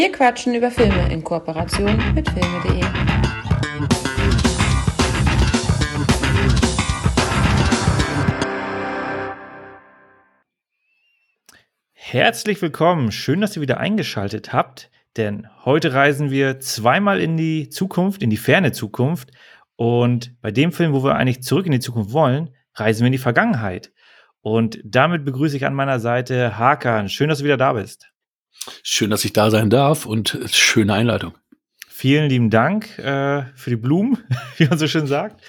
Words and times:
Wir 0.00 0.10
quatschen 0.10 0.54
über 0.54 0.70
Filme 0.70 1.12
in 1.12 1.22
Kooperation 1.22 1.94
mit 2.14 2.26
filme.de. 2.30 2.82
Herzlich 11.92 12.62
willkommen, 12.62 13.12
schön, 13.12 13.42
dass 13.42 13.56
ihr 13.56 13.60
wieder 13.60 13.76
eingeschaltet 13.76 14.54
habt, 14.54 14.90
denn 15.18 15.46
heute 15.66 15.92
reisen 15.92 16.30
wir 16.30 16.60
zweimal 16.60 17.20
in 17.20 17.36
die 17.36 17.68
Zukunft, 17.68 18.22
in 18.22 18.30
die 18.30 18.38
ferne 18.38 18.72
Zukunft. 18.72 19.32
Und 19.76 20.34
bei 20.40 20.50
dem 20.50 20.72
Film, 20.72 20.94
wo 20.94 21.04
wir 21.04 21.16
eigentlich 21.16 21.42
zurück 21.42 21.66
in 21.66 21.72
die 21.72 21.80
Zukunft 21.80 22.14
wollen, 22.14 22.54
reisen 22.72 23.00
wir 23.00 23.08
in 23.08 23.12
die 23.12 23.18
Vergangenheit. 23.18 23.92
Und 24.40 24.80
damit 24.82 25.26
begrüße 25.26 25.58
ich 25.58 25.66
an 25.66 25.74
meiner 25.74 26.00
Seite 26.00 26.56
Hakan. 26.56 27.10
Schön, 27.10 27.28
dass 27.28 27.40
du 27.40 27.44
wieder 27.44 27.58
da 27.58 27.74
bist. 27.74 28.09
Schön, 28.82 29.10
dass 29.10 29.24
ich 29.24 29.32
da 29.32 29.50
sein 29.50 29.70
darf 29.70 30.06
und 30.06 30.38
schöne 30.50 30.94
Einleitung. 30.94 31.34
Vielen 31.88 32.28
lieben 32.28 32.50
Dank 32.50 32.98
äh, 32.98 33.44
für 33.54 33.70
die 33.70 33.76
Blumen, 33.76 34.18
wie 34.56 34.66
man 34.66 34.78
so 34.78 34.88
schön 34.88 35.06
sagt. 35.06 35.42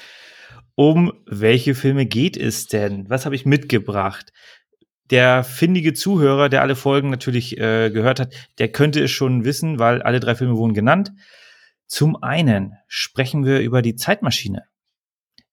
Um 0.76 1.14
welche 1.26 1.76
Filme 1.76 2.05
geht 2.05 2.38
es 2.38 2.68
denn? 2.68 3.10
Was 3.10 3.26
habe 3.26 3.36
ich 3.36 3.46
mitgebracht? 3.46 4.34
Der 5.10 5.44
findige 5.44 5.94
Zuhörer, 5.94 6.50
der 6.50 6.62
alle 6.62 6.76
Folgen 6.76 7.10
natürlich 7.10 7.58
äh, 7.58 7.90
gehört 7.90 8.20
hat, 8.20 8.34
der 8.60 8.70
könnte 8.70 9.04
es 9.04 9.12
schon 9.12 9.44
wissen, 9.44 9.80
weil 9.80 10.02
alle 10.02 10.20
drei 10.20 10.36
Filme 10.36 10.55
wurden 10.55 10.74
genannt. 10.74 11.12
Zum 11.88 12.24
einen 12.24 12.74
sprechen 12.88 13.46
wir 13.46 13.60
über 13.60 13.82
die 13.82 13.96
Zeitmaschine. 13.96 14.63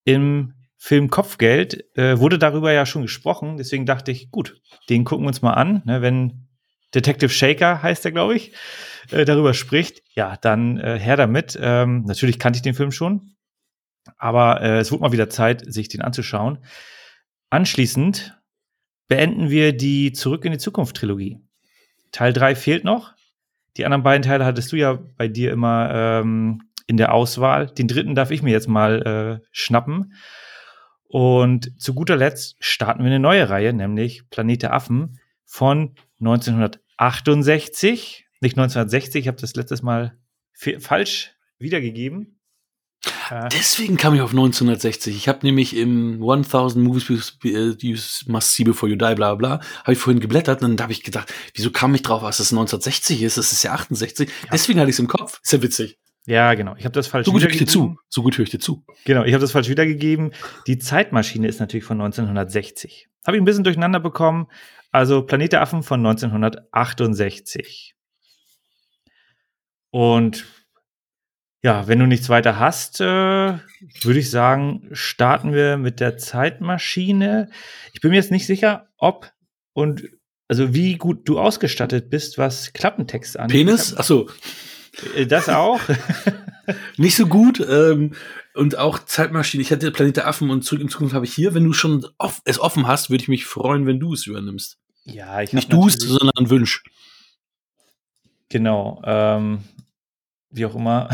Im 0.04 0.54
Film 0.76 1.10
Kopfgeld 1.10 1.96
äh, 1.96 2.18
wurde 2.18 2.38
darüber 2.38 2.72
ja 2.72 2.86
schon 2.86 3.02
gesprochen, 3.02 3.56
deswegen 3.56 3.84
dachte 3.84 4.12
ich, 4.12 4.30
gut, 4.30 4.60
den 4.88 5.04
gucken 5.04 5.24
wir 5.24 5.28
uns 5.28 5.42
mal 5.42 5.54
an. 5.54 5.82
Ne, 5.84 6.02
wenn 6.02 6.47
Detective 6.94 7.30
Shaker 7.30 7.82
heißt 7.82 8.04
er, 8.04 8.12
glaube 8.12 8.34
ich, 8.34 8.52
äh, 9.10 9.24
darüber 9.24 9.54
spricht, 9.54 10.02
ja, 10.14 10.36
dann 10.36 10.78
äh, 10.78 10.98
her 10.98 11.16
damit. 11.16 11.58
Ähm, 11.60 12.04
natürlich 12.04 12.38
kannte 12.38 12.58
ich 12.58 12.62
den 12.62 12.74
Film 12.74 12.92
schon, 12.92 13.34
aber 14.16 14.60
äh, 14.62 14.78
es 14.78 14.90
wurde 14.90 15.02
mal 15.02 15.12
wieder 15.12 15.30
Zeit, 15.30 15.62
sich 15.72 15.88
den 15.88 16.02
anzuschauen. 16.02 16.58
Anschließend 17.50 18.38
beenden 19.08 19.50
wir 19.50 19.76
die 19.76 20.12
Zurück 20.12 20.44
in 20.44 20.52
die 20.52 20.58
Zukunft 20.58 20.96
Trilogie. 20.96 21.40
Teil 22.12 22.32
3 22.32 22.54
fehlt 22.54 22.84
noch. 22.84 23.14
Die 23.76 23.84
anderen 23.84 24.02
beiden 24.02 24.22
Teile 24.22 24.44
hattest 24.44 24.72
du 24.72 24.76
ja 24.76 24.98
bei 25.16 25.28
dir 25.28 25.52
immer 25.52 25.90
ähm, 25.94 26.62
in 26.86 26.96
der 26.96 27.12
Auswahl. 27.12 27.66
Den 27.66 27.88
dritten 27.88 28.14
darf 28.14 28.30
ich 28.30 28.42
mir 28.42 28.50
jetzt 28.50 28.68
mal 28.68 29.40
äh, 29.42 29.46
schnappen. 29.52 30.14
Und 31.08 31.80
zu 31.80 31.94
guter 31.94 32.16
Letzt 32.16 32.56
starten 32.60 33.02
wir 33.02 33.06
eine 33.06 33.20
neue 33.20 33.48
Reihe, 33.48 33.72
nämlich 33.72 34.28
Planet 34.28 34.62
der 34.62 34.74
Affen 34.74 35.18
von 35.44 35.94
1968. 36.20 38.26
Nicht 38.40 38.56
1960, 38.56 39.22
ich 39.22 39.28
habe 39.28 39.40
das 39.40 39.56
letztes 39.56 39.82
Mal 39.82 40.16
falsch 40.78 41.34
wiedergegeben. 41.58 42.38
Äh. 43.30 43.48
Deswegen 43.52 43.96
kam 43.96 44.14
ich 44.14 44.20
auf 44.20 44.30
1960. 44.30 45.16
Ich 45.16 45.28
habe 45.28 45.40
nämlich 45.42 45.76
im 45.76 46.22
1000 46.22 46.84
Movies 46.84 47.38
You 47.42 47.96
Must 48.26 48.54
See 48.54 48.64
Before 48.64 48.90
You 48.90 48.96
Die, 48.96 49.14
bla 49.14 49.34
bla, 49.34 49.60
habe 49.82 49.92
ich 49.92 49.98
vorhin 49.98 50.20
geblättert 50.20 50.62
und 50.62 50.76
dann 50.76 50.82
habe 50.82 50.92
ich 50.92 51.02
gedacht, 51.02 51.32
wieso 51.54 51.70
kam 51.70 51.94
ich 51.94 52.02
drauf, 52.02 52.22
was 52.22 52.38
das 52.38 52.52
1960 52.52 53.22
ist? 53.22 53.38
Das 53.38 53.52
ist 53.52 53.62
ja 53.62 53.72
68. 53.72 54.28
Ja. 54.28 54.48
Deswegen 54.52 54.80
hatte 54.80 54.90
ich 54.90 54.96
es 54.96 55.00
im 55.00 55.08
Kopf. 55.08 55.40
Ist 55.42 55.52
ja 55.52 55.62
witzig. 55.62 55.98
Ja, 56.26 56.52
genau. 56.54 56.74
Ich 56.76 56.84
habe 56.84 56.92
das 56.92 57.06
falsch 57.06 57.24
so 57.24 57.32
gut 57.32 57.42
höre 57.42 57.50
ich 57.50 57.56
dir 57.56 57.66
zu. 57.66 57.96
So 58.10 58.22
gut 58.22 58.36
höre 58.36 58.44
ich 58.44 58.50
dir 58.50 58.58
zu. 58.58 58.84
Genau, 59.04 59.24
ich 59.24 59.32
habe 59.32 59.40
das 59.40 59.52
falsch 59.52 59.68
wiedergegeben. 59.68 60.32
Die 60.66 60.78
Zeitmaschine 60.78 61.48
ist 61.48 61.58
natürlich 61.58 61.84
von 61.84 61.98
1960. 62.00 63.08
Habe 63.26 63.36
ich 63.36 63.42
ein 63.42 63.46
bisschen 63.46 63.64
durcheinander 63.64 64.00
bekommen. 64.00 64.46
Also 64.98 65.22
Planet 65.22 65.52
der 65.52 65.62
Affen 65.62 65.84
von 65.84 66.04
1968. 66.04 67.94
Und 69.90 70.44
ja, 71.62 71.86
wenn 71.86 72.00
du 72.00 72.06
nichts 72.06 72.28
weiter 72.28 72.58
hast, 72.58 73.00
äh, 73.00 73.04
würde 73.04 74.18
ich 74.18 74.28
sagen, 74.28 74.88
starten 74.90 75.52
wir 75.52 75.76
mit 75.76 76.00
der 76.00 76.16
Zeitmaschine. 76.18 77.48
Ich 77.92 78.00
bin 78.00 78.10
mir 78.10 78.16
jetzt 78.16 78.32
nicht 78.32 78.48
sicher, 78.48 78.88
ob 78.96 79.30
und 79.72 80.02
also 80.48 80.74
wie 80.74 80.96
gut 80.96 81.28
du 81.28 81.38
ausgestattet 81.38 82.10
bist, 82.10 82.36
was 82.36 82.72
Klappentext 82.72 83.38
angeht. 83.38 83.56
Penis? 83.56 83.96
Achso. 83.96 84.28
Äh, 85.14 85.26
das 85.26 85.48
auch. 85.48 85.80
nicht 86.96 87.14
so 87.14 87.28
gut. 87.28 87.60
Ähm, 87.60 88.14
und 88.54 88.76
auch 88.76 88.98
Zeitmaschine. 88.98 89.62
Ich 89.62 89.70
hatte 89.70 89.92
Planet 89.92 90.16
der 90.16 90.26
Affen 90.26 90.50
und 90.50 90.62
zurück 90.64 90.82
in 90.82 90.88
Zukunft 90.88 91.14
habe 91.14 91.24
ich 91.24 91.32
hier. 91.32 91.54
Wenn 91.54 91.62
du 91.62 91.72
schon 91.72 92.04
off 92.18 92.42
es 92.44 92.58
offen 92.58 92.88
hast, 92.88 93.10
würde 93.10 93.22
ich 93.22 93.28
mich 93.28 93.46
freuen, 93.46 93.86
wenn 93.86 94.00
du 94.00 94.12
es 94.12 94.26
übernimmst. 94.26 94.78
Ja, 95.10 95.40
ich 95.40 95.52
Nicht 95.52 95.72
du 95.72 95.88
sondern 95.88 96.50
Wünsch. 96.50 96.84
Genau. 98.48 99.02
Ähm, 99.04 99.64
wie 100.50 100.66
auch 100.66 100.74
immer. 100.74 101.08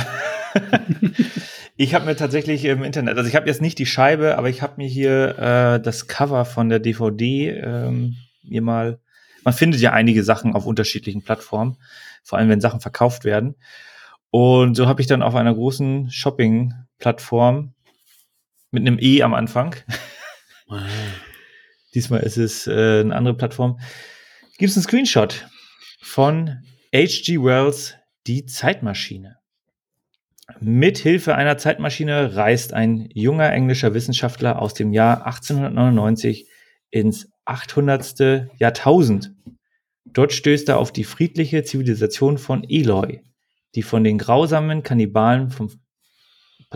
ich 1.76 1.94
habe 1.94 2.06
mir 2.06 2.16
tatsächlich 2.16 2.64
im 2.64 2.84
Internet, 2.84 3.16
also 3.16 3.28
ich 3.28 3.36
habe 3.36 3.46
jetzt 3.48 3.60
nicht 3.60 3.78
die 3.78 3.86
Scheibe, 3.86 4.38
aber 4.38 4.48
ich 4.48 4.62
habe 4.62 4.74
mir 4.76 4.88
hier 4.88 5.38
äh, 5.38 5.80
das 5.80 6.06
Cover 6.06 6.44
von 6.44 6.68
der 6.68 6.78
DVD 6.78 7.50
ähm, 7.50 8.16
mir 8.42 8.62
mal. 8.62 9.00
Man 9.44 9.54
findet 9.54 9.80
ja 9.80 9.92
einige 9.92 10.24
Sachen 10.24 10.54
auf 10.54 10.64
unterschiedlichen 10.64 11.22
Plattformen, 11.22 11.76
vor 12.22 12.38
allem 12.38 12.48
wenn 12.48 12.60
Sachen 12.60 12.80
verkauft 12.80 13.24
werden. 13.24 13.56
Und 14.30 14.74
so 14.74 14.86
habe 14.86 15.00
ich 15.00 15.06
dann 15.06 15.22
auf 15.22 15.34
einer 15.34 15.54
großen 15.54 16.10
Shopping-Plattform 16.10 17.74
mit 18.70 18.80
einem 18.80 18.98
E 18.98 19.22
am 19.22 19.34
Anfang. 19.34 19.76
Diesmal 21.94 22.20
ist 22.20 22.36
es 22.36 22.66
äh, 22.66 23.00
eine 23.00 23.14
andere 23.14 23.36
Plattform. 23.36 23.78
Gibt 24.58 24.70
es 24.70 24.76
einen 24.76 24.84
Screenshot 24.84 25.46
von 26.02 26.62
H.G. 26.94 27.38
Wells 27.42 27.94
Die 28.26 28.46
Zeitmaschine. 28.46 29.38
Mithilfe 30.60 31.34
einer 31.34 31.56
Zeitmaschine 31.56 32.36
reist 32.36 32.72
ein 32.72 33.08
junger 33.14 33.50
englischer 33.50 33.94
Wissenschaftler 33.94 34.60
aus 34.60 34.74
dem 34.74 34.92
Jahr 34.92 35.26
1899 35.26 36.48
ins 36.90 37.30
800. 37.44 38.50
Jahrtausend. 38.58 39.32
Dort 40.04 40.32
stößt 40.32 40.68
er 40.68 40.78
auf 40.78 40.92
die 40.92 41.04
friedliche 41.04 41.64
Zivilisation 41.64 42.38
von 42.38 42.64
Eloy, 42.68 43.22
die 43.74 43.82
von 43.82 44.04
den 44.04 44.18
grausamen 44.18 44.82
Kannibalen 44.82 45.50
vom 45.50 45.70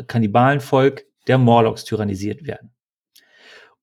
Kannibalenvolk 0.06 1.04
der 1.26 1.38
Morlocks 1.38 1.84
tyrannisiert 1.84 2.46
werden. 2.46 2.72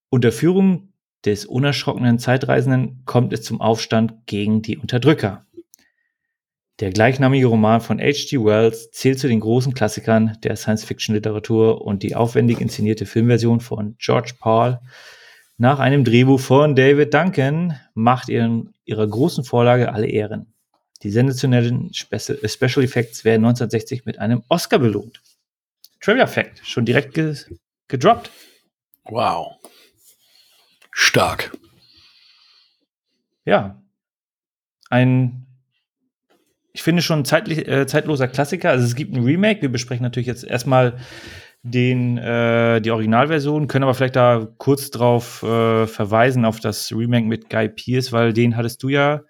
Unter 0.10 0.32
Führung 0.32 0.94
des 1.26 1.46
unerschrockenen 1.46 2.20
Zeitreisenden 2.20 3.04
kommt 3.06 3.34
es 3.34 3.42
zum 3.42 3.62
Aufstand 3.62 4.26
gegen 4.28 4.62
die 4.62 4.78
Unterdrücker. 4.78 5.46
Der 6.80 6.92
gleichnamige 6.92 7.48
Roman 7.48 7.82
von 7.82 8.00
H.G. 8.00 8.44
Wells 8.44 8.92
zählt 8.92 9.18
zu 9.18 9.28
den 9.28 9.40
großen 9.40 9.74
Klassikern 9.74 10.38
der 10.44 10.56
Science-Fiction-Literatur 10.56 11.82
und 11.82 12.04
die 12.04 12.16
aufwendig 12.16 12.60
inszenierte 12.60 13.06
Filmversion 13.06 13.62
von 13.62 13.96
George 13.98 14.34
Paul 14.40 14.80
nach 15.58 15.80
einem 15.80 16.04
Drehbuch 16.04 16.42
von 16.42 16.76
David 16.76 17.14
Duncan 17.14 17.80
macht 17.94 18.28
ihren, 18.28 18.74
ihrer 18.84 19.08
großen 19.08 19.46
Vorlage 19.46 19.94
alle 19.94 20.08
Ehren. 20.08 20.54
Die 21.02 21.12
sensationellen 21.12 21.94
Special 21.94 22.84
Effects 22.84 23.24
werden 23.24 23.46
1960 23.46 24.06
mit 24.06 24.20
einem 24.20 24.44
Oscar 24.50 24.80
belohnt. 24.80 25.22
Trivia 26.02 26.28
Fact, 26.28 26.62
schon 26.66 26.84
direkt 26.84 27.14
ge 27.14 27.36
gedroppt. 27.88 28.32
Wow. 29.06 29.56
Stark. 30.98 31.52
Ja. 33.44 33.84
Ein 34.90 35.46
ich 36.72 36.84
finde 36.84 37.02
schon 37.02 37.26
zeitlich, 37.26 37.68
äh, 37.68 37.86
zeitloser 37.86 38.28
Klassiker. 38.28 38.70
Also 38.70 38.86
es 38.86 38.96
gibt 38.96 39.14
ein 39.14 39.24
Remake. 39.24 39.62
Wir 39.62 39.72
besprechen 39.72 40.04
natürlich 40.04 40.28
jetzt 40.28 40.44
erstmal 40.44 40.98
den, 41.64 42.18
äh, 42.18 42.80
die 42.80 42.92
Originalversion, 42.92 43.68
können 43.68 43.84
aber 43.84 43.94
vielleicht 43.94 44.16
da 44.16 44.48
kurz 44.58 44.90
drauf 44.90 45.44
äh, 45.44 45.86
verweisen 45.86 46.46
auf 46.46 46.60
das 46.62 46.92
Remake 46.92 47.28
mit 47.28 47.50
Guy 47.50 47.70
Pierce, 47.70 48.14
weil 48.14 48.32
den 48.32 48.56
hattest 48.56 48.82
du 48.84 48.90
ja, 48.90 49.24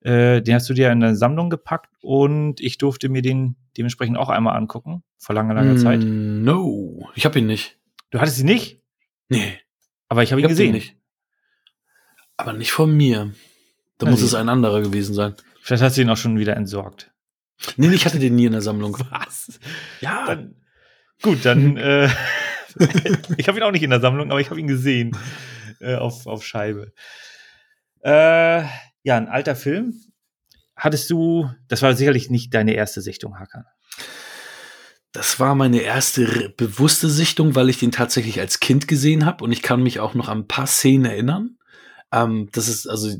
äh, 0.00 0.42
den 0.42 0.54
hast 0.54 0.68
du 0.68 0.74
dir 0.74 0.92
in 0.92 1.00
der 1.00 1.16
Sammlung 1.16 1.50
gepackt 1.50 1.90
und 2.02 2.60
ich 2.60 2.78
durfte 2.78 3.08
mir 3.08 3.22
den 3.22 3.56
dementsprechend 3.76 4.16
auch 4.16 4.28
einmal 4.28 4.56
angucken, 4.56 5.02
vor 5.18 5.34
langer, 5.34 5.54
langer 5.54 5.74
mm, 5.74 5.78
Zeit. 5.78 6.00
No, 6.04 7.08
ich 7.14 7.24
habe 7.24 7.38
ihn 7.38 7.46
nicht. 7.46 7.78
Du 8.10 8.20
hattest 8.20 8.38
ihn 8.40 8.46
nicht? 8.46 8.80
Nee. 9.28 9.58
Aber 10.14 10.22
ich 10.22 10.30
habe 10.30 10.40
ihn 10.40 10.44
ich 10.44 10.44
hab 10.44 10.50
gesehen. 10.50 10.72
Nicht. 10.74 10.96
Aber 12.36 12.52
nicht 12.52 12.70
von 12.70 12.96
mir. 12.96 13.34
Da 13.98 14.08
muss 14.08 14.22
es 14.22 14.32
ein 14.34 14.48
anderer 14.48 14.80
gewesen 14.80 15.12
sein. 15.12 15.34
Vielleicht 15.60 15.82
hast 15.82 15.96
du 15.96 16.02
ihn 16.02 16.10
auch 16.10 16.16
schon 16.16 16.38
wieder 16.38 16.56
entsorgt. 16.56 17.10
Nee, 17.76 17.92
ich 17.92 18.06
hatte 18.06 18.20
den 18.20 18.36
nie 18.36 18.44
in 18.44 18.52
der 18.52 18.60
Sammlung. 18.60 18.96
Was? 19.10 19.58
Ja. 20.00 20.26
Dann, 20.26 20.54
gut, 21.20 21.44
dann. 21.44 21.76
äh, 21.76 22.08
ich 23.36 23.48
habe 23.48 23.58
ihn 23.58 23.64
auch 23.64 23.72
nicht 23.72 23.82
in 23.82 23.90
der 23.90 24.00
Sammlung, 24.00 24.30
aber 24.30 24.40
ich 24.40 24.50
habe 24.50 24.60
ihn 24.60 24.68
gesehen 24.68 25.16
äh, 25.80 25.96
auf, 25.96 26.28
auf 26.28 26.46
Scheibe. 26.46 26.92
Äh, 28.02 28.62
ja, 29.02 29.16
ein 29.16 29.26
alter 29.26 29.56
Film. 29.56 30.00
Hattest 30.76 31.10
du, 31.10 31.50
das 31.66 31.82
war 31.82 31.92
sicherlich 31.94 32.30
nicht 32.30 32.54
deine 32.54 32.74
erste 32.74 33.00
Sichtung, 33.00 33.40
Hakan. 33.40 33.64
Das 35.14 35.38
war 35.38 35.54
meine 35.54 35.80
erste 35.80 36.52
bewusste 36.56 37.08
Sichtung, 37.08 37.54
weil 37.54 37.68
ich 37.68 37.78
den 37.78 37.92
tatsächlich 37.92 38.40
als 38.40 38.58
Kind 38.58 38.88
gesehen 38.88 39.24
habe 39.24 39.44
und 39.44 39.52
ich 39.52 39.62
kann 39.62 39.80
mich 39.80 40.00
auch 40.00 40.14
noch 40.14 40.28
an 40.28 40.38
ein 40.38 40.48
paar 40.48 40.66
Szenen 40.66 41.04
erinnern. 41.04 41.56
Ähm, 42.10 42.48
das 42.50 42.66
ist 42.66 42.88
also 42.88 43.14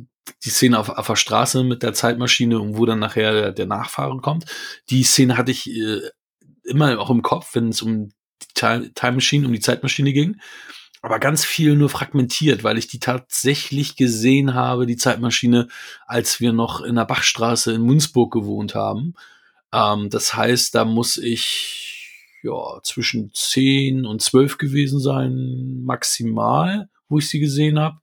die 0.44 0.50
Szene 0.50 0.80
auf, 0.80 0.88
auf 0.88 1.06
der 1.06 1.14
Straße 1.14 1.62
mit 1.62 1.84
der 1.84 1.92
Zeitmaschine 1.92 2.58
und 2.58 2.76
wo 2.76 2.84
dann 2.84 2.98
nachher 2.98 3.32
der, 3.32 3.52
der 3.52 3.66
Nachfahren 3.66 4.22
kommt. 4.22 4.46
Die 4.90 5.04
Szene 5.04 5.38
hatte 5.38 5.52
ich 5.52 5.70
äh, 5.70 6.00
immer 6.64 6.98
auch 6.98 7.10
im 7.10 7.22
Kopf, 7.22 7.54
wenn 7.54 7.68
es 7.68 7.80
um 7.80 8.08
die 8.08 8.46
Time 8.54 8.90
Machine, 9.12 9.46
um 9.46 9.52
die 9.52 9.60
Zeitmaschine 9.60 10.12
ging. 10.12 10.40
Aber 11.00 11.20
ganz 11.20 11.44
viel 11.44 11.76
nur 11.76 11.90
fragmentiert, 11.90 12.64
weil 12.64 12.76
ich 12.76 12.88
die 12.88 12.98
tatsächlich 12.98 13.94
gesehen 13.94 14.54
habe, 14.54 14.86
die 14.86 14.96
Zeitmaschine, 14.96 15.68
als 16.06 16.40
wir 16.40 16.52
noch 16.52 16.80
in 16.80 16.96
der 16.96 17.04
Bachstraße 17.04 17.72
in 17.72 17.82
Munzburg 17.82 18.32
gewohnt 18.32 18.74
haben. 18.74 19.14
Ähm, 19.74 20.08
das 20.08 20.34
heißt, 20.34 20.74
da 20.74 20.84
muss 20.84 21.16
ich 21.16 22.40
ja 22.42 22.80
zwischen 22.82 23.32
10 23.34 24.06
und 24.06 24.22
12 24.22 24.58
gewesen 24.58 25.00
sein, 25.00 25.82
maximal, 25.82 26.88
wo 27.08 27.18
ich 27.18 27.28
sie 27.28 27.40
gesehen 27.40 27.78
habe. 27.80 27.98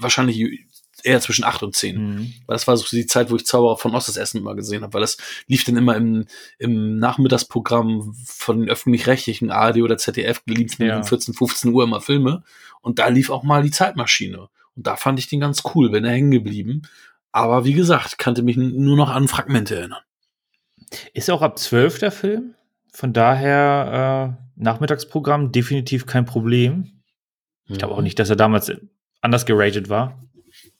Wahrscheinlich 0.00 0.66
eher 1.02 1.20
zwischen 1.20 1.44
acht 1.44 1.62
und 1.62 1.76
zehn. 1.76 1.96
Mhm. 1.96 2.34
Weil 2.46 2.54
das 2.54 2.66
war 2.66 2.76
so 2.76 2.84
die 2.90 3.06
Zeit, 3.06 3.30
wo 3.30 3.36
ich 3.36 3.44
Zauberer 3.44 3.76
von 3.76 3.94
Ost 3.94 4.08
das 4.08 4.16
Essen 4.16 4.38
immer 4.38 4.54
gesehen 4.54 4.82
habe, 4.82 4.94
weil 4.94 5.02
das 5.02 5.18
lief 5.46 5.64
dann 5.64 5.76
immer 5.76 5.96
im, 5.96 6.24
im 6.58 6.98
Nachmittagsprogramm 6.98 8.14
von 8.24 8.60
den 8.60 8.70
öffentlich-rechtlichen 8.70 9.50
ARD 9.50 9.82
oder 9.82 9.98
ZDF, 9.98 10.42
lief 10.46 10.78
ja. 10.78 10.96
um 10.96 11.04
14, 11.04 11.34
15 11.34 11.72
Uhr 11.72 11.84
immer 11.84 12.00
Filme. 12.00 12.42
Und 12.80 12.98
da 12.98 13.08
lief 13.08 13.28
auch 13.28 13.42
mal 13.42 13.62
die 13.62 13.70
Zeitmaschine. 13.70 14.48
Und 14.76 14.86
da 14.86 14.96
fand 14.96 15.18
ich 15.18 15.28
den 15.28 15.40
ganz 15.40 15.62
cool, 15.74 15.92
wenn 15.92 16.04
er 16.04 16.12
hängen 16.12 16.30
geblieben. 16.30 16.82
Aber 17.32 17.64
wie 17.64 17.74
gesagt, 17.74 18.16
kannte 18.16 18.42
mich 18.42 18.56
nur 18.56 18.96
noch 18.96 19.10
an 19.10 19.28
Fragmente 19.28 19.76
erinnern. 19.76 20.03
Ist 21.12 21.30
auch 21.30 21.42
ab 21.42 21.58
12 21.58 21.98
der 21.98 22.12
Film. 22.12 22.54
Von 22.92 23.12
daher 23.12 24.36
äh, 24.38 24.62
Nachmittagsprogramm 24.62 25.52
definitiv 25.52 26.06
kein 26.06 26.24
Problem. 26.24 27.02
Ich 27.66 27.78
glaube 27.78 27.94
auch 27.94 27.98
mhm. 27.98 28.04
nicht, 28.04 28.18
dass 28.18 28.30
er 28.30 28.36
damals 28.36 28.72
anders 29.20 29.46
geratet 29.46 29.88
war. 29.88 30.22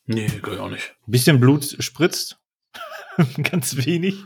Nee, 0.07 0.27
glaube 0.27 0.55
ich 0.55 0.61
auch 0.61 0.71
nicht. 0.71 0.95
Ein 1.07 1.11
bisschen 1.11 1.41
Blut 1.41 1.77
spritzt. 1.81 2.39
Ganz 3.51 3.85
wenig. 3.87 4.17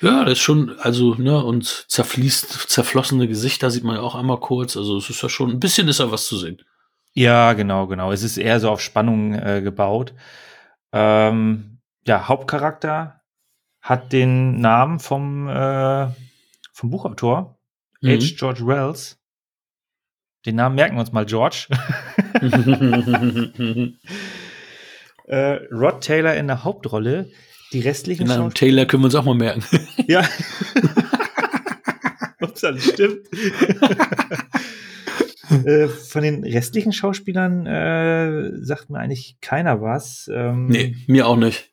Ja, 0.00 0.24
das 0.24 0.34
ist 0.34 0.40
schon, 0.40 0.78
also, 0.80 1.14
ne, 1.14 1.42
und 1.44 1.86
zerfließt, 1.88 2.70
zerflossene 2.70 3.28
Gesichter 3.28 3.70
sieht 3.70 3.84
man 3.84 3.96
ja 3.96 4.02
auch 4.02 4.16
einmal 4.16 4.40
kurz. 4.40 4.76
Also, 4.76 4.96
es 4.96 5.08
ist 5.08 5.22
ja 5.22 5.28
schon, 5.28 5.50
ein 5.50 5.60
bisschen 5.60 5.86
ist 5.88 6.00
ja 6.00 6.10
was 6.10 6.26
zu 6.26 6.36
sehen. 6.36 6.60
Ja, 7.14 7.52
genau, 7.52 7.86
genau. 7.86 8.10
Es 8.10 8.22
ist 8.22 8.36
eher 8.36 8.58
so 8.58 8.70
auf 8.70 8.80
Spannung 8.80 9.34
äh, 9.34 9.60
gebaut. 9.62 10.14
Ähm, 10.92 11.78
ja, 12.06 12.26
Hauptcharakter 12.26 13.21
hat 13.82 14.12
den 14.12 14.60
Namen 14.60 15.00
vom, 15.00 15.48
äh, 15.48 16.06
vom 16.72 16.90
Buchautor, 16.90 17.58
mhm. 18.00 18.20
H. 18.20 18.34
George 18.36 18.66
Wells. 18.66 19.18
Den 20.46 20.56
Namen 20.56 20.76
merken 20.76 20.96
wir 20.96 21.00
uns 21.00 21.12
mal, 21.12 21.26
George. 21.26 21.66
äh, 25.26 25.58
Rod 25.70 26.00
Taylor 26.00 26.34
in 26.34 26.46
der 26.46 26.64
Hauptrolle. 26.64 27.30
Die 27.72 27.80
restlichen 27.80 28.26
Na, 28.26 28.48
Taylor 28.50 28.86
können 28.86 29.02
wir 29.02 29.06
uns 29.06 29.14
auch 29.14 29.24
mal 29.24 29.34
merken. 29.34 29.62
ja. 30.06 30.22
Ob 32.40 32.54
das 32.60 32.84
stimmt. 32.84 33.28
äh, 35.64 35.88
von 35.88 36.22
den 36.22 36.44
restlichen 36.44 36.92
Schauspielern 36.92 37.66
äh, 37.66 38.64
sagt 38.64 38.90
mir 38.90 38.98
eigentlich 38.98 39.38
keiner 39.40 39.80
was. 39.80 40.28
Ähm, 40.32 40.66
nee, 40.66 40.96
mir 41.06 41.26
auch 41.26 41.36
nicht. 41.36 41.70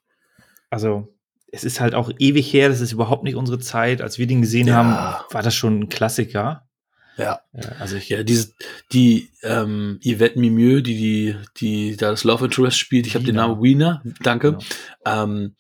Also, 0.69 1.18
es 1.51 1.63
ist 1.63 1.79
halt 1.79 1.95
auch 1.95 2.11
ewig 2.19 2.51
her, 2.53 2.69
das 2.69 2.81
ist 2.81 2.91
überhaupt 2.91 3.23
nicht 3.23 3.35
unsere 3.35 3.59
Zeit. 3.59 4.01
Als 4.01 4.17
wir 4.17 4.27
den 4.27 4.41
gesehen 4.41 4.67
ja. 4.67 4.75
haben, 4.75 5.23
war 5.33 5.43
das 5.43 5.55
schon 5.55 5.79
ein 5.79 5.89
Klassiker. 5.89 6.67
Ja. 7.17 7.41
ja. 7.53 7.69
also 7.79 7.97
ich, 7.97 8.09
ja, 8.09 8.23
diese, 8.23 8.53
die 8.91 9.29
ähm, 9.43 9.99
Yvette 10.03 10.39
Mimieux, 10.39 10.81
die, 10.81 10.95
die, 10.95 11.35
die 11.57 11.97
da 11.97 12.11
das 12.11 12.23
Love 12.23 12.45
Interest 12.45 12.77
spielt, 12.77 13.07
ich 13.07 13.15
habe 13.15 13.25
den 13.25 13.35
Namen 13.35 13.61
Wiener, 13.61 14.01
danke. 14.21 14.53
Genau. 14.53 14.63
Ähm, 15.05 15.55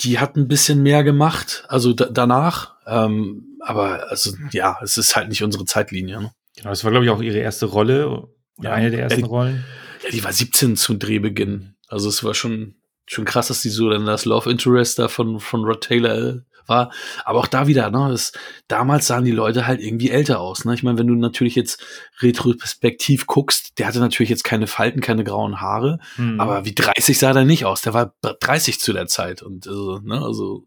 die 0.00 0.18
hat 0.18 0.36
ein 0.36 0.48
bisschen 0.48 0.82
mehr 0.82 1.04
gemacht, 1.04 1.64
also 1.68 1.92
da, 1.92 2.06
danach. 2.06 2.74
Ähm, 2.86 3.58
aber 3.60 4.10
also 4.10 4.32
ja, 4.50 4.78
es 4.82 4.96
ist 4.96 5.16
halt 5.16 5.28
nicht 5.28 5.42
unsere 5.42 5.64
Zeitlinie. 5.64 6.20
Ne? 6.20 6.32
Genau, 6.56 6.70
das 6.70 6.84
war, 6.84 6.90
glaube 6.90 7.06
ich, 7.06 7.10
auch 7.10 7.22
ihre 7.22 7.38
erste 7.38 7.66
Rolle 7.66 8.08
oder 8.08 8.70
ja. 8.70 8.72
eine 8.72 8.90
der 8.90 9.02
ersten 9.02 9.22
die, 9.22 9.28
Rollen. 9.28 9.64
Ja, 10.02 10.10
die 10.10 10.24
war 10.24 10.32
17 10.32 10.76
zu 10.76 10.94
Drehbeginn. 10.94 11.74
Also 11.88 12.08
es 12.08 12.24
war 12.24 12.34
schon, 12.34 12.74
schon 13.06 13.24
krass, 13.24 13.48
dass 13.48 13.62
die 13.62 13.70
so 13.70 13.90
dann 13.90 14.06
das 14.06 14.24
Love 14.24 14.50
Interest 14.50 14.98
da 14.98 15.08
von, 15.08 15.40
von 15.40 15.64
Rod 15.64 15.82
Taylor 15.82 16.16
äh, 16.16 16.40
war. 16.66 16.92
Aber 17.24 17.40
auch 17.40 17.46
da 17.46 17.66
wieder, 17.66 17.90
ne, 17.90 18.08
das, 18.10 18.32
damals 18.68 19.06
sahen 19.06 19.24
die 19.24 19.32
Leute 19.32 19.66
halt 19.66 19.80
irgendwie 19.80 20.10
älter 20.10 20.40
aus. 20.40 20.64
Ne? 20.64 20.74
Ich 20.74 20.82
meine, 20.82 20.98
wenn 20.98 21.06
du 21.06 21.14
natürlich 21.14 21.54
jetzt 21.54 21.84
retrospektiv 22.20 23.26
guckst, 23.26 23.78
der 23.78 23.86
hatte 23.86 24.00
natürlich 24.00 24.30
jetzt 24.30 24.44
keine 24.44 24.66
Falten, 24.66 25.00
keine 25.00 25.24
grauen 25.24 25.60
Haare, 25.60 25.98
mhm. 26.16 26.40
aber 26.40 26.64
wie 26.64 26.74
30 26.74 27.18
sah 27.18 27.32
der 27.32 27.44
nicht 27.44 27.64
aus. 27.64 27.82
Der 27.82 27.94
war 27.94 28.14
30 28.22 28.80
zu 28.80 28.92
der 28.92 29.06
Zeit. 29.06 29.42
Und 29.42 29.66
also, 29.66 29.98
ne, 30.00 30.20
also 30.22 30.64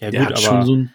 ja, 0.00 0.10
gut, 0.10 0.46
aber 0.46 0.66
so 0.66 0.86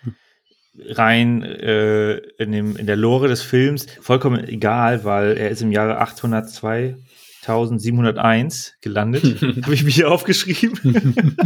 rein 0.90 1.42
äh, 1.42 2.18
in, 2.38 2.52
dem, 2.52 2.76
in 2.76 2.86
der 2.86 2.98
Lore 2.98 3.28
des 3.28 3.42
Films 3.42 3.88
vollkommen 4.02 4.46
egal, 4.46 5.04
weil 5.04 5.38
er 5.38 5.50
ist 5.50 5.62
im 5.62 5.72
Jahre 5.72 6.00
802 6.00 6.98
1701 7.48 8.76
gelandet. 8.82 9.42
Habe 9.64 9.74
ich 9.74 9.84
mir 9.84 9.92
hier 9.92 10.12
aufgeschrieben. 10.12 11.38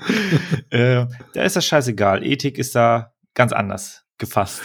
äh, 0.70 1.06
da 1.34 1.42
ist 1.42 1.56
das 1.56 1.66
scheißegal. 1.66 2.24
Ethik 2.24 2.58
ist 2.58 2.74
da 2.74 3.12
ganz 3.34 3.52
anders 3.52 4.04
gefasst. 4.18 4.62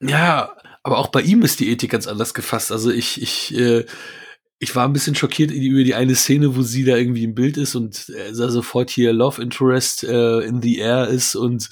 Ja, 0.00 0.56
aber 0.82 0.98
auch 0.98 1.08
bei 1.08 1.22
ihm 1.22 1.42
ist 1.42 1.60
die 1.60 1.70
Ethik 1.70 1.90
ganz 1.90 2.06
anders 2.06 2.34
gefasst. 2.34 2.72
Also 2.72 2.90
ich, 2.90 3.20
ich, 3.20 3.54
äh, 3.54 3.84
ich 4.58 4.74
war 4.74 4.86
ein 4.86 4.92
bisschen 4.92 5.14
schockiert 5.14 5.50
über 5.50 5.84
die 5.84 5.94
eine 5.94 6.14
Szene, 6.14 6.56
wo 6.56 6.62
sie 6.62 6.84
da 6.84 6.96
irgendwie 6.96 7.24
im 7.24 7.34
Bild 7.34 7.56
ist 7.56 7.74
und 7.74 8.08
er 8.08 8.32
sofort 8.34 8.90
hier 8.90 9.12
Love 9.12 9.42
Interest 9.42 10.04
äh, 10.04 10.40
in 10.40 10.62
the 10.62 10.78
Air 10.78 11.08
ist 11.08 11.34
und 11.34 11.68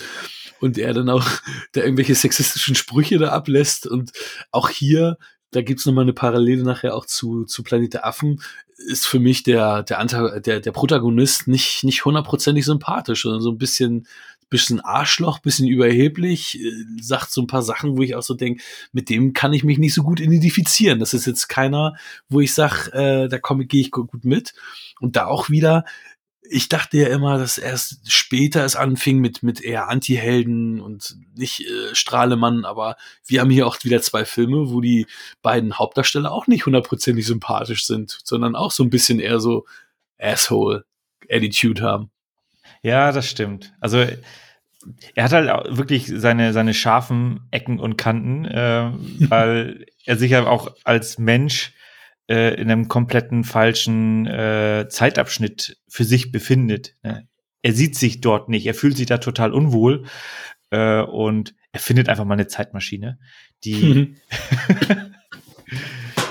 und 0.60 0.78
er 0.78 0.92
dann 0.92 1.08
auch 1.08 1.26
da 1.72 1.82
irgendwelche 1.82 2.14
sexistischen 2.14 2.74
Sprüche 2.74 3.18
da 3.18 3.30
ablässt 3.30 3.86
und 3.86 4.12
auch 4.50 4.68
hier 4.68 5.16
da 5.50 5.62
gibt's 5.62 5.86
noch 5.86 5.92
mal 5.92 6.02
eine 6.02 6.12
Parallele 6.12 6.62
nachher 6.62 6.94
auch 6.94 7.06
zu, 7.06 7.44
zu 7.44 7.62
Planet 7.62 7.94
der 7.94 8.06
Affen, 8.06 8.40
ist 8.76 9.06
für 9.06 9.20
mich 9.20 9.42
der, 9.42 9.82
der, 9.82 9.98
Anta 9.98 10.40
der, 10.40 10.60
der 10.60 10.72
Protagonist 10.72 11.48
nicht, 11.48 11.84
nicht 11.84 12.04
hundertprozentig 12.04 12.64
sympathisch, 12.64 13.22
sondern 13.22 13.42
so 13.42 13.50
ein 13.50 13.58
bisschen, 13.58 14.06
bisschen 14.48 14.80
Arschloch, 14.80 15.38
bisschen 15.38 15.68
überheblich, 15.68 16.60
äh, 16.60 16.72
sagt 17.00 17.30
so 17.32 17.40
ein 17.40 17.46
paar 17.46 17.62
Sachen, 17.62 17.96
wo 17.96 18.02
ich 18.02 18.14
auch 18.14 18.22
so 18.22 18.34
denke, 18.34 18.62
mit 18.92 19.08
dem 19.08 19.32
kann 19.32 19.52
ich 19.52 19.64
mich 19.64 19.78
nicht 19.78 19.94
so 19.94 20.02
gut 20.02 20.20
identifizieren. 20.20 20.98
Das 20.98 21.14
ist 21.14 21.26
jetzt 21.26 21.48
keiner, 21.48 21.94
wo 22.28 22.40
ich 22.40 22.54
sag, 22.54 22.88
äh, 22.94 23.28
da 23.28 23.38
komme 23.38 23.66
gehe 23.66 23.80
ich 23.80 23.90
gut 23.90 24.24
mit. 24.24 24.54
Und 25.00 25.16
da 25.16 25.26
auch 25.26 25.50
wieder, 25.50 25.84
ich 26.52 26.68
dachte 26.68 26.98
ja 26.98 27.08
immer, 27.08 27.38
dass 27.38 27.58
erst 27.58 28.12
später 28.12 28.64
es 28.64 28.74
anfing 28.74 29.18
mit, 29.18 29.42
mit 29.42 29.60
eher 29.60 29.88
Anti-Helden 29.88 30.80
und 30.80 31.16
nicht 31.36 31.60
äh, 31.60 31.94
Strahlemann, 31.94 32.64
aber 32.64 32.96
wir 33.24 33.40
haben 33.40 33.50
hier 33.50 33.66
auch 33.66 33.76
wieder 33.84 34.02
zwei 34.02 34.24
Filme, 34.24 34.70
wo 34.70 34.80
die 34.80 35.06
beiden 35.42 35.78
Hauptdarsteller 35.78 36.32
auch 36.32 36.48
nicht 36.48 36.66
hundertprozentig 36.66 37.24
sympathisch 37.24 37.86
sind, 37.86 38.18
sondern 38.24 38.56
auch 38.56 38.72
so 38.72 38.82
ein 38.82 38.90
bisschen 38.90 39.20
eher 39.20 39.38
so 39.38 39.64
Asshole-Attitude 40.18 41.82
haben. 41.82 42.10
Ja, 42.82 43.12
das 43.12 43.30
stimmt. 43.30 43.72
Also 43.80 44.04
er 45.14 45.24
hat 45.24 45.32
halt 45.32 45.76
wirklich 45.76 46.10
seine, 46.12 46.52
seine 46.52 46.74
scharfen 46.74 47.46
Ecken 47.52 47.78
und 47.78 47.96
Kanten, 47.96 48.44
äh, 48.46 48.90
weil 49.28 49.86
er 50.04 50.16
sich 50.16 50.32
ja 50.32 50.46
auch 50.46 50.74
als 50.82 51.18
Mensch 51.18 51.74
äh, 52.30 52.54
in 52.54 52.70
einem 52.70 52.86
kompletten 52.86 53.42
falschen 53.42 54.26
äh, 54.26 54.86
Zeitabschnitt 54.88 55.78
für 55.88 56.04
sich 56.04 56.30
befindet. 56.30 56.94
Ne? 57.02 57.28
Er 57.62 57.72
sieht 57.72 57.96
sich 57.96 58.20
dort 58.20 58.48
nicht, 58.48 58.66
er 58.66 58.74
fühlt 58.74 58.96
sich 58.96 59.06
da 59.06 59.18
total 59.18 59.52
unwohl 59.52 60.06
äh, 60.70 61.02
und 61.02 61.56
er 61.72 61.80
findet 61.80 62.08
einfach 62.08 62.24
mal 62.24 62.34
eine 62.34 62.46
Zeitmaschine, 62.46 63.18
die 63.64 64.14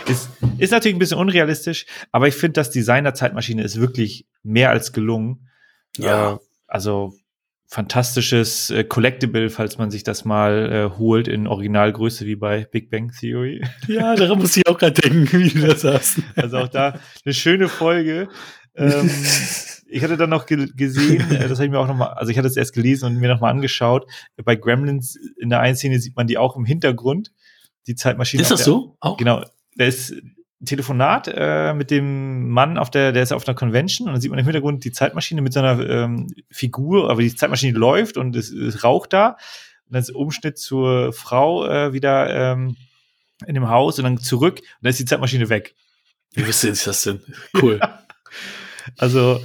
ist, 0.07 0.29
ist 0.57 0.71
natürlich 0.71 0.95
ein 0.95 0.99
bisschen 0.99 1.19
unrealistisch, 1.19 1.85
aber 2.13 2.29
ich 2.29 2.35
finde, 2.35 2.53
das 2.53 2.71
Design 2.71 3.03
der 3.03 3.13
Zeitmaschine 3.13 3.61
ist 3.61 3.79
wirklich 3.79 4.25
mehr 4.41 4.69
als 4.69 4.93
gelungen. 4.93 5.49
Ja. 5.97 6.33
Äh, 6.33 6.37
also 6.65 7.13
fantastisches 7.69 8.71
äh, 8.71 8.83
Collectible, 8.83 9.51
falls 9.51 9.77
man 9.77 9.91
sich 9.91 10.03
das 10.03 10.25
mal 10.25 10.71
äh, 10.71 10.97
holt 10.97 11.27
in 11.27 11.45
Originalgröße 11.45 12.25
wie 12.25 12.35
bei 12.35 12.65
Big 12.65 12.89
Bang 12.89 13.11
Theory. 13.11 13.63
Ja, 13.87 14.15
daran 14.15 14.39
muss 14.39 14.57
ich 14.57 14.67
auch 14.67 14.77
gerade 14.77 14.99
denken, 14.99 15.39
wie 15.39 15.49
du 15.49 15.67
das 15.67 15.83
hast. 15.83 16.19
Also 16.35 16.57
auch 16.57 16.67
da 16.67 16.99
eine 17.23 17.33
schöne 17.33 17.67
Folge. 17.67 18.27
Ähm, 18.75 19.09
ich 19.87 20.03
hatte 20.03 20.17
dann 20.17 20.31
noch 20.31 20.47
ge 20.47 20.67
gesehen, 20.75 21.29
äh, 21.29 21.47
das 21.47 21.59
habe 21.59 21.65
ich 21.65 21.71
mir 21.71 21.79
auch 21.79 21.87
noch 21.87 21.95
mal, 21.95 22.07
also 22.07 22.31
ich 22.31 22.39
hatte 22.39 22.47
es 22.47 22.57
erst 22.57 22.73
gelesen 22.73 23.05
und 23.05 23.17
mir 23.17 23.29
noch 23.29 23.39
mal 23.39 23.51
angeschaut. 23.51 24.09
Bei 24.43 24.55
Gremlins 24.55 25.15
in 25.39 25.49
der 25.49 25.59
einen 25.59 25.75
Szene 25.75 25.99
sieht 25.99 26.15
man 26.15 26.25
die 26.25 26.39
auch 26.39 26.55
im 26.55 26.65
Hintergrund. 26.65 27.31
Die 27.85 27.95
Zeitmaschine. 27.95 28.41
Ist 28.41 28.51
das 28.51 28.59
der, 28.59 28.65
so? 28.65 28.97
Auch? 28.99 29.17
Genau. 29.17 29.43
Da 29.75 29.85
ist 29.85 30.13
Telefonat 30.65 31.31
äh, 31.33 31.73
mit 31.73 31.89
dem 31.89 32.49
Mann 32.49 32.77
auf 32.77 32.91
der, 32.91 33.11
der 33.11 33.23
ist 33.23 33.31
auf 33.31 33.47
einer 33.47 33.55
Convention 33.55 34.07
und 34.07 34.13
dann 34.13 34.21
sieht 34.21 34.29
man 34.29 34.39
im 34.39 34.45
Hintergrund 34.45 34.83
die 34.83 34.91
Zeitmaschine 34.91 35.41
mit 35.41 35.53
so 35.53 35.61
einer 35.61 35.87
ähm, 35.89 36.27
Figur, 36.51 37.09
aber 37.09 37.21
die 37.21 37.33
Zeitmaschine 37.33 37.77
läuft 37.77 38.17
und 38.17 38.35
es, 38.35 38.51
es 38.51 38.83
raucht 38.83 39.13
da. 39.13 39.37
Und 39.85 39.93
dann 39.93 40.01
ist 40.01 40.11
Umschnitt 40.11 40.57
zur 40.57 41.13
Frau 41.13 41.65
äh, 41.65 41.93
wieder 41.93 42.53
ähm, 42.53 42.75
in 43.47 43.53
dem 43.53 43.69
Haus 43.69 43.97
und 43.99 44.03
dann 44.03 44.17
zurück 44.17 44.59
und 44.59 44.65
dann 44.81 44.89
ist 44.89 44.99
die 44.99 45.05
Zeitmaschine 45.05 45.49
weg. 45.49 45.75
Wie 46.33 46.45
wisst 46.45 46.63
ihr 46.63 46.71
das 46.71 47.03
denn? 47.03 47.21
Cool. 47.59 47.79
also 48.97 49.41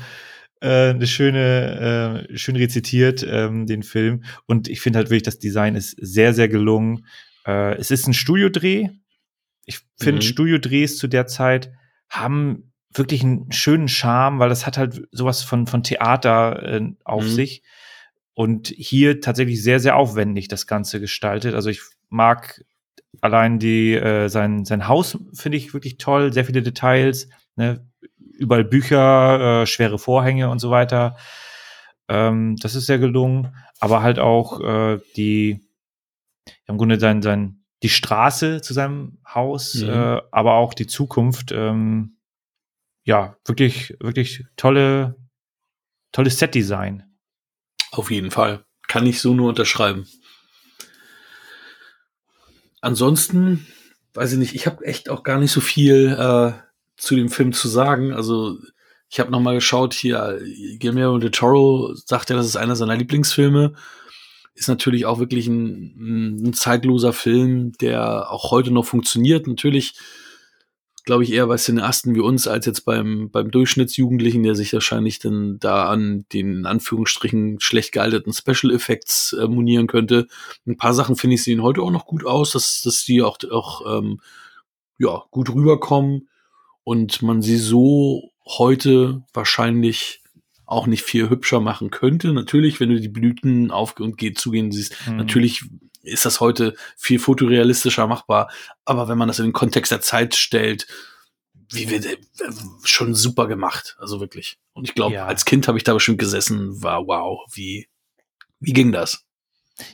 äh, 0.60 0.90
eine 0.90 1.06
schöne, 1.06 2.26
äh, 2.30 2.36
schön 2.36 2.56
rezitiert, 2.56 3.24
ähm, 3.28 3.66
den 3.66 3.82
Film. 3.82 4.24
Und 4.46 4.68
ich 4.68 4.80
finde 4.80 4.98
halt 4.98 5.10
wirklich, 5.10 5.22
das 5.22 5.38
Design 5.38 5.76
ist 5.76 5.96
sehr, 6.00 6.34
sehr 6.34 6.48
gelungen. 6.48 7.06
Äh, 7.46 7.76
es 7.76 7.90
ist 7.90 8.06
ein 8.06 8.14
Studiodreh. 8.14 8.88
Ich 9.66 9.80
finde, 9.98 10.16
mhm. 10.16 10.22
Studiodrehs 10.22 10.98
zu 10.98 11.08
der 11.08 11.26
Zeit 11.26 11.72
haben 12.08 12.72
wirklich 12.92 13.22
einen 13.22 13.50
schönen 13.52 13.88
Charme, 13.88 14.38
weil 14.38 14.48
das 14.48 14.66
hat 14.66 14.78
halt 14.78 15.02
sowas 15.10 15.42
von, 15.42 15.66
von 15.66 15.82
Theater 15.82 16.62
äh, 16.62 16.82
auf 17.04 17.24
mhm. 17.24 17.28
sich. 17.28 17.62
Und 18.34 18.68
hier 18.68 19.20
tatsächlich 19.20 19.62
sehr, 19.62 19.78
sehr 19.78 19.96
aufwendig 19.96 20.48
das 20.48 20.66
Ganze 20.66 21.00
gestaltet. 21.00 21.54
Also 21.54 21.70
ich 21.70 21.80
mag 22.08 22.64
allein 23.20 23.58
die, 23.58 23.94
äh, 23.94 24.28
sein, 24.28 24.64
sein 24.64 24.88
Haus 24.88 25.18
finde 25.32 25.56
ich 25.56 25.72
wirklich 25.72 25.98
toll, 25.98 26.32
sehr 26.32 26.44
viele 26.44 26.62
Details, 26.62 27.28
ne? 27.56 27.86
überall 28.36 28.64
Bücher, 28.64 29.62
äh, 29.62 29.66
schwere 29.66 29.98
Vorhänge 29.98 30.50
und 30.50 30.58
so 30.58 30.70
weiter. 30.70 31.16
Ähm, 32.08 32.56
das 32.60 32.74
ist 32.74 32.86
sehr 32.86 32.98
gelungen. 32.98 33.54
Aber 33.80 34.02
halt 34.02 34.18
auch 34.18 34.60
äh, 34.60 34.98
die, 35.16 35.60
im 36.66 36.78
Grunde 36.78 36.98
sein, 36.98 37.22
sein, 37.22 37.63
die 37.82 37.88
Straße 37.88 38.60
zu 38.62 38.72
seinem 38.72 39.18
Haus, 39.26 39.74
mhm. 39.74 39.90
äh, 39.90 40.20
aber 40.30 40.54
auch 40.54 40.74
die 40.74 40.86
Zukunft. 40.86 41.52
Ähm, 41.52 42.16
ja, 43.02 43.36
wirklich, 43.44 43.96
wirklich 44.00 44.46
tolle, 44.56 45.16
tolles 46.12 46.38
Set-Design. 46.38 47.04
Auf 47.90 48.10
jeden 48.10 48.30
Fall. 48.30 48.64
Kann 48.88 49.06
ich 49.06 49.20
so 49.20 49.34
nur 49.34 49.50
unterschreiben. 49.50 50.06
Ansonsten, 52.80 53.66
weiß 54.14 54.32
ich 54.32 54.38
nicht, 54.38 54.54
ich 54.54 54.66
habe 54.66 54.84
echt 54.84 55.08
auch 55.08 55.22
gar 55.22 55.38
nicht 55.38 55.52
so 55.52 55.60
viel 55.60 56.16
äh, 56.18 56.52
zu 56.96 57.16
dem 57.16 57.28
Film 57.28 57.52
zu 57.52 57.68
sagen. 57.68 58.12
Also 58.12 58.58
ich 59.08 59.20
habe 59.20 59.30
noch 59.30 59.40
mal 59.40 59.54
geschaut 59.54 59.94
hier, 59.94 60.40
Guillermo 60.80 61.18
del 61.18 61.30
Toro 61.30 61.94
sagt 61.94 62.30
ja, 62.30 62.36
das 62.36 62.46
ist 62.46 62.56
einer 62.56 62.76
seiner 62.76 62.96
Lieblingsfilme. 62.96 63.74
Ist 64.54 64.68
natürlich 64.68 65.06
auch 65.06 65.18
wirklich 65.18 65.46
ein, 65.48 66.46
ein 66.48 66.52
zeitloser 66.52 67.12
Film, 67.12 67.72
der 67.80 68.30
auch 68.30 68.50
heute 68.50 68.70
noch 68.70 68.84
funktioniert. 68.84 69.46
Natürlich 69.46 69.94
glaube 71.04 71.22
ich, 71.22 71.32
eher 71.32 71.46
bei 71.46 71.56
Cineasten 71.56 72.14
wie 72.14 72.20
uns 72.20 72.48
als 72.48 72.64
jetzt 72.66 72.84
beim, 72.84 73.30
beim 73.30 73.50
Durchschnittsjugendlichen, 73.50 74.42
der 74.42 74.54
sich 74.54 74.72
wahrscheinlich 74.72 75.18
dann 75.18 75.58
da 75.60 75.88
an 75.88 76.24
den 76.32 76.58
in 76.58 76.66
Anführungsstrichen 76.66 77.60
schlecht 77.60 77.92
gealterten 77.92 78.32
Special 78.32 78.72
Effects 78.72 79.34
äh, 79.34 79.46
monieren 79.46 79.86
könnte. 79.86 80.26
Ein 80.66 80.78
paar 80.78 80.94
Sachen 80.94 81.16
finde 81.16 81.34
ich 81.34 81.44
sehen 81.44 81.62
heute 81.62 81.82
auch 81.82 81.90
noch 81.90 82.06
gut 82.06 82.24
aus, 82.24 82.52
dass, 82.52 82.80
dass 82.80 83.04
die 83.04 83.22
auch, 83.22 83.38
auch 83.50 83.98
ähm, 83.98 84.20
ja, 84.98 85.24
gut 85.30 85.50
rüberkommen 85.54 86.28
und 86.84 87.20
man 87.20 87.42
sie 87.42 87.58
so 87.58 88.30
heute 88.46 89.22
wahrscheinlich 89.34 90.22
auch 90.66 90.86
nicht 90.86 91.02
viel 91.02 91.28
hübscher 91.28 91.60
machen 91.60 91.90
könnte. 91.90 92.32
Natürlich, 92.32 92.80
wenn 92.80 92.90
du 92.90 93.00
die 93.00 93.08
Blüten 93.08 93.70
auf 93.70 93.98
und 94.00 94.18
geht 94.18 94.38
zugehen 94.38 94.72
siehst, 94.72 94.96
mhm. 95.06 95.16
natürlich 95.16 95.64
ist 96.02 96.24
das 96.24 96.40
heute 96.40 96.74
viel 96.96 97.18
fotorealistischer 97.18 98.06
machbar. 98.06 98.50
Aber 98.84 99.08
wenn 99.08 99.18
man 99.18 99.28
das 99.28 99.38
in 99.38 99.46
den 99.46 99.52
Kontext 99.52 99.92
der 99.92 100.00
Zeit 100.00 100.34
stellt, 100.34 100.86
wie 101.70 101.90
wir 101.90 102.00
schon 102.84 103.14
super 103.14 103.46
gemacht, 103.46 103.96
also 103.98 104.20
wirklich. 104.20 104.58
Und 104.72 104.88
ich 104.88 104.94
glaube, 104.94 105.14
ja. 105.14 105.26
als 105.26 105.44
Kind 105.44 105.66
habe 105.66 105.78
ich 105.78 105.84
da 105.84 105.94
bestimmt 105.94 106.18
gesessen, 106.18 106.82
war 106.82 107.06
wow, 107.06 107.40
wie 107.52 107.88
wie 108.60 108.72
ging 108.72 108.92
das? 108.92 109.24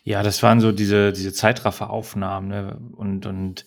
Ja, 0.05 0.23
das 0.23 0.43
waren 0.43 0.61
so 0.61 0.73
diese 0.73 1.13
diese 1.13 1.33
Zeitrafferaufnahmen 1.33 2.49
ne? 2.49 2.81
und 2.97 3.27
und 3.27 3.65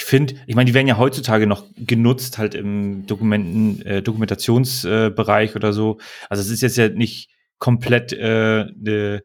ich 0.00 0.04
finde, 0.06 0.34
ich 0.46 0.54
meine, 0.54 0.66
die 0.66 0.72
werden 0.72 0.86
ja 0.86 0.96
heutzutage 0.96 1.46
noch 1.46 1.66
genutzt, 1.76 2.38
halt 2.38 2.54
im 2.54 3.06
Dokumenten, 3.06 3.82
äh, 3.84 4.02
Dokumentationsbereich 4.02 5.52
äh, 5.52 5.56
oder 5.56 5.74
so. 5.74 5.98
Also 6.30 6.40
es 6.40 6.48
ist 6.48 6.62
jetzt 6.62 6.78
ja 6.78 6.88
nicht 6.88 7.28
komplett 7.58 8.14
äh, 8.14 8.64
eine 8.80 9.22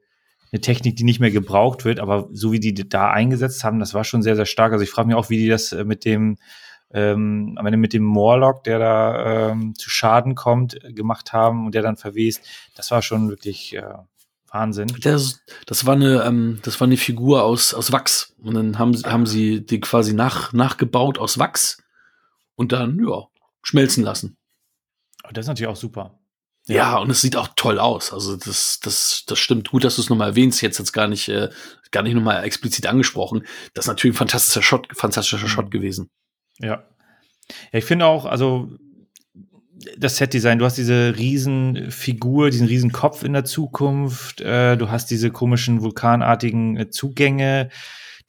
eine 0.51 0.61
Technik, 0.61 0.97
die 0.97 1.05
nicht 1.05 1.19
mehr 1.19 1.31
gebraucht 1.31 1.85
wird, 1.85 1.99
aber 1.99 2.29
so 2.31 2.51
wie 2.51 2.59
die 2.59 2.73
da 2.73 3.09
eingesetzt 3.09 3.63
haben, 3.63 3.79
das 3.79 3.93
war 3.93 4.03
schon 4.03 4.21
sehr, 4.21 4.35
sehr 4.35 4.45
stark. 4.45 4.73
Also 4.73 4.83
ich 4.83 4.89
frage 4.89 5.07
mich 5.07 5.15
auch, 5.15 5.29
wie 5.29 5.37
die 5.37 5.47
das 5.47 5.71
äh, 5.71 5.85
mit 5.85 6.03
dem, 6.05 6.37
ähm, 6.93 7.55
am 7.57 7.65
Ende 7.65 7.77
mit 7.77 7.93
dem 7.93 8.03
Morlock, 8.03 8.63
der 8.65 8.79
da 8.79 9.51
ähm, 9.51 9.75
zu 9.75 9.89
Schaden 9.89 10.35
kommt, 10.35 10.83
äh, 10.83 10.91
gemacht 10.91 11.31
haben 11.33 11.65
und 11.65 11.75
der 11.75 11.81
dann 11.81 11.97
verwest. 11.97 12.45
Das 12.75 12.91
war 12.91 13.01
schon 13.01 13.29
wirklich 13.29 13.75
äh, 13.75 13.81
Wahnsinn. 14.55 14.87
Das, 15.01 15.41
das 15.65 15.85
war 15.85 15.95
eine, 15.95 16.23
ähm, 16.23 16.59
das 16.63 16.79
war 16.79 16.87
eine 16.87 16.97
Figur 16.97 17.43
aus, 17.43 17.73
aus 17.73 17.91
Wachs. 17.91 18.33
Und 18.41 18.53
dann 18.55 18.79
haben, 18.79 18.93
haben 19.03 19.25
sie 19.25 19.65
die 19.65 19.81
quasi 19.81 20.13
nach, 20.13 20.53
nachgebaut 20.53 21.17
aus 21.17 21.37
Wachs 21.37 21.83
und 22.55 22.71
dann, 22.71 22.97
ja, 23.05 23.27
schmelzen 23.61 24.03
lassen. 24.03 24.37
Aber 25.23 25.33
das 25.33 25.43
ist 25.43 25.47
natürlich 25.49 25.69
auch 25.69 25.75
super. 25.75 26.19
Ja, 26.67 26.97
und 26.97 27.11
es 27.11 27.21
sieht 27.21 27.35
auch 27.35 27.49
toll 27.55 27.79
aus. 27.79 28.11
Also 28.11 28.37
das, 28.37 28.79
das, 28.79 29.23
das 29.27 29.37
stimmt 29.37 29.69
gut, 29.69 29.83
dass 29.83 29.97
du 29.97 30.01
es 30.01 30.09
nochmal 30.09 30.29
erwähnst. 30.29 30.61
Jetzt 30.61 30.79
jetzt 30.79 30.93
gar 30.93 31.07
nicht, 31.07 31.27
äh, 31.27 31.49
gar 31.91 32.01
nicht 32.01 32.15
nochmal 32.15 32.43
explizit 32.43 32.87
angesprochen. 32.87 33.45
Das 33.73 33.85
ist 33.85 33.89
natürlich 33.89 34.15
ein 34.15 34.17
fantastischer 34.17 34.63
Shot, 34.63 34.87
fantastischer 34.95 35.45
mhm. 35.45 35.49
Shot 35.49 35.69
gewesen. 35.69 36.09
Ja. 36.59 36.83
Ja, 37.71 37.79
ich 37.79 37.85
finde 37.85 38.05
auch, 38.07 38.25
also 38.25 38.71
das 39.97 40.17
Set-Design, 40.17 40.59
du 40.59 40.65
hast 40.65 40.77
diese 40.77 41.15
riesen 41.17 41.91
Figur, 41.91 42.49
diesen 42.49 42.67
riesen 42.67 42.91
Kopf 42.91 43.23
in 43.23 43.33
der 43.33 43.45
Zukunft, 43.45 44.41
äh, 44.41 44.77
du 44.77 44.89
hast 44.89 45.11
diese 45.11 45.31
komischen 45.31 45.81
vulkanartigen 45.81 46.77
äh, 46.77 46.89
Zugänge. 46.89 47.69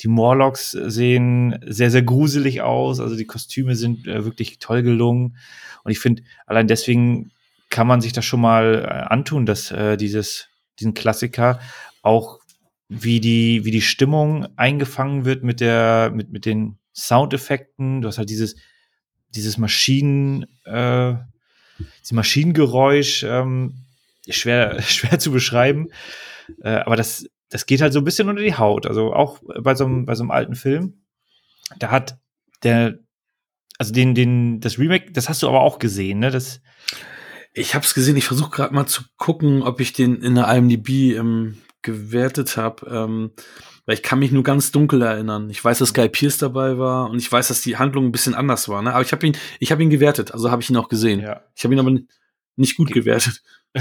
Die 0.03 0.09
Morlocks 0.09 0.73
sehen 0.73 1.59
sehr, 1.65 1.91
sehr 1.91 2.03
gruselig 2.03 2.63
aus. 2.63 3.01
Also 3.01 3.17
die 3.17 3.27
Kostüme 3.27 3.77
sind 3.77 4.07
äh, 4.07 4.25
wirklich 4.25 4.59
toll 4.59 4.83
gelungen. 4.83 5.37
Und 5.85 5.93
ich 5.93 6.01
finde, 6.01 6.23
allein 6.47 6.67
deswegen 6.67 7.31
kann 7.71 7.87
man 7.87 8.01
sich 8.01 8.13
das 8.13 8.25
schon 8.25 8.41
mal 8.41 8.85
äh, 8.85 9.13
antun, 9.13 9.47
dass 9.47 9.71
äh, 9.71 9.97
dieses, 9.97 10.49
diesen 10.79 10.95
Klassiker 10.95 11.61
auch 12.03 12.41
wie 12.89 13.21
die, 13.21 13.65
wie 13.65 13.71
die 13.71 13.81
Stimmung 13.81 14.47
eingefangen 14.57 15.25
wird 15.25 15.43
mit 15.43 15.61
der, 15.61 16.13
mit, 16.15 16.31
mit 16.31 16.45
den 16.45 16.79
Soundeffekten. 16.93 18.03
Du 18.03 18.09
hast 18.09 18.19
halt 18.19 18.31
dieses, 18.31 18.57
dieses 19.31 19.59
Maschinen, 19.59 20.47
äh, 20.65 21.15
dieses 21.79 22.13
Maschinengeräusch, 22.13 23.23
ähm, 23.25 23.75
schwer, 24.29 24.81
schwer 24.83 25.19
zu 25.19 25.31
beschreiben. 25.31 25.89
Äh, 26.63 26.77
aber 26.77 26.97
das, 26.97 27.27
das 27.49 27.67
geht 27.67 27.81
halt 27.81 27.93
so 27.93 28.01
ein 28.01 28.05
bisschen 28.05 28.29
unter 28.29 28.43
die 28.43 28.57
Haut. 28.57 28.87
Also 28.87 29.13
auch 29.13 29.41
bei 29.61 29.75
so 29.75 29.85
einem, 29.85 30.07
bei 30.07 30.15
so 30.15 30.23
einem 30.23 30.31
alten 30.31 30.55
Film. 30.55 31.03
Da 31.79 31.91
hat 31.91 32.19
der, 32.63 32.99
also 33.79 33.93
den, 33.93 34.15
den, 34.15 34.61
das 34.61 34.79
Remake, 34.79 35.13
das 35.13 35.29
hast 35.29 35.43
du 35.43 35.49
aber 35.49 35.61
auch 35.61 35.79
gesehen, 35.79 36.21
ne? 36.21 36.31
Das, 36.31 36.61
ich 37.53 37.75
habe 37.75 37.85
es 37.85 37.95
gesehen, 37.95 38.17
ich 38.17 38.27
versuche 38.27 38.51
gerade 38.51 38.75
mal 38.75 38.87
zu 38.87 39.03
gucken, 39.17 39.63
ob 39.63 39.81
ich 39.81 39.93
den 39.93 40.23
in 40.23 40.35
der 40.35 40.49
IMDb 40.55 41.17
ähm, 41.17 41.59
gewertet 41.83 42.57
habe. 42.57 42.87
Ähm, 42.89 43.33
weil 43.87 43.95
ich 43.95 44.03
kann 44.03 44.19
mich 44.19 44.33
nur 44.33 44.43
ganz 44.43 44.73
dunkel 44.73 45.01
erinnern. 45.03 45.49
Ich 45.49 45.65
weiß, 45.65 45.79
dass 45.79 45.95
Guy 45.95 46.09
Pierce 46.09 46.39
dabei 46.39 46.77
war 46.77 47.09
und 47.09 47.19
ich 47.19 47.31
weiß, 47.31 47.49
dass 47.49 47.63
die 47.63 47.77
Handlung 47.77 48.07
ein 48.07 48.13
bisschen 48.13 48.35
anders 48.35 48.69
war. 48.69 48.83
Ne? 48.83 48.93
Aber 48.93 49.03
ich 49.03 49.13
habe 49.13 49.27
ihn, 49.27 49.37
ich 49.61 49.73
habe 49.73 49.83
ihn 49.83 49.91
gewertet, 49.91 50.33
also 50.33 50.51
habe 50.51 50.61
ich 50.61 50.69
ihn 50.69 50.77
auch 50.77 50.89
gesehen. 50.89 51.21
Ja. 51.21 51.45
Ich 51.55 51.65
habe 51.65 51.73
ihn 51.73 51.81
aber 51.81 51.97
nicht 52.57 52.77
gut 52.77 52.89
Ge 52.89 53.01
gewertet. 53.01 53.43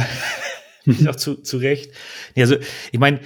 auch 1.08 1.16
zu, 1.16 1.42
zu 1.42 1.58
Recht. 1.58 1.92
Ja, 2.36 2.44
also 2.44 2.58
ich 2.92 3.00
meine, 3.00 3.20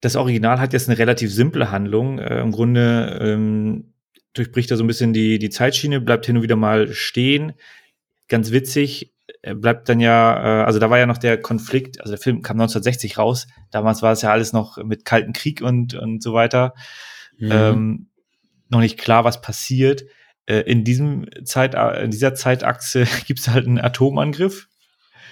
das 0.00 0.16
Original 0.16 0.60
hat 0.60 0.72
jetzt 0.72 0.88
eine 0.88 0.98
relativ 0.98 1.32
simple 1.32 1.70
Handlung. 1.70 2.18
Äh, 2.18 2.40
Im 2.40 2.52
Grunde 2.52 3.18
ähm, 3.20 3.94
durchbricht 4.34 4.70
er 4.70 4.76
so 4.76 4.84
ein 4.84 4.88
bisschen 4.88 5.12
die, 5.12 5.38
die 5.38 5.50
Zeitschiene, 5.50 6.00
bleibt 6.00 6.26
hin 6.26 6.36
und 6.36 6.42
wieder 6.42 6.56
mal 6.56 6.92
stehen. 6.92 7.54
Ganz 8.28 8.52
witzig, 8.52 9.13
bleibt 9.54 9.88
dann 9.88 10.00
ja, 10.00 10.62
äh, 10.62 10.64
also 10.64 10.78
da 10.78 10.90
war 10.90 10.98
ja 10.98 11.06
noch 11.06 11.18
der 11.18 11.40
Konflikt, 11.40 12.00
also 12.00 12.12
der 12.12 12.20
Film 12.20 12.42
kam 12.42 12.56
1960 12.56 13.18
raus, 13.18 13.46
damals 13.70 14.02
war 14.02 14.12
es 14.12 14.22
ja 14.22 14.30
alles 14.30 14.52
noch 14.52 14.76
mit 14.78 15.04
Kalten 15.04 15.32
Krieg 15.32 15.62
und, 15.62 15.94
und 15.94 16.22
so 16.22 16.32
weiter. 16.34 16.74
Mhm. 17.38 17.52
Ähm, 17.52 18.06
noch 18.68 18.80
nicht 18.80 18.98
klar, 18.98 19.24
was 19.24 19.40
passiert. 19.40 20.04
Äh, 20.46 20.60
in 20.60 20.84
diesem 20.84 21.26
Zeit, 21.44 21.74
in 21.74 22.10
dieser 22.10 22.34
Zeitachse 22.34 23.06
gibt 23.26 23.40
es 23.40 23.48
halt 23.48 23.66
einen 23.66 23.80
Atomangriff. 23.80 24.68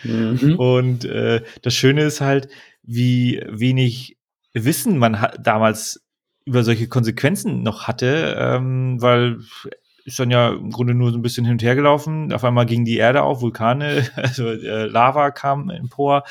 Mhm. 0.05 0.57
Und 0.59 1.05
äh, 1.05 1.43
das 1.63 1.75
Schöne 1.75 2.03
ist 2.03 2.21
halt, 2.21 2.49
wie 2.83 3.43
wenig 3.49 4.19
Wissen 4.55 4.99
man 4.99 5.17
damals 5.41 6.05
über 6.45 6.65
solche 6.65 6.89
Konsequenzen 6.89 7.63
noch 7.63 7.87
hatte, 7.87 8.37
ähm, 8.37 9.01
weil 9.01 9.39
ist 10.05 10.19
dann 10.19 10.31
ja 10.31 10.51
im 10.51 10.71
Grunde 10.71 10.95
nur 10.95 11.11
so 11.13 11.19
ein 11.19 11.23
bisschen 11.23 11.45
hin 11.45 11.53
und 11.53 11.63
her 11.63 11.75
gelaufen. 11.75 12.33
Auf 12.33 12.45
einmal 12.45 12.67
ging 12.67 12.85
die 12.85 12.97
Erde 12.97 13.23
auf, 13.23 13.41
Vulkane, 13.41 14.09
also 14.17 14.51
äh, 14.51 14.87
Lava 14.87 15.31
kam 15.31 15.71
empor, 15.71 16.25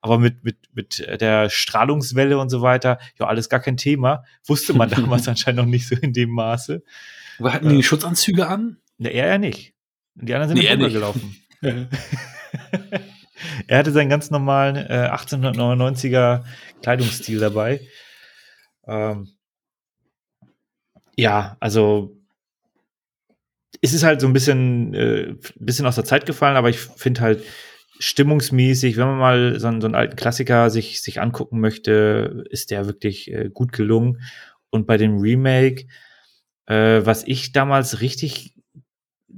aber 0.00 0.18
mit, 0.18 0.44
mit, 0.44 0.56
mit 0.72 1.06
der 1.20 1.50
Strahlungswelle 1.50 2.38
und 2.38 2.48
so 2.48 2.62
weiter, 2.62 2.98
ja, 3.18 3.26
alles 3.26 3.48
gar 3.48 3.60
kein 3.60 3.76
Thema. 3.76 4.24
Wusste 4.44 4.74
man 4.74 4.90
damals 4.90 5.28
anscheinend 5.28 5.60
noch 5.60 5.66
nicht 5.66 5.86
so 5.86 5.94
in 5.96 6.12
dem 6.12 6.30
Maße. 6.30 6.82
Aber 7.38 7.52
hatten 7.52 7.68
die 7.68 7.80
äh, 7.80 7.82
Schutzanzüge 7.82 8.46
an? 8.46 8.78
Ja, 8.98 9.10
er 9.10 9.26
ja 9.28 9.38
nicht. 9.38 9.74
Die 10.14 10.34
anderen 10.34 10.56
sind 10.56 10.58
nee, 10.58 10.72
rübergelaufen. 10.72 11.36
er 13.66 13.78
hatte 13.78 13.92
seinen 13.92 14.08
ganz 14.08 14.30
normalen 14.30 14.76
äh, 14.76 15.10
1899er 15.12 16.42
Kleidungsstil 16.82 17.38
dabei. 17.38 17.80
Ähm, 18.86 19.28
ja, 21.16 21.56
also 21.60 22.17
es 23.80 23.92
ist 23.92 24.02
halt 24.02 24.20
so 24.20 24.26
ein 24.26 24.32
bisschen, 24.32 24.94
äh, 24.94 25.34
bisschen 25.56 25.86
aus 25.86 25.94
der 25.94 26.04
Zeit 26.04 26.26
gefallen, 26.26 26.56
aber 26.56 26.68
ich 26.70 26.78
finde 26.78 27.20
halt, 27.20 27.42
stimmungsmäßig, 27.98 28.96
wenn 28.96 29.06
man 29.06 29.18
mal 29.18 29.60
so 29.60 29.66
einen, 29.66 29.80
so 29.80 29.86
einen 29.86 29.94
alten 29.94 30.16
Klassiker 30.16 30.70
sich, 30.70 31.02
sich 31.02 31.20
angucken 31.20 31.60
möchte, 31.60 32.44
ist 32.50 32.70
der 32.70 32.86
wirklich 32.86 33.32
äh, 33.32 33.50
gut 33.52 33.72
gelungen. 33.72 34.22
Und 34.70 34.86
bei 34.86 34.96
dem 34.96 35.18
Remake, 35.18 35.86
äh, 36.66 37.00
was 37.04 37.26
ich 37.26 37.52
damals 37.52 38.00
richtig 38.00 38.54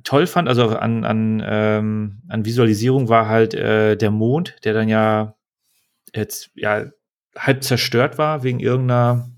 toll 0.04 0.26
fand, 0.26 0.48
also 0.48 0.68
an, 0.68 1.04
an, 1.04 1.42
ähm, 1.44 2.22
an 2.28 2.44
Visualisierung, 2.44 3.08
war 3.08 3.28
halt 3.28 3.54
äh, 3.54 3.96
der 3.96 4.10
Mond, 4.10 4.56
der 4.64 4.74
dann 4.74 4.88
ja 4.88 5.36
jetzt 6.14 6.50
ja 6.54 6.86
halb 7.36 7.62
zerstört 7.62 8.18
war 8.18 8.42
wegen 8.42 8.60
irgendeiner 8.60 9.30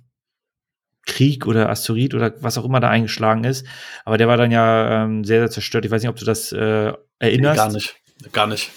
Krieg 1.07 1.47
oder 1.47 1.69
Asteroid 1.69 2.15
oder 2.15 2.35
was 2.41 2.59
auch 2.59 2.65
immer 2.65 2.81
da 2.81 2.89
eingeschlagen 2.89 3.45
ist. 3.45 3.67
Aber 4.05 4.19
der 4.19 4.29
war 4.29 4.37
dann 4.37 4.51
ja 4.51 5.05
ähm, 5.05 5.25
sehr, 5.25 5.41
sehr 5.41 5.51
zerstört. 5.51 5.85
Ich 5.85 5.91
weiß 5.91 6.03
nicht, 6.03 6.11
ob 6.11 6.17
du 6.17 6.25
das 6.25 6.53
äh, 6.53 6.93
erinnerst. 7.19 7.59
Gar 7.59 7.73
nicht. 7.73 7.97
Gar 8.33 8.47
nicht. 8.47 8.71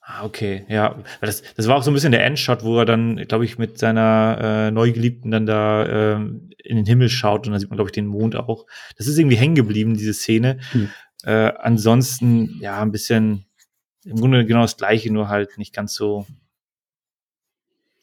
Ah, 0.00 0.24
okay, 0.24 0.64
ja. 0.68 0.96
Das, 1.20 1.42
das 1.56 1.68
war 1.68 1.76
auch 1.76 1.82
so 1.82 1.90
ein 1.90 1.94
bisschen 1.94 2.12
der 2.12 2.24
Endshot, 2.24 2.64
wo 2.64 2.78
er 2.78 2.84
dann, 2.84 3.16
glaube 3.28 3.44
ich, 3.44 3.58
mit 3.58 3.78
seiner 3.78 4.38
äh, 4.40 4.70
Neugeliebten 4.70 5.30
dann 5.30 5.46
da 5.46 5.84
äh, 5.84 6.14
in 6.16 6.76
den 6.76 6.86
Himmel 6.86 7.08
schaut 7.08 7.46
und 7.46 7.52
dann 7.52 7.60
sieht 7.60 7.70
man, 7.70 7.76
glaube 7.76 7.88
ich, 7.88 7.94
den 7.94 8.06
Mond 8.06 8.36
auch. 8.36 8.66
Das 8.96 9.06
ist 9.06 9.18
irgendwie 9.18 9.36
hängen 9.36 9.54
geblieben, 9.54 9.96
diese 9.96 10.14
Szene. 10.14 10.58
Hm. 10.72 10.90
Äh, 11.22 11.52
ansonsten, 11.58 12.58
ja, 12.60 12.80
ein 12.82 12.92
bisschen, 12.92 13.46
im 14.04 14.16
Grunde 14.16 14.44
genau 14.46 14.62
das 14.62 14.76
Gleiche, 14.76 15.12
nur 15.12 15.28
halt 15.28 15.58
nicht 15.58 15.74
ganz 15.74 15.94
so, 15.94 16.26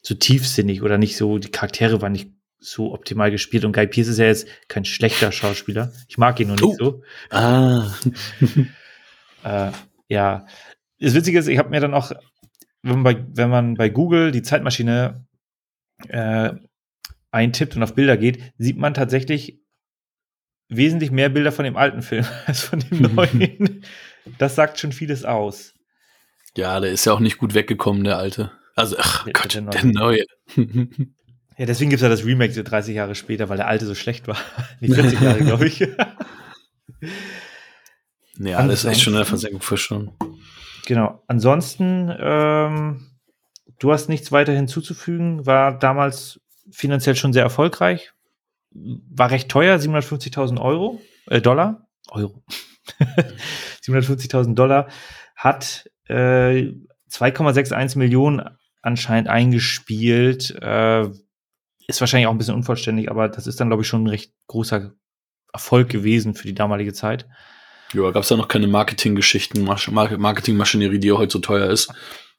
so 0.08 0.14
tiefsinnig 0.14 0.82
oder 0.82 0.96
nicht 0.96 1.16
so, 1.16 1.38
die 1.38 1.50
Charaktere 1.50 2.00
waren 2.00 2.12
nicht 2.12 2.30
so 2.58 2.92
optimal 2.94 3.30
gespielt 3.30 3.64
und 3.64 3.72
Guy 3.72 3.86
Pearce 3.86 4.08
ist 4.08 4.18
ja 4.18 4.24
jetzt 4.24 4.48
kein 4.66 4.86
schlechter 4.86 5.30
Schauspieler. 5.30 5.92
Ich 6.08 6.16
mag 6.16 6.40
ihn 6.40 6.48
nur 6.48 6.56
nicht 6.56 6.64
oh. 6.64 6.76
so. 6.78 7.02
Ah. 7.30 7.94
äh, 9.44 9.70
ja, 10.08 10.46
das 10.98 11.14
Witzige 11.14 11.38
ist, 11.38 11.46
ich 11.46 11.58
habe 11.58 11.68
mir 11.68 11.80
dann 11.80 11.92
auch, 11.92 12.10
wenn 12.82 13.02
man, 13.02 13.04
bei, 13.04 13.24
wenn 13.34 13.50
man 13.50 13.74
bei 13.74 13.90
Google 13.90 14.32
die 14.32 14.42
Zeitmaschine 14.42 15.26
äh, 16.08 16.54
eintippt 17.30 17.76
und 17.76 17.82
auf 17.82 17.94
Bilder 17.94 18.16
geht, 18.16 18.54
sieht 18.56 18.78
man 18.78 18.94
tatsächlich 18.94 19.60
wesentlich 20.70 21.10
mehr 21.10 21.28
Bilder 21.28 21.52
von 21.52 21.66
dem 21.66 21.76
alten 21.76 22.00
Film 22.00 22.24
als 22.46 22.62
von 22.62 22.80
dem 22.80 23.14
neuen. 23.14 23.84
das 24.38 24.54
sagt 24.54 24.80
schon 24.80 24.92
vieles 24.92 25.26
aus. 25.26 25.74
Ja, 26.56 26.80
der 26.80 26.92
ist 26.92 27.04
ja 27.04 27.12
auch 27.12 27.20
nicht 27.20 27.36
gut 27.36 27.52
weggekommen, 27.52 28.04
der 28.04 28.16
alte. 28.16 28.57
Also, 28.78 28.96
ach 28.96 29.24
der, 29.24 29.32
Gott, 29.32 29.54
der 29.54 29.62
neue. 29.62 29.72
Der 29.74 29.84
neue. 29.84 30.24
ja, 31.56 31.66
deswegen 31.66 31.90
gibt 31.90 32.00
es 32.00 32.02
ja 32.02 32.08
das 32.08 32.24
Remake 32.24 32.52
so 32.52 32.62
30 32.62 32.94
Jahre 32.94 33.16
später, 33.16 33.48
weil 33.48 33.56
der 33.56 33.66
alte 33.66 33.86
so 33.86 33.96
schlecht 33.96 34.28
war. 34.28 34.36
Die 34.80 34.86
40 34.86 35.20
Jahre, 35.20 35.40
glaube 35.40 35.66
ich. 35.66 35.80
ja, 38.38 38.64
das 38.66 38.84
ist 38.84 38.90
echt 38.90 39.00
schon 39.00 39.14
in 39.14 39.18
der 39.18 39.26
Versenkung 39.26 39.62
verschwunden. 39.62 40.12
Genau. 40.86 41.24
Ansonsten, 41.26 42.14
ähm, 42.20 43.10
du 43.80 43.92
hast 43.92 44.08
nichts 44.08 44.30
weiter 44.30 44.52
hinzuzufügen, 44.52 45.44
war 45.44 45.76
damals 45.76 46.40
finanziell 46.70 47.16
schon 47.16 47.32
sehr 47.32 47.42
erfolgreich, 47.42 48.12
war 48.70 49.32
recht 49.32 49.48
teuer, 49.48 49.76
750.000 49.76 50.60
Euro, 50.60 51.02
äh, 51.26 51.40
Dollar, 51.40 51.88
Euro, 52.10 52.44
750.000 53.84 54.54
Dollar, 54.54 54.86
hat 55.34 55.90
äh, 56.06 56.74
2,61 57.10 57.98
Millionen 57.98 58.56
anscheinend 58.82 59.28
eingespielt, 59.28 60.50
äh, 60.60 61.08
ist 61.86 62.00
wahrscheinlich 62.00 62.26
auch 62.26 62.32
ein 62.32 62.38
bisschen 62.38 62.54
unvollständig, 62.54 63.10
aber 63.10 63.28
das 63.28 63.46
ist 63.46 63.60
dann, 63.60 63.68
glaube 63.68 63.82
ich, 63.82 63.88
schon 63.88 64.04
ein 64.04 64.08
recht 64.08 64.32
großer 64.46 64.92
Erfolg 65.52 65.88
gewesen 65.88 66.34
für 66.34 66.46
die 66.46 66.54
damalige 66.54 66.92
Zeit. 66.92 67.26
Ja, 67.94 68.10
gab 68.10 68.22
es 68.22 68.28
da 68.28 68.36
noch 68.36 68.48
keine 68.48 68.66
Marketinggeschichten, 68.66 69.64
Marketingmaschinerie, 69.64 70.98
die 70.98 71.12
heute 71.12 71.32
so 71.32 71.38
teuer 71.38 71.70
ist. 71.70 71.92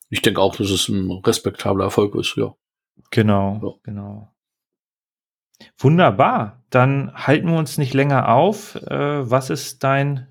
Ich 0.10 0.22
denke 0.22 0.42
auch, 0.42 0.56
dass 0.56 0.70
es 0.70 0.88
ein 0.90 1.10
respektabler 1.12 1.86
Erfolg 1.86 2.16
ist, 2.16 2.36
ja. 2.36 2.54
Genau, 3.12 3.60
ja. 3.64 3.80
genau. 3.84 4.34
Wunderbar. 5.78 6.64
Dann 6.70 7.12
halten 7.14 7.48
wir 7.50 7.58
uns 7.58 7.78
nicht 7.78 7.94
länger 7.94 8.30
auf. 8.30 8.76
Äh, 8.76 9.30
was 9.30 9.50
ist 9.50 9.84
dein 9.84 10.28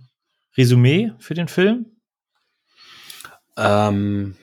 Resümee 0.56 1.12
für 1.18 1.34
den 1.34 1.48
Film? 1.48 1.86
Ähm, 3.56 4.36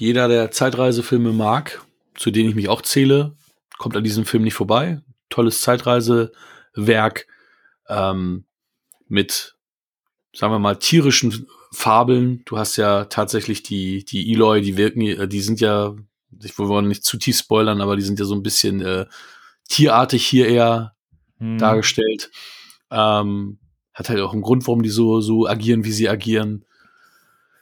jeder, 0.00 0.28
der 0.28 0.50
Zeitreisefilme 0.50 1.32
mag, 1.32 1.82
zu 2.14 2.30
denen 2.30 2.50
ich 2.50 2.54
mich 2.54 2.68
auch 2.68 2.82
zähle, 2.82 3.36
kommt 3.78 3.96
an 3.96 4.04
diesem 4.04 4.24
Film 4.24 4.44
nicht 4.44 4.54
vorbei. 4.54 5.00
Tolles 5.28 5.60
Zeitreisewerk 5.60 7.26
ähm, 7.88 8.44
mit 9.08 9.56
sagen 10.36 10.52
wir 10.52 10.58
mal, 10.58 10.76
tierischen 10.76 11.46
Fabeln. 11.72 12.42
Du 12.44 12.58
hast 12.58 12.76
ja 12.76 13.06
tatsächlich 13.06 13.62
die, 13.62 14.04
die 14.04 14.32
Eloy, 14.32 14.60
die 14.60 14.76
wirken, 14.76 15.00
äh, 15.00 15.26
die 15.26 15.40
sind 15.40 15.60
ja, 15.60 15.94
ich 16.42 16.58
wollte 16.58 16.88
nicht 16.88 17.04
zu 17.04 17.16
tief 17.16 17.38
spoilern, 17.38 17.80
aber 17.80 17.96
die 17.96 18.02
sind 18.02 18.18
ja 18.18 18.26
so 18.26 18.34
ein 18.34 18.42
bisschen 18.42 18.80
äh, 18.82 19.06
tierartig 19.68 20.26
hier 20.26 20.46
eher 20.48 20.94
hm. 21.38 21.58
dargestellt. 21.58 22.30
Ähm, 22.90 23.58
hat 23.94 24.10
halt 24.10 24.20
auch 24.20 24.34
einen 24.34 24.42
Grund, 24.42 24.66
warum 24.66 24.82
die 24.82 24.90
so, 24.90 25.20
so 25.20 25.46
agieren, 25.46 25.84
wie 25.84 25.92
sie 25.92 26.08
agieren. 26.08 26.66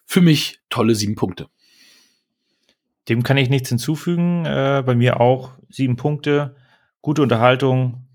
Für 0.04 0.20
mich 0.20 0.60
tolle 0.68 0.96
sieben 0.96 1.14
Punkte. 1.14 1.46
Dem 3.08 3.22
kann 3.22 3.36
ich 3.36 3.50
nichts 3.50 3.68
hinzufügen. 3.68 4.46
Äh, 4.46 4.82
bei 4.84 4.94
mir 4.94 5.20
auch 5.20 5.52
sieben 5.68 5.96
Punkte. 5.96 6.56
Gute 7.02 7.22
Unterhaltung. 7.22 8.08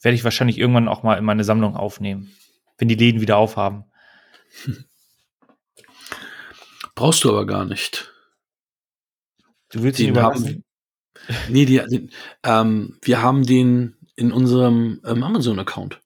Werde 0.00 0.14
ich 0.14 0.24
wahrscheinlich 0.24 0.58
irgendwann 0.58 0.88
auch 0.88 1.02
mal 1.02 1.16
in 1.16 1.24
meine 1.24 1.44
Sammlung 1.44 1.76
aufnehmen 1.76 2.30
wenn 2.78 2.88
die 2.88 2.94
Läden 2.94 3.20
wieder 3.20 3.36
aufhaben. 3.36 3.84
Brauchst 6.94 7.24
du 7.24 7.30
aber 7.30 7.46
gar 7.46 7.64
nicht. 7.64 8.12
Du 9.70 9.82
willst 9.82 9.98
den 9.98 10.14
ihn 10.14 10.22
haben. 10.22 10.64
Nee, 11.48 11.64
die, 11.64 11.78
den, 11.78 12.10
ähm, 12.42 12.98
wir 13.02 13.20
haben 13.20 13.44
den 13.44 13.96
in 14.14 14.32
unserem 14.32 15.00
ähm, 15.04 15.22
Amazon-Account. 15.22 16.00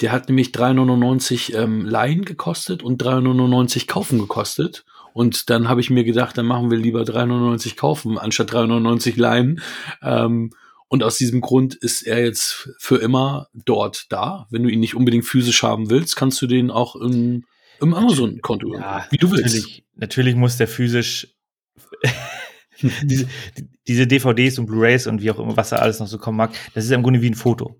Der 0.00 0.12
hat 0.12 0.28
nämlich 0.28 0.48
3,99 0.48 1.54
ähm, 1.54 1.84
Leihen 1.86 2.24
gekostet 2.24 2.82
und 2.82 3.02
3,99 3.02 3.86
kaufen 3.86 4.18
gekostet. 4.18 4.84
Und 5.12 5.50
dann 5.50 5.68
habe 5.68 5.80
ich 5.80 5.90
mir 5.90 6.04
gedacht, 6.04 6.38
dann 6.38 6.46
machen 6.46 6.70
wir 6.70 6.78
lieber 6.78 7.02
3,99 7.02 7.76
kaufen 7.76 8.18
anstatt 8.18 8.52
3,99 8.52 9.18
leihen. 9.18 9.60
Ähm, 10.02 10.50
und 10.88 11.04
aus 11.04 11.16
diesem 11.16 11.40
Grund 11.40 11.74
ist 11.76 12.02
er 12.02 12.24
jetzt 12.24 12.68
für 12.78 12.96
immer 12.96 13.48
dort 13.54 14.10
da. 14.10 14.46
Wenn 14.50 14.64
du 14.64 14.68
ihn 14.68 14.80
nicht 14.80 14.96
unbedingt 14.96 15.24
physisch 15.24 15.62
haben 15.62 15.88
willst, 15.88 16.16
kannst 16.16 16.42
du 16.42 16.46
den 16.46 16.70
auch 16.70 16.96
im, 16.96 17.44
im 17.80 17.94
Amazon-Konto, 17.94 18.74
ja, 18.74 19.06
wie 19.10 19.16
du 19.16 19.30
willst. 19.30 19.44
Natürlich, 19.44 19.84
natürlich 19.94 20.34
muss 20.34 20.56
der 20.56 20.66
physisch 20.66 21.28
diese, 23.02 23.28
diese 23.86 24.06
DVDs 24.06 24.58
und 24.58 24.66
Blu-rays 24.66 25.06
und 25.06 25.22
wie 25.22 25.30
auch 25.30 25.38
immer, 25.38 25.56
was 25.56 25.70
da 25.70 25.76
alles 25.76 26.00
noch 26.00 26.06
so 26.06 26.18
kommen 26.18 26.38
mag, 26.38 26.52
das 26.74 26.84
ist 26.84 26.90
im 26.90 27.02
Grunde 27.02 27.22
wie 27.22 27.30
ein 27.30 27.34
Foto. 27.34 27.78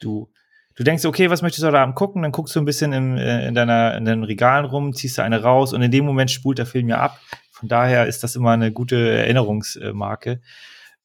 Du, 0.00 0.30
du 0.78 0.84
denkst, 0.84 1.04
okay, 1.04 1.28
was 1.28 1.42
möchtest 1.42 1.64
du 1.64 1.70
da 1.70 1.84
gucken? 1.90 2.22
Dann 2.22 2.32
guckst 2.32 2.54
du 2.54 2.60
ein 2.60 2.64
bisschen 2.64 2.92
in, 2.92 3.18
äh, 3.18 3.48
in, 3.48 3.54
deiner, 3.54 3.96
in 3.96 4.04
deinen 4.04 4.22
Regalen 4.22 4.64
rum, 4.64 4.94
ziehst 4.94 5.18
du 5.18 5.22
eine 5.22 5.42
raus 5.42 5.72
und 5.72 5.82
in 5.82 5.90
dem 5.90 6.04
Moment 6.04 6.30
spult 6.30 6.58
der 6.58 6.66
Film 6.66 6.88
ja 6.88 6.98
ab. 6.98 7.20
Von 7.50 7.68
daher 7.68 8.06
ist 8.06 8.22
das 8.22 8.36
immer 8.36 8.52
eine 8.52 8.72
gute 8.72 8.96
Erinnerungsmarke. 8.96 10.40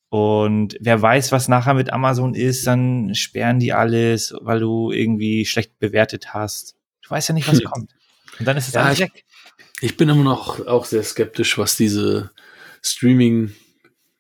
Und 0.10 0.78
wer 0.80 1.02
weiß, 1.02 1.32
was 1.32 1.48
nachher 1.48 1.74
mit 1.74 1.92
Amazon 1.92 2.36
ist, 2.36 2.68
dann 2.68 3.16
sperren 3.16 3.58
die 3.58 3.74
alles, 3.74 4.36
weil 4.42 4.60
du 4.60 4.92
irgendwie 4.92 5.44
schlecht 5.46 5.80
bewertet 5.80 6.36
hast. 6.36 6.76
Du 7.02 7.10
weißt 7.10 7.30
ja 7.30 7.34
nicht, 7.34 7.48
was 7.48 7.64
kommt. 7.64 7.92
Und 8.38 8.48
dann 8.48 8.56
ist 8.56 8.68
es 8.68 8.76
ja, 8.76 8.82
alles 8.84 9.00
weg. 9.00 9.26
Ich 9.82 9.98
bin 9.98 10.10
immer 10.10 10.24
noch 10.24 10.68
auch 10.68 10.86
sehr 10.86 11.04
skeptisch, 11.04 11.58
was 11.58 11.76
diese 11.76 12.30
Streaming 12.84 13.54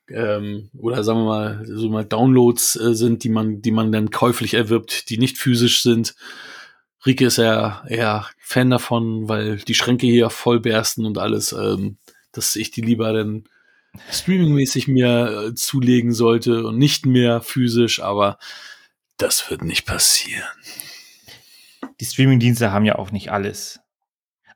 ähm, 0.09 0.69
oder 0.77 1.03
sagen 1.03 1.19
wir 1.19 1.25
mal 1.25 1.65
so 1.65 1.89
mal 1.89 2.05
Downloads 2.05 2.75
äh, 2.75 2.93
sind, 2.93 3.23
die 3.23 3.29
man, 3.29 3.61
die 3.61 3.71
man 3.71 3.91
dann 3.91 4.09
käuflich 4.11 4.53
erwirbt, 4.53 5.09
die 5.09 5.17
nicht 5.17 5.37
physisch 5.37 5.81
sind. 5.81 6.15
Rike 7.05 7.25
ist 7.25 7.37
ja 7.37 7.83
eher 7.87 8.27
Fan 8.39 8.69
davon, 8.69 9.27
weil 9.27 9.57
die 9.57 9.73
Schränke 9.73 10.07
hier 10.07 10.29
voll 10.29 10.59
bersten 10.59 11.05
und 11.05 11.17
alles, 11.17 11.53
ähm, 11.53 11.97
dass 12.31 12.55
ich 12.55 12.71
die 12.71 12.81
lieber 12.81 13.11
dann 13.13 13.43
streamingmäßig 14.11 14.87
mir 14.87 15.47
äh, 15.47 15.55
zulegen 15.55 16.13
sollte 16.13 16.65
und 16.65 16.77
nicht 16.77 17.05
mehr 17.05 17.41
physisch, 17.41 18.01
aber 18.01 18.37
das 19.17 19.49
wird 19.49 19.63
nicht 19.63 19.85
passieren. 19.85 20.43
Die 21.99 22.05
Streamingdienste 22.05 22.71
haben 22.71 22.85
ja 22.85 22.95
auch 22.95 23.11
nicht 23.11 23.31
alles. 23.31 23.79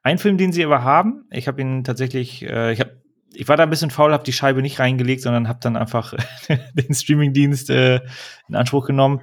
Ein 0.01 0.17
Film, 0.17 0.37
den 0.37 0.51
sie 0.51 0.63
aber 0.63 0.83
haben, 0.83 1.25
ich 1.31 1.47
habe 1.47 1.61
ihn 1.61 1.83
tatsächlich, 1.83 2.43
äh, 2.43 2.71
ich 2.71 2.79
habe 2.79 3.01
ich 3.37 3.47
war 3.47 3.55
da 3.55 3.63
ein 3.63 3.69
bisschen 3.69 3.91
faul, 3.91 4.13
habe 4.13 4.23
die 4.23 4.33
Scheibe 4.33 4.61
nicht 4.61 4.79
reingelegt, 4.79 5.21
sondern 5.21 5.47
habe 5.47 5.59
dann 5.61 5.77
einfach 5.77 6.13
den 6.73 6.93
Streamingdienst 6.93 7.69
äh, 7.69 8.01
in 8.49 8.55
Anspruch 8.55 8.87
genommen, 8.87 9.21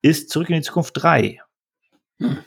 ist 0.00 0.30
Zurück 0.30 0.48
in 0.48 0.56
die 0.56 0.62
Zukunft 0.62 0.92
3. 0.94 1.40
Hm. 2.18 2.38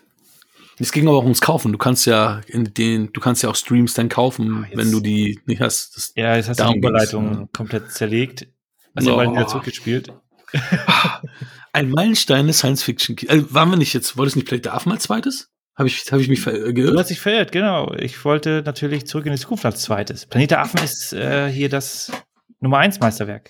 Es 0.80 0.92
ging 0.92 1.08
aber 1.08 1.18
auch 1.18 1.24
ums 1.24 1.40
Kaufen. 1.40 1.72
Du 1.72 1.78
kannst 1.78 2.08
ja 2.08 2.42
in 2.48 2.74
den, 2.74 3.14
du 3.14 3.22
kannst 3.22 3.44
ja 3.44 3.50
auch 3.50 3.56
Streams 3.56 3.94
dann 3.94 4.10
kaufen, 4.10 4.66
oh, 4.68 4.76
wenn 4.78 4.92
du 4.92 5.00
die 5.02 5.40
nicht 5.46 5.62
hast. 5.62 5.96
Das 5.96 6.14
ja, 6.16 6.36
jetzt 6.36 6.50
hast 6.50 6.60
du 6.60 6.72
die 6.72 6.80
Überleitung 6.80 7.34
ja. 7.34 7.48
komplett 7.56 7.92
zerlegt. 7.92 8.48
Hast 8.96 9.06
ja 9.06 9.14
oh. 9.14 9.18
bald 9.18 9.32
wieder 9.32 9.48
zurückgespielt. 9.48 10.12
Ein 11.74 11.90
Meilenstein 11.92 12.48
des 12.48 12.58
Science 12.58 12.82
Fiction. 12.82 13.16
Also 13.28 13.54
waren 13.54 13.70
wir 13.70 13.78
nicht 13.78 13.94
jetzt, 13.94 14.18
wolltest 14.18 14.36
du 14.36 14.40
nicht 14.40 14.48
Play 14.48 14.60
Darf 14.60 14.88
mal 14.88 15.00
zweites? 15.00 15.53
Habe 15.76 15.88
ich, 15.88 16.12
hab 16.12 16.20
ich 16.20 16.28
mich 16.28 16.42
verirrt? 16.42 16.78
Du 16.78 17.00
hast 17.00 17.10
dich 17.10 17.20
verirrt, 17.20 17.52
genau. 17.52 17.94
Ich 17.96 18.24
wollte 18.26 18.62
natürlich 18.64 19.08
zurück 19.08 19.26
in 19.26 19.32
die 19.32 19.40
Zukunft 19.40 19.66
als 19.66 19.82
zweites. 19.82 20.26
Planet 20.28 20.52
der 20.52 20.60
Affen 20.62 20.84
ist 20.84 21.14
äh, 21.14 21.50
hier 21.50 21.68
das 21.68 22.12
Nummer 22.60 22.78
1 22.78 23.00
Meisterwerk. 23.00 23.50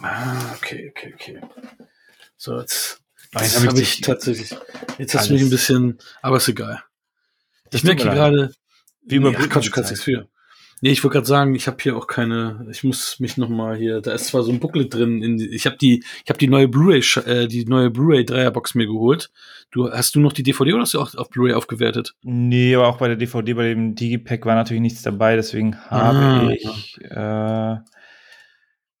Ah, 0.00 0.54
okay, 0.54 0.92
okay, 0.94 1.12
okay. 1.14 1.40
So, 2.36 2.60
jetzt, 2.60 3.00
jetzt 3.32 3.56
habe 3.56 3.68
hab 3.68 3.78
ich, 3.78 4.00
tatsächlich. 4.00 4.54
Jetzt 4.98 5.14
hast 5.14 5.28
du 5.28 5.32
mich 5.34 5.42
ein 5.42 5.50
bisschen, 5.50 5.98
aber 6.22 6.36
ist 6.36 6.48
egal. 6.48 6.82
Ich 7.72 7.82
merke 7.82 8.04
gerade. 8.04 8.52
Wie 9.02 9.18
nee, 9.18 9.32
Quatsch, 9.32 9.70
kannst 9.70 9.90
nichts 9.90 10.04
für. 10.04 10.28
Nee, 10.82 10.90
ich 10.90 11.02
wollte 11.02 11.14
gerade 11.14 11.26
sagen, 11.26 11.54
ich 11.54 11.68
habe 11.68 11.78
hier 11.80 11.96
auch 11.96 12.06
keine, 12.06 12.66
ich 12.70 12.84
muss 12.84 13.18
mich 13.18 13.38
noch 13.38 13.48
mal 13.48 13.76
hier, 13.76 14.02
da 14.02 14.12
ist 14.12 14.26
zwar 14.26 14.42
so 14.42 14.52
ein 14.52 14.60
Booklet 14.60 14.92
drin, 14.92 15.22
in, 15.22 15.40
ich 15.40 15.64
habe 15.64 15.78
die, 15.78 16.04
ich 16.22 16.28
habe 16.28 16.38
die 16.38 16.48
neue 16.48 16.68
Blu-ray, 16.68 17.00
äh, 17.24 17.48
die 17.48 17.64
neue 17.64 17.88
Blu-ray 17.88 18.26
Dreierbox 18.26 18.74
mir 18.74 18.86
geholt. 18.86 19.30
Du, 19.70 19.90
hast 19.90 20.14
du 20.14 20.20
noch 20.20 20.34
die 20.34 20.42
DVD 20.42 20.74
oder 20.74 20.82
hast 20.82 20.92
du 20.92 21.00
auch 21.00 21.14
auf 21.14 21.30
Blu-ray 21.30 21.54
aufgewertet? 21.54 22.14
Nee, 22.22 22.74
aber 22.74 22.88
auch 22.88 22.98
bei 22.98 23.08
der 23.08 23.16
DVD, 23.16 23.54
bei 23.54 23.68
dem 23.68 23.94
Digipack 23.94 24.44
war 24.44 24.54
natürlich 24.54 24.82
nichts 24.82 25.00
dabei, 25.00 25.36
deswegen 25.36 25.76
habe 25.88 26.18
ah, 26.18 26.50
ich 26.50 26.98
äh, 27.02 27.76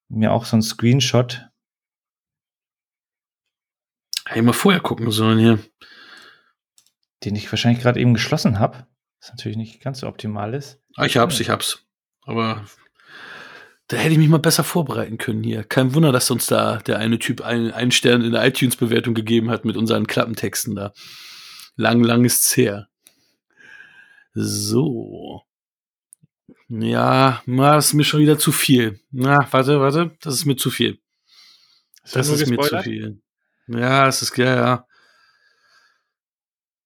mir 0.08 0.32
auch 0.32 0.46
so 0.46 0.56
einen 0.56 0.62
Screenshot. 0.62 1.42
Hätte 4.26 4.40
ich 4.40 4.44
mal 4.44 4.52
vorher 4.52 4.80
gucken 4.80 5.10
sollen 5.10 5.38
hier. 5.38 5.58
Den 7.24 7.36
ich 7.36 7.50
wahrscheinlich 7.52 7.82
gerade 7.82 8.00
eben 8.00 8.14
geschlossen 8.14 8.58
habe. 8.58 8.86
Was 9.20 9.30
natürlich 9.30 9.56
nicht 9.56 9.80
ganz 9.80 10.00
so 10.00 10.08
optimal 10.08 10.54
ist. 10.54 10.80
Ah, 10.96 11.04
ich 11.04 11.16
hab's, 11.16 11.40
ich 11.40 11.50
hab's. 11.50 11.84
Aber 12.22 12.64
da 13.88 13.96
hätte 13.98 14.12
ich 14.12 14.18
mich 14.18 14.28
mal 14.28 14.38
besser 14.38 14.64
vorbereiten 14.64 15.18
können 15.18 15.44
hier. 15.44 15.62
Kein 15.62 15.94
Wunder, 15.94 16.10
dass 16.10 16.30
uns 16.30 16.46
da 16.46 16.78
der 16.78 16.98
eine 16.98 17.18
Typ 17.18 17.42
einen, 17.42 17.70
einen 17.70 17.92
Stern 17.92 18.22
in 18.22 18.32
der 18.32 18.44
iTunes-Bewertung 18.44 19.14
gegeben 19.14 19.50
hat 19.50 19.64
mit 19.64 19.76
unseren 19.76 20.06
Klappentexten 20.06 20.74
da. 20.74 20.92
Lang, 21.76 22.02
lang 22.02 22.24
ist's 22.24 22.56
her. 22.56 22.88
So. 24.34 25.42
Ja, 26.68 27.42
das 27.46 27.86
ist 27.86 27.94
mir 27.94 28.04
schon 28.04 28.20
wieder 28.20 28.38
zu 28.38 28.50
viel. 28.50 28.98
Na, 29.12 29.46
warte, 29.52 29.80
warte, 29.80 30.16
das 30.20 30.34
ist 30.34 30.46
mir 30.46 30.56
zu 30.56 30.70
viel. 30.70 30.98
Das 32.12 32.28
ist 32.28 32.48
mir 32.48 32.58
zu 32.58 32.78
viel. 32.80 33.20
Ja, 33.68 34.08
es 34.08 34.22
ist, 34.22 34.36
ja, 34.36 34.56
ja. 34.56 34.86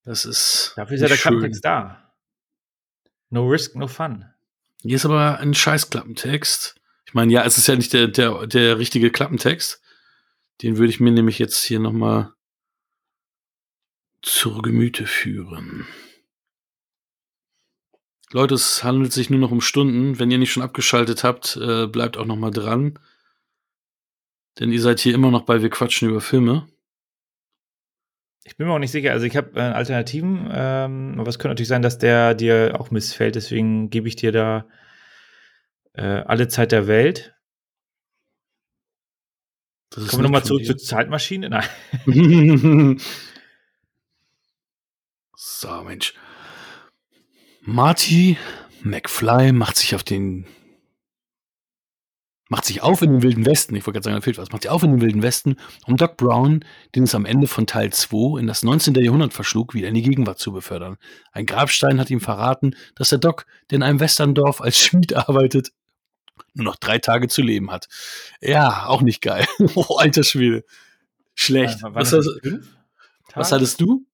Das 0.03 0.25
ist. 0.25 0.73
Dafür 0.75 0.95
ist 0.95 1.01
ja 1.01 1.07
der 1.07 1.17
Klappentext 1.17 1.65
da. 1.65 2.10
No 3.31 3.47
risk, 3.47 3.75
no 3.75 3.87
fun. 3.87 4.25
Hier 4.81 4.97
ist 4.97 5.05
aber 5.05 5.39
ein 5.39 5.53
scheiß 5.53 5.89
Klappentext. 5.89 6.75
Ich 7.05 7.13
meine, 7.13 7.31
ja, 7.31 7.43
es 7.43 7.57
ist 7.57 7.67
ja 7.67 7.75
nicht 7.75 7.93
der, 7.93 8.07
der, 8.07 8.45
der 8.45 8.77
richtige 8.77 9.09
Klappentext. 9.09 9.81
Den 10.61 10.77
würde 10.77 10.91
ich 10.91 10.99
mir 10.99 11.11
nämlich 11.11 11.39
jetzt 11.39 11.63
hier 11.63 11.79
nochmal 11.79 12.33
zur 14.21 14.61
Gemüte 14.61 15.07
führen. 15.07 15.87
Leute, 18.31 18.55
es 18.55 18.83
handelt 18.83 19.13
sich 19.13 19.29
nur 19.29 19.39
noch 19.39 19.51
um 19.51 19.61
Stunden. 19.61 20.19
Wenn 20.19 20.29
ihr 20.29 20.37
nicht 20.37 20.51
schon 20.51 20.63
abgeschaltet 20.63 21.23
habt, 21.23 21.57
äh, 21.57 21.87
bleibt 21.87 22.17
auch 22.17 22.25
nochmal 22.25 22.51
dran. 22.51 22.99
Denn 24.59 24.71
ihr 24.71 24.81
seid 24.81 24.99
hier 24.99 25.15
immer 25.15 25.31
noch 25.31 25.43
bei 25.43 25.61
Wir 25.61 25.69
quatschen 25.69 26.09
über 26.09 26.21
Filme. 26.21 26.67
Ich 28.43 28.57
bin 28.57 28.67
mir 28.67 28.73
auch 28.73 28.79
nicht 28.79 28.91
sicher. 28.91 29.11
Also 29.11 29.25
ich 29.25 29.37
habe 29.37 29.59
äh, 29.59 29.61
Alternativen, 29.61 30.49
ähm, 30.51 31.15
aber 31.19 31.29
es 31.29 31.37
könnte 31.37 31.49
natürlich 31.49 31.67
sein, 31.67 31.83
dass 31.83 31.99
der 31.99 32.33
dir 32.33 32.79
auch 32.79 32.89
missfällt. 32.89 33.35
Deswegen 33.35 33.89
gebe 33.89 34.07
ich 34.07 34.15
dir 34.15 34.31
da 34.31 34.65
äh, 35.93 36.01
alle 36.01 36.47
Zeit 36.47 36.71
der 36.71 36.87
Welt. 36.87 37.35
Kommen 39.93 40.09
wir 40.11 40.21
nochmal 40.23 40.43
zurück 40.43 40.65
zur 40.65 40.77
Zeitmaschine? 40.77 41.49
Nein. 41.49 41.67
so, 45.35 45.83
Mensch. 45.83 46.13
Marty 47.61 48.37
McFly 48.83 49.51
macht 49.51 49.75
sich 49.77 49.93
auf 49.93 50.03
den 50.03 50.47
macht 52.51 52.65
sich 52.65 52.83
auf 52.83 53.01
in 53.01 53.13
den 53.13 53.23
Wilden 53.23 53.45
Westen, 53.45 53.75
ich 53.75 53.87
wollte 53.87 53.93
gerade 53.93 54.03
sagen, 54.03 54.17
da 54.17 54.21
fehlt 54.21 54.37
was, 54.37 54.51
macht 54.51 54.63
sich 54.63 54.71
auf 54.71 54.83
in 54.83 54.91
den 54.91 54.99
Wilden 54.99 55.23
Westen, 55.23 55.55
um 55.85 55.95
Doc 55.95 56.17
Brown, 56.17 56.65
den 56.93 57.03
es 57.03 57.15
am 57.15 57.23
Ende 57.23 57.47
von 57.47 57.65
Teil 57.65 57.93
2 57.93 58.41
in 58.41 58.45
das 58.45 58.61
19. 58.61 58.93
Jahrhundert 58.95 59.33
verschlug, 59.33 59.73
wieder 59.73 59.87
in 59.87 59.93
die 59.93 60.01
Gegenwart 60.01 60.37
zu 60.37 60.51
befördern. 60.51 60.97
Ein 61.31 61.45
Grabstein 61.45 61.97
hat 61.97 62.09
ihm 62.09 62.19
verraten, 62.19 62.75
dass 62.95 63.07
der 63.07 63.19
Doc, 63.19 63.45
der 63.69 63.77
in 63.77 63.83
einem 63.83 64.01
Westerndorf 64.01 64.59
als 64.59 64.77
Schmied 64.77 65.13
arbeitet, 65.15 65.71
nur 66.53 66.65
noch 66.65 66.75
drei 66.75 66.99
Tage 66.99 67.29
zu 67.29 67.41
leben 67.41 67.71
hat. 67.71 67.87
Ja, 68.41 68.85
auch 68.87 69.01
nicht 69.01 69.21
geil. 69.21 69.45
oh, 69.75 69.95
alter 69.95 70.23
Schwede. 70.23 70.65
Schlecht. 71.33 71.79
Ja, 71.81 71.95
was, 71.95 72.11
hast, 72.11 72.27
was 73.33 73.53
hattest 73.53 73.79
du? 73.79 74.05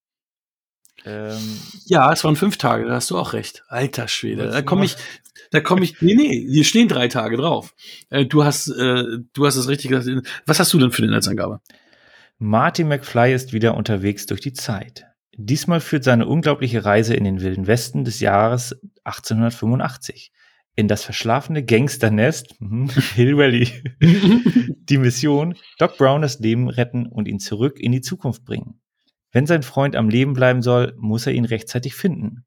Ähm, 1.06 1.60
ja, 1.86 2.12
es 2.12 2.24
waren 2.24 2.36
fünf 2.36 2.58
Tage, 2.58 2.86
da 2.86 2.96
hast 2.96 3.10
du 3.12 3.18
auch 3.18 3.34
recht. 3.34 3.64
Alter 3.68 4.08
Schwede. 4.08 4.50
Da 4.50 4.62
komme 4.62 4.86
ich, 4.86 4.96
da 5.52 5.62
komme 5.62 5.84
ich, 5.84 6.02
nee, 6.02 6.16
nee, 6.16 6.48
hier 6.50 6.64
stehen 6.64 6.88
drei 6.88 7.08
Tage 7.08 7.38
drauf. 7.38 7.74
Äh, 8.10 8.26
du 8.26 8.44
hast, 8.44 8.68
äh, 8.70 9.04
du 9.34 9.46
hast 9.46 9.56
es 9.56 9.68
richtig 9.68 9.92
gesagt. 9.92 10.28
Was 10.46 10.60
hast 10.60 10.74
du 10.74 10.80
denn 10.80 10.92
für 10.92 11.04
eine 11.04 11.12
Netzangabe? 11.12 11.62
Marty 12.40 12.84
McFly 12.84 13.34
ist 13.34 13.54
wieder 13.54 13.76
unterwegs 13.76 14.26
durch 14.26 14.42
die 14.42 14.54
Zeit. 14.54 15.06
Diesmal 15.36 15.82
führt 15.82 16.04
seine 16.04 16.28
unglaubliche 16.28 16.84
Reise 16.84 17.14
in 17.14 17.24
den 17.24 17.42
wilden 17.42 17.68
Westen 17.68 18.04
des 18.04 18.20
Jahres 18.20 18.76
1885 19.04 20.32
in 20.76 20.88
das 20.88 21.04
verschlafene 21.04 21.64
Gangsternest 21.64 22.56
mhm, 22.60 22.90
Hill 23.16 23.38
Valley. 23.38 23.70
die 24.78 24.98
Mission, 24.98 25.56
Doc 25.80 25.98
Brown 25.98 26.22
das 26.22 26.40
Leben 26.40 26.70
retten 26.70 27.08
und 27.08 27.28
ihn 27.28 27.40
zurück 27.40 27.80
in 27.80 27.92
die 27.92 28.02
Zukunft 28.02 28.46
bringen. 28.46 28.80
Wenn 29.38 29.46
sein 29.46 29.62
Freund 29.62 29.96
am 29.96 30.10
Leben 30.10 30.34
bleiben 30.34 30.64
soll, 30.64 30.96
muss 30.98 31.28
er 31.28 31.34
ihn 31.34 31.46
rechtzeitig 31.46 31.94
finden. 31.94 32.44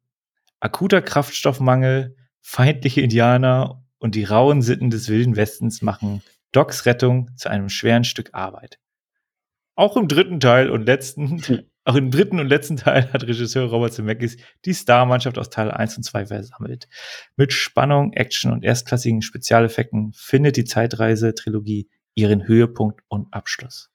Akuter 0.59 1.01
Kraftstoffmangel, 1.01 2.17
feindliche 2.41 3.01
Indianer 3.01 3.85
und 4.01 4.17
die 4.17 4.25
rauen 4.25 4.61
Sitten 4.61 4.91
des 4.91 5.09
Wilden 5.09 5.37
Westens 5.37 5.83
machen 5.83 6.21
Docs 6.51 6.87
Rettung 6.87 7.31
zu 7.37 7.49
einem 7.49 7.69
schweren 7.69 8.03
Stück 8.03 8.31
Arbeit. 8.33 8.81
Auch 9.77 9.97
im 9.97 10.09
dritten 10.09 10.41
Teil 10.41 10.69
und 10.69 10.85
letzten, 10.85 11.41
auch 11.85 11.95
im 11.95 12.11
dritten 12.11 12.41
und 12.41 12.49
letzten 12.49 12.77
Teil 12.77 13.13
hat 13.13 13.23
Regisseur 13.23 13.71
Robert 13.71 13.93
Zemeckis 13.93 14.39
die 14.65 14.75
Starmannschaft 14.75 15.39
aus 15.39 15.49
Teil 15.49 15.71
1 15.71 15.97
und 15.97 16.03
2 16.03 16.27
versammelt. 16.27 16.89
Mit 17.37 17.53
Spannung, 17.53 18.15
Action 18.15 18.51
und 18.51 18.65
erstklassigen 18.65 19.23
Spezialeffekten 19.23 20.13
findet 20.13 20.57
die 20.57 20.65
Zeitreise-Trilogie 20.65 21.89
ihren 22.17 22.49
Höhepunkt 22.49 23.01
und 23.07 23.33
Abschluss. 23.33 23.91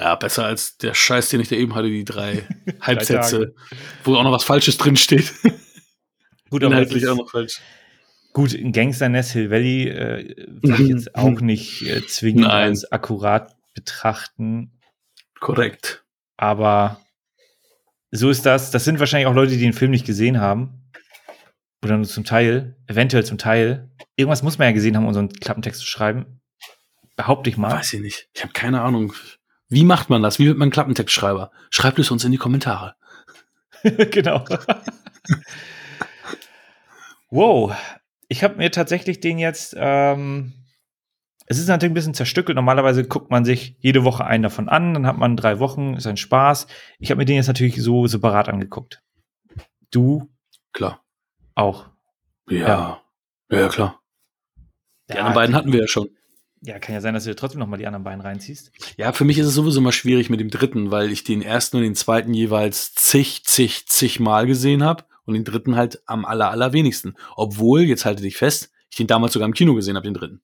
Ja, 0.00 0.14
besser 0.14 0.44
als 0.44 0.76
der 0.78 0.94
Scheiß, 0.94 1.30
den 1.30 1.40
ich 1.40 1.48
da 1.48 1.56
eben 1.56 1.74
hatte, 1.74 1.88
die 1.88 2.04
drei 2.04 2.46
Halbsätze, 2.80 3.54
wo 4.04 4.14
auch 4.14 4.22
noch 4.22 4.32
was 4.32 4.44
Falsches 4.44 4.78
drinsteht. 4.78 5.32
Gut, 6.50 6.62
aber 6.62 6.74
Inhaltlich 6.74 7.08
auch 7.08 7.16
noch 7.16 7.30
falsch. 7.30 7.60
Gut, 8.32 8.52
in 8.52 8.72
Gangster 8.72 9.08
Nest 9.08 9.32
Hill 9.32 9.50
Valley 9.50 9.88
äh, 9.88 10.46
würde 10.62 10.82
ich 10.82 10.88
jetzt 10.88 11.14
auch 11.16 11.40
nicht 11.40 11.82
äh, 11.82 12.06
zwingend 12.06 12.42
Nein. 12.42 12.68
als 12.68 12.90
akkurat 12.92 13.56
betrachten. 13.74 14.78
Korrekt. 15.40 16.04
Aber 16.36 17.00
so 18.10 18.30
ist 18.30 18.46
das. 18.46 18.70
Das 18.70 18.84
sind 18.84 19.00
wahrscheinlich 19.00 19.26
auch 19.26 19.34
Leute, 19.34 19.52
die 19.52 19.60
den 19.60 19.72
Film 19.72 19.90
nicht 19.90 20.06
gesehen 20.06 20.40
haben. 20.40 20.90
Oder 21.82 21.96
nur 21.96 22.06
zum 22.06 22.24
Teil, 22.24 22.76
eventuell 22.86 23.24
zum 23.24 23.38
Teil. 23.38 23.90
Irgendwas 24.16 24.42
muss 24.42 24.58
man 24.58 24.68
ja 24.68 24.72
gesehen 24.72 24.96
haben, 24.96 25.06
um 25.06 25.14
so 25.14 25.20
einen 25.20 25.32
Klappentext 25.32 25.80
zu 25.80 25.86
schreiben. 25.86 26.40
Behaupte 27.16 27.50
ich 27.50 27.56
mal. 27.56 27.72
Weiß 27.72 27.92
ich 27.94 28.00
nicht. 28.00 28.28
Ich 28.34 28.42
habe 28.42 28.52
keine 28.52 28.82
Ahnung. 28.82 29.12
Wie 29.68 29.84
macht 29.84 30.08
man 30.08 30.22
das? 30.22 30.38
Wie 30.38 30.46
wird 30.46 30.58
man 30.58 30.70
Klappentextschreiber? 30.70 31.50
Schreibt 31.70 31.98
es 31.98 32.10
uns 32.10 32.24
in 32.24 32.32
die 32.32 32.38
Kommentare. 32.38 32.94
genau. 34.10 34.44
wow. 37.30 37.76
Ich 38.28 38.42
habe 38.42 38.56
mir 38.56 38.70
tatsächlich 38.70 39.20
den 39.20 39.38
jetzt. 39.38 39.74
Ähm, 39.78 40.54
es 41.46 41.58
ist 41.58 41.68
natürlich 41.68 41.92
ein 41.92 41.94
bisschen 41.94 42.14
zerstückelt. 42.14 42.56
Normalerweise 42.56 43.06
guckt 43.06 43.30
man 43.30 43.44
sich 43.44 43.76
jede 43.80 44.04
Woche 44.04 44.24
einen 44.24 44.42
davon 44.42 44.68
an, 44.68 44.92
dann 44.92 45.06
hat 45.06 45.16
man 45.16 45.34
drei 45.34 45.58
Wochen, 45.58 45.94
ist 45.94 46.06
ein 46.06 46.18
Spaß. 46.18 46.66
Ich 46.98 47.10
habe 47.10 47.18
mir 47.18 47.24
den 47.24 47.36
jetzt 47.36 47.46
natürlich 47.46 47.82
so 47.82 48.06
separat 48.06 48.50
angeguckt. 48.50 49.02
Du? 49.90 50.28
Klar. 50.72 51.02
Auch. 51.54 51.88
Ja. 52.50 53.00
Ja, 53.50 53.58
ja 53.58 53.68
klar. 53.68 54.00
Die 55.08 55.14
ja, 55.14 55.20
anderen 55.20 55.34
beiden 55.34 55.56
hatten 55.56 55.72
wir 55.72 55.80
ja 55.80 55.88
schon. 55.88 56.10
Ja, 56.62 56.78
kann 56.78 56.94
ja 56.94 57.00
sein, 57.00 57.14
dass 57.14 57.24
du 57.24 57.30
dir 57.30 57.36
trotzdem 57.36 57.60
noch 57.60 57.68
mal 57.68 57.76
die 57.76 57.86
anderen 57.86 58.04
beiden 58.04 58.20
reinziehst. 58.20 58.72
Ja, 58.96 59.12
für 59.12 59.24
mich 59.24 59.38
ist 59.38 59.46
es 59.46 59.54
sowieso 59.54 59.80
mal 59.80 59.92
schwierig 59.92 60.28
mit 60.28 60.40
dem 60.40 60.50
dritten, 60.50 60.90
weil 60.90 61.12
ich 61.12 61.22
den 61.22 61.42
ersten 61.42 61.76
und 61.76 61.84
den 61.84 61.94
zweiten 61.94 62.34
jeweils 62.34 62.94
zig, 62.94 63.44
zig, 63.44 63.86
zig 63.86 64.18
Mal 64.18 64.46
gesehen 64.46 64.82
habe 64.82 65.04
und 65.24 65.34
den 65.34 65.44
dritten 65.44 65.76
halt 65.76 66.02
am 66.06 66.24
aller, 66.24 66.50
allerwenigsten. 66.50 67.14
Obwohl, 67.36 67.82
jetzt 67.82 68.04
halte 68.04 68.22
dich 68.22 68.36
fest, 68.36 68.70
ich 68.90 68.96
den 68.96 69.06
damals 69.06 69.34
sogar 69.34 69.46
im 69.46 69.54
Kino 69.54 69.74
gesehen 69.74 69.96
habe, 69.96 70.04
den 70.04 70.14
dritten. 70.14 70.40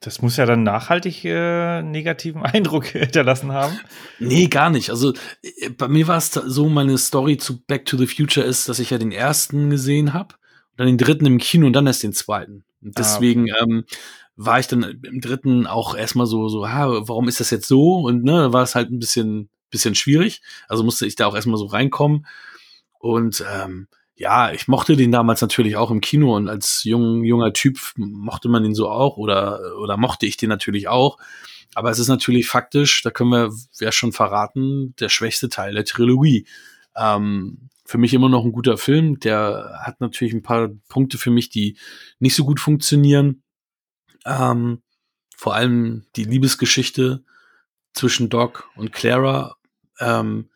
Das 0.00 0.22
muss 0.22 0.36
ja 0.36 0.46
dann 0.46 0.62
nachhaltig 0.62 1.24
äh, 1.24 1.82
negativen 1.82 2.42
Eindruck 2.44 2.86
hinterlassen 2.86 3.52
haben. 3.52 3.78
Nee, 4.18 4.46
gar 4.46 4.70
nicht. 4.70 4.90
Also 4.90 5.12
äh, 5.42 5.70
bei 5.70 5.88
mir 5.88 6.06
war 6.08 6.18
es 6.18 6.30
so, 6.32 6.68
meine 6.68 6.98
Story 6.98 7.36
zu 7.36 7.60
Back 7.64 7.84
to 7.86 7.96
the 7.96 8.06
Future 8.06 8.46
ist, 8.46 8.68
dass 8.68 8.78
ich 8.78 8.90
ja 8.90 8.98
den 8.98 9.12
ersten 9.12 9.70
gesehen 9.70 10.14
habe, 10.14 10.34
dann 10.76 10.86
den 10.86 10.98
dritten 10.98 11.26
im 11.26 11.38
Kino 11.38 11.66
und 11.66 11.72
dann 11.72 11.86
erst 11.86 12.02
den 12.02 12.12
zweiten. 12.12 12.64
Und 12.80 12.96
deswegen 12.96 13.50
ah, 13.50 13.54
okay. 13.62 13.72
ähm, 13.72 13.84
war 14.40 14.60
ich 14.60 14.68
dann 14.68 14.82
im 14.82 15.20
dritten 15.20 15.66
auch 15.66 15.94
erstmal 15.96 16.26
so, 16.26 16.48
so, 16.48 16.68
ha, 16.68 16.88
warum 17.08 17.28
ist 17.28 17.40
das 17.40 17.50
jetzt 17.50 17.66
so? 17.68 17.96
Und 17.96 18.22
ne, 18.22 18.52
war 18.52 18.62
es 18.62 18.74
halt 18.74 18.90
ein 18.90 19.00
bisschen 19.00 19.50
bisschen 19.70 19.94
schwierig. 19.94 20.40
Also 20.68 20.84
musste 20.84 21.06
ich 21.06 21.16
da 21.16 21.26
auch 21.26 21.34
erstmal 21.34 21.58
so 21.58 21.66
reinkommen. 21.66 22.26
Und 22.98 23.44
ähm, 23.52 23.88
ja, 24.14 24.52
ich 24.52 24.68
mochte 24.68 24.96
den 24.96 25.12
damals 25.12 25.40
natürlich 25.40 25.76
auch 25.76 25.90
im 25.90 26.00
Kino 26.00 26.34
und 26.36 26.48
als 26.48 26.82
jung, 26.84 27.24
junger 27.24 27.52
Typ 27.52 27.78
mochte 27.96 28.48
man 28.48 28.62
den 28.62 28.74
so 28.74 28.88
auch 28.88 29.16
oder, 29.16 29.60
oder 29.80 29.96
mochte 29.96 30.26
ich 30.26 30.36
den 30.36 30.48
natürlich 30.48 30.88
auch. 30.88 31.18
Aber 31.74 31.90
es 31.90 31.98
ist 31.98 32.08
natürlich 32.08 32.48
faktisch, 32.48 33.02
da 33.02 33.10
können 33.10 33.30
wir 33.30 33.52
ja 33.78 33.92
schon 33.92 34.12
verraten, 34.12 34.94
der 34.98 35.08
schwächste 35.08 35.48
Teil 35.48 35.74
der 35.74 35.84
Trilogie. 35.84 36.46
Ähm, 36.96 37.68
für 37.84 37.98
mich 37.98 38.12
immer 38.12 38.28
noch 38.28 38.44
ein 38.44 38.52
guter 38.52 38.76
Film. 38.76 39.18
Der 39.20 39.80
hat 39.82 40.00
natürlich 40.00 40.34
ein 40.34 40.42
paar 40.42 40.68
Punkte 40.88 41.16
für 41.16 41.30
mich, 41.30 41.48
die 41.48 41.78
nicht 42.18 42.34
so 42.34 42.44
gut 42.44 42.60
funktionieren. 42.60 43.42
Ähm, 44.24 44.82
vor 45.36 45.54
allem 45.54 46.06
die 46.16 46.24
Liebesgeschichte 46.24 47.24
zwischen 47.94 48.28
Doc 48.28 48.68
und 48.76 48.92
Clara 48.92 49.56
ähm, 50.00 50.50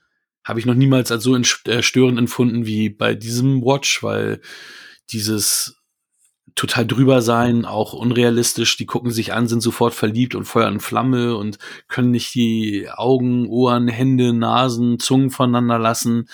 habe 0.44 0.58
ich 0.58 0.66
noch 0.66 0.74
niemals 0.74 1.12
als 1.12 1.22
so 1.22 1.36
äh, 1.36 1.82
störend 1.82 2.18
empfunden 2.18 2.66
wie 2.66 2.88
bei 2.88 3.14
diesem 3.14 3.62
Watch, 3.62 4.02
weil 4.02 4.40
dieses 5.10 5.81
total 6.54 6.86
drüber 6.86 7.22
sein, 7.22 7.64
auch 7.64 7.92
unrealistisch, 7.92 8.76
die 8.76 8.86
gucken 8.86 9.10
sich 9.10 9.32
an, 9.32 9.48
sind 9.48 9.60
sofort 9.60 9.94
verliebt 9.94 10.34
und 10.34 10.44
Feuer 10.44 10.68
und 10.68 10.80
Flamme 10.80 11.36
und 11.36 11.58
können 11.88 12.10
nicht 12.10 12.34
die 12.34 12.88
Augen, 12.90 13.48
Ohren, 13.48 13.88
Hände, 13.88 14.32
Nasen, 14.32 14.98
Zungen 14.98 15.30
voneinander 15.30 15.78
lassen. 15.78 16.28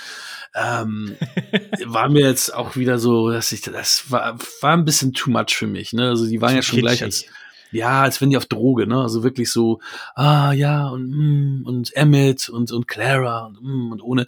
Ähm, 0.55 1.17
war 1.87 2.09
mir 2.09 2.27
jetzt 2.27 2.55
auch 2.55 2.77
wieder 2.77 2.99
so, 2.99 3.31
dass 3.31 3.53
ich, 3.53 3.61
das 3.63 4.11
war, 4.11 4.39
war 4.61 4.73
ein 4.73 4.85
bisschen 4.85 5.13
too 5.13 5.31
much 5.31 5.55
für 5.55 5.67
mich, 5.67 5.93
ne? 5.93 6.09
Also 6.09 6.27
die 6.27 6.41
waren 6.41 6.57
ja 6.57 6.63
schon 6.63 6.81
gleich 6.81 7.03
als, 7.03 7.25
ja, 7.71 8.03
als 8.03 8.21
wenn 8.21 8.31
die 8.31 8.37
auf 8.37 8.47
Droge, 8.47 8.87
ne? 8.87 9.01
Also 9.01 9.23
wirklich 9.23 9.51
so, 9.51 9.81
ah 10.15 10.53
ja, 10.53 10.89
und, 10.89 11.11
mm, 11.11 11.67
und 11.67 11.95
Emmett 11.95 12.49
und, 12.49 12.73
und 12.73 12.89
Clara 12.89 13.47
und, 13.47 13.63
mm, 13.63 13.93
und 13.93 14.03
ohne. 14.03 14.27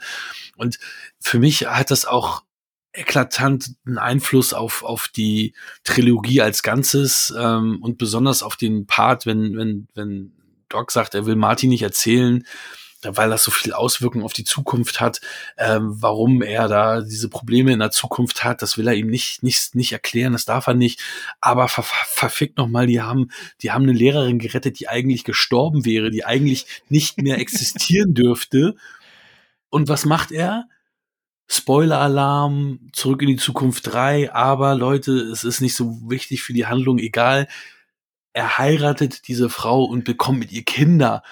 Und 0.57 0.79
für 1.18 1.38
mich 1.38 1.66
hat 1.66 1.90
das 1.90 2.05
auch 2.07 2.42
eklatanten 2.92 3.98
Einfluss 3.98 4.53
auf, 4.53 4.83
auf 4.83 5.09
die 5.09 5.55
Trilogie 5.85 6.40
als 6.40 6.62
Ganzes 6.62 7.33
ähm, 7.37 7.79
und 7.83 7.98
besonders 7.98 8.42
auf 8.42 8.57
den 8.57 8.87
Part, 8.87 9.26
wenn, 9.26 9.57
wenn, 9.57 9.88
wenn 9.94 10.33
Doc 10.68 10.90
sagt, 10.90 11.14
er 11.14 11.26
will 11.26 11.37
Martin 11.37 11.70
nicht 11.70 11.83
erzählen, 11.83 12.44
weil 13.03 13.31
das 13.31 13.44
so 13.44 13.50
viel 13.50 13.72
Auswirkungen 13.72 14.24
auf 14.24 14.33
die 14.33 14.44
Zukunft 14.44 15.00
hat, 15.00 15.20
ähm, 15.57 15.94
warum 16.03 16.42
er 16.42 16.68
da 16.68 17.00
diese 17.00 17.29
Probleme 17.29 17.72
in 17.72 17.79
der 17.79 17.90
Zukunft 17.90 18.44
hat, 18.44 18.61
das 18.61 18.76
will 18.76 18.88
er 18.88 18.94
ihm 18.94 19.07
nicht 19.07 19.42
nicht 19.42 19.74
nicht 19.74 19.92
erklären, 19.92 20.33
das 20.33 20.44
darf 20.44 20.66
er 20.66 20.74
nicht. 20.74 21.00
Aber 21.40 21.68
ver 21.68 21.83
verfickt 21.83 22.59
noch 22.59 22.68
mal, 22.68 22.87
die 22.87 23.00
haben 23.00 23.31
die 23.62 23.70
haben 23.70 23.85
eine 23.85 23.92
Lehrerin 23.92 24.38
gerettet, 24.38 24.81
die 24.81 24.88
eigentlich 24.88 25.24
gestorben 25.24 25.85
wäre, 25.87 26.11
die 26.11 26.24
eigentlich 26.24 26.66
nicht 26.88 27.22
mehr 27.22 27.38
existieren 27.38 28.14
dürfte. 28.14 28.76
Und 29.70 29.88
was 29.88 30.05
macht 30.05 30.33
er? 30.33 30.66
Spoiler-Alarm, 31.52 32.90
zurück 32.92 33.22
in 33.22 33.28
die 33.28 33.36
Zukunft 33.36 33.92
3, 33.92 34.32
aber 34.32 34.76
Leute, 34.76 35.12
es 35.12 35.42
ist 35.42 35.60
nicht 35.60 35.74
so 35.74 36.08
wichtig 36.08 36.42
für 36.42 36.52
die 36.52 36.66
Handlung, 36.66 36.98
egal. 36.98 37.48
Er 38.32 38.56
heiratet 38.56 39.26
diese 39.26 39.50
Frau 39.50 39.82
und 39.82 40.04
bekommt 40.04 40.38
mit 40.38 40.52
ihr 40.52 40.62
Kinder 40.62 41.24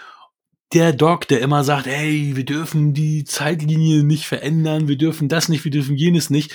der 0.73 0.93
Doc, 0.93 1.29
der 1.29 1.41
immer 1.41 1.63
sagt, 1.63 1.87
hey, 1.87 2.33
wir 2.35 2.45
dürfen 2.45 2.95
die 2.95 3.23
Zeitlinie 3.25 4.03
nicht 4.03 4.27
verändern, 4.27 4.89
wir 4.89 4.99
dürfen 4.99 5.29
das 5.29 5.49
nicht, 5.49 5.65
wir 5.65 5.71
dürfen 5.71 5.97
jenes 5.97 6.31
nicht, 6.31 6.53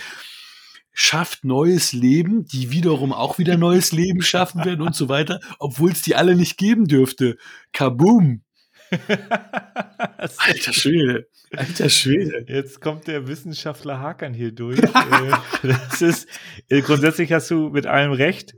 schafft 0.91 1.45
neues 1.45 1.93
Leben, 1.93 2.45
die 2.45 2.69
wiederum 2.69 3.13
auch 3.13 3.37
wieder 3.37 3.57
neues 3.57 3.93
Leben 3.93 4.21
schaffen 4.21 4.65
werden 4.65 4.81
und 4.81 4.93
so 4.93 5.07
weiter, 5.07 5.39
obwohl 5.57 5.91
es 5.93 6.01
die 6.01 6.15
alle 6.15 6.35
nicht 6.35 6.57
geben 6.57 6.85
dürfte. 6.85 7.37
Kaboom! 7.71 8.41
Alter 10.17 10.73
Schwede. 10.73 11.27
Alter 11.55 11.89
Schwede. 11.89 12.45
Jetzt 12.47 12.81
kommt 12.81 13.07
der 13.07 13.27
Wissenschaftler 13.27 13.99
Hakan 13.99 14.33
hier 14.33 14.51
durch. 14.51 14.79
Äh, 15.63 15.67
das 15.67 16.01
ist, 16.01 16.27
äh, 16.69 16.81
grundsätzlich 16.81 17.31
hast 17.31 17.49
du 17.51 17.69
mit 17.69 17.85
allem 17.85 18.11
recht. 18.11 18.53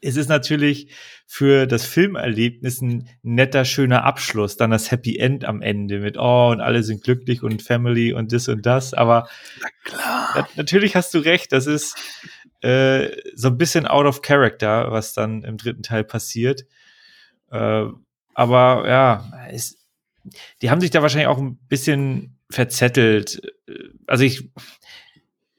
Es 0.00 0.16
ist 0.16 0.28
natürlich, 0.28 0.88
für 1.26 1.66
das 1.66 1.84
Filmerlebnis 1.84 2.80
ein 2.80 3.08
netter, 3.22 3.64
schöner 3.64 4.04
Abschluss. 4.04 4.56
Dann 4.56 4.70
das 4.70 4.90
Happy 4.90 5.18
End 5.18 5.44
am 5.44 5.60
Ende 5.60 5.98
mit, 5.98 6.16
oh, 6.16 6.50
und 6.50 6.60
alle 6.60 6.82
sind 6.84 7.02
glücklich 7.02 7.42
und 7.42 7.62
Family 7.62 8.12
und 8.12 8.32
das 8.32 8.48
und 8.48 8.64
das. 8.64 8.94
Aber 8.94 9.28
na 9.92 10.48
natürlich 10.54 10.94
hast 10.94 11.12
du 11.14 11.18
recht, 11.18 11.52
das 11.52 11.66
ist 11.66 11.96
äh, 12.60 13.10
so 13.34 13.48
ein 13.48 13.58
bisschen 13.58 13.86
out 13.86 14.06
of 14.06 14.22
character, 14.22 14.92
was 14.92 15.12
dann 15.12 15.42
im 15.42 15.56
dritten 15.56 15.82
Teil 15.82 16.04
passiert. 16.04 16.64
Äh, 17.50 17.86
aber 18.36 18.86
ja, 18.86 19.48
es, 19.50 19.78
die 20.60 20.68
haben 20.68 20.82
sich 20.82 20.90
da 20.90 21.00
wahrscheinlich 21.00 21.28
auch 21.28 21.38
ein 21.38 21.56
bisschen 21.68 22.38
verzettelt. 22.50 23.40
Also 24.06 24.24
ich, 24.24 24.50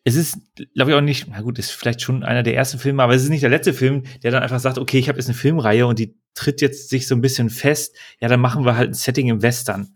es 0.03 0.15
ist, 0.15 0.37
glaube 0.75 0.91
ich, 0.91 0.95
auch 0.95 1.01
nicht, 1.01 1.25
na 1.27 1.41
gut, 1.41 1.57
ist 1.57 1.71
vielleicht 1.71 2.03
schon 2.03 2.23
einer 2.23 2.43
der 2.43 2.55
ersten 2.55 2.77
Filme, 2.77 3.01
aber 3.01 3.15
es 3.15 3.23
ist 3.23 3.29
nicht 3.29 3.41
der 3.41 3.49
letzte 3.49 3.73
Film, 3.73 4.03
der 4.21 4.29
dann 4.29 4.43
einfach 4.43 4.59
sagt, 4.59 4.77
okay, 4.77 4.99
ich 4.99 5.09
habe 5.09 5.17
jetzt 5.17 5.27
eine 5.27 5.33
Filmreihe 5.33 5.87
und 5.87 5.97
die 5.97 6.19
tritt 6.35 6.61
jetzt 6.61 6.89
sich 6.89 7.07
so 7.07 7.15
ein 7.15 7.21
bisschen 7.21 7.49
fest, 7.49 7.95
ja, 8.19 8.27
dann 8.27 8.39
machen 8.39 8.63
wir 8.63 8.77
halt 8.77 8.91
ein 8.91 8.93
Setting 8.93 9.27
im 9.27 9.41
Western. 9.41 9.95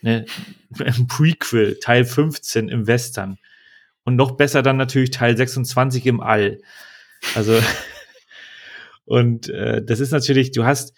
Ne? 0.00 0.24
Ein 0.78 1.06
Prequel, 1.08 1.78
Teil 1.80 2.06
15 2.06 2.70
im 2.70 2.86
Western. 2.86 3.36
Und 4.04 4.16
noch 4.16 4.38
besser 4.38 4.62
dann 4.62 4.78
natürlich 4.78 5.10
Teil 5.10 5.36
26 5.36 6.06
im 6.06 6.20
All. 6.20 6.62
Also, 7.34 7.60
und 9.04 9.50
äh, 9.50 9.84
das 9.84 10.00
ist 10.00 10.12
natürlich, 10.12 10.50
du 10.52 10.64
hast 10.64 10.94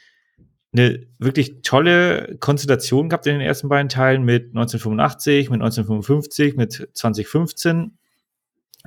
eine 0.74 1.06
wirklich 1.18 1.62
tolle 1.62 2.36
Konstellation 2.40 3.08
gehabt 3.08 3.26
in 3.26 3.34
den 3.34 3.40
ersten 3.40 3.68
beiden 3.68 3.88
Teilen 3.88 4.24
mit 4.24 4.48
1985, 4.48 5.48
mit 5.50 5.62
1955, 5.62 6.56
mit 6.56 6.88
2015 6.92 7.96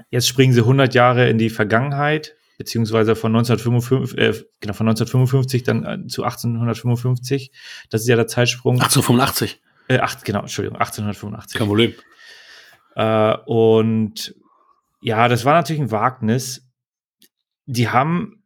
Jetzt 0.10 0.28
springen 0.28 0.54
sie 0.54 0.62
100 0.62 0.94
Jahre 0.94 1.30
in 1.30 1.38
die 1.38 1.50
Vergangenheit, 1.50 2.36
beziehungsweise 2.58 3.16
von 3.16 3.36
1955, 3.36 4.18
äh, 4.18 4.32
genau, 4.60 4.74
von 4.74 4.88
1955 4.88 5.64
dann 5.64 5.84
äh, 5.84 6.08
zu 6.08 6.24
1855. 6.24 7.52
Das 7.90 8.02
ist 8.02 8.08
ja 8.08 8.16
der 8.16 8.28
Zeitsprung. 8.28 8.76
1885. 8.76 9.62
Äh, 9.88 10.00
acht, 10.00 10.24
genau, 10.26 10.42
Entschuldigung, 10.42 10.78
1885. 10.78 11.58
Kein 11.58 11.68
Problem. 11.68 11.94
Äh, 12.96 13.38
und 13.46 14.36
ja, 15.02 15.28
das 15.28 15.46
war 15.46 15.54
natürlich 15.54 15.82
ein 15.82 15.92
Wagnis. 15.92 16.68
Die 17.66 17.90
haben, 17.90 18.44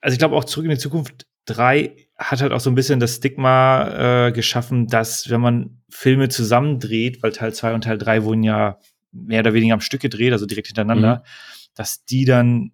also 0.00 0.14
ich 0.14 0.18
glaube 0.18 0.36
auch 0.36 0.44
zurück 0.44 0.64
in 0.64 0.70
die 0.70 0.78
Zukunft 0.78 1.26
3 1.46 2.05
hat 2.18 2.40
halt 2.40 2.52
auch 2.52 2.60
so 2.60 2.70
ein 2.70 2.74
bisschen 2.74 3.00
das 3.00 3.16
Stigma 3.16 4.26
äh, 4.26 4.32
geschaffen, 4.32 4.86
dass 4.86 5.28
wenn 5.28 5.40
man 5.40 5.82
Filme 5.90 6.28
zusammendreht, 6.28 7.22
weil 7.22 7.32
Teil 7.32 7.52
2 7.52 7.74
und 7.74 7.84
Teil 7.84 7.98
3 7.98 8.24
wurden 8.24 8.42
ja 8.42 8.78
mehr 9.12 9.40
oder 9.40 9.54
weniger 9.54 9.74
am 9.74 9.80
Stück 9.80 10.00
gedreht, 10.00 10.32
also 10.32 10.46
direkt 10.46 10.68
hintereinander, 10.68 11.16
mhm. 11.16 11.70
dass 11.74 12.04
die 12.04 12.24
dann 12.24 12.72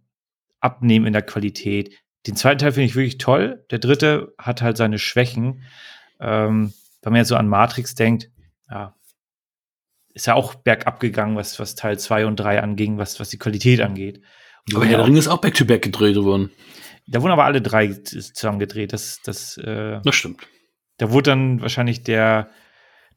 abnehmen 0.60 1.06
in 1.06 1.12
der 1.12 1.22
Qualität. 1.22 1.92
Den 2.26 2.36
zweiten 2.36 2.58
Teil 2.58 2.72
finde 2.72 2.86
ich 2.86 2.94
wirklich 2.94 3.18
toll. 3.18 3.64
Der 3.70 3.80
dritte 3.80 4.32
hat 4.38 4.62
halt 4.62 4.76
seine 4.76 4.98
Schwächen. 4.98 5.62
Ähm, 6.20 6.72
wenn 7.02 7.12
man 7.12 7.20
jetzt 7.20 7.28
so 7.28 7.36
an 7.36 7.48
Matrix 7.48 7.96
denkt, 7.96 8.30
ja, 8.70 8.94
ist 10.14 10.26
ja 10.26 10.34
auch 10.34 10.54
bergab 10.54 11.00
gegangen, 11.00 11.36
was, 11.36 11.58
was 11.58 11.74
Teil 11.74 11.98
2 11.98 12.26
und 12.26 12.36
3 12.36 12.62
anging, 12.62 12.98
was, 12.98 13.18
was 13.18 13.30
die 13.30 13.38
Qualität 13.38 13.80
angeht. 13.80 14.20
Und 14.68 14.76
aber 14.76 14.84
Herr 14.84 14.98
der 14.98 15.06
Ring 15.06 15.16
ist 15.16 15.26
auch 15.26 15.40
back-to-back 15.40 15.80
-back 15.80 15.84
gedreht 15.84 16.16
worden. 16.16 16.50
Da 17.06 17.20
wurden 17.20 17.32
aber 17.32 17.44
alle 17.44 17.62
drei 17.62 17.88
zusammen 17.88 18.58
gedreht. 18.58 18.92
Das, 18.92 19.20
das, 19.22 19.56
äh, 19.58 20.00
das 20.02 20.14
stimmt. 20.14 20.46
Da 20.98 21.10
wurde 21.10 21.30
dann 21.30 21.60
wahrscheinlich 21.60 22.02
der, 22.04 22.50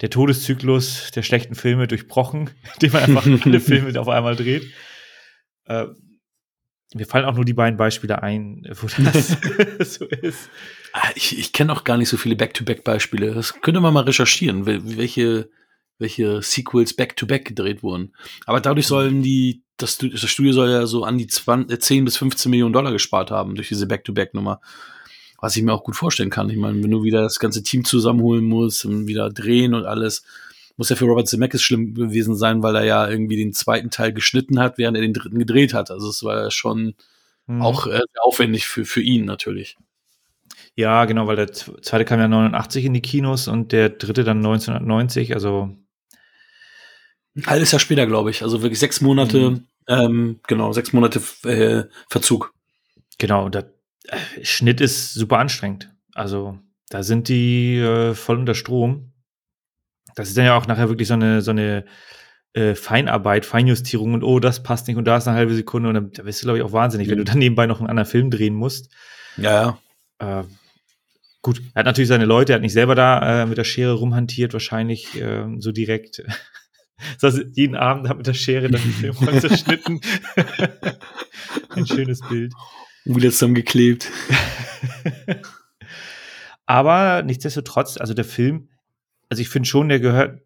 der 0.02 0.10
Todeszyklus 0.10 1.12
der 1.12 1.24
schlechten 1.24 1.56
Filme 1.56 1.88
durchbrochen, 1.88 2.50
indem 2.74 2.92
man 2.94 3.04
einfach 3.04 3.26
alle 3.46 3.60
Filme 3.60 4.00
auf 4.00 4.08
einmal 4.08 4.36
dreht. 4.36 4.66
Äh, 5.66 5.88
mir 6.94 7.06
fallen 7.06 7.26
auch 7.26 7.36
nur 7.36 7.46
die 7.46 7.54
beiden 7.54 7.78
Beispiele 7.78 8.24
ein, 8.24 8.66
wo 8.72 8.88
das 8.88 9.38
so 9.96 10.06
ist. 10.06 10.50
Ah, 10.94 11.10
ich, 11.16 11.38
ich 11.38 11.52
kenne 11.52 11.74
auch 11.74 11.84
gar 11.84 11.98
nicht 11.98 12.08
so 12.08 12.16
viele 12.16 12.38
Back-to-Back-Beispiele. 12.38 13.34
Das 13.34 13.60
könnte 13.62 13.82
man 13.82 13.94
mal 13.94 14.06
recherchieren, 14.06 14.66
welche, 14.66 15.50
welche 15.98 16.42
Sequels 16.42 16.96
Back-to-Back 16.96 17.42
-back 17.42 17.48
gedreht 17.50 17.84
wurden. 17.84 18.16
Aber 18.46 18.62
dadurch 18.62 18.88
sollen 18.88 19.22
die, 19.24 19.65
das, 19.78 19.98
das 19.98 20.30
Studio 20.30 20.54
soll 20.54 20.70
ja 20.70 20.86
so 20.86 21.04
an 21.04 21.18
die 21.18 21.28
20, 21.28 21.82
10 21.82 22.06
bis 22.06 22.18
15 22.18 22.50
Millionen 22.50 22.74
Dollar 22.74 22.92
gespart 22.92 23.32
haben 23.32 23.56
durch 23.56 23.70
diese 23.70 23.88
Back-to-Back-Nummer 23.88 24.62
was 25.46 25.56
ich 25.56 25.64
mir 25.64 25.74
auch 25.74 25.84
gut 25.84 25.96
vorstellen 25.96 26.30
kann. 26.30 26.50
Ich 26.50 26.58
meine, 26.58 26.82
wenn 26.82 26.92
du 26.92 27.04
wieder 27.04 27.22
das 27.22 27.40
ganze 27.40 27.64
Team 27.64 27.86
zusammenholen 27.86 28.46
musst 28.46 28.84
und 28.86 29.08
wieder 29.08 29.30
drehen 29.30 29.74
und 29.74 29.86
alles, 29.86 30.24
muss 30.78 30.90
ja 30.90 30.96
für 30.96 31.06
Robert 31.06 31.28
Zemeckis 31.28 31.62
schlimm 31.62 31.94
gewesen 31.94 32.36
sein, 32.36 32.64
weil 32.64 32.76
er 32.76 32.84
ja 32.84 33.08
irgendwie 33.08 33.38
den 33.38 33.54
zweiten 33.54 33.90
Teil 33.90 34.12
geschnitten 34.12 34.60
hat, 34.60 34.78
während 34.78 34.98
er 34.98 35.02
den 35.02 35.14
dritten 35.14 35.40
gedreht 35.40 35.74
hat. 35.74 35.92
Also 35.92 36.10
es 36.10 36.24
war 36.24 36.42
ja 36.42 36.52
schon 36.52 36.96
mhm. 37.48 37.62
auch 37.62 37.88
äh, 37.88 38.02
aufwendig 38.22 38.66
für, 38.68 38.86
für 38.86 39.02
ihn 39.02 39.26
natürlich. 39.26 39.78
Ja, 40.76 41.06
genau, 41.06 41.28
weil 41.28 41.38
der 41.38 41.54
zweite 41.54 42.06
kam 42.06 42.20
ja 42.20 42.28
89 42.28 42.86
in 42.86 42.94
die 42.94 43.02
Kinos 43.02 43.48
und 43.48 43.72
der 43.72 43.90
dritte 43.90 44.24
dann 44.24 44.38
1990, 44.38 45.34
also 45.34 45.70
Halbes 47.46 47.72
Jahr 47.72 47.80
später, 47.80 48.06
glaube 48.06 48.30
ich. 48.30 48.44
Also 48.44 48.62
wirklich 48.62 48.80
sechs 48.80 49.02
Monate, 49.02 49.52
mhm. 49.52 49.68
ähm, 49.88 50.40
genau, 50.48 50.72
sechs 50.72 50.94
Monate 50.94 51.22
äh, 51.44 51.86
Verzug. 52.10 52.54
Genau, 53.18 53.50
da 53.50 53.64
Schnitt 54.42 54.82
ist 54.82 55.14
super 55.14 55.40
anstrengend. 55.40 55.94
Also 56.14 56.60
da 56.90 57.04
sind 57.04 57.28
die 57.28 57.78
äh, 57.78 58.14
voll 58.14 58.38
unter 58.38 58.56
Strom. 58.56 59.12
Das 60.16 60.30
ist 60.30 60.38
dann 60.38 60.46
ja 60.46 60.58
auch 60.58 60.68
nachher 60.68 60.90
wirklich 60.90 61.08
so 61.08 61.16
eine, 61.16 61.42
so 61.42 61.52
eine 61.52 61.86
äh, 62.54 62.76
Feinarbeit, 62.76 63.46
Feinjustierung 63.46 64.14
und 64.14 64.24
oh, 64.24 64.40
das 64.40 64.64
passt 64.64 64.88
nicht 64.88 64.96
und 64.96 65.06
da 65.06 65.18
ist 65.18 65.28
eine 65.28 65.36
halbe 65.36 65.54
Sekunde 65.54 65.90
und 65.90 65.96
dann, 65.96 66.12
da 66.12 66.24
bist 66.24 66.42
du, 66.42 66.46
glaube 66.46 66.60
ich, 66.60 66.64
auch 66.64 66.72
wahnsinnig, 66.72 67.08
mhm. 67.08 67.12
wenn 67.12 67.18
du 67.18 67.24
dann 67.26 67.40
nebenbei 67.40 67.68
noch 67.68 67.80
einen 67.80 67.90
anderen 67.90 68.10
Film 68.10 68.32
drehen 68.32 68.56
musst. 68.56 68.94
Ja, 69.36 69.78
ja. 70.22 70.40
Äh, 70.40 70.44
gut, 71.42 71.62
er 71.74 71.80
hat 71.80 71.86
natürlich 71.86 72.08
seine 72.08 72.26
Leute, 72.26 72.54
er 72.54 72.56
hat 72.56 72.62
nicht 72.62 72.74
selber 72.74 72.96
da 72.96 73.44
äh, 73.44 73.46
mit 73.46 73.58
der 73.58 73.66
Schere 73.66 73.94
rumhantiert, 73.94 74.54
wahrscheinlich 74.54 75.20
äh, 75.20 75.46
so 75.60 75.72
direkt. 75.72 76.24
Das 77.20 77.36
heißt, 77.36 77.46
jeden 77.54 77.76
Abend 77.76 78.08
hat 78.08 78.18
mit 78.18 78.28
der 78.28 78.34
Schere 78.34 78.70
dann 78.70 78.82
den 78.82 78.92
Film 78.92 79.14
voll 79.14 79.40
zerschnitten. 79.40 80.00
Ein 81.70 81.86
schönes 81.86 82.22
Bild. 82.22 82.54
Und 83.06 83.18
wieder 83.18 83.32
zusammengeklebt. 83.32 84.10
Aber 86.66 87.22
nichtsdestotrotz, 87.24 87.98
also 87.98 88.14
der 88.14 88.26
Film, 88.26 88.70
also 89.30 89.42
ich 89.42 89.50
finde 89.50 89.68
schon, 89.68 89.90
der 89.90 90.00
gehört, 90.00 90.42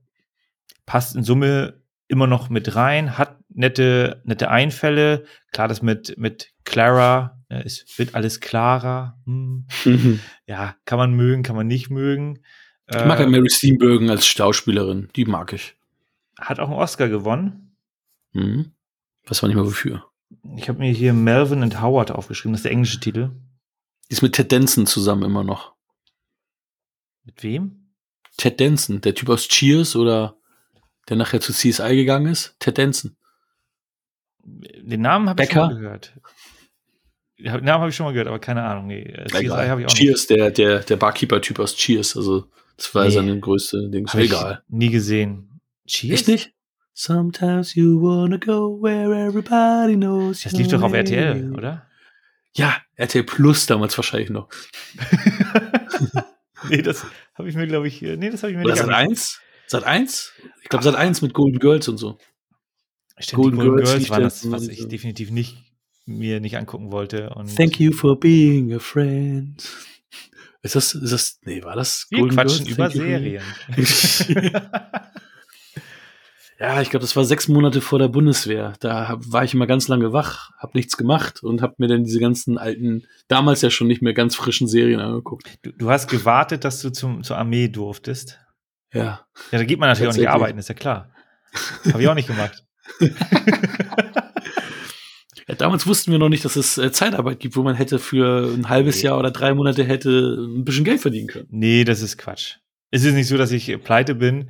passt 0.85 1.15
in 1.15 1.23
Summe 1.23 1.81
immer 2.07 2.27
noch 2.27 2.49
mit 2.49 2.75
rein, 2.75 3.17
hat 3.17 3.37
nette, 3.49 4.21
nette 4.25 4.49
Einfälle. 4.49 5.25
Klar, 5.51 5.67
das 5.67 5.81
mit, 5.81 6.17
mit 6.17 6.51
Clara, 6.65 7.39
äh, 7.49 7.61
es 7.63 7.85
wird 7.97 8.15
alles 8.15 8.39
klarer. 8.39 9.17
Hm. 9.25 9.67
Mhm. 9.85 10.19
Ja, 10.45 10.75
kann 10.85 10.97
man 10.97 11.13
mögen, 11.13 11.43
kann 11.43 11.55
man 11.55 11.67
nicht 11.67 11.89
mögen. 11.89 12.39
Ich 12.87 12.95
mag 13.05 13.19
äh, 13.19 13.23
halt 13.23 13.29
Mary 13.29 13.49
Steenburgen 13.49 14.09
als 14.09 14.25
Schauspielerin, 14.25 15.09
die 15.15 15.25
mag 15.25 15.53
ich. 15.53 15.75
Hat 16.39 16.59
auch 16.59 16.69
einen 16.69 16.77
Oscar 16.77 17.09
gewonnen. 17.09 17.75
Mhm. 18.33 18.71
Was 19.25 19.41
war 19.41 19.47
nicht 19.47 19.55
mehr 19.55 19.65
wofür? 19.65 20.05
Ich 20.57 20.69
habe 20.69 20.79
mir 20.79 20.91
hier 20.91 21.13
Melvin 21.13 21.63
and 21.63 21.81
Howard 21.81 22.11
aufgeschrieben, 22.11 22.53
das 22.53 22.59
ist 22.59 22.65
der 22.65 22.71
englische 22.71 22.99
Titel. 22.99 23.31
Die 24.09 24.13
ist 24.13 24.21
mit 24.21 24.33
Ted 24.33 24.51
Denson 24.51 24.85
zusammen 24.85 25.23
immer 25.23 25.43
noch. 25.43 25.75
Mit 27.23 27.43
wem? 27.43 27.93
Ted 28.37 28.59
Denson, 28.59 29.01
der 29.01 29.15
Typ 29.15 29.29
aus 29.29 29.47
Cheers 29.47 29.95
oder 29.95 30.37
der 31.09 31.17
nachher 31.17 31.41
zu 31.41 31.51
CSI 31.51 31.95
gegangen 31.95 32.27
ist. 32.27 32.55
Ted 32.59 32.77
Denson. 32.77 33.17
Den 34.43 35.01
Namen 35.01 35.29
habe 35.29 35.43
ich 35.43 35.51
schon 35.51 35.61
mal 35.61 35.75
gehört. 35.75 36.13
Den 37.37 37.51
Namen 37.51 37.81
habe 37.81 37.89
ich 37.89 37.95
schon 37.95 38.05
mal 38.05 38.11
gehört, 38.11 38.27
aber 38.27 38.39
keine 38.39 38.63
Ahnung. 38.63 38.87
Nee, 38.87 39.13
CSI 39.27 39.47
habe 39.47 39.81
ich 39.81 39.87
auch 39.87 39.93
Cheers, 39.93 40.29
nicht. 40.29 40.39
der, 40.39 40.51
der, 40.51 40.79
der 40.79 40.95
Barkeeper-Typ 40.95 41.59
aus 41.59 41.75
Cheers. 41.75 42.17
Also, 42.17 42.49
das 42.77 42.93
war 42.95 43.05
nee. 43.05 43.11
seine 43.11 43.39
größte 43.39 43.89
Ding. 43.89 44.07
Egal. 44.13 44.63
Nie 44.67 44.89
gesehen. 44.89 45.48
Cheers? 45.89 46.27
Nicht? 46.27 46.53
Sometimes 46.93 47.75
you 47.75 47.99
wanna 47.99 48.37
go 48.37 48.79
where 48.79 49.11
everybody 49.15 49.95
knows. 49.95 50.43
Das 50.43 50.53
lief 50.53 50.67
doch 50.67 50.81
auf 50.83 50.93
RTL, 50.93 51.53
oder? 51.53 51.87
Ja, 52.53 52.77
RTL 52.95 53.23
Plus 53.23 53.65
damals 53.65 53.97
wahrscheinlich 53.97 54.29
noch. 54.29 54.49
nee, 56.69 56.81
das 56.81 57.05
habe 57.33 57.49
ich 57.49 57.55
mir, 57.55 57.67
glaube 57.67 57.87
ich, 57.87 58.01
nee, 58.01 58.29
das 58.29 58.43
habe 58.43 58.51
ich 58.51 58.57
mir 58.57 58.65
oder 58.65 58.73
nicht 58.73 58.83
Sat 58.83 58.93
1? 58.93 59.39
Sat 59.67 59.83
1? 59.83 60.33
Ich 60.61 60.69
glaube, 60.69 60.83
Sat 60.83 60.95
1 60.95 61.21
mit 61.21 61.33
Golden 61.33 61.59
Girls 61.59 61.87
und 61.87 61.97
so. 61.97 62.19
Stimmt, 63.17 63.41
Golden, 63.41 63.57
Golden 63.57 63.75
Girls, 63.77 63.91
Girls 63.91 64.09
war 64.09 64.19
das, 64.19 64.51
was 64.51 64.67
ich 64.67 64.81
so. 64.81 64.87
definitiv 64.87 65.31
nicht 65.31 65.57
mir 66.05 66.39
nicht 66.39 66.57
angucken 66.57 66.91
wollte. 66.91 67.31
Und 67.31 67.55
Thank 67.55 67.79
you 67.79 67.91
for 67.91 68.19
being 68.19 68.73
a 68.73 68.79
friend. 68.79 69.63
Ist 70.61 70.75
das, 70.75 70.93
ist 70.93 71.11
das, 71.11 71.39
nee, 71.45 71.63
war 71.63 71.75
das 71.75 72.07
Wir 72.09 72.19
Golden 72.19 72.35
quatschen 72.35 72.65
Girls? 72.65 72.77
über 72.77 72.89
Serien. 72.89 73.43
Ja, 76.59 76.81
ich 76.81 76.89
glaube, 76.89 77.01
das 77.01 77.15
war 77.15 77.23
sechs 77.23 77.47
Monate 77.47 77.79
vor 77.79 77.99
der 77.99 78.09
Bundeswehr. 78.09 78.73
Da 78.81 79.17
war 79.19 79.45
ich 79.45 79.53
immer 79.53 79.65
ganz 79.65 79.87
lange 79.87 80.11
wach, 80.11 80.51
habe 80.57 80.77
nichts 80.77 80.97
gemacht 80.97 81.41
und 81.41 81.61
habe 81.61 81.75
mir 81.77 81.87
dann 81.87 82.03
diese 82.03 82.19
ganzen 82.19 82.57
alten, 82.57 83.05
damals 83.29 83.61
ja 83.61 83.69
schon 83.69 83.87
nicht 83.87 84.01
mehr 84.01 84.13
ganz 84.13 84.35
frischen 84.35 84.67
Serien 84.67 84.99
angeguckt. 84.99 85.47
Du, 85.61 85.71
du 85.71 85.89
hast 85.89 86.09
gewartet, 86.09 86.65
dass 86.65 86.81
du 86.81 86.89
zum, 86.89 87.23
zur 87.23 87.37
Armee 87.37 87.69
durftest. 87.69 88.39
Ja. 88.93 89.25
Ja, 89.51 89.57
da 89.57 89.63
geht 89.63 89.79
man 89.79 89.87
natürlich 89.87 90.11
auch 90.11 90.17
nicht 90.17 90.27
arbeiten, 90.27 90.59
ist 90.59 90.67
ja 90.67 90.75
klar. 90.75 91.13
Habe 91.93 92.01
ich 92.01 92.09
auch 92.09 92.15
nicht 92.15 92.27
gemacht. 92.27 92.65
ja, 95.47 95.55
damals 95.57 95.87
wussten 95.87 96.11
wir 96.11 96.19
noch 96.19 96.27
nicht, 96.27 96.43
dass 96.43 96.57
es 96.57 96.77
äh, 96.77 96.91
Zeitarbeit 96.91 97.39
gibt, 97.39 97.55
wo 97.55 97.63
man 97.63 97.75
hätte 97.75 97.99
für 97.99 98.53
ein 98.53 98.67
halbes 98.67 98.97
nee. 98.97 99.03
Jahr 99.03 99.17
oder 99.17 99.31
drei 99.31 99.53
Monate 99.53 99.85
hätte 99.85 100.09
ein 100.37 100.65
bisschen 100.65 100.83
Geld 100.83 100.99
verdienen 100.99 101.27
können. 101.27 101.47
Nee, 101.51 101.85
das 101.85 102.01
ist 102.01 102.17
Quatsch. 102.17 102.57
Es 102.91 103.05
ist 103.05 103.13
nicht 103.13 103.27
so, 103.27 103.37
dass 103.37 103.51
ich 103.51 103.81
pleite 103.83 104.15
bin 104.15 104.49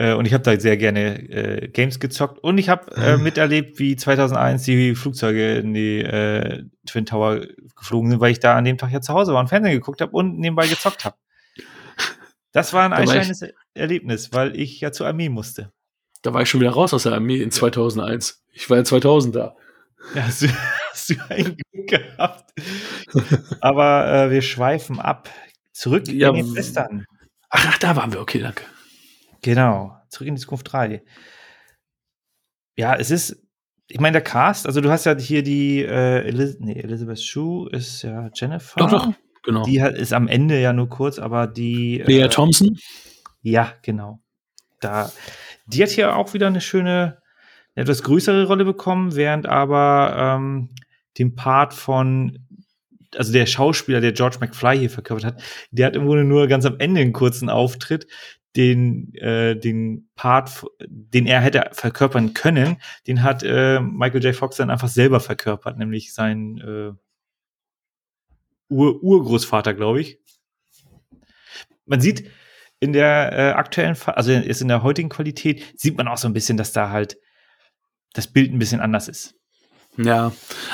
äh, 0.00 0.14
und 0.14 0.24
ich 0.24 0.32
habe 0.32 0.42
da 0.42 0.58
sehr 0.58 0.78
gerne 0.78 1.28
äh, 1.28 1.68
Games 1.68 2.00
gezockt. 2.00 2.38
Und 2.38 2.56
ich 2.56 2.70
habe 2.70 2.90
äh, 2.96 3.18
mhm. 3.18 3.22
miterlebt, 3.22 3.78
wie 3.78 3.96
2001 3.96 4.62
die 4.62 4.94
Flugzeuge 4.94 5.56
in 5.56 5.74
die 5.74 5.98
äh, 5.98 6.64
Twin 6.86 7.04
Tower 7.04 7.42
geflogen 7.76 8.10
sind, 8.10 8.20
weil 8.20 8.32
ich 8.32 8.40
da 8.40 8.56
an 8.56 8.64
dem 8.64 8.78
Tag 8.78 8.92
ja 8.92 9.02
zu 9.02 9.12
Hause 9.12 9.34
war 9.34 9.40
und 9.40 9.48
Fernsehen 9.48 9.74
geguckt 9.74 10.00
habe 10.00 10.12
und 10.12 10.38
nebenbei 10.38 10.66
gezockt 10.68 11.04
habe. 11.04 11.16
Das 12.52 12.72
war 12.72 12.84
ein 12.84 12.94
einschneidendes 12.94 13.44
Erlebnis, 13.74 14.32
weil 14.32 14.58
ich 14.58 14.80
ja 14.80 14.90
zur 14.90 15.06
Armee 15.06 15.28
musste. 15.28 15.70
Da 16.22 16.32
war 16.32 16.40
ich 16.42 16.48
schon 16.48 16.60
wieder 16.60 16.70
raus 16.70 16.94
aus 16.94 17.02
der 17.02 17.12
Armee 17.12 17.42
in 17.42 17.50
2001. 17.50 18.42
Ich 18.54 18.70
war 18.70 18.78
ja 18.78 18.84
2000 18.84 19.36
da. 19.36 19.56
Ja, 20.14 20.22
hast 20.22 20.42
du, 20.42 20.46
hast 20.92 21.10
du 21.10 21.14
ein 21.28 21.56
Glück 21.72 21.88
gehabt. 21.88 22.54
Aber 23.60 24.10
äh, 24.10 24.30
wir 24.30 24.40
schweifen 24.40 24.98
ab. 24.98 25.28
Zurück 25.72 26.08
ja, 26.08 26.30
in 26.30 26.36
den 26.36 26.54
Western. 26.56 27.04
Ach, 27.50 27.66
ach, 27.68 27.78
da 27.78 27.96
waren 27.96 28.14
wir. 28.14 28.20
Okay, 28.20 28.40
danke. 28.40 28.64
Genau, 29.42 29.96
zurück 30.08 30.28
in 30.28 30.34
die 30.34 30.40
Zukunft 30.40 30.72
3. 30.72 31.02
Ja, 32.76 32.94
es 32.94 33.10
ist, 33.10 33.42
ich 33.88 34.00
meine, 34.00 34.14
der 34.14 34.22
Cast, 34.22 34.66
also 34.66 34.80
du 34.80 34.90
hast 34.90 35.06
ja 35.06 35.16
hier 35.16 35.42
die, 35.42 35.82
äh, 35.82 36.26
Elis 36.26 36.56
nee, 36.60 36.80
Elizabeth 36.80 37.20
Shue 37.20 37.70
ist 37.70 38.02
ja 38.02 38.30
Jennifer. 38.34 38.78
Doch, 38.78 38.90
doch, 38.90 39.12
genau. 39.42 39.64
Die 39.64 39.78
ist 39.78 40.12
am 40.12 40.28
Ende 40.28 40.60
ja 40.60 40.72
nur 40.72 40.88
kurz, 40.88 41.18
aber 41.18 41.46
die. 41.46 42.02
Lea 42.06 42.22
äh, 42.22 42.28
Thompson? 42.28 42.78
Ja, 43.42 43.74
genau. 43.82 44.22
Da, 44.80 45.12
die 45.66 45.82
hat 45.82 45.90
hier 45.90 46.16
auch 46.16 46.34
wieder 46.34 46.46
eine 46.46 46.60
schöne, 46.60 47.18
eine 47.74 47.82
etwas 47.82 48.02
größere 48.02 48.46
Rolle 48.46 48.64
bekommen, 48.64 49.14
während 49.14 49.46
aber 49.46 50.14
ähm, 50.16 50.70
den 51.18 51.34
Part 51.34 51.74
von 51.74 52.46
also 53.16 53.32
der 53.32 53.46
Schauspieler, 53.46 54.00
der 54.00 54.12
George 54.12 54.36
McFly 54.40 54.78
hier 54.78 54.90
verkörpert 54.90 55.24
hat, 55.24 55.42
der 55.70 55.86
hat 55.86 55.96
im 55.96 56.06
Grunde 56.06 56.24
nur 56.24 56.46
ganz 56.46 56.64
am 56.64 56.78
Ende 56.78 57.00
einen 57.00 57.12
kurzen 57.12 57.48
Auftritt 57.48 58.06
den, 58.56 59.14
äh, 59.14 59.56
den 59.56 60.10
Part, 60.16 60.66
den 60.86 61.26
er 61.26 61.40
hätte 61.40 61.70
verkörpern 61.72 62.34
können, 62.34 62.78
den 63.06 63.22
hat 63.22 63.42
äh, 63.42 63.80
Michael 63.80 64.24
J. 64.24 64.34
Fox 64.34 64.56
dann 64.56 64.70
einfach 64.70 64.88
selber 64.88 65.20
verkörpert, 65.20 65.78
nämlich 65.78 66.12
sein 66.12 66.58
äh, 66.58 66.92
Ur 68.68 69.02
Urgroßvater, 69.02 69.74
glaube 69.74 70.00
ich. 70.00 70.20
Man 71.86 72.00
sieht 72.00 72.30
in 72.78 72.92
der 72.92 73.32
äh, 73.32 73.52
aktuellen, 73.52 73.96
also 74.06 74.32
ist 74.32 74.62
in 74.62 74.68
der 74.68 74.82
heutigen 74.82 75.08
Qualität, 75.08 75.64
sieht 75.76 75.96
man 75.96 76.08
auch 76.08 76.18
so 76.18 76.28
ein 76.28 76.32
bisschen, 76.32 76.56
dass 76.56 76.72
da 76.72 76.90
halt 76.90 77.18
das 78.12 78.28
Bild 78.28 78.52
ein 78.52 78.58
bisschen 78.58 78.80
anders 78.80 79.08
ist. 79.08 79.34
Ja, 79.96 80.32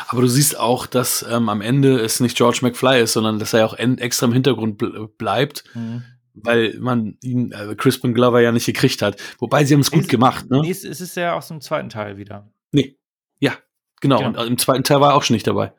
aber 0.09 0.21
du 0.21 0.29
siehst 0.29 0.59
auch, 0.59 0.87
dass 0.87 1.25
ähm, 1.29 1.49
am 1.49 1.63
Ende 1.63 1.99
es 2.01 2.21
nicht 2.21 2.37
George 2.37 2.59
McFly 2.63 3.03
ist, 3.03 3.15
sondern 3.15 3.39
dass 3.39 3.55
er 3.55 3.65
auch 3.65 3.75
extra 3.79 4.27
im 4.27 4.33
Hintergrund 4.33 5.17
bleibt. 5.17 5.65
Mhm 5.75 6.05
weil 6.37 6.77
man 6.79 7.17
ihn, 7.23 7.53
äh, 7.53 7.75
Crispin 7.75 8.15
Glover 8.15 8.41
ja 8.41 8.53
nicht 8.53 8.67
gekriegt 8.67 9.03
hat. 9.03 9.21
Wobei 9.39 9.65
sie 9.65 9.75
haben 9.75 9.81
es 9.81 9.91
gut 9.91 10.09
gemacht, 10.09 10.51
ne? 10.51 10.61
Nee, 10.61 10.71
es 10.71 10.85
ist 10.85 11.17
ja 11.17 11.35
aus 11.35 11.49
dem 11.49 11.61
zweiten 11.61 11.89
Teil 11.89 12.17
wieder. 12.17 12.49
Nee. 12.73 12.97
Ja, 13.39 13.55
genau. 14.01 14.19
genau. 14.19 14.43
Und 14.43 14.47
im 14.47 14.59
zweiten 14.59 14.85
Teil 14.85 15.01
war 15.01 15.13
er 15.13 15.17
auch 15.17 15.23
schon 15.23 15.35
nicht 15.35 15.47
dabei. 15.47 15.73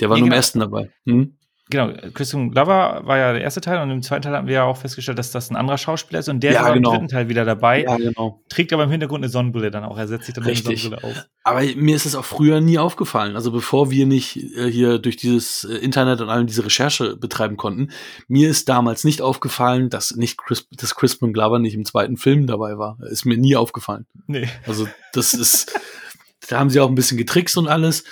Der 0.00 0.08
war 0.08 0.16
nee, 0.16 0.20
nur 0.20 0.26
im 0.26 0.30
genau. 0.30 0.36
ersten 0.36 0.60
dabei. 0.60 0.90
Hm? 1.04 1.37
Genau, 1.70 1.92
Christian 2.14 2.50
Glover 2.50 3.02
war 3.04 3.18
ja 3.18 3.32
der 3.32 3.42
erste 3.42 3.60
Teil 3.60 3.82
und 3.82 3.90
im 3.90 4.02
zweiten 4.02 4.22
Teil 4.22 4.34
haben 4.34 4.46
wir 4.46 4.54
ja 4.54 4.64
auch 4.64 4.78
festgestellt, 4.78 5.18
dass 5.18 5.32
das 5.32 5.50
ein 5.50 5.56
anderer 5.56 5.76
Schauspieler 5.76 6.20
ist 6.20 6.28
und 6.28 6.40
der 6.40 6.52
ja, 6.52 6.66
ist 6.66 6.74
genau. 6.74 6.90
im 6.90 6.94
dritten 6.94 7.08
Teil 7.08 7.28
wieder 7.28 7.44
dabei. 7.44 7.82
Ja, 7.82 7.96
genau. 7.96 8.42
Trägt 8.48 8.72
aber 8.72 8.84
im 8.84 8.90
Hintergrund 8.90 9.22
eine 9.22 9.30
Sonnenbrille 9.30 9.70
dann 9.70 9.84
auch. 9.84 9.98
Er 9.98 10.08
setzt 10.08 10.26
sich 10.26 10.34
dann 10.34 10.44
Richtig. 10.44 10.66
eine 10.66 10.78
Sonnenbrille 10.78 11.04
auf. 11.04 11.26
Aber 11.44 11.60
mir 11.76 11.94
ist 11.94 12.06
es 12.06 12.14
auch 12.14 12.24
früher 12.24 12.60
nie 12.60 12.78
aufgefallen. 12.78 13.36
Also 13.36 13.52
bevor 13.52 13.90
wir 13.90 14.06
nicht 14.06 14.36
äh, 14.56 14.70
hier 14.70 14.98
durch 14.98 15.16
dieses 15.16 15.64
äh, 15.64 15.74
Internet 15.76 16.22
und 16.22 16.30
allem 16.30 16.46
diese 16.46 16.64
Recherche 16.64 17.16
betreiben 17.16 17.58
konnten, 17.58 17.90
mir 18.28 18.48
ist 18.48 18.68
damals 18.70 19.04
nicht 19.04 19.20
aufgefallen, 19.20 19.90
dass 19.90 20.16
nicht 20.16 20.38
Chris, 20.38 20.68
dass 20.70 20.94
Crispin 20.94 21.34
Glover 21.34 21.58
nicht 21.58 21.74
im 21.74 21.84
zweiten 21.84 22.16
Film 22.16 22.46
dabei 22.46 22.78
war. 22.78 22.98
Ist 23.10 23.26
mir 23.26 23.36
nie 23.36 23.56
aufgefallen. 23.56 24.06
Nee. 24.26 24.48
Also 24.66 24.88
das 25.12 25.34
ist 25.34 25.78
Da 26.48 26.58
haben 26.58 26.70
sie 26.70 26.80
auch 26.80 26.88
ein 26.88 26.94
bisschen 26.94 27.18
getrickst 27.18 27.56
und 27.56 27.68
alles. 27.68 28.04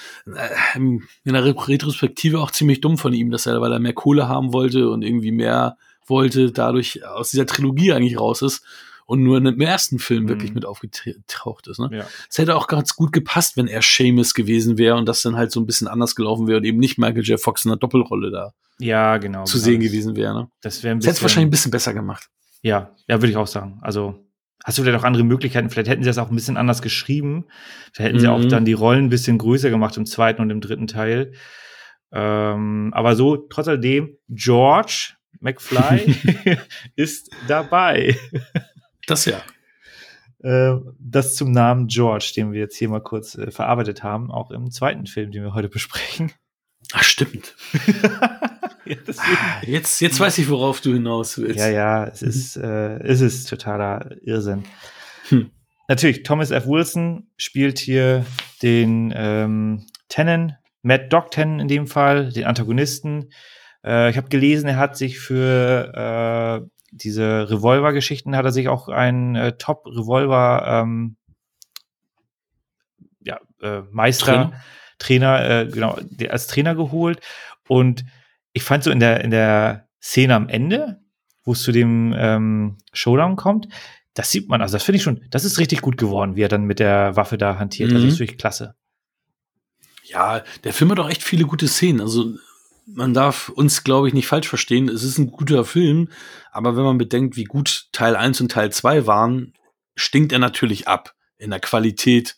Ähm, 0.74 1.02
in 1.24 1.32
der 1.32 1.44
Retrospektive 1.44 2.40
auch 2.40 2.50
ziemlich 2.50 2.80
dumm 2.80 2.98
von 2.98 3.12
ihm, 3.12 3.30
dass 3.30 3.46
er, 3.46 3.60
weil 3.60 3.72
er 3.72 3.78
mehr 3.78 3.94
Kohle 3.94 4.28
haben 4.28 4.52
wollte 4.52 4.90
und 4.90 5.02
irgendwie 5.02 5.32
mehr 5.32 5.76
wollte, 6.06 6.52
dadurch 6.52 7.04
aus 7.06 7.30
dieser 7.30 7.46
Trilogie 7.46 7.92
eigentlich 7.92 8.20
raus 8.20 8.42
ist 8.42 8.62
und 9.06 9.22
nur 9.22 9.40
dem 9.40 9.60
ersten 9.60 9.98
Film 9.98 10.24
mhm. 10.24 10.28
wirklich 10.28 10.52
mit 10.52 10.64
aufgetaucht 10.64 11.68
ist. 11.68 11.78
Ne? 11.78 11.88
Ja. 11.92 12.06
Es 12.28 12.38
hätte 12.38 12.56
auch 12.56 12.66
ganz 12.66 12.94
gut 12.96 13.12
gepasst, 13.12 13.56
wenn 13.56 13.68
er 13.68 13.82
Seamus 13.82 14.34
gewesen 14.34 14.78
wäre 14.78 14.96
und 14.96 15.06
das 15.06 15.22
dann 15.22 15.36
halt 15.36 15.52
so 15.52 15.60
ein 15.60 15.66
bisschen 15.66 15.88
anders 15.88 16.14
gelaufen 16.14 16.46
wäre 16.46 16.58
und 16.58 16.64
eben 16.64 16.78
nicht 16.78 16.98
Michael 16.98 17.24
J. 17.24 17.40
Fox 17.40 17.64
in 17.64 17.70
der 17.70 17.78
Doppelrolle 17.78 18.30
da 18.30 18.52
ja, 18.78 19.16
genau, 19.16 19.44
zu 19.44 19.54
genau. 19.54 19.64
sehen 19.64 19.80
gewesen 19.80 20.16
wäre. 20.16 20.34
Ne? 20.34 20.50
Das 20.60 20.82
wäre 20.82 20.94
ein 20.94 20.98
bisschen. 20.98 21.08
Das 21.08 21.16
hätte 21.16 21.22
wahrscheinlich 21.22 21.48
ein 21.48 21.50
bisschen 21.50 21.70
besser 21.70 21.94
gemacht. 21.94 22.28
Ja, 22.62 22.94
ja, 23.08 23.16
würde 23.16 23.30
ich 23.30 23.36
auch 23.36 23.46
sagen. 23.46 23.78
Also 23.80 24.25
Hast 24.66 24.78
du 24.78 24.82
vielleicht 24.82 24.98
auch 24.98 25.06
andere 25.06 25.22
Möglichkeiten? 25.22 25.70
Vielleicht 25.70 25.88
hätten 25.88 26.02
sie 26.02 26.08
das 26.08 26.18
auch 26.18 26.28
ein 26.28 26.34
bisschen 26.34 26.56
anders 26.56 26.82
geschrieben. 26.82 27.44
Vielleicht 27.92 28.08
hätten 28.08 28.16
mhm. 28.16 28.20
sie 28.20 28.28
auch 28.28 28.38
mhm. 28.40 28.48
dann 28.48 28.64
die 28.64 28.72
Rollen 28.72 29.04
ein 29.04 29.10
bisschen 29.10 29.38
größer 29.38 29.70
gemacht 29.70 29.96
im 29.96 30.06
zweiten 30.06 30.42
und 30.42 30.50
im 30.50 30.60
dritten 30.60 30.88
Teil. 30.88 31.30
Ähm, 32.10 32.90
aber 32.92 33.14
so, 33.14 33.36
trotz 33.36 33.68
alledem, 33.68 34.18
George 34.28 35.12
McFly 35.38 36.58
ist 36.96 37.30
dabei. 37.46 38.16
Das 39.06 39.26
ja. 39.26 39.40
Äh, 40.42 40.80
das 40.98 41.36
zum 41.36 41.52
Namen 41.52 41.86
George, 41.86 42.32
den 42.34 42.50
wir 42.50 42.58
jetzt 42.58 42.76
hier 42.76 42.88
mal 42.88 43.00
kurz 43.00 43.36
äh, 43.36 43.52
verarbeitet 43.52 44.02
haben, 44.02 44.32
auch 44.32 44.50
im 44.50 44.72
zweiten 44.72 45.06
Film, 45.06 45.30
den 45.30 45.44
wir 45.44 45.54
heute 45.54 45.68
besprechen. 45.68 46.32
Ach, 46.92 47.02
stimmt. 47.02 47.54
ja, 48.84 48.96
ah, 49.16 49.60
jetzt, 49.62 50.00
jetzt 50.00 50.20
weiß 50.20 50.38
ich, 50.38 50.48
worauf 50.48 50.80
du 50.80 50.92
hinaus 50.92 51.38
willst. 51.38 51.58
Ja, 51.58 51.68
ja, 51.68 52.04
es 52.06 52.22
ist, 52.22 52.56
äh, 52.56 52.98
es 53.00 53.20
ist 53.20 53.48
totaler 53.48 54.16
Irrsinn. 54.22 54.64
Hm. 55.28 55.50
Natürlich, 55.88 56.22
Thomas 56.22 56.50
F. 56.50 56.66
Wilson 56.66 57.28
spielt 57.36 57.78
hier 57.78 58.24
den 58.62 59.12
ähm, 59.16 59.86
Tenon, 60.08 60.54
Matt 60.82 61.12
Doc 61.12 61.30
Tenon 61.30 61.60
in 61.60 61.68
dem 61.68 61.86
Fall, 61.86 62.32
den 62.32 62.44
Antagonisten. 62.44 63.30
Äh, 63.84 64.10
ich 64.10 64.16
habe 64.16 64.28
gelesen, 64.28 64.68
er 64.68 64.76
hat 64.76 64.96
sich 64.96 65.18
für 65.18 66.62
äh, 66.64 66.68
diese 66.90 67.50
Revolver-Geschichten 67.50 68.36
hat 68.36 68.44
er 68.44 68.52
sich 68.52 68.68
auch 68.68 68.88
einen 68.88 69.36
äh, 69.36 69.56
Top-Revolver 69.56 70.82
ähm, 70.82 71.16
ja, 73.20 73.40
äh, 73.60 73.82
Meister, 73.90 74.24
Trainer, 74.26 74.52
Trainer 74.98 75.48
äh, 75.48 75.66
genau, 75.66 75.98
als 76.28 76.46
Trainer 76.46 76.74
geholt. 76.74 77.20
Und 77.68 78.04
ich 78.52 78.62
fand 78.62 78.84
so 78.84 78.90
in 78.90 79.00
der, 79.00 79.22
in 79.22 79.30
der 79.30 79.88
Szene 80.00 80.34
am 80.34 80.48
Ende, 80.48 81.00
wo 81.44 81.52
es 81.52 81.62
zu 81.62 81.72
dem 81.72 82.14
ähm, 82.16 82.78
Showdown 82.92 83.36
kommt, 83.36 83.68
das 84.14 84.30
sieht 84.30 84.48
man, 84.48 84.62
also 84.62 84.74
das 84.74 84.82
finde 84.82 84.96
ich 84.96 85.02
schon, 85.02 85.20
das 85.30 85.44
ist 85.44 85.58
richtig 85.58 85.82
gut 85.82 85.98
geworden, 85.98 86.36
wie 86.36 86.42
er 86.42 86.48
dann 86.48 86.64
mit 86.64 86.78
der 86.78 87.16
Waffe 87.16 87.36
da 87.36 87.58
hantiert. 87.58 87.90
Mhm. 87.90 87.94
Das 87.94 88.04
ist 88.04 88.18
wirklich 88.18 88.38
klasse. 88.38 88.74
Ja, 90.04 90.42
der 90.64 90.72
Film 90.72 90.90
hat 90.90 91.00
auch 91.00 91.10
echt 91.10 91.22
viele 91.22 91.44
gute 91.44 91.68
Szenen. 91.68 92.00
Also 92.00 92.34
man 92.86 93.12
darf 93.12 93.50
uns, 93.50 93.84
glaube 93.84 94.08
ich, 94.08 94.14
nicht 94.14 94.26
falsch 94.26 94.48
verstehen. 94.48 94.88
Es 94.88 95.02
ist 95.02 95.18
ein 95.18 95.30
guter 95.30 95.64
Film, 95.64 96.08
aber 96.50 96.76
wenn 96.76 96.84
man 96.84 96.98
bedenkt, 96.98 97.36
wie 97.36 97.44
gut 97.44 97.88
Teil 97.92 98.16
1 98.16 98.40
und 98.40 98.52
Teil 98.52 98.72
2 98.72 99.06
waren, 99.06 99.52
stinkt 99.96 100.32
er 100.32 100.38
natürlich 100.38 100.88
ab 100.88 101.14
in 101.36 101.50
der 101.50 101.60
Qualität 101.60 102.36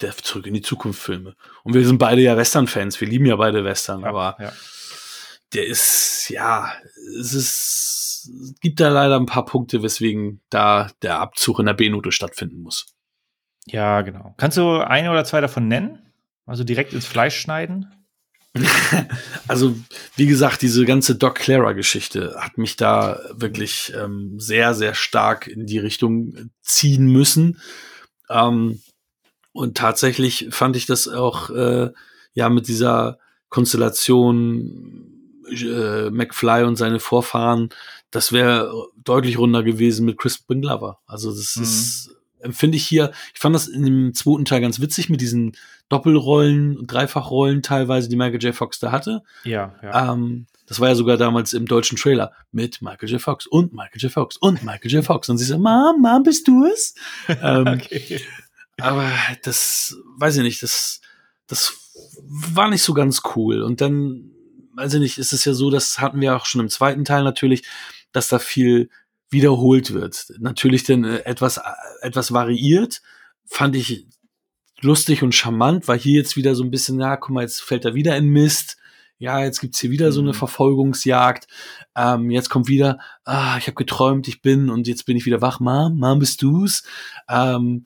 der 0.00 0.16
Zurück 0.16 0.46
in 0.46 0.54
die 0.54 0.62
Zukunft 0.62 1.00
Filme. 1.00 1.34
Und 1.64 1.74
wir 1.74 1.86
sind 1.86 1.98
beide 1.98 2.20
ja 2.20 2.36
Western-Fans. 2.36 3.00
Wir 3.00 3.08
lieben 3.08 3.26
ja 3.26 3.36
beide 3.36 3.64
Western, 3.64 4.00
ja, 4.00 4.08
aber 4.08 4.36
ja. 4.38 4.52
der 5.52 5.66
ist, 5.66 6.28
ja, 6.28 6.72
es 7.18 7.32
ist, 7.32 8.30
es 8.42 8.60
gibt 8.60 8.80
da 8.80 8.88
leider 8.88 9.16
ein 9.16 9.26
paar 9.26 9.44
Punkte, 9.44 9.82
weswegen 9.82 10.40
da 10.50 10.90
der 11.02 11.20
Abzug 11.20 11.60
in 11.60 11.66
der 11.66 11.74
B-Note 11.74 12.12
stattfinden 12.12 12.60
muss. 12.60 12.94
Ja, 13.66 14.02
genau. 14.02 14.34
Kannst 14.36 14.58
du 14.58 14.78
eine 14.78 15.10
oder 15.10 15.24
zwei 15.24 15.40
davon 15.40 15.68
nennen? 15.68 16.12
Also 16.44 16.62
direkt 16.62 16.92
ins 16.92 17.06
Fleisch 17.06 17.36
schneiden? 17.36 17.92
also, 19.48 19.76
wie 20.16 20.26
gesagt, 20.26 20.62
diese 20.62 20.84
ganze 20.84 21.16
Doc 21.16 21.34
Clara-Geschichte 21.36 22.36
hat 22.38 22.58
mich 22.58 22.76
da 22.76 23.20
wirklich 23.32 23.92
ähm, 23.94 24.38
sehr, 24.38 24.74
sehr 24.74 24.94
stark 24.94 25.46
in 25.46 25.66
die 25.66 25.78
Richtung 25.78 26.50
ziehen 26.62 27.06
müssen. 27.06 27.60
Ähm, 28.30 28.80
und 29.56 29.76
tatsächlich 29.76 30.48
fand 30.50 30.76
ich 30.76 30.86
das 30.86 31.08
auch 31.08 31.50
äh, 31.50 31.90
ja 32.34 32.48
mit 32.48 32.68
dieser 32.68 33.18
Konstellation 33.48 35.16
äh, 35.50 36.10
McFly 36.10 36.64
und 36.64 36.76
seine 36.76 37.00
Vorfahren, 37.00 37.70
das 38.10 38.32
wäre 38.32 38.72
deutlich 39.02 39.38
runder 39.38 39.62
gewesen 39.62 40.06
mit 40.06 40.18
Crispin 40.18 40.60
Glover. 40.60 40.98
Also 41.06 41.30
das 41.30 41.56
mhm. 41.56 41.62
ist 41.62 42.10
empfinde 42.40 42.76
ich 42.76 42.86
hier, 42.86 43.12
ich 43.34 43.40
fand 43.40 43.54
das 43.54 43.66
in 43.66 43.84
dem 43.84 44.14
zweiten 44.14 44.44
Teil 44.44 44.60
ganz 44.60 44.80
witzig 44.80 45.08
mit 45.08 45.20
diesen 45.20 45.56
Doppelrollen 45.88 46.76
und 46.76 46.86
Dreifachrollen 46.90 47.62
teilweise, 47.62 48.08
die 48.08 48.16
Michael 48.16 48.42
J. 48.42 48.54
Fox 48.54 48.78
da 48.78 48.92
hatte. 48.92 49.22
Ja, 49.44 49.74
ja. 49.82 50.12
Ähm, 50.12 50.46
das 50.66 50.80
war 50.80 50.88
ja 50.88 50.94
sogar 50.94 51.16
damals 51.16 51.52
im 51.52 51.66
deutschen 51.66 51.96
Trailer 51.96 52.32
mit 52.50 52.82
Michael 52.82 53.08
J. 53.08 53.20
Fox 53.20 53.46
und 53.46 53.72
Michael 53.72 54.00
J. 54.00 54.10
Fox 54.10 54.36
und 54.36 54.64
Michael 54.64 54.90
J. 54.90 55.04
Fox. 55.04 55.28
Und 55.28 55.38
sie 55.38 55.44
so, 55.44 55.58
Mom, 55.58 56.00
Mom, 56.00 56.22
bist 56.24 56.48
du 56.48 56.64
es? 56.64 56.94
ähm, 57.28 57.66
okay. 57.68 58.20
Aber 58.78 59.10
das, 59.42 59.96
weiß 60.18 60.36
ich 60.36 60.42
nicht, 60.42 60.62
das, 60.62 61.00
das 61.46 61.74
war 62.22 62.68
nicht 62.68 62.82
so 62.82 62.94
ganz 62.94 63.22
cool. 63.34 63.62
Und 63.62 63.80
dann, 63.80 64.30
weiß 64.74 64.94
ich 64.94 65.00
nicht, 65.00 65.18
ist 65.18 65.32
es 65.32 65.44
ja 65.44 65.54
so, 65.54 65.70
das 65.70 65.98
hatten 65.98 66.20
wir 66.20 66.36
auch 66.36 66.46
schon 66.46 66.60
im 66.60 66.68
zweiten 66.68 67.04
Teil 67.04 67.24
natürlich, 67.24 67.62
dass 68.12 68.28
da 68.28 68.38
viel 68.38 68.90
wiederholt 69.30 69.92
wird. 69.92 70.32
Natürlich 70.38 70.84
dann 70.84 71.04
äh, 71.04 71.18
etwas, 71.24 71.58
äh, 71.58 71.62
etwas 72.02 72.32
variiert, 72.32 73.02
fand 73.44 73.76
ich 73.76 74.06
lustig 74.80 75.22
und 75.22 75.34
charmant, 75.34 75.88
weil 75.88 75.98
hier 75.98 76.16
jetzt 76.18 76.36
wieder 76.36 76.54
so 76.54 76.62
ein 76.62 76.70
bisschen, 76.70 77.00
ja, 77.00 77.16
guck 77.16 77.30
mal, 77.30 77.42
jetzt 77.42 77.62
fällt 77.62 77.84
er 77.84 77.94
wieder 77.94 78.16
in 78.16 78.28
Mist. 78.28 78.76
Ja, 79.18 79.42
jetzt 79.42 79.60
gibt's 79.60 79.80
hier 79.80 79.90
wieder 79.90 80.12
so 80.12 80.20
eine 80.20 80.30
mhm. 80.30 80.34
Verfolgungsjagd. 80.34 81.48
Ähm, 81.96 82.30
jetzt 82.30 82.50
kommt 82.50 82.68
wieder, 82.68 82.98
ah, 83.24 83.56
ich 83.56 83.66
habe 83.66 83.74
geträumt, 83.74 84.28
ich 84.28 84.42
bin 84.42 84.68
und 84.68 84.86
jetzt 84.86 85.06
bin 85.06 85.16
ich 85.16 85.24
wieder 85.24 85.40
wach. 85.40 85.58
Mom, 85.58 85.98
Mom, 85.98 86.18
bist 86.18 86.42
du's? 86.42 86.82
Ähm, 87.28 87.84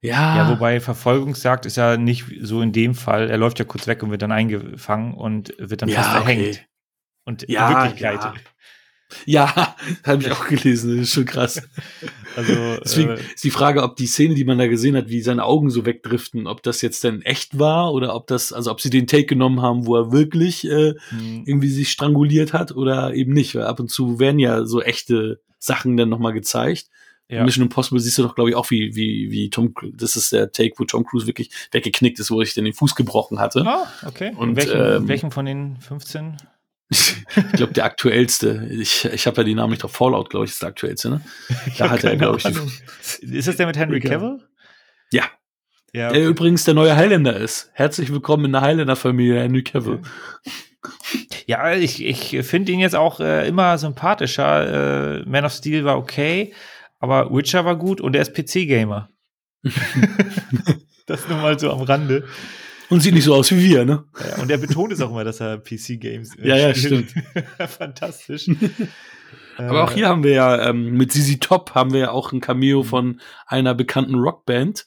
ja. 0.00 0.36
Ja, 0.36 0.50
wobei 0.50 0.80
Verfolgungsjagd 0.80 1.66
ist 1.66 1.76
ja 1.76 1.96
nicht 1.96 2.24
so 2.40 2.60
in 2.62 2.72
dem 2.72 2.94
Fall. 2.94 3.30
Er 3.30 3.38
läuft 3.38 3.58
ja 3.58 3.64
kurz 3.64 3.86
weg 3.86 4.02
und 4.02 4.10
wird 4.10 4.22
dann 4.22 4.32
eingefangen 4.32 5.14
und 5.14 5.54
wird 5.58 5.82
dann 5.82 5.88
ja, 5.88 6.02
fast 6.02 6.16
erhängt. 6.16 6.48
Okay. 6.48 6.60
Und 7.24 7.48
ja, 7.48 7.68
in 7.68 7.76
Wirklichkeit 7.76 8.24
ja. 8.24 8.34
Ja, 9.24 9.74
habe 10.04 10.22
ich 10.22 10.30
auch 10.30 10.46
gelesen. 10.46 10.96
Das 10.96 11.08
ist 11.08 11.14
schon 11.14 11.24
krass. 11.24 11.62
Also, 12.36 12.52
Deswegen 12.84 13.10
äh, 13.10 13.20
ist 13.34 13.42
die 13.42 13.50
Frage, 13.50 13.82
ob 13.82 13.96
die 13.96 14.06
Szene, 14.06 14.36
die 14.36 14.44
man 14.44 14.58
da 14.58 14.68
gesehen 14.68 14.94
hat, 14.96 15.08
wie 15.08 15.22
seine 15.22 15.42
Augen 15.42 15.70
so 15.70 15.84
wegdriften, 15.84 16.46
ob 16.46 16.62
das 16.62 16.82
jetzt 16.82 17.02
denn 17.02 17.20
echt 17.22 17.58
war 17.58 17.92
oder 17.92 18.14
ob 18.14 18.28
das, 18.28 18.52
also 18.52 18.70
ob 18.70 18.80
sie 18.80 18.90
den 18.90 19.08
Take 19.08 19.26
genommen 19.26 19.60
haben, 19.60 19.86
wo 19.86 19.96
er 19.96 20.12
wirklich 20.12 20.64
äh, 20.70 20.94
mhm. 21.10 21.42
irgendwie 21.46 21.68
sich 21.68 21.90
stranguliert 21.90 22.52
hat 22.52 22.70
oder 22.70 23.12
eben 23.12 23.32
nicht. 23.32 23.56
Weil 23.56 23.64
ab 23.64 23.80
und 23.80 23.90
zu 23.90 24.20
werden 24.20 24.38
ja 24.38 24.64
so 24.66 24.80
echte 24.80 25.40
Sachen 25.58 25.96
dann 25.96 26.10
nochmal 26.10 26.32
gezeigt. 26.32 26.90
Ja. 27.30 27.44
Mission 27.44 27.64
Impossible 27.64 28.00
siehst 28.00 28.16
du 28.16 28.22
doch, 28.22 28.34
glaube 28.34 28.50
ich, 28.50 28.56
auch 28.56 28.70
wie, 28.70 28.94
wie, 28.94 29.30
wie 29.30 29.50
Tom, 29.50 29.74
das 29.92 30.16
ist 30.16 30.32
der 30.32 30.50
Take, 30.50 30.72
wo 30.78 30.84
Tom 30.84 31.04
Cruise 31.04 31.26
wirklich 31.26 31.50
weggeknickt 31.72 32.18
ist, 32.18 32.30
wo 32.30 32.40
ich 32.40 32.54
den 32.54 32.72
Fuß 32.72 32.94
gebrochen 32.94 33.38
hatte. 33.38 33.64
Ah, 33.66 33.86
okay. 34.06 34.32
Und, 34.34 34.56
welchen, 34.56 34.80
ähm, 34.80 35.08
welchen 35.08 35.30
von 35.30 35.44
den 35.44 35.76
15? 35.76 36.38
ich 36.90 37.26
glaube, 37.52 37.74
der 37.74 37.84
aktuellste. 37.84 38.66
Ich, 38.70 39.04
ich 39.04 39.26
habe 39.26 39.38
ja 39.38 39.44
die 39.44 39.54
Namen 39.54 39.72
nicht 39.72 39.82
drauf. 39.82 39.92
Fallout, 39.92 40.30
glaube 40.30 40.46
ich, 40.46 40.52
ist 40.52 40.62
der 40.62 40.70
aktuellste, 40.70 41.10
ne? 41.10 41.20
Da 41.76 41.90
hat 41.90 42.02
er, 42.02 42.16
glaube 42.16 42.38
ich. 42.38 42.44
Die, 43.20 43.36
ist 43.36 43.46
das 43.46 43.58
der 43.58 43.66
mit 43.66 43.76
Henry 43.76 44.00
Cavill? 44.00 44.38
Ja. 45.12 45.24
ja 45.92 46.08
okay. 46.08 46.20
Der 46.20 46.28
übrigens 46.28 46.64
der 46.64 46.72
neue 46.72 46.96
Highlander 46.96 47.36
ist. 47.36 47.70
Herzlich 47.74 48.10
willkommen 48.10 48.46
in 48.46 48.52
der 48.52 48.62
Highlander-Familie, 48.62 49.42
Henry 49.42 49.64
Cavill. 49.64 50.00
Ja, 51.46 51.74
ich, 51.74 52.02
ich 52.02 52.46
finde 52.46 52.72
ihn 52.72 52.80
jetzt 52.80 52.94
auch 52.94 53.20
äh, 53.20 53.46
immer 53.46 53.76
sympathischer. 53.76 55.18
Äh, 55.20 55.24
Man 55.26 55.44
of 55.44 55.52
Steel 55.52 55.84
war 55.84 55.98
okay, 55.98 56.54
aber 56.98 57.34
Witcher 57.34 57.64
war 57.64 57.76
gut 57.76 58.00
und 58.00 58.14
er 58.16 58.22
ist 58.22 58.34
PC-Gamer. 58.34 59.10
das 61.06 61.28
nur 61.28 61.38
mal 61.38 61.58
so 61.58 61.70
am 61.70 61.82
Rande. 61.82 62.24
Und 62.90 63.02
sieht 63.02 63.14
nicht 63.14 63.24
so 63.24 63.34
aus 63.34 63.50
wie 63.50 63.62
wir, 63.62 63.84
ne? 63.84 64.04
Ja, 64.18 64.42
und 64.42 64.50
er 64.50 64.58
betont 64.58 64.92
es 64.92 65.00
auch 65.00 65.10
immer, 65.10 65.24
dass 65.24 65.40
er 65.40 65.58
PC-Games 65.58 66.36
äh, 66.38 66.48
Ja, 66.48 66.56
ja, 66.56 66.74
stimmt. 66.74 67.12
Fantastisch. 67.58 68.48
Aber 69.58 69.84
auch 69.84 69.92
hier 69.92 70.08
haben 70.08 70.22
wir 70.22 70.32
ja 70.32 70.68
ähm, 70.68 70.92
mit 70.92 71.12
Sisi 71.12 71.38
Top 71.40 71.74
haben 71.74 71.92
wir 71.92 72.00
ja 72.00 72.10
auch 72.12 72.32
ein 72.32 72.40
Cameo 72.40 72.84
von 72.84 73.20
einer 73.46 73.74
bekannten 73.74 74.14
Rockband, 74.14 74.86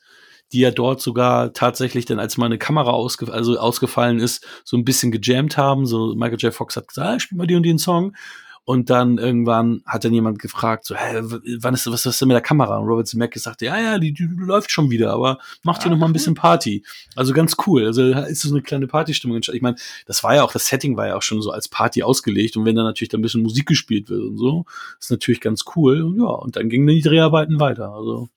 die 0.54 0.62
ja 0.62 0.72
dort 0.72 1.02
sogar 1.02 1.52
tatsächlich 1.54 2.06
dann, 2.06 2.20
als 2.20 2.38
mal 2.38 2.46
eine 2.46 2.58
Kamera 2.58 2.92
ausge 2.92 3.32
also 3.32 3.60
ausgefallen 3.60 4.20
ist, 4.20 4.46
so 4.64 4.78
ein 4.78 4.86
bisschen 4.86 5.12
gejammt 5.12 5.58
haben. 5.58 5.86
So 5.86 6.16
Michael 6.16 6.40
J. 6.40 6.54
Fox 6.54 6.78
hat 6.78 6.88
gesagt, 6.88 7.08
ah, 7.08 7.20
spiel 7.20 7.38
mal 7.38 7.48
die 7.48 7.56
und 7.56 7.64
den 7.64 7.78
Song. 7.78 8.16
Und 8.64 8.92
dann 8.92 9.18
irgendwann 9.18 9.82
hat 9.86 10.06
dann 10.06 10.14
jemand 10.14 10.38
gefragt, 10.38 10.86
so, 10.86 10.96
hä, 10.96 11.22
wann 11.60 11.74
ist, 11.74 11.92
was 11.92 12.06
ist 12.06 12.22
denn 12.22 12.28
mit 12.28 12.36
der 12.36 12.42
Kamera? 12.42 12.78
Und 12.78 12.88
Robert 12.88 13.08
Zemeckis 13.08 13.44
sagte, 13.44 13.66
ja, 13.66 13.80
ja, 13.80 13.98
die, 13.98 14.14
die 14.14 14.30
läuft 14.38 14.70
schon 14.70 14.92
wieder, 14.92 15.14
aber 15.14 15.40
macht 15.64 15.82
hier 15.82 15.92
ah, 15.92 15.96
noch 15.96 16.00
mal 16.00 16.06
ein 16.06 16.14
bisschen 16.14 16.36
Party. 16.36 16.86
Also 17.16 17.34
ganz 17.34 17.56
cool. 17.66 17.88
Also 17.88 18.04
ist 18.04 18.42
so 18.42 18.54
eine 18.54 18.62
kleine 18.62 18.86
Partystimmung 18.86 19.38
entstanden. 19.38 19.58
Ich 19.58 19.64
meine, 19.64 19.78
das 20.06 20.24
war 20.24 20.36
ja 20.36 20.44
auch, 20.44 20.54
das 20.54 20.68
Setting 20.68 20.96
war 20.96 21.08
ja 21.08 21.16
auch 21.16 21.24
schon 21.24 21.42
so 21.42 21.50
als 21.52 21.70
Party 21.70 22.04
ausgelegt. 22.04 22.56
Und 22.56 22.66
wenn 22.66 22.76
dann 22.76 22.86
natürlich 22.86 23.10
da 23.10 23.18
ein 23.18 23.24
bisschen 23.24 23.42
Musik 23.42 23.66
gespielt 23.66 24.10
wird 24.10 24.22
und 24.22 24.38
so, 24.38 24.66
ist 25.00 25.10
natürlich 25.10 25.42
ganz 25.42 25.64
cool. 25.76 26.04
Und 26.04 26.20
ja, 26.20 26.28
und 26.28 26.56
dann 26.56 26.70
gingen 26.70 26.86
die 26.86 27.02
Dreharbeiten 27.02 27.60
weiter. 27.60 27.92
Also 27.92 28.30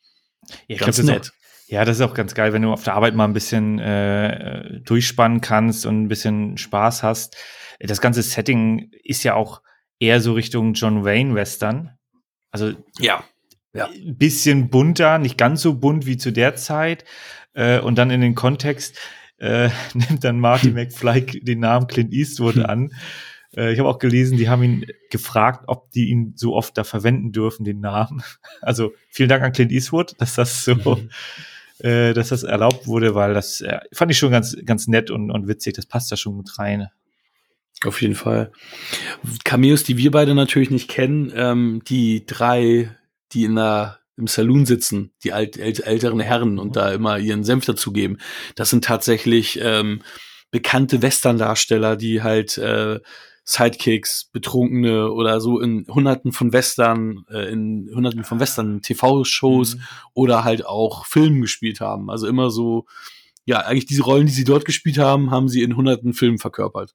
ja, 0.68 0.78
ganz 0.78 0.96
glaub, 0.96 1.08
nett. 1.08 1.32
Ja, 1.68 1.84
das 1.84 1.96
ist 1.98 2.02
auch 2.02 2.14
ganz 2.14 2.34
geil, 2.34 2.52
wenn 2.52 2.62
du 2.62 2.72
auf 2.72 2.84
der 2.84 2.94
Arbeit 2.94 3.14
mal 3.14 3.24
ein 3.24 3.32
bisschen 3.34 3.78
äh, 3.78 4.80
durchspannen 4.80 5.42
kannst 5.42 5.84
und 5.84 6.02
ein 6.02 6.08
bisschen 6.08 6.56
Spaß 6.56 7.02
hast. 7.02 7.36
Das 7.80 8.00
ganze 8.00 8.22
Setting 8.22 8.90
ist 9.02 9.22
ja 9.22 9.34
auch 9.34 9.60
eher 9.98 10.20
so 10.20 10.32
Richtung 10.32 10.74
John 10.74 11.04
Wayne 11.04 11.34
Western. 11.34 11.96
Also 12.50 12.72
ja, 12.98 13.24
ja. 13.74 13.88
ein 13.88 14.16
bisschen 14.16 14.70
bunter, 14.70 15.18
nicht 15.18 15.38
ganz 15.38 15.62
so 15.62 15.74
bunt 15.74 16.06
wie 16.06 16.16
zu 16.16 16.32
der 16.32 16.54
Zeit. 16.56 17.04
Äh, 17.52 17.80
und 17.80 17.96
dann 17.96 18.10
in 18.10 18.20
den 18.20 18.34
Kontext 18.34 18.98
äh, 19.38 19.70
nimmt 19.94 20.24
dann 20.24 20.40
Marty 20.40 20.70
McFly 20.72 21.40
den 21.42 21.60
Namen 21.60 21.86
Clint 21.86 22.12
Eastwood 22.12 22.58
an. 22.58 22.92
Äh, 23.56 23.72
ich 23.72 23.78
habe 23.78 23.88
auch 23.88 23.98
gelesen, 23.98 24.36
die 24.36 24.48
haben 24.48 24.62
ihn 24.62 24.86
gefragt, 25.10 25.64
ob 25.66 25.90
die 25.90 26.10
ihn 26.10 26.32
so 26.36 26.54
oft 26.54 26.76
da 26.76 26.84
verwenden 26.84 27.32
dürfen, 27.32 27.64
den 27.64 27.80
Namen. 27.80 28.22
Also 28.60 28.92
vielen 29.10 29.28
Dank 29.28 29.42
an 29.42 29.52
Clint 29.52 29.72
Eastwood, 29.72 30.14
dass 30.18 30.34
das 30.34 30.64
so, 30.64 30.74
mhm. 30.74 31.10
äh, 31.78 32.14
dass 32.14 32.28
das 32.28 32.42
erlaubt 32.42 32.86
wurde, 32.86 33.14
weil 33.14 33.34
das 33.34 33.60
äh, 33.60 33.80
fand 33.92 34.10
ich 34.10 34.18
schon 34.18 34.30
ganz, 34.30 34.56
ganz 34.64 34.86
nett 34.86 35.10
und, 35.10 35.30
und 35.30 35.48
witzig. 35.48 35.74
Das 35.74 35.86
passt 35.86 36.10
da 36.10 36.16
schon 36.16 36.36
mit 36.36 36.58
rein. 36.58 36.88
Auf 37.84 38.00
jeden 38.00 38.14
Fall. 38.14 38.52
Cameos, 39.44 39.82
die 39.82 39.96
wir 39.96 40.10
beide 40.10 40.34
natürlich 40.34 40.70
nicht 40.70 40.88
kennen, 40.88 41.32
ähm, 41.34 41.82
die 41.86 42.24
drei, 42.26 42.96
die 43.32 43.44
in 43.44 43.56
der 43.56 43.98
im 44.16 44.26
Saloon 44.26 44.64
sitzen, 44.64 45.12
die 45.24 45.32
alt, 45.32 45.56
ält, 45.56 45.80
älteren 45.80 46.20
Herren 46.20 46.58
und 46.58 46.68
mhm. 46.68 46.72
da 46.72 46.92
immer 46.92 47.18
ihren 47.18 47.44
Senf 47.44 47.64
dazugeben. 47.64 48.18
Das 48.54 48.70
sind 48.70 48.84
tatsächlich 48.84 49.58
ähm, 49.60 50.02
bekannte 50.50 51.02
Western-Darsteller, 51.02 51.96
die 51.96 52.22
halt 52.22 52.56
äh, 52.58 53.00
Sidekicks, 53.44 54.30
Betrunkene 54.32 55.10
oder 55.10 55.40
so 55.40 55.60
in 55.60 55.86
hunderten 55.88 56.32
von 56.32 56.52
Western, 56.52 57.24
äh, 57.30 57.50
in 57.52 57.90
hunderten 57.92 58.24
von 58.24 58.40
Western 58.40 58.80
TV-Shows 58.80 59.76
mhm. 59.76 59.80
oder 60.14 60.44
halt 60.44 60.64
auch 60.64 61.06
Filmen 61.06 61.42
gespielt 61.42 61.80
haben. 61.80 62.08
Also 62.08 62.26
immer 62.26 62.50
so, 62.50 62.86
ja, 63.44 63.58
eigentlich 63.60 63.86
diese 63.86 64.04
Rollen, 64.04 64.26
die 64.26 64.32
sie 64.32 64.44
dort 64.44 64.64
gespielt 64.64 64.98
haben, 64.98 65.30
haben 65.30 65.48
sie 65.48 65.62
in 65.62 65.76
hunderten 65.76 66.14
Filmen 66.14 66.38
verkörpert. 66.38 66.94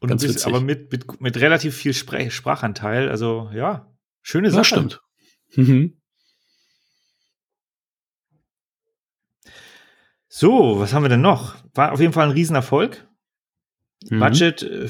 Und 0.00 0.08
Ganz 0.08 0.22
bist, 0.22 0.46
aber 0.46 0.60
mit, 0.60 0.90
mit, 0.90 1.20
mit 1.20 1.36
relativ 1.36 1.76
viel 1.76 1.92
Sprech 1.92 2.34
Sprachanteil. 2.34 3.10
Also 3.10 3.50
ja, 3.54 3.92
schöne 4.22 4.50
Sache. 4.50 4.60
Das 4.60 4.66
stimmt. 4.66 5.00
Mhm. 5.54 6.00
So, 10.28 10.80
was 10.80 10.94
haben 10.94 11.02
wir 11.02 11.10
denn 11.10 11.20
noch? 11.20 11.56
War 11.74 11.92
auf 11.92 12.00
jeden 12.00 12.12
Fall 12.12 12.26
ein 12.26 12.32
Riesenerfolg. 12.32 13.06
Mhm. 14.08 14.20
Budget, 14.20 14.62
äh, 14.62 14.88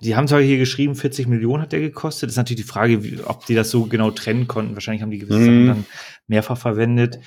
die 0.00 0.16
haben 0.16 0.26
zwar 0.26 0.40
hier 0.40 0.58
geschrieben, 0.58 0.94
40 0.94 1.26
Millionen 1.28 1.62
hat 1.62 1.72
der 1.72 1.80
gekostet. 1.80 2.28
Das 2.28 2.32
ist 2.32 2.38
natürlich 2.38 2.62
die 2.64 2.68
Frage, 2.68 3.04
wie, 3.04 3.20
ob 3.22 3.46
die 3.46 3.54
das 3.54 3.70
so 3.70 3.86
genau 3.86 4.10
trennen 4.10 4.48
konnten. 4.48 4.74
Wahrscheinlich 4.74 5.02
haben 5.02 5.10
die 5.10 5.18
gewisse 5.18 5.38
mhm. 5.38 5.44
Sachen 5.44 5.66
dann 5.66 5.86
mehrfach 6.26 6.56
verwendet 6.56 7.20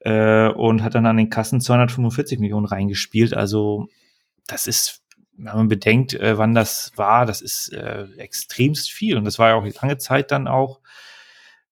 äh, 0.00 0.48
und 0.48 0.82
hat 0.82 0.94
dann 0.94 1.06
an 1.06 1.18
den 1.18 1.30
Kassen 1.30 1.60
245 1.60 2.38
Millionen 2.38 2.66
reingespielt. 2.66 3.34
Also 3.34 3.88
das 4.46 4.66
ist, 4.66 5.02
wenn 5.38 5.56
man 5.56 5.68
bedenkt, 5.68 6.14
äh, 6.14 6.38
wann 6.38 6.54
das 6.54 6.92
war, 6.96 7.26
das 7.26 7.42
ist 7.42 7.72
äh, 7.72 8.06
extremst 8.16 8.90
viel. 8.90 9.16
Und 9.16 9.24
das 9.24 9.38
war 9.38 9.50
ja 9.50 9.54
auch 9.54 9.82
lange 9.82 9.98
Zeit 9.98 10.30
dann 10.30 10.48
auch 10.48 10.80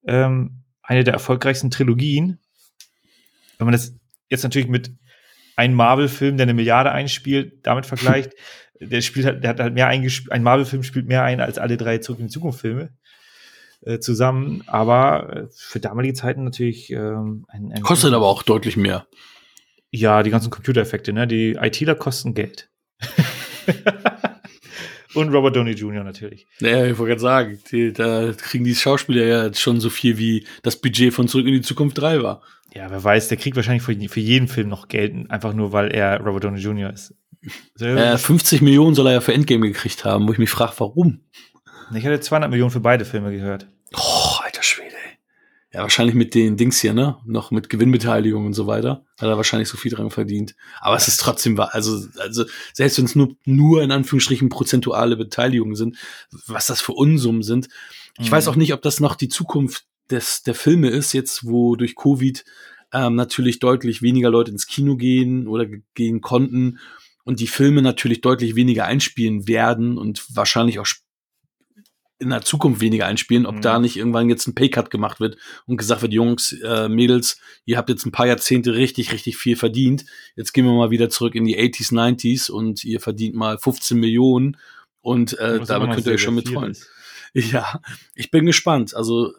ähm, 0.06 0.64
eine 0.82 1.04
der 1.04 1.14
erfolgreichsten 1.14 1.70
Trilogien 1.70 2.38
wenn 3.58 3.66
man 3.66 3.72
das 3.72 3.94
jetzt 4.28 4.42
natürlich 4.42 4.68
mit 4.68 4.92
einem 5.56 5.74
Marvel-Film, 5.74 6.36
der 6.36 6.44
eine 6.44 6.54
Milliarde 6.54 6.92
einspielt, 6.92 7.66
damit 7.66 7.86
vergleicht, 7.86 8.32
der 8.80 9.00
spielt 9.00 9.26
halt, 9.26 9.42
der 9.44 9.50
hat 9.50 9.60
halt 9.60 9.74
mehr 9.74 9.86
eingespielt, 9.86 10.32
ein 10.32 10.42
Marvel-Film 10.42 10.82
spielt 10.82 11.06
mehr 11.06 11.22
ein 11.22 11.40
als 11.40 11.58
alle 11.58 11.76
drei 11.76 11.98
Zurück 11.98 12.20
in 12.20 12.26
die 12.26 12.32
Zukunft-Filme 12.32 12.90
äh, 13.82 13.98
zusammen, 14.00 14.64
aber 14.66 15.36
äh, 15.36 15.46
für 15.54 15.80
damalige 15.80 16.14
Zeiten 16.14 16.44
natürlich 16.44 16.90
ähm, 16.90 17.46
ein, 17.48 17.72
ein 17.72 17.82
Kostet 17.82 18.12
aber 18.12 18.26
auch 18.26 18.42
deutlich 18.42 18.76
mehr. 18.76 19.06
Ja, 19.90 20.24
die 20.24 20.30
ganzen 20.30 20.50
Computereffekte, 20.50 21.12
ne? 21.12 21.28
Die 21.28 21.52
ITler 21.52 21.94
kosten 21.94 22.34
Geld. 22.34 22.68
Und 25.14 25.32
Robert 25.32 25.54
Downey 25.54 25.72
Jr. 25.72 26.02
natürlich. 26.02 26.46
Naja, 26.60 26.86
ich 26.86 26.98
wollte 26.98 27.10
gerade 27.10 27.20
sagen, 27.20 27.58
die, 27.70 27.92
da 27.92 28.32
kriegen 28.32 28.64
die 28.64 28.74
Schauspieler 28.74 29.24
ja 29.24 29.54
schon 29.54 29.80
so 29.80 29.88
viel 29.88 30.18
wie 30.18 30.44
das 30.62 30.76
Budget 30.76 31.14
von 31.14 31.28
Zurück 31.28 31.46
in 31.46 31.52
die 31.52 31.62
Zukunft 31.62 31.98
3 31.98 32.22
war. 32.22 32.42
Ja, 32.74 32.90
wer 32.90 33.02
weiß, 33.02 33.28
der 33.28 33.36
kriegt 33.36 33.54
wahrscheinlich 33.54 33.84
für, 33.84 33.94
für 34.08 34.20
jeden 34.20 34.48
Film 34.48 34.68
noch 34.68 34.88
Geld, 34.88 35.30
einfach 35.30 35.52
nur 35.54 35.72
weil 35.72 35.92
er 35.92 36.20
Robert 36.20 36.42
Downey 36.42 36.58
Jr. 36.60 36.92
ist. 36.92 37.14
äh, 37.78 38.18
50 38.18 38.62
Millionen 38.62 38.96
soll 38.96 39.06
er 39.06 39.12
ja 39.12 39.20
für 39.20 39.32
Endgame 39.34 39.68
gekriegt 39.68 40.04
haben, 40.04 40.26
wo 40.26 40.32
ich 40.32 40.38
mich 40.38 40.50
frage, 40.50 40.72
warum? 40.78 41.20
Ich 41.94 42.04
hatte 42.04 42.18
200 42.18 42.50
Millionen 42.50 42.72
für 42.72 42.80
beide 42.80 43.04
Filme 43.04 43.30
gehört. 43.30 43.68
Oh. 43.94 44.13
Ja, 45.74 45.82
wahrscheinlich 45.82 46.14
mit 46.14 46.36
den 46.36 46.56
Dings 46.56 46.80
hier, 46.80 46.94
ne? 46.94 47.16
Noch 47.26 47.50
mit 47.50 47.68
Gewinnbeteiligung 47.68 48.46
und 48.46 48.52
so 48.52 48.68
weiter. 48.68 49.04
Hat 49.18 49.28
er 49.28 49.36
wahrscheinlich 49.36 49.68
so 49.68 49.76
viel 49.76 49.90
dran 49.90 50.08
verdient. 50.08 50.54
Aber 50.80 50.94
es 50.94 51.08
ist 51.08 51.18
trotzdem 51.18 51.58
wahr. 51.58 51.74
Also, 51.74 52.06
also 52.20 52.44
selbst 52.72 52.96
wenn 52.98 53.06
es 53.06 53.16
nur, 53.16 53.34
nur 53.44 53.82
in 53.82 53.90
Anführungsstrichen 53.90 54.50
prozentuale 54.50 55.16
Beteiligungen 55.16 55.74
sind, 55.74 55.96
was 56.46 56.68
das 56.68 56.80
für 56.80 56.92
Unsummen 56.92 57.42
sind. 57.42 57.68
Ich 58.20 58.28
mhm. 58.28 58.30
weiß 58.30 58.46
auch 58.46 58.54
nicht, 58.54 58.72
ob 58.72 58.82
das 58.82 59.00
noch 59.00 59.16
die 59.16 59.28
Zukunft 59.28 59.84
des, 60.10 60.44
der 60.44 60.54
Filme 60.54 60.90
ist, 60.90 61.12
jetzt 61.12 61.44
wo 61.44 61.74
durch 61.74 61.96
Covid 61.96 62.44
ähm, 62.92 63.16
natürlich 63.16 63.58
deutlich 63.58 64.00
weniger 64.00 64.30
Leute 64.30 64.52
ins 64.52 64.68
Kino 64.68 64.94
gehen 64.96 65.48
oder 65.48 65.66
gehen 65.94 66.20
konnten 66.20 66.78
und 67.24 67.40
die 67.40 67.48
Filme 67.48 67.82
natürlich 67.82 68.20
deutlich 68.20 68.54
weniger 68.54 68.84
einspielen 68.84 69.48
werden 69.48 69.98
und 69.98 70.24
wahrscheinlich 70.36 70.78
auch 70.78 70.86
in 72.18 72.30
der 72.30 72.42
Zukunft 72.42 72.80
weniger 72.80 73.06
einspielen, 73.06 73.44
ob 73.46 73.56
mhm. 73.56 73.60
da 73.60 73.78
nicht 73.78 73.96
irgendwann 73.96 74.28
jetzt 74.28 74.46
ein 74.46 74.54
Paycut 74.54 74.90
gemacht 74.90 75.20
wird 75.20 75.36
und 75.66 75.76
gesagt 75.76 76.02
wird, 76.02 76.12
Jungs, 76.12 76.52
äh, 76.62 76.88
Mädels, 76.88 77.38
ihr 77.64 77.76
habt 77.76 77.88
jetzt 77.88 78.06
ein 78.06 78.12
paar 78.12 78.26
Jahrzehnte 78.26 78.74
richtig, 78.74 79.12
richtig 79.12 79.36
viel 79.36 79.56
verdient. 79.56 80.04
Jetzt 80.36 80.52
gehen 80.52 80.64
wir 80.64 80.72
mal 80.72 80.90
wieder 80.90 81.10
zurück 81.10 81.34
in 81.34 81.44
die 81.44 81.58
80s, 81.58 81.92
90s 81.92 82.50
und 82.50 82.84
ihr 82.84 83.00
verdient 83.00 83.34
mal 83.34 83.58
15 83.58 83.98
Millionen 83.98 84.56
und 85.00 85.38
äh, 85.38 85.60
damit 85.66 85.92
könnt 85.92 86.06
ihr 86.06 86.14
euch 86.14 86.22
schon 86.22 86.34
mitfreuen. 86.34 86.76
Ja, 87.36 87.80
ich 88.14 88.30
bin 88.30 88.46
gespannt. 88.46 88.94
Also 88.94 89.32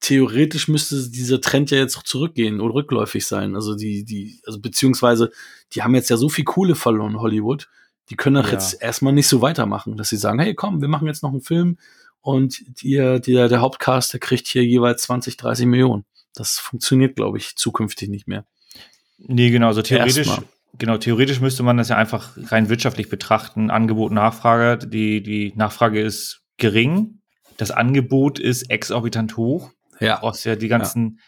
theoretisch 0.00 0.68
müsste 0.68 1.08
dieser 1.08 1.40
Trend 1.40 1.70
ja 1.70 1.78
jetzt 1.78 1.96
auch 1.96 2.02
zurückgehen 2.02 2.60
oder 2.60 2.74
rückläufig 2.74 3.26
sein. 3.26 3.54
Also 3.54 3.74
die, 3.74 4.04
die, 4.04 4.40
also 4.46 4.60
beziehungsweise, 4.60 5.30
die 5.72 5.82
haben 5.82 5.94
jetzt 5.94 6.10
ja 6.10 6.18
so 6.18 6.28
viel 6.28 6.44
Kohle 6.44 6.74
verloren, 6.74 7.18
Hollywood. 7.18 7.70
Die 8.10 8.16
können 8.16 8.36
doch 8.36 8.48
ja. 8.48 8.52
jetzt 8.52 8.82
erstmal 8.82 9.14
nicht 9.14 9.28
so 9.28 9.40
weitermachen, 9.40 9.96
dass 9.96 10.10
sie 10.10 10.18
sagen, 10.18 10.38
hey, 10.38 10.54
komm, 10.54 10.82
wir 10.82 10.88
machen 10.88 11.06
jetzt 11.06 11.22
noch 11.22 11.30
einen 11.30 11.40
Film 11.40 11.78
und 12.20 12.82
die, 12.82 12.96
der 12.96 13.48
der 13.48 13.60
kriegt 14.20 14.46
hier 14.46 14.64
jeweils 14.64 15.02
20, 15.02 15.36
30 15.36 15.66
Millionen. 15.66 16.04
Das 16.34 16.58
funktioniert, 16.58 17.16
glaube 17.16 17.38
ich, 17.38 17.56
zukünftig 17.56 18.08
nicht 18.08 18.28
mehr. 18.28 18.46
Nee, 19.18 19.50
genau, 19.50 19.72
so 19.72 19.82
theoretisch, 19.82 20.30
genau, 20.78 20.98
theoretisch 20.98 21.40
müsste 21.40 21.62
man 21.62 21.76
das 21.76 21.88
ja 21.88 21.96
einfach 21.96 22.36
rein 22.50 22.68
wirtschaftlich 22.68 23.08
betrachten. 23.08 23.70
Angebot, 23.70 24.12
Nachfrage, 24.12 24.86
die, 24.86 25.22
die 25.22 25.52
Nachfrage 25.56 26.00
ist 26.00 26.42
gering, 26.56 27.20
das 27.56 27.70
Angebot 27.70 28.38
ist 28.38 28.70
exorbitant 28.70 29.36
hoch. 29.36 29.70
Ja. 30.00 30.20
Brauchst 30.20 30.44
ja 30.44 30.54
die 30.54 30.68
ganzen, 30.68 31.16
ja. 31.16 31.22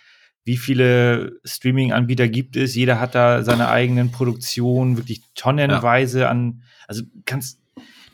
wie 0.45 0.57
viele 0.57 1.41
Streaming-Anbieter 1.45 2.28
gibt 2.28 2.57
es? 2.57 2.76
Jeder 2.76 3.01
hat 3.01 3.16
da 3.16 3.43
seine 3.43 3.68
eigenen 3.68 4.12
Produktionen, 4.12 4.97
wirklich 4.97 5.22
tonnenweise 5.34 6.20
ja. 6.20 6.30
an, 6.30 6.62
also 6.86 7.03
kannst, 7.24 7.61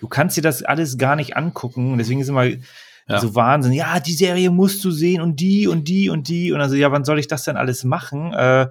du 0.01 0.09
kannst 0.09 0.37
dir 0.37 0.43
das 0.43 0.63
alles 0.63 0.99
gar 0.99 1.17
nicht 1.17 1.37
angucken. 1.37 1.99
Deswegen 1.99 2.21
ist 2.21 2.29
immer 2.29 2.45
ja. 2.45 3.21
so 3.21 3.35
Wahnsinn. 3.35 3.73
Ja, 3.73 4.01
die 4.01 4.15
Serie 4.15 4.51
musst 4.51 4.85
du 4.85 4.91
sehen 4.91 5.21
und 5.21 5.41
die 5.41 5.67
und 5.67 5.89
die 5.89 6.11
und 6.11 6.29
die. 6.29 6.53
Und 6.53 6.61
also, 6.61 6.75
ja, 6.75 6.93
wann 6.93 7.05
soll 7.05 7.19
ich 7.19 7.29
das 7.29 7.45
denn 7.45 7.57
alles 7.57 7.85
machen? 7.85 8.33
Äh, 8.33 8.69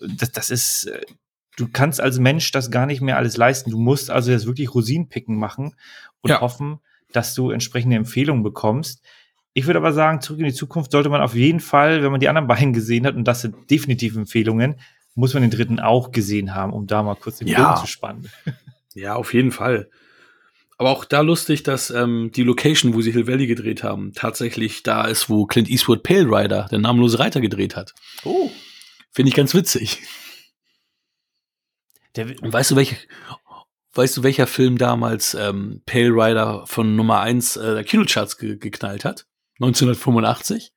das, 0.00 0.32
das 0.32 0.50
ist, 0.50 0.90
du 1.56 1.68
kannst 1.72 2.00
als 2.00 2.18
Mensch 2.18 2.50
das 2.52 2.70
gar 2.70 2.86
nicht 2.86 3.00
mehr 3.00 3.16
alles 3.16 3.36
leisten. 3.36 3.70
Du 3.70 3.78
musst 3.78 4.10
also 4.10 4.30
jetzt 4.30 4.46
wirklich 4.46 4.74
Rosinenpicken 4.74 5.36
machen 5.36 5.74
und 6.20 6.30
ja. 6.30 6.40
hoffen, 6.40 6.80
dass 7.12 7.34
du 7.34 7.50
entsprechende 7.50 7.96
Empfehlungen 7.96 8.42
bekommst. 8.42 9.02
Ich 9.52 9.66
würde 9.66 9.78
aber 9.78 9.94
sagen, 9.94 10.20
zurück 10.20 10.40
in 10.40 10.46
die 10.46 10.52
Zukunft 10.52 10.92
sollte 10.92 11.08
man 11.08 11.22
auf 11.22 11.34
jeden 11.34 11.60
Fall, 11.60 12.02
wenn 12.02 12.10
man 12.10 12.20
die 12.20 12.28
anderen 12.28 12.46
beiden 12.48 12.72
gesehen 12.72 13.06
hat, 13.06 13.14
und 13.14 13.24
das 13.24 13.40
sind 13.40 13.70
definitiv 13.70 14.16
Empfehlungen, 14.16 14.78
muss 15.14 15.32
man 15.32 15.42
den 15.42 15.50
dritten 15.50 15.80
auch 15.80 16.12
gesehen 16.12 16.54
haben, 16.54 16.74
um 16.74 16.86
da 16.86 17.02
mal 17.02 17.16
kurz 17.16 17.38
den 17.38 17.48
ja. 17.48 17.70
Bogen 17.70 17.80
zu 17.80 17.86
spannen. 17.86 18.30
Ja, 18.98 19.14
auf 19.16 19.34
jeden 19.34 19.52
Fall. 19.52 19.90
Aber 20.78 20.90
auch 20.90 21.04
da 21.04 21.22
lustig, 21.22 21.62
dass 21.62 21.90
ähm, 21.90 22.30
die 22.34 22.42
Location, 22.42 22.92
wo 22.92 23.00
sie 23.00 23.12
Hill 23.12 23.26
Valley 23.26 23.46
gedreht 23.46 23.82
haben, 23.82 24.12
tatsächlich 24.12 24.82
da 24.82 25.06
ist, 25.06 25.30
wo 25.30 25.46
Clint 25.46 25.70
Eastwood 25.70 26.02
Pale 26.02 26.26
Rider, 26.26 26.68
der 26.70 26.78
namenlose 26.78 27.18
Reiter, 27.18 27.40
gedreht 27.40 27.76
hat. 27.76 27.94
Oh. 28.24 28.50
Finde 29.10 29.30
ich 29.30 29.34
ganz 29.34 29.54
witzig. 29.54 30.02
Der, 32.14 32.26
Und 32.42 32.52
weißt 32.52 32.72
du, 32.72 32.76
welche, 32.76 32.96
weißt 33.94 34.18
du, 34.18 34.22
welcher 34.22 34.46
Film 34.46 34.76
damals 34.76 35.32
ähm, 35.32 35.82
Pale 35.86 36.10
Rider 36.10 36.66
von 36.66 36.94
Nummer 36.94 37.20
1 37.20 37.56
äh, 37.56 37.74
der 37.74 37.84
Kinocharts 37.84 38.36
ge 38.36 38.56
geknallt 38.56 39.06
hat? 39.06 39.26
1985. 39.60 40.72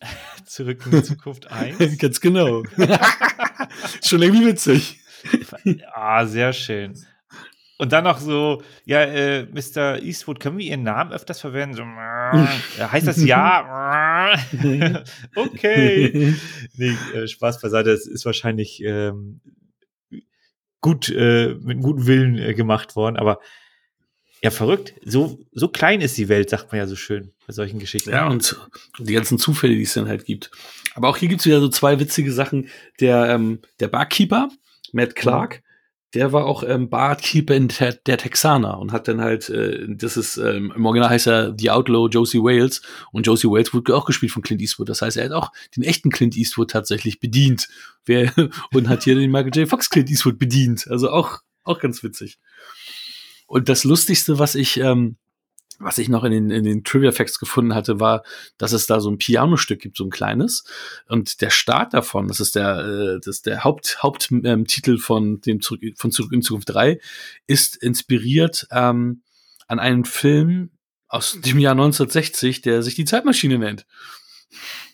Zurück 0.46 0.86
in 0.86 0.92
die 0.92 1.02
Zukunft 1.02 1.50
1. 1.50 1.98
Ganz 1.98 2.20
genau. 2.20 2.62
Schon 4.04 4.22
irgendwie 4.22 4.46
witzig. 4.46 5.00
Ah, 5.92 6.24
sehr 6.26 6.54
schön. 6.54 6.94
Und 7.82 7.90
dann 7.90 8.04
noch 8.04 8.20
so, 8.20 8.62
ja, 8.84 9.02
äh, 9.02 9.44
Mr. 9.46 10.00
Eastwood, 10.00 10.38
können 10.38 10.56
wir 10.56 10.64
Ihren 10.64 10.84
Namen 10.84 11.10
öfters 11.10 11.40
verwenden? 11.40 11.74
So, 11.74 11.82
äh, 12.80 12.86
heißt 12.86 13.08
das 13.08 13.24
ja? 13.24 14.36
okay. 15.34 16.32
Nee, 16.76 16.96
äh, 17.12 17.26
Spaß 17.26 17.60
beiseite, 17.60 17.90
es 17.90 18.06
ist 18.06 18.24
wahrscheinlich 18.24 18.84
ähm, 18.84 19.40
gut, 20.80 21.08
äh, 21.08 21.56
mit 21.60 21.82
gutem 21.82 22.06
Willen 22.06 22.38
äh, 22.38 22.54
gemacht 22.54 22.94
worden, 22.94 23.16
aber 23.16 23.40
ja, 24.44 24.52
verrückt. 24.52 24.94
So, 25.04 25.40
so 25.50 25.66
klein 25.66 26.02
ist 26.02 26.16
die 26.16 26.28
Welt, 26.28 26.50
sagt 26.50 26.70
man 26.70 26.78
ja 26.78 26.86
so 26.86 26.94
schön 26.94 27.32
bei 27.48 27.52
solchen 27.52 27.80
Geschichten. 27.80 28.10
Ja, 28.10 28.28
und 28.28 28.60
die 29.00 29.12
ganzen 29.12 29.38
Zufälle, 29.38 29.74
die 29.74 29.82
es 29.82 29.94
dann 29.94 30.06
halt 30.06 30.24
gibt. 30.24 30.52
Aber 30.94 31.08
auch 31.08 31.16
hier 31.16 31.28
gibt 31.28 31.40
es 31.40 31.46
wieder 31.46 31.58
so 31.58 31.68
zwei 31.68 31.98
witzige 31.98 32.32
Sachen. 32.32 32.68
Der, 33.00 33.28
ähm, 33.30 33.58
der 33.80 33.88
Barkeeper, 33.88 34.50
Matt 34.92 35.16
Clark, 35.16 35.64
der 36.14 36.32
war 36.32 36.44
auch 36.44 36.62
ähm, 36.66 36.90
Barkeeper 36.90 37.54
in 37.54 37.68
der, 37.68 37.94
der 37.94 38.18
Texaner 38.18 38.78
und 38.78 38.92
hat 38.92 39.08
dann 39.08 39.20
halt, 39.20 39.48
äh, 39.48 39.86
das 39.88 40.16
ist, 40.16 40.36
ähm, 40.36 40.72
im 40.74 40.84
Original 40.84 41.10
heißt 41.10 41.26
er 41.26 41.54
The 41.58 41.70
Outlaw 41.70 42.08
Josie 42.10 42.42
Wales 42.42 42.82
und 43.12 43.26
Josie 43.26 43.48
Wales 43.48 43.72
wurde 43.72 43.96
auch 43.96 44.04
gespielt 44.04 44.32
von 44.32 44.42
Clint 44.42 44.60
Eastwood. 44.60 44.88
Das 44.88 45.00
heißt, 45.00 45.16
er 45.16 45.24
hat 45.26 45.32
auch 45.32 45.52
den 45.74 45.84
echten 45.84 46.10
Clint 46.10 46.36
Eastwood 46.36 46.70
tatsächlich 46.70 47.20
bedient. 47.20 47.68
Wer, 48.04 48.32
und 48.72 48.88
hat 48.88 49.04
hier 49.04 49.14
den 49.14 49.30
Michael 49.30 49.56
J. 49.56 49.68
Fox 49.68 49.88
Clint 49.88 50.10
Eastwood 50.10 50.38
bedient. 50.38 50.86
Also 50.88 51.10
auch, 51.10 51.40
auch 51.64 51.78
ganz 51.78 52.02
witzig. 52.02 52.38
Und 53.46 53.68
das 53.68 53.84
Lustigste, 53.84 54.38
was 54.38 54.54
ich 54.54 54.78
ähm, 54.78 55.16
was 55.82 55.98
ich 55.98 56.08
noch 56.08 56.24
in 56.24 56.32
den, 56.32 56.50
in 56.50 56.64
den 56.64 56.84
Trivia 56.84 57.12
Facts 57.12 57.38
gefunden 57.38 57.74
hatte, 57.74 58.00
war, 58.00 58.22
dass 58.58 58.72
es 58.72 58.86
da 58.86 59.00
so 59.00 59.10
ein 59.10 59.18
Pianostück 59.18 59.80
gibt, 59.80 59.96
so 59.96 60.04
ein 60.04 60.10
kleines. 60.10 60.64
Und 61.08 61.40
der 61.40 61.50
Start 61.50 61.94
davon, 61.94 62.28
das 62.28 62.40
ist 62.40 62.54
der, 62.54 62.78
äh, 62.78 63.18
das 63.18 63.36
ist 63.36 63.46
der 63.46 63.64
Haupt, 63.64 64.02
Haupttitel 64.02 64.92
ähm, 64.92 64.98
von 64.98 65.40
dem 65.40 65.60
Zurück, 65.60 65.82
von 65.96 66.12
Zurück 66.12 66.32
in 66.32 66.42
Zukunft 66.42 66.70
3, 66.70 67.00
ist 67.46 67.76
inspiriert 67.76 68.66
ähm, 68.70 69.22
an 69.66 69.78
einen 69.78 70.04
Film 70.04 70.70
aus 71.08 71.38
dem 71.44 71.58
Jahr 71.58 71.72
1960, 71.72 72.62
der 72.62 72.82
sich 72.82 72.94
die 72.94 73.04
Zeitmaschine 73.04 73.58
nennt. 73.58 73.86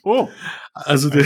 Oh. 0.03 0.29
Also, 0.73 1.11
der, 1.11 1.25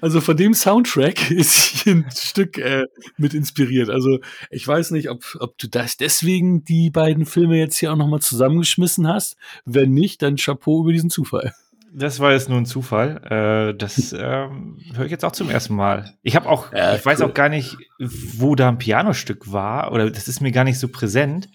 also 0.00 0.20
von 0.20 0.36
dem 0.36 0.54
Soundtrack 0.54 1.30
ist 1.30 1.52
hier 1.52 1.94
ein 1.96 2.06
Stück 2.14 2.58
äh, 2.58 2.84
mit 3.16 3.34
inspiriert. 3.34 3.90
Also 3.90 4.18
ich 4.50 4.66
weiß 4.66 4.92
nicht, 4.92 5.10
ob, 5.10 5.24
ob 5.40 5.58
du 5.58 5.68
das 5.68 5.96
deswegen 5.96 6.64
die 6.64 6.90
beiden 6.90 7.26
Filme 7.26 7.58
jetzt 7.58 7.76
hier 7.78 7.92
auch 7.92 7.96
nochmal 7.96 8.20
zusammengeschmissen 8.20 9.08
hast. 9.08 9.36
Wenn 9.64 9.92
nicht, 9.92 10.22
dann 10.22 10.36
Chapeau 10.36 10.82
über 10.82 10.92
diesen 10.92 11.10
Zufall. 11.10 11.54
Das 11.94 12.20
war 12.20 12.32
jetzt 12.32 12.48
nur 12.48 12.58
ein 12.58 12.66
Zufall. 12.66 13.72
Äh, 13.72 13.76
das 13.76 14.12
ähm, 14.18 14.78
höre 14.94 15.04
ich 15.04 15.10
jetzt 15.10 15.24
auch 15.24 15.32
zum 15.32 15.50
ersten 15.50 15.74
Mal. 15.74 16.16
Ich 16.22 16.36
habe 16.36 16.48
auch, 16.48 16.72
ja, 16.72 16.94
ich 16.94 17.04
weiß 17.04 17.20
auch 17.20 17.34
gar 17.34 17.48
nicht, 17.48 17.76
wo 17.98 18.54
da 18.54 18.68
ein 18.68 18.78
Pianostück 18.78 19.52
war, 19.52 19.92
oder 19.92 20.10
das 20.10 20.28
ist 20.28 20.40
mir 20.40 20.52
gar 20.52 20.64
nicht 20.64 20.78
so 20.78 20.88
präsent. 20.88 21.48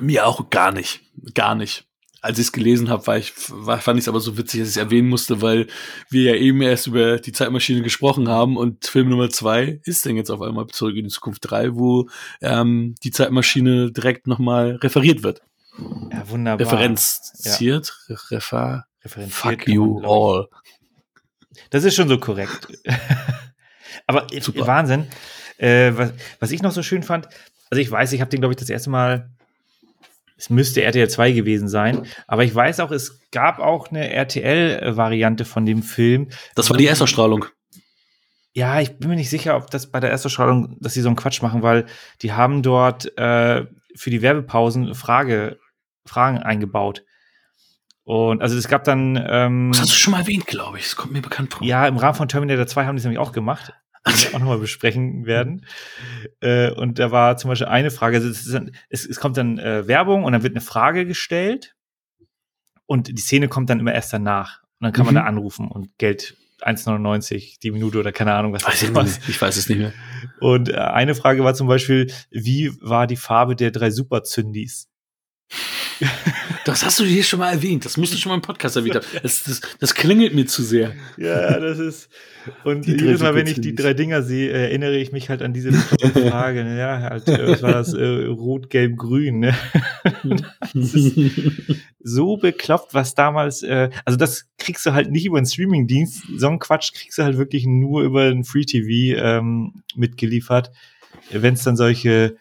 Mir 0.00 0.26
auch 0.26 0.50
gar 0.50 0.72
nicht. 0.72 1.00
Gar 1.34 1.54
nicht 1.54 1.86
als 2.24 2.38
ich 2.38 2.46
es 2.46 2.52
gelesen 2.52 2.88
habe, 2.88 3.06
war 3.06 3.18
ich, 3.18 3.34
war, 3.48 3.78
fand 3.78 3.98
ich 3.98 4.04
es 4.04 4.08
aber 4.08 4.18
so 4.18 4.38
witzig, 4.38 4.60
dass 4.60 4.70
ich 4.70 4.76
es 4.76 4.82
erwähnen 4.82 5.08
musste, 5.08 5.42
weil 5.42 5.66
wir 6.08 6.32
ja 6.32 6.40
eben 6.40 6.62
erst 6.62 6.86
über 6.86 7.18
die 7.18 7.32
Zeitmaschine 7.32 7.82
gesprochen 7.82 8.28
haben 8.28 8.56
und 8.56 8.86
Film 8.86 9.10
Nummer 9.10 9.28
zwei 9.28 9.80
ist 9.84 10.06
dann 10.06 10.16
jetzt 10.16 10.30
auf 10.30 10.40
einmal 10.40 10.66
zurück 10.68 10.96
in 10.96 11.04
die 11.04 11.10
Zukunft 11.10 11.42
drei, 11.42 11.74
wo 11.74 12.08
ähm, 12.40 12.94
die 13.04 13.10
Zeitmaschine 13.10 13.92
direkt 13.92 14.26
nochmal 14.26 14.76
referiert 14.76 15.22
wird. 15.22 15.42
Ja, 16.10 16.28
wunderbar. 16.30 16.66
Referenziert, 16.66 17.92
ja. 18.08 18.16
refer, 18.30 18.86
fuck 19.28 19.68
you 19.68 20.00
all. 20.02 20.48
Das 21.68 21.84
ist 21.84 21.94
schon 21.94 22.08
so 22.08 22.18
korrekt. 22.18 22.68
aber 24.06 24.26
Super. 24.40 24.66
Wahnsinn. 24.66 25.08
Äh, 25.58 25.92
was, 25.94 26.12
was 26.40 26.50
ich 26.52 26.62
noch 26.62 26.72
so 26.72 26.82
schön 26.82 27.02
fand, 27.02 27.28
also 27.70 27.82
ich 27.82 27.90
weiß, 27.90 28.12
ich 28.12 28.20
habe 28.22 28.30
den, 28.30 28.40
glaube 28.40 28.54
ich, 28.54 28.58
das 28.58 28.70
erste 28.70 28.88
Mal 28.88 29.30
es 30.36 30.50
müsste 30.50 30.82
RTL 30.82 31.08
2 31.08 31.32
gewesen 31.32 31.68
sein. 31.68 32.06
Aber 32.26 32.44
ich 32.44 32.54
weiß 32.54 32.80
auch, 32.80 32.90
es 32.90 33.20
gab 33.30 33.60
auch 33.60 33.90
eine 33.90 34.12
RTL-Variante 34.12 35.44
von 35.44 35.64
dem 35.64 35.82
Film. 35.82 36.28
Das 36.54 36.70
war 36.70 36.76
die 36.76 36.86
Erstausstrahlung. 36.86 37.46
Ja, 38.52 38.80
ich 38.80 38.98
bin 38.98 39.10
mir 39.10 39.16
nicht 39.16 39.30
sicher, 39.30 39.56
ob 39.56 39.70
das 39.70 39.90
bei 39.90 40.00
der 40.00 40.10
Erstausstrahlung, 40.10 40.76
dass 40.80 40.94
sie 40.94 41.00
so 41.00 41.08
einen 41.08 41.16
Quatsch 41.16 41.42
machen, 41.42 41.62
weil 41.62 41.86
die 42.22 42.32
haben 42.32 42.62
dort 42.62 43.16
äh, 43.18 43.66
für 43.96 44.10
die 44.10 44.22
Werbepausen 44.22 44.94
Frage, 44.94 45.58
Fragen 46.04 46.38
eingebaut. 46.38 47.04
Und 48.04 48.42
also 48.42 48.56
es 48.56 48.68
gab 48.68 48.84
dann. 48.84 49.16
Ähm, 49.28 49.70
das 49.72 49.82
hast 49.82 49.92
du 49.92 49.96
schon 49.96 50.12
mal 50.12 50.20
erwähnt, 50.20 50.46
glaube 50.46 50.78
ich. 50.78 50.84
Das 50.84 50.96
kommt 50.96 51.12
mir 51.12 51.22
bekannt 51.22 51.54
vor. 51.54 51.66
Ja, 51.66 51.86
im 51.86 51.96
Rahmen 51.96 52.14
von 52.14 52.28
Terminator 52.28 52.66
2 52.66 52.84
haben 52.84 52.96
die 52.96 52.98
es 52.98 53.04
nämlich 53.04 53.18
auch 53.18 53.32
gemacht 53.32 53.72
die 54.06 54.12
wir 54.22 54.34
auch 54.34 54.38
nochmal 54.40 54.58
besprechen 54.58 55.26
werden. 55.26 55.66
Äh, 56.40 56.70
und 56.70 56.98
da 56.98 57.10
war 57.10 57.36
zum 57.36 57.48
Beispiel 57.48 57.68
eine 57.68 57.90
Frage, 57.90 58.16
also 58.16 58.28
es, 58.28 58.50
dann, 58.50 58.72
es, 58.88 59.06
es 59.06 59.20
kommt 59.20 59.36
dann 59.36 59.58
äh, 59.58 59.86
Werbung 59.86 60.24
und 60.24 60.32
dann 60.32 60.42
wird 60.42 60.54
eine 60.54 60.60
Frage 60.60 61.06
gestellt 61.06 61.74
und 62.86 63.08
die 63.08 63.22
Szene 63.22 63.48
kommt 63.48 63.70
dann 63.70 63.80
immer 63.80 63.94
erst 63.94 64.12
danach. 64.12 64.62
Und 64.80 64.86
dann 64.86 64.92
kann 64.92 65.06
mhm. 65.06 65.14
man 65.14 65.24
da 65.24 65.28
anrufen 65.28 65.68
und 65.68 65.96
Geld 65.98 66.36
1,99 66.60 67.60
die 67.60 67.70
Minute 67.70 67.98
oder 67.98 68.12
keine 68.12 68.34
Ahnung, 68.34 68.52
was 68.52 68.66
weiß 68.66 68.82
ich, 68.82 68.94
was. 68.94 69.28
ich 69.28 69.40
weiß 69.40 69.56
es 69.56 69.68
nicht 69.68 69.78
mehr. 69.78 69.92
Und 70.40 70.68
äh, 70.68 70.76
eine 70.76 71.14
Frage 71.14 71.44
war 71.44 71.54
zum 71.54 71.66
Beispiel, 71.66 72.12
wie 72.30 72.72
war 72.80 73.06
die 73.06 73.16
Farbe 73.16 73.56
der 73.56 73.70
drei 73.70 73.90
Superzündis? 73.90 74.88
Das 76.64 76.82
hast 76.82 76.98
du 76.98 77.04
hier 77.04 77.22
schon 77.22 77.40
mal 77.40 77.52
erwähnt. 77.52 77.84
Das 77.84 77.98
musst 77.98 78.14
du 78.14 78.16
schon 78.16 78.30
mal 78.30 78.36
im 78.36 78.42
Podcast 78.42 78.76
erwähnt 78.76 78.96
haben. 78.96 79.06
Das, 79.22 79.42
das, 79.44 79.60
das 79.80 79.94
klingelt 79.94 80.34
mir 80.34 80.46
zu 80.46 80.62
sehr. 80.62 80.94
Ja, 81.18 81.58
das 81.60 81.78
ist. 81.78 82.08
Und 82.64 82.86
jedes 82.86 83.20
Mal, 83.20 83.34
wenn 83.34 83.46
ich 83.46 83.60
die 83.60 83.74
drei 83.74 83.94
Dinger 83.94 84.22
sehe, 84.22 84.50
erinnere 84.50 84.96
ich 84.96 85.12
mich 85.12 85.28
halt 85.28 85.42
an 85.42 85.52
diese 85.52 85.72
Frage. 86.12 86.64
Ne? 86.64 86.78
Ja, 86.78 87.00
halt, 87.00 87.28
äh, 87.28 87.48
was 87.48 87.62
war 87.62 87.72
das? 87.72 87.92
Äh, 87.92 88.26
Rot, 88.26 88.70
Gelb, 88.70 88.96
Grün. 88.96 89.40
Ne? 89.40 89.54
das 90.74 90.94
ist 90.94 91.18
so 92.02 92.36
bekloppt, 92.36 92.94
was 92.94 93.14
damals. 93.14 93.62
Äh, 93.62 93.90
also, 94.04 94.16
das 94.18 94.46
kriegst 94.58 94.84
du 94.86 94.92
halt 94.92 95.10
nicht 95.10 95.26
über 95.26 95.38
einen 95.38 95.46
Streamingdienst. 95.46 96.24
So 96.36 96.48
einen 96.48 96.58
Quatsch 96.58 96.92
kriegst 96.94 97.18
du 97.18 97.24
halt 97.24 97.38
wirklich 97.38 97.66
nur 97.66 98.02
über 98.02 98.24
ein 98.24 98.44
Free 98.44 98.64
TV 98.64 99.18
ähm, 99.22 99.82
mitgeliefert. 99.96 100.70
Wenn 101.30 101.54
es 101.54 101.62
dann 101.62 101.76
solche. 101.76 102.36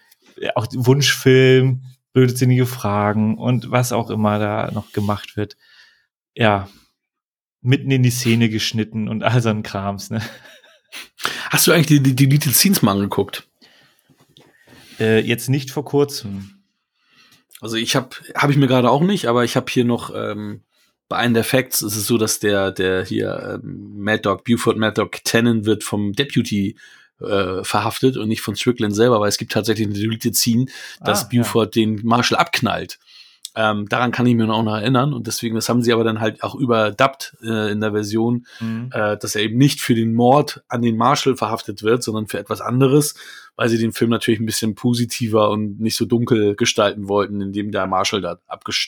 Auch 0.56 0.66
Wunschfilm, 0.74 1.84
blödsinnige 2.14 2.66
Fragen 2.66 3.38
und 3.38 3.72
was 3.72 3.91
auch 3.91 4.09
immer 4.09 4.39
da 4.39 4.72
noch 4.72 4.91
gemacht 4.93 5.36
wird. 5.36 5.57
Ja, 6.36 6.70
mitten 7.61 7.91
in 7.91 8.03
die 8.03 8.11
Szene 8.11 8.49
geschnitten 8.49 9.07
und 9.07 9.24
all 9.24 9.41
so 9.41 9.49
ein 9.49 9.64
Krams, 9.64 10.09
ne? 10.09 10.22
Hast 11.49 11.68
du 11.68 11.72
eigentlich 11.72 11.88
die, 11.88 12.01
die, 12.01 12.16
Deleted 12.16 12.53
Scenes 12.53 12.82
mal 12.82 12.91
angeguckt? 12.91 13.47
Äh, 14.99 15.22
jetzt 15.22 15.49
nicht 15.49 15.72
vor 15.72 15.86
kurzem. 15.86 16.64
Also 17.61 17.78
ich 17.78 17.95
habe 17.95 18.09
habe 18.36 18.51
ich 18.51 18.57
mir 18.57 18.68
gerade 18.68 18.89
auch 18.89 19.01
nicht, 19.01 19.28
aber 19.28 19.43
ich 19.43 19.55
habe 19.55 19.72
hier 19.72 19.86
noch 19.86 20.14
ähm, 20.14 20.61
bei 21.07 21.18
einem 21.18 21.34
der 21.34 21.43
Facts 21.43 21.82
ist 21.82 21.95
es 21.95 22.05
so, 22.05 22.18
dass 22.18 22.39
der 22.39 22.72
der 22.72 23.05
hier 23.05 23.59
ähm, 23.64 23.93
Mad 23.97 24.22
Dog 24.22 24.43
Buford 24.43 24.78
Mad 24.78 24.99
Dog 24.99 25.24
Tannen 25.24 25.66
wird 25.66 25.84
vom 25.84 26.14
Deputy 26.14 26.76
äh, 27.22 27.64
verhaftet 27.64 28.18
und 28.18 28.28
nicht 28.28 28.41
von 28.41 28.55
Strickland 28.55 28.95
selber, 28.95 29.20
weil 29.20 29.30
es 29.30 29.38
gibt 29.38 29.51
tatsächlich 29.51 29.88
eine 29.88 29.95
Deleted 29.95 30.36
Scene, 30.36 30.66
dass 31.03 31.26
ah, 31.26 31.30
Buford 31.32 31.76
ja. 31.76 31.84
den 31.84 32.01
Marshall 32.03 32.38
abknallt. 32.38 32.99
Ähm, 33.55 33.88
daran 33.88 34.11
kann 34.11 34.26
ich 34.26 34.34
mir 34.34 34.51
auch 34.51 34.64
noch 34.64 34.76
erinnern 34.76 35.14
und 35.14 35.28
deswegen, 35.28 35.53
das 35.53 35.70
haben 35.70 35.84
sie 35.84 35.93
aber 35.93 36.03
dann 36.03 36.20
halt 36.20 36.41
auch 36.41 36.55
überdubbt 36.55 37.38
äh, 37.43 37.72
in 37.72 37.82
der 37.82 37.91
Version, 37.91 38.47
mhm. 38.59 38.89
äh, 38.91 39.16
dass 39.16 39.36
er 39.36 39.43
eben 39.43 39.57
nicht 39.59 39.80
für 39.80 39.93
den 39.93 40.16
Mord 40.16 40.64
an 40.70 40.82
den 40.82 40.97
Marshall 40.97 41.36
verhaftet 41.36 41.84
wird, 41.84 42.01
sondern 42.01 42.26
für 42.26 42.39
etwas 42.39 42.61
anderes, 42.61 43.14
weil 43.55 43.70
sie 43.70 43.78
den 43.78 43.93
Film 43.93 44.09
natürlich 44.09 44.39
ein 44.39 44.47
bisschen 44.47 44.74
positiver 44.74 45.51
und 45.51 45.80
nicht 45.80 45.95
so 45.95 46.05
dunkel 46.05 46.55
gestalten 46.55 47.07
wollten, 47.07 47.41
indem 47.41 47.72
der 47.72 47.86
Marshall 47.86 48.22
da 48.22 48.39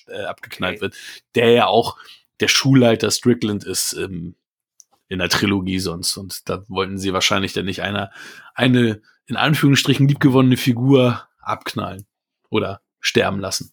äh, 0.07 0.23
abgeknallt 0.23 0.78
okay. 0.78 0.82
wird, 0.82 0.95
der 1.36 1.51
ja 1.51 1.67
auch 1.67 1.97
der 2.39 2.47
Schulleiter 2.47 3.11
Strickland 3.11 3.65
ist 3.65 3.93
ähm, 3.93 4.36
in 5.07 5.19
der 5.19 5.29
Trilogie 5.29 5.79
sonst. 5.79 6.17
Und 6.17 6.49
da 6.49 6.63
wollten 6.67 6.97
sie 6.97 7.13
wahrscheinlich 7.13 7.53
dann 7.53 7.65
nicht 7.65 7.81
einer, 7.81 8.11
eine 8.53 9.01
in 9.27 9.35
Anführungsstrichen 9.35 10.07
liebgewonnene 10.07 10.57
Figur 10.57 11.23
abknallen 11.41 12.05
oder 12.49 12.81
sterben 12.99 13.39
lassen. 13.39 13.71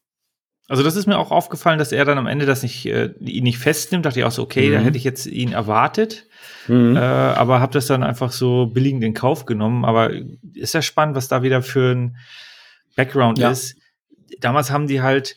Also 0.68 0.82
das 0.82 0.96
ist 0.96 1.06
mir 1.06 1.18
auch 1.18 1.30
aufgefallen, 1.30 1.78
dass 1.78 1.92
er 1.92 2.04
dann 2.04 2.18
am 2.18 2.26
Ende 2.26 2.46
das 2.46 2.62
nicht, 2.62 2.86
äh, 2.86 3.12
ihn 3.20 3.44
nicht 3.44 3.58
festnimmt. 3.58 4.06
Dachte 4.06 4.20
ich 4.20 4.24
auch 4.24 4.30
so, 4.32 4.42
okay, 4.42 4.68
mhm. 4.68 4.72
da 4.72 4.78
hätte 4.80 4.96
ich 4.96 5.04
jetzt 5.04 5.26
ihn 5.26 5.52
erwartet. 5.52 6.26
Mhm. 6.68 6.96
Äh, 6.96 7.00
aber 7.00 7.60
habe 7.60 7.72
das 7.72 7.86
dann 7.86 8.02
einfach 8.02 8.32
so 8.32 8.66
billigend 8.66 9.04
in 9.04 9.12
Kauf 9.12 9.44
genommen. 9.44 9.84
Aber 9.84 10.10
ist 10.54 10.74
ja 10.74 10.80
spannend, 10.80 11.16
was 11.16 11.28
da 11.28 11.42
wieder 11.42 11.62
für 11.62 11.94
ein 11.94 12.16
Background 12.96 13.38
ja. 13.38 13.50
ist. 13.50 13.76
Damals 14.40 14.70
haben 14.70 14.86
die 14.86 15.02
halt 15.02 15.36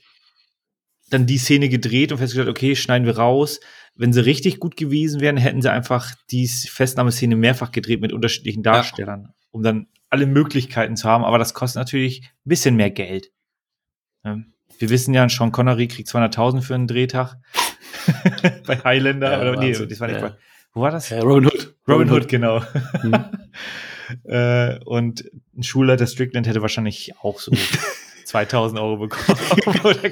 dann 1.09 1.25
die 1.25 1.37
Szene 1.37 1.69
gedreht 1.69 2.11
und 2.11 2.17
festgestellt, 2.19 2.49
okay, 2.49 2.75
schneiden 2.75 3.05
wir 3.05 3.17
raus. 3.17 3.59
Wenn 3.95 4.11
sie 4.11 4.25
richtig 4.25 4.59
gut 4.59 4.75
gewesen 4.75 5.21
wären, 5.21 5.37
hätten 5.37 5.61
sie 5.61 5.71
einfach 5.71 6.13
die 6.29 6.47
Festnahmeszene 6.47 7.35
mehrfach 7.35 7.71
gedreht 7.71 8.01
mit 8.01 8.11
unterschiedlichen 8.11 8.61
Darstellern, 8.61 9.23
ja. 9.27 9.33
um 9.51 9.63
dann 9.63 9.87
alle 10.09 10.25
Möglichkeiten 10.25 10.95
zu 10.97 11.09
haben. 11.09 11.23
Aber 11.23 11.37
das 11.37 11.53
kostet 11.53 11.79
natürlich 11.79 12.21
ein 12.23 12.49
bisschen 12.49 12.75
mehr 12.75 12.91
Geld. 12.91 13.31
Wir 14.23 14.89
wissen 14.89 15.13
ja, 15.13 15.27
Sean 15.29 15.51
Connery 15.51 15.87
kriegt 15.87 16.09
200.000 16.09 16.61
für 16.61 16.75
einen 16.75 16.87
Drehtag 16.87 17.35
bei 18.67 18.77
Highlander. 18.83 19.31
Ja, 19.31 19.41
oder, 19.41 19.59
nee, 19.59 19.71
das 19.71 19.99
war 19.99 20.07
nicht 20.07 20.19
ja. 20.19 20.35
Wo 20.73 20.81
war 20.81 20.91
das? 20.91 21.11
Robin 21.11 21.45
Hood. 21.45 21.75
Robin, 21.87 22.09
Robin 22.09 22.11
Hood, 22.11 22.21
Hood, 22.23 22.27
genau. 22.29 22.63
Äh, 24.23 24.77
und 24.85 25.25
ein 25.57 25.63
Schulleiter 25.63 26.05
Strickland 26.05 26.45
hätte 26.45 26.61
wahrscheinlich 26.61 27.13
auch 27.21 27.39
so 27.39 27.51
2000 28.26 28.80
Euro 28.80 28.97
bekommen 28.97 29.39
oder, 29.84 30.11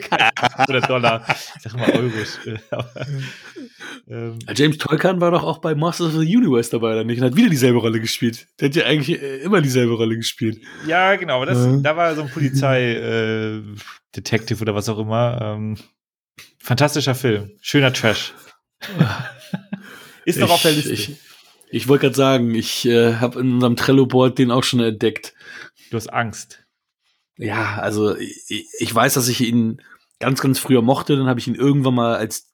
oder, 0.67 0.81
Dollar. 0.81 1.23
Ich 1.55 1.61
sag 1.61 1.75
mal 1.75 1.91
Euros. 1.91 2.39
ähm, 4.07 4.39
James 4.55 4.77
Tolkien 4.77 5.19
war 5.19 5.31
doch 5.31 5.43
auch 5.43 5.57
bei 5.59 5.75
Masters 5.75 6.15
of 6.15 6.21
the 6.21 6.37
Universe 6.37 6.71
dabei, 6.71 6.93
oder 6.93 7.03
nicht? 7.03 7.19
Und 7.19 7.25
hat 7.25 7.35
wieder 7.35 7.49
dieselbe 7.49 7.79
Rolle 7.79 7.99
gespielt. 7.99 8.47
Der 8.59 8.69
hat 8.69 8.75
ja 8.75 8.85
eigentlich 8.85 9.21
äh, 9.21 9.37
immer 9.37 9.61
dieselbe 9.61 9.93
Rolle 9.93 10.15
gespielt. 10.15 10.61
Ja, 10.87 11.15
genau. 11.15 11.37
Aber 11.37 11.47
das, 11.47 11.65
ja. 11.65 11.77
da 11.77 11.97
war 11.97 12.13
so 12.15 12.21
ein 12.21 12.29
Polizei-Detective 12.29 14.59
äh, 14.59 14.61
oder 14.61 14.75
was 14.75 14.87
auch 14.89 14.99
immer. 14.99 15.39
Ähm, 15.41 15.77
fantastischer 16.59 17.15
Film. 17.15 17.49
Schöner 17.61 17.93
Trash. 17.93 18.33
Ist 20.25 20.39
noch 20.39 20.51
auf 20.51 20.61
der 20.61 20.71
Liste. 20.71 20.93
Ich, 20.93 21.17
ich 21.69 21.87
wollte 21.87 22.03
gerade 22.03 22.15
sagen, 22.15 22.53
ich 22.53 22.85
äh, 22.85 23.15
habe 23.15 23.39
in 23.39 23.55
unserem 23.55 23.75
Trello-Board 23.75 24.37
den 24.37 24.51
auch 24.51 24.63
schon 24.63 24.79
entdeckt. 24.79 25.33
Du 25.89 25.97
hast 25.97 26.07
Angst. 26.07 26.62
Ja, 27.37 27.77
also 27.79 28.15
ich, 28.15 28.67
ich 28.79 28.93
weiß, 28.93 29.15
dass 29.15 29.27
ich 29.27 29.41
ihn 29.41 29.81
ganz, 30.19 30.41
ganz 30.41 30.59
früher 30.59 30.81
mochte. 30.81 31.15
Dann 31.17 31.27
habe 31.27 31.39
ich 31.39 31.47
ihn 31.47 31.55
irgendwann 31.55 31.95
mal 31.95 32.15
als 32.15 32.51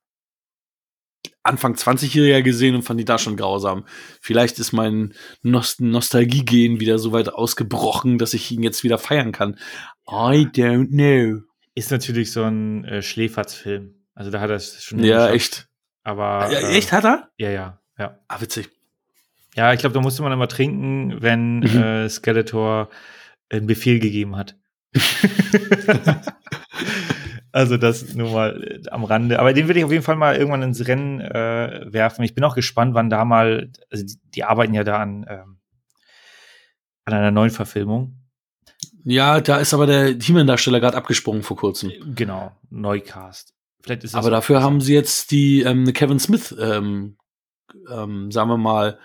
Anfang 1.43 1.73
20-Jähriger 1.75 2.41
gesehen 2.41 2.75
und 2.75 2.83
fand 2.83 2.99
ihn 2.99 3.05
da 3.05 3.17
schon 3.17 3.37
grausam. 3.37 3.85
Vielleicht 4.21 4.59
ist 4.59 4.71
mein 4.71 5.13
Nost 5.41 5.81
Nostalgie-Gen 5.81 6.79
wieder 6.79 6.99
so 6.99 7.11
weit 7.11 7.29
ausgebrochen, 7.29 8.17
dass 8.17 8.33
ich 8.33 8.51
ihn 8.51 8.63
jetzt 8.63 8.83
wieder 8.83 8.97
feiern 8.97 9.31
kann. 9.31 9.57
I 10.07 10.45
don't 10.47 10.89
know. 10.89 11.41
Ist 11.75 11.91
natürlich 11.91 12.31
so 12.31 12.43
ein 12.43 12.83
äh, 12.85 13.01
Schläferz-Film. 13.01 13.95
Also 14.15 14.31
da 14.31 14.41
hat 14.41 14.49
er 14.49 14.57
es 14.57 14.83
schon. 14.83 14.99
Ja, 14.99 15.27
geschafft. 15.31 15.35
echt. 15.35 15.67
Aber. 16.03 16.51
Ja, 16.51 16.59
äh, 16.59 16.77
echt 16.77 16.91
hat 16.91 17.05
er? 17.05 17.29
Ja, 17.37 17.49
ja, 17.49 17.79
ja. 17.97 18.19
Ah, 18.27 18.41
witzig. 18.41 18.69
Ja, 19.55 19.73
ich 19.73 19.79
glaube, 19.79 19.93
da 19.93 20.01
musste 20.01 20.21
man 20.21 20.31
immer 20.31 20.47
trinken, 20.47 21.21
wenn 21.21 21.59
Mhm. 21.59 21.65
äh, 21.65 22.09
Skeletor 22.09 22.89
einen 23.49 23.65
Befehl 23.67 23.99
gegeben 23.99 24.35
hat. 24.35 24.55
also 27.51 27.77
das 27.77 28.13
nur 28.15 28.31
mal 28.31 28.63
äh, 28.63 28.89
am 28.89 29.03
Rande. 29.03 29.39
Aber 29.39 29.53
den 29.53 29.67
würde 29.67 29.79
ich 29.79 29.85
auf 29.85 29.91
jeden 29.91 30.03
Fall 30.03 30.15
mal 30.15 30.35
irgendwann 30.35 30.63
ins 30.63 30.87
Rennen 30.87 31.21
äh, 31.21 31.85
werfen. 31.85 32.23
Ich 32.23 32.35
bin 32.35 32.43
auch 32.43 32.55
gespannt, 32.55 32.93
wann 32.95 33.09
da 33.09 33.25
mal, 33.25 33.71
also 33.91 34.05
die, 34.05 34.19
die 34.35 34.43
arbeiten 34.43 34.73
ja 34.73 34.83
da 34.83 34.97
an, 34.97 35.25
ähm, 35.29 35.59
an 37.05 37.13
einer 37.13 37.31
neuen 37.31 37.51
Verfilmung. 37.51 38.15
Ja, 39.03 39.41
da 39.41 39.57
ist 39.57 39.73
aber 39.73 39.87
der 39.87 40.15
He-Man-Darsteller 40.19 40.79
gerade 40.79 40.97
abgesprungen 40.97 41.43
vor 41.43 41.57
kurzem. 41.57 41.91
Genau, 42.15 42.51
Neukast. 42.69 43.53
Vielleicht 43.81 44.03
ist 44.03 44.13
Aber 44.15 44.29
dafür 44.29 44.61
haben 44.61 44.81
sie 44.81 44.93
jetzt 44.93 45.31
die 45.31 45.61
ähm, 45.61 45.91
Kevin 45.93 46.19
Smith, 46.19 46.53
ähm, 46.59 47.17
ähm, 47.89 48.29
sagen 48.31 48.49
wir 48.49 48.57
mal, 48.57 48.99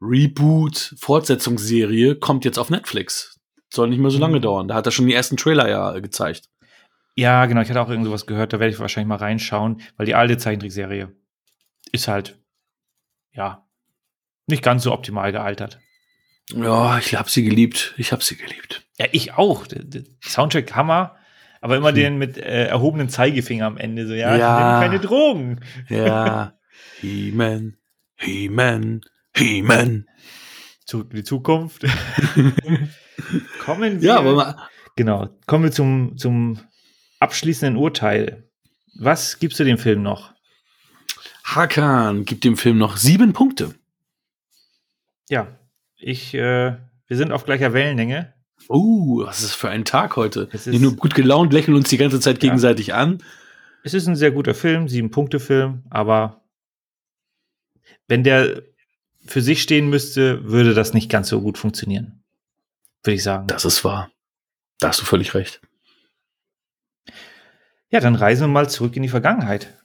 Reboot, 0.00 0.94
Fortsetzungsserie, 0.98 2.16
kommt 2.16 2.44
jetzt 2.44 2.58
auf 2.58 2.70
Netflix. 2.70 3.33
Soll 3.74 3.88
nicht 3.88 3.98
mehr 3.98 4.10
so 4.10 4.18
lange 4.18 4.38
Mhm. 4.38 4.42
dauern. 4.42 4.68
Da 4.68 4.74
hat 4.74 4.86
er 4.86 4.92
schon 4.92 5.06
die 5.06 5.14
ersten 5.14 5.36
Trailer 5.36 5.68
ja 5.68 5.98
gezeigt. 5.98 6.48
Ja, 7.16 7.46
genau, 7.46 7.60
ich 7.60 7.68
hatte 7.70 7.80
auch 7.80 7.88
irgend 7.90 8.06
sowas 8.06 8.26
gehört, 8.26 8.52
da 8.52 8.60
werde 8.60 8.72
ich 8.72 8.78
wahrscheinlich 8.80 9.08
mal 9.08 9.16
reinschauen, 9.16 9.80
weil 9.96 10.06
die 10.06 10.14
alte 10.14 10.36
Zeichentrickserie 10.36 11.12
ist 11.92 12.08
halt, 12.08 12.38
ja, 13.32 13.66
nicht 14.46 14.62
ganz 14.62 14.82
so 14.82 14.92
optimal 14.92 15.30
gealtert. 15.32 15.78
Ja, 16.52 16.98
ich 16.98 17.14
hab 17.16 17.30
sie 17.30 17.42
geliebt. 17.44 17.94
Ich 17.96 18.12
hab 18.12 18.22
sie 18.22 18.36
geliebt. 18.36 18.86
Ja, 18.98 19.06
ich 19.12 19.32
auch. 19.34 19.66
Der, 19.66 19.82
der 19.84 20.02
Soundtrack 20.22 20.74
Hammer, 20.74 21.16
aber 21.60 21.76
immer 21.76 21.88
Hm. 21.88 21.94
den 21.94 22.18
mit 22.18 22.36
äh, 22.36 22.66
erhobenen 22.66 23.08
Zeigefinger 23.08 23.66
am 23.66 23.76
Ende. 23.78 24.06
So, 24.06 24.12
ja, 24.14 24.36
Ja. 24.36 24.58
ich 24.58 24.64
nehme 24.64 24.86
keine 24.86 25.00
Drogen. 25.00 25.60
Ja. 25.88 26.58
He-Man, 27.00 27.76
He-Man, 28.16 29.00
He-Man. 29.36 30.06
Zurück 30.84 31.08
in 31.10 31.16
die 31.16 31.24
Zukunft. 31.24 31.84
kommen 33.60 34.00
wir. 34.00 34.08
Ja, 34.08 34.18
aber 34.18 34.34
mal, 34.34 34.68
genau. 34.96 35.28
Kommen 35.46 35.64
wir 35.64 35.72
zum, 35.72 36.16
zum 36.16 36.58
abschließenden 37.20 37.76
Urteil. 37.76 38.48
Was 38.98 39.38
gibst 39.38 39.58
du 39.58 39.64
dem 39.64 39.78
Film 39.78 40.02
noch? 40.02 40.32
Hakan 41.44 42.24
gibt 42.24 42.44
dem 42.44 42.56
Film 42.56 42.78
noch 42.78 42.96
sieben 42.96 43.32
Punkte. 43.32 43.74
Ja, 45.28 45.58
ich, 45.96 46.34
äh, 46.34 46.76
wir 47.06 47.16
sind 47.16 47.32
auf 47.32 47.44
gleicher 47.44 47.72
Wellenlänge. 47.72 48.34
Uh, 48.68 49.24
was 49.26 49.40
ist 49.40 49.44
das 49.50 49.54
für 49.54 49.68
ein 49.68 49.84
Tag 49.84 50.16
heute? 50.16 50.48
Es 50.52 50.66
Nicht 50.66 50.80
nur 50.80 50.96
gut 50.96 51.14
gelaunt, 51.14 51.52
lächeln 51.52 51.76
uns 51.76 51.88
die 51.90 51.98
ganze 51.98 52.20
Zeit 52.20 52.36
Ja. 52.36 52.48
gegenseitig 52.48 52.94
an. 52.94 53.22
Es 53.82 53.92
ist 53.92 54.06
ein 54.06 54.16
sehr 54.16 54.30
guter 54.30 54.54
Film, 54.54 54.88
sieben 54.88 55.10
Punkte 55.10 55.38
Film, 55.38 55.84
aber 55.90 56.42
wenn 58.08 58.24
der 58.24 58.62
für 59.26 59.42
sich 59.42 59.62
stehen 59.62 59.90
müsste, 59.90 60.44
würde 60.44 60.72
das 60.72 60.94
nicht 60.94 61.10
ganz 61.10 61.28
so 61.28 61.40
gut 61.40 61.58
funktionieren. 61.58 62.23
Würde 63.04 63.14
ich 63.14 63.22
sagen. 63.22 63.46
Das 63.46 63.64
ist 63.64 63.84
wahr. 63.84 64.10
Da 64.80 64.88
hast 64.88 65.00
du 65.00 65.04
völlig 65.04 65.34
recht. 65.34 65.60
Ja, 67.90 68.00
dann 68.00 68.16
reisen 68.16 68.44
wir 68.44 68.52
mal 68.52 68.68
zurück 68.68 68.96
in 68.96 69.02
die 69.02 69.08
Vergangenheit. 69.08 69.78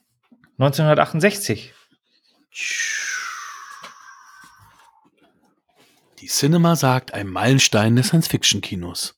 1968. 0.58 1.72
Die 6.18 6.26
Cinema 6.26 6.76
sagt 6.76 7.14
ein 7.14 7.28
Meilenstein 7.28 7.94
des 7.96 8.08
Science-Fiction-Kinos. 8.08 9.14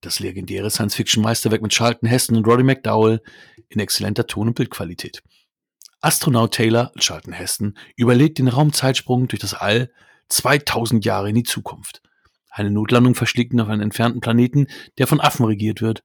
Das 0.00 0.20
legendäre 0.20 0.70
Science-Fiction-Meisterwerk 0.70 1.62
mit 1.62 1.72
Charlton 1.72 2.08
Heston 2.08 2.36
und 2.36 2.46
Roddy 2.46 2.62
McDowell 2.62 3.22
in 3.68 3.80
exzellenter 3.80 4.26
Ton- 4.26 4.48
und 4.48 4.54
Bildqualität. 4.54 5.22
Astronaut 6.00 6.54
Taylor, 6.54 6.92
Charlton 6.98 7.32
Heston, 7.32 7.76
überlebt 7.96 8.38
den 8.38 8.48
Raumzeitsprung 8.48 9.26
durch 9.28 9.40
das 9.40 9.54
All 9.54 9.90
2000 10.28 11.04
Jahre 11.04 11.30
in 11.30 11.34
die 11.34 11.42
Zukunft. 11.42 12.02
Eine 12.58 12.72
Notlandung 12.72 13.14
verschlägt 13.14 13.52
ihn 13.52 13.60
auf 13.60 13.68
einen 13.68 13.82
entfernten 13.82 14.20
Planeten, 14.20 14.66
der 14.98 15.06
von 15.06 15.20
Affen 15.20 15.46
regiert 15.46 15.80
wird. 15.80 16.02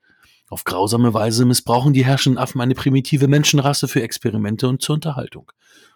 Auf 0.50 0.66
grausame 0.66 1.12
Weise 1.12 1.46
missbrauchen 1.46 1.94
die 1.94 2.06
herrschenden 2.06 2.38
Affen 2.38 2.62
eine 2.62 2.76
primitive 2.76 3.28
Menschenrasse 3.28 3.88
für 3.88 4.04
Experimente 4.04 4.68
und 4.68 4.80
zur 4.80 4.94
Unterhaltung. 4.94 5.52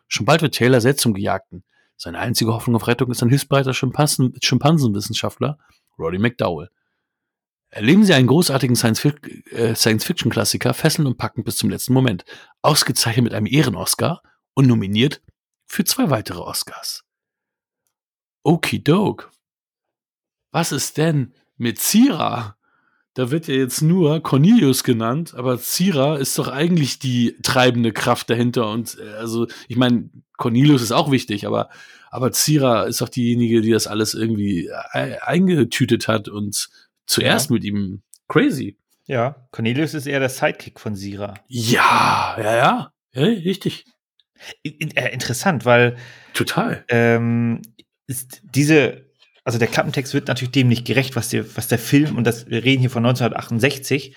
Schon 0.07 0.25
bald 0.25 0.41
wird 0.41 0.55
Taylor 0.55 0.81
selbst 0.81 1.03
zum 1.03 1.13
Gejagten. 1.13 1.63
Seine 1.95 2.17
einzige 2.17 2.53
Hoffnung 2.53 2.75
auf 2.75 2.87
Rettung 2.87 3.11
ist 3.11 3.21
ein 3.21 3.29
hilfsbereiter 3.29 3.75
Schimpansen 3.75 4.33
Schimpansenwissenschaftler, 4.41 5.59
Roddy 5.99 6.17
McDowell. 6.17 6.69
Erleben 7.69 8.03
Sie 8.03 8.15
einen 8.15 8.27
großartigen 8.27 8.75
äh, 8.75 9.75
Science-Fiction-Klassiker, 9.75 10.73
fesselnd 10.73 11.07
und 11.07 11.19
packend 11.19 11.45
bis 11.45 11.57
zum 11.57 11.69
letzten 11.69 11.93
Moment. 11.93 12.25
Ausgezeichnet 12.63 13.25
mit 13.25 13.33
einem 13.35 13.45
Ehren-Oscar 13.45 14.23
und 14.55 14.65
nominiert 14.65 15.21
für 15.67 15.83
zwei 15.83 16.09
weitere 16.09 16.39
Oscars. 16.39 17.03
Okidok. 18.41 19.29
Was 20.51 20.71
ist 20.71 20.97
denn 20.97 21.33
mit 21.57 21.79
Zira? 21.79 22.55
Da 23.13 23.31
wird 23.31 23.47
ja 23.47 23.55
jetzt 23.55 23.81
nur 23.81 24.21
Cornelius 24.21 24.83
genannt, 24.83 25.33
aber 25.35 25.57
Zira 25.59 26.17
ist 26.17 26.37
doch 26.37 26.47
eigentlich 26.49 26.99
die 26.99 27.35
treibende 27.41 27.91
Kraft 27.91 28.29
dahinter. 28.29 28.69
Und 28.69 28.97
äh, 28.99 29.13
also, 29.15 29.47
ich 29.67 29.75
meine, 29.75 30.09
Cornelius 30.37 30.83
ist 30.83 30.91
auch 30.91 31.09
wichtig, 31.09 31.47
aber, 31.47 31.69
aber 32.11 32.31
Zira 32.31 32.83
ist 32.83 33.01
doch 33.01 33.09
diejenige, 33.09 33.61
die 33.61 33.71
das 33.71 33.87
alles 33.87 34.13
irgendwie 34.13 34.67
e 34.93 35.17
eingetütet 35.19 36.07
hat 36.07 36.27
und 36.29 36.69
zuerst 37.07 37.49
Ja. 37.49 37.53
mit 37.55 37.63
ihm 37.63 38.03
crazy. 38.27 38.77
Ja, 39.07 39.47
Cornelius 39.51 39.93
ist 39.95 40.05
eher 40.05 40.19
der 40.19 40.29
Sidekick 40.29 40.79
von 40.79 40.95
Sira. 40.95 41.33
Ja, 41.47 42.35
ja, 42.37 42.55
ja. 42.55 42.93
Ja, 43.13 43.23
richtig. 43.23 43.85
Äh, 44.63 45.11
interessant, 45.11 45.65
weil 45.65 45.97
Total. 46.35 46.85
ähm, 46.89 47.61
diese, 48.43 49.06
also 49.47 49.59
der 49.59 49.69
Klappentext 49.69 50.13
wird 50.13 50.27
natürlich 50.27 50.51
dem 50.51 50.67
nicht 50.67 50.85
gerecht, 50.85 51.15
was 51.15 51.29
der, 51.29 51.55
was 51.55 51.69
der 51.69 51.79
Film, 51.79 52.17
und 52.17 52.25
das, 52.27 52.47
wir 52.47 52.65
reden 52.65 52.81
hier 52.81 52.89
von 52.89 53.05
1968, 53.05 54.13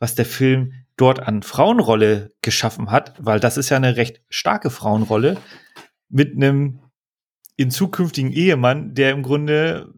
was 0.00 0.16
der 0.16 0.26
Film 0.26 0.72
dort 0.96 1.20
an 1.20 1.44
Frauenrolle 1.44 2.32
geschaffen 2.42 2.90
hat, 2.90 3.14
weil 3.20 3.38
das 3.38 3.56
ist 3.56 3.70
ja 3.70 3.76
eine 3.76 3.96
recht 3.96 4.20
starke 4.30 4.70
Frauenrolle 4.70 5.36
mit 6.08 6.34
einem 6.34 6.80
in 7.54 7.70
zukünftigen 7.70 8.32
Ehemann, 8.32 8.94
der 8.94 9.12
im 9.12 9.22
Grunde 9.22 9.94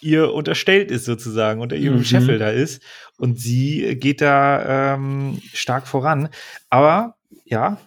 ihr 0.00 0.32
unterstellt 0.32 0.92
ist 0.92 1.06
sozusagen, 1.06 1.60
unter 1.60 1.74
ihrem 1.74 1.98
Mhm. 1.98 2.04
Scheffel 2.04 2.38
da 2.38 2.50
ist. 2.50 2.84
Und 3.18 3.40
sie 3.40 3.96
geht 3.96 4.20
da 4.20 4.94
ähm, 4.94 5.42
stark 5.52 5.88
voran. 5.88 6.28
Aber 6.68 7.16
ja, 7.44 7.78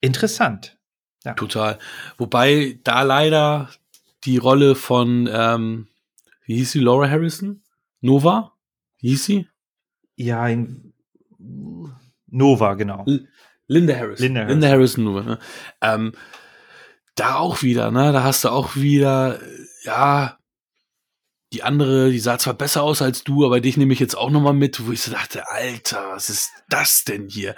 interessant. 0.00 0.78
Total. 1.34 1.80
Wobei 2.16 2.78
da 2.84 3.02
leider 3.02 3.70
die 4.24 4.36
Rolle 4.38 4.74
von, 4.74 5.28
ähm, 5.32 5.88
wie 6.44 6.56
hieß 6.56 6.72
sie, 6.72 6.80
Laura 6.80 7.08
Harrison? 7.08 7.62
Nova? 8.00 8.52
Wie 8.98 9.10
hieß 9.10 9.24
sie? 9.24 9.48
Ja, 10.16 10.46
in 10.48 10.92
Nova, 12.26 12.74
genau. 12.74 13.04
L- 13.06 13.28
Linda 13.66 13.94
Harrison. 13.94 14.26
Linda 14.26 14.42
Linda 14.44 14.68
Harrison 14.68 15.04
nur. 15.04 15.22
Ne? 15.22 15.38
Ähm, 15.80 16.12
da 17.14 17.36
auch 17.36 17.62
wieder, 17.62 17.90
ne? 17.90 18.12
Da 18.12 18.22
hast 18.22 18.44
du 18.44 18.48
auch 18.48 18.76
wieder, 18.76 19.40
ja, 19.84 20.38
die 21.52 21.62
andere, 21.62 22.10
die 22.10 22.20
sah 22.20 22.38
zwar 22.38 22.54
besser 22.54 22.82
aus 22.82 23.02
als 23.02 23.24
du, 23.24 23.44
aber 23.44 23.60
dich 23.60 23.76
nehme 23.76 23.92
ich 23.92 23.98
jetzt 23.98 24.16
auch 24.16 24.30
nochmal 24.30 24.52
mit, 24.52 24.86
wo 24.86 24.92
ich 24.92 25.02
so 25.02 25.10
dachte, 25.10 25.48
Alter, 25.50 26.10
was 26.12 26.30
ist 26.30 26.50
das 26.68 27.04
denn 27.04 27.28
hier? 27.28 27.56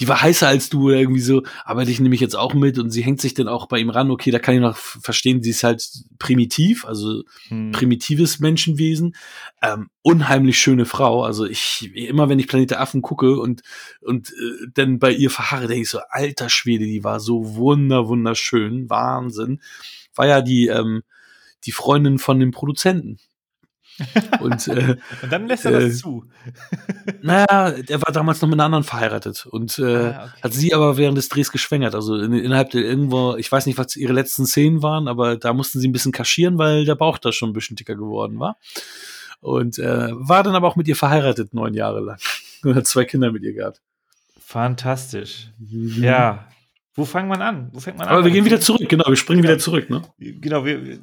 Die 0.00 0.08
war 0.08 0.20
heißer 0.20 0.48
als 0.48 0.70
du 0.70 0.88
oder 0.88 0.96
irgendwie 0.96 1.20
so, 1.20 1.42
aber 1.64 1.84
dich 1.84 2.00
nehme 2.00 2.14
ich 2.14 2.20
jetzt 2.20 2.36
auch 2.36 2.54
mit 2.54 2.78
und 2.78 2.90
sie 2.90 3.02
hängt 3.02 3.20
sich 3.20 3.34
dann 3.34 3.48
auch 3.48 3.66
bei 3.66 3.78
ihm 3.78 3.90
ran. 3.90 4.10
Okay, 4.10 4.30
da 4.30 4.38
kann 4.38 4.54
ich 4.54 4.60
noch 4.60 4.76
verstehen, 4.76 5.42
sie 5.42 5.50
ist 5.50 5.62
halt 5.62 5.86
primitiv, 6.18 6.84
also 6.84 7.22
Hm. 7.48 7.70
primitives 7.72 8.40
Menschenwesen, 8.40 9.14
ähm, 9.62 9.90
unheimlich 10.02 10.58
schöne 10.58 10.86
Frau. 10.86 11.22
Also 11.22 11.44
ich 11.44 11.90
immer, 11.94 12.28
wenn 12.28 12.38
ich 12.38 12.48
Planet 12.48 12.70
der 12.72 12.80
Affen 12.80 13.02
gucke 13.02 13.38
und 13.38 13.62
und 14.00 14.30
äh, 14.30 14.66
dann 14.74 14.98
bei 14.98 15.12
ihr 15.12 15.30
verharre, 15.30 15.66
denke 15.66 15.82
ich 15.82 15.90
so, 15.90 16.00
alter 16.08 16.48
Schwede, 16.48 16.84
die 16.86 17.04
war 17.04 17.20
so 17.20 17.54
wunder 17.54 18.08
wunderschön, 18.08 18.88
Wahnsinn. 18.88 19.60
War 20.14 20.26
ja 20.26 20.40
die 20.40 20.66
ähm, 20.68 21.02
die 21.64 21.72
Freundin 21.72 22.18
von 22.18 22.40
dem 22.40 22.50
Produzenten. 22.52 23.18
und 24.40 24.68
äh, 24.68 24.96
Und 25.22 25.32
dann 25.32 25.46
lässt 25.46 25.64
er 25.64 25.72
das 25.72 25.84
äh, 25.84 25.90
zu. 25.92 26.24
naja, 27.22 27.70
der 27.72 28.02
war 28.02 28.12
damals 28.12 28.40
noch 28.40 28.48
mit 28.48 28.56
einer 28.56 28.64
anderen 28.64 28.84
verheiratet 28.84 29.46
und 29.46 29.78
äh, 29.78 29.82
Ah, 30.10 30.24
okay. 30.32 30.42
hat 30.42 30.52
sie 30.54 30.74
aber 30.74 30.96
während 30.96 31.18
des 31.18 31.28
Drehs 31.28 31.50
geschwängert. 31.52 31.94
Also 31.94 32.16
in, 32.18 32.32
innerhalb 32.32 32.70
der 32.70 32.82
irgendwo, 32.82 33.36
ich 33.36 33.50
weiß 33.50 33.66
nicht, 33.66 33.78
was 33.78 33.96
ihre 33.96 34.12
letzten 34.12 34.46
Szenen 34.46 34.82
waren, 34.82 35.08
aber 35.08 35.36
da 35.36 35.52
mussten 35.52 35.80
sie 35.80 35.88
ein 35.88 35.92
bisschen 35.92 36.12
kaschieren, 36.12 36.58
weil 36.58 36.84
der 36.84 36.94
Bauch 36.94 37.18
da 37.18 37.32
schon 37.32 37.50
ein 37.50 37.54
bisschen 37.54 37.76
dicker 37.76 37.94
geworden 37.96 38.38
war. 38.38 38.56
Und 39.40 39.78
äh, 39.78 40.08
war 40.12 40.42
dann 40.42 40.54
aber 40.54 40.66
auch 40.68 40.76
mit 40.76 40.86
ihr 40.88 40.96
verheiratet, 40.96 41.54
neun 41.54 41.74
Jahre 41.74 42.00
lang. 42.00 42.18
Und 42.64 42.74
hat 42.74 42.86
zwei 42.86 43.04
Kinder 43.04 43.32
mit 43.32 43.42
ihr 43.42 43.54
gehabt. 43.54 43.80
Fantastisch. 44.38 45.50
Ja. 45.60 46.46
Wo 46.94 47.04
fängt 47.04 47.28
man 47.28 47.40
an? 47.40 47.70
Wo 47.72 47.80
fängt 47.80 47.96
man 47.98 48.08
an? 48.08 48.14
Aber 48.14 48.24
wir 48.24 48.32
gehen 48.32 48.44
wieder 48.44 48.60
zurück, 48.60 48.86
genau, 48.88 49.04
wir 49.06 49.16
springen 49.16 49.42
wieder 49.42 49.58
zurück, 49.58 49.88
ne? 49.88 50.02
Genau, 50.18 50.64
wir- 50.64 50.98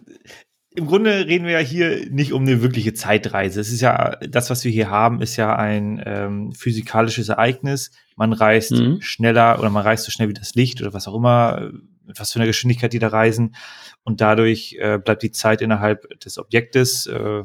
im 0.78 0.86
Grunde 0.86 1.25
reden 1.25 1.45
wir 1.45 1.53
ja 1.53 1.59
hier 1.59 2.07
nicht 2.11 2.34
um 2.34 2.43
eine 2.43 2.61
wirkliche 2.61 2.93
Zeitreise. 2.93 3.59
Es 3.59 3.71
ist 3.71 3.82
ja, 3.82 4.15
das, 4.17 4.51
was 4.51 4.63
wir 4.63 4.71
hier 4.71 4.91
haben, 4.91 5.23
ist 5.23 5.36
ja 5.36 5.55
ein 5.55 5.99
ähm, 6.05 6.51
physikalisches 6.51 7.30
Ereignis. 7.30 7.89
Man 8.15 8.32
reist 8.32 8.73
mhm. 8.73 9.01
schneller 9.01 9.57
oder 9.57 9.71
man 9.71 9.82
reist 9.82 10.05
so 10.05 10.11
schnell 10.11 10.30
wie 10.30 10.36
das 10.36 10.53
Licht 10.53 10.80
oder 10.80 10.93
was 10.93 11.07
auch 11.07 11.15
immer, 11.15 11.71
mit 12.05 12.19
was 12.19 12.32
für 12.32 12.38
einer 12.38 12.45
Geschwindigkeit 12.45 12.93
die 12.93 12.99
da 12.99 13.07
reisen. 13.07 13.55
Und 14.03 14.21
dadurch 14.21 14.78
äh, 14.80 14.99
bleibt 14.99 15.23
die 15.23 15.32
Zeit 15.32 15.63
innerhalb 15.63 16.19
des 16.19 16.38
Objektes, 16.38 17.07
äh, 17.07 17.43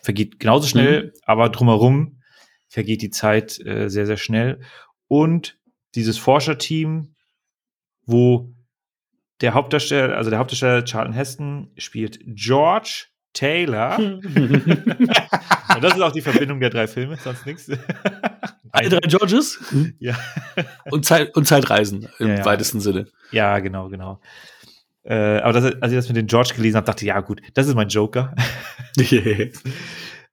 vergeht 0.00 0.38
genauso 0.38 0.68
schnell, 0.68 1.06
mhm. 1.06 1.10
aber 1.24 1.48
drumherum 1.48 2.20
vergeht 2.68 3.02
die 3.02 3.10
Zeit 3.10 3.58
äh, 3.66 3.88
sehr, 3.88 4.06
sehr 4.06 4.16
schnell. 4.16 4.60
Und 5.08 5.58
dieses 5.96 6.18
Forscherteam, 6.18 7.16
wo 8.06 8.54
der 9.40 9.54
Hauptdarsteller, 9.54 10.16
also 10.16 10.30
der 10.30 10.38
Hauptdarsteller 10.38 10.84
Charlton 10.84 11.12
Heston 11.12 11.70
spielt 11.76 12.20
George 12.26 13.06
Taylor. 13.32 13.98
und 13.98 14.24
das 15.80 15.94
ist 15.94 16.00
auch 16.00 16.12
die 16.12 16.20
Verbindung 16.20 16.60
der 16.60 16.70
drei 16.70 16.86
Filme, 16.86 17.16
sonst 17.16 17.46
nichts. 17.46 17.70
Alle 18.72 18.88
drei 18.88 19.00
Georges? 19.00 19.58
Ja. 19.98 20.16
Und, 20.90 21.04
Zeit, 21.04 21.34
und 21.36 21.46
Zeitreisen 21.46 22.08
im 22.18 22.28
ja, 22.28 22.34
ja. 22.36 22.44
weitesten 22.44 22.80
Sinne. 22.80 23.06
Ja, 23.32 23.58
genau, 23.58 23.88
genau. 23.88 24.20
Äh, 25.02 25.38
aber 25.38 25.52
das, 25.54 25.64
als 25.80 25.92
ich 25.92 25.98
das 25.98 26.08
mit 26.08 26.16
den 26.16 26.26
George 26.26 26.52
gelesen 26.54 26.76
habe, 26.76 26.86
dachte 26.86 27.04
ich, 27.04 27.08
ja 27.08 27.20
gut, 27.20 27.40
das 27.54 27.66
ist 27.66 27.74
mein 27.74 27.88
Joker. 27.88 28.34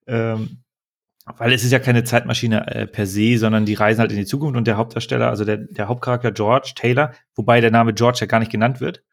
ähm, 0.08 0.60
weil 1.38 1.52
es 1.52 1.64
ist 1.64 1.72
ja 1.72 1.80
keine 1.80 2.04
Zeitmaschine 2.04 2.68
äh, 2.68 2.88
per 2.88 3.06
se, 3.06 3.38
sondern 3.38 3.66
die 3.66 3.74
reisen 3.74 4.00
halt 4.00 4.12
in 4.12 4.18
die 4.18 4.26
Zukunft 4.26 4.56
und 4.56 4.66
der 4.66 4.78
Hauptdarsteller, 4.78 5.30
also 5.30 5.44
der, 5.44 5.58
der 5.58 5.88
Hauptcharakter 5.88 6.32
George 6.32 6.72
Taylor, 6.76 7.14
wobei 7.36 7.60
der 7.60 7.72
Name 7.72 7.94
George 7.94 8.20
ja 8.22 8.28
gar 8.28 8.40
nicht 8.40 8.52
genannt 8.52 8.80
wird 8.80 9.04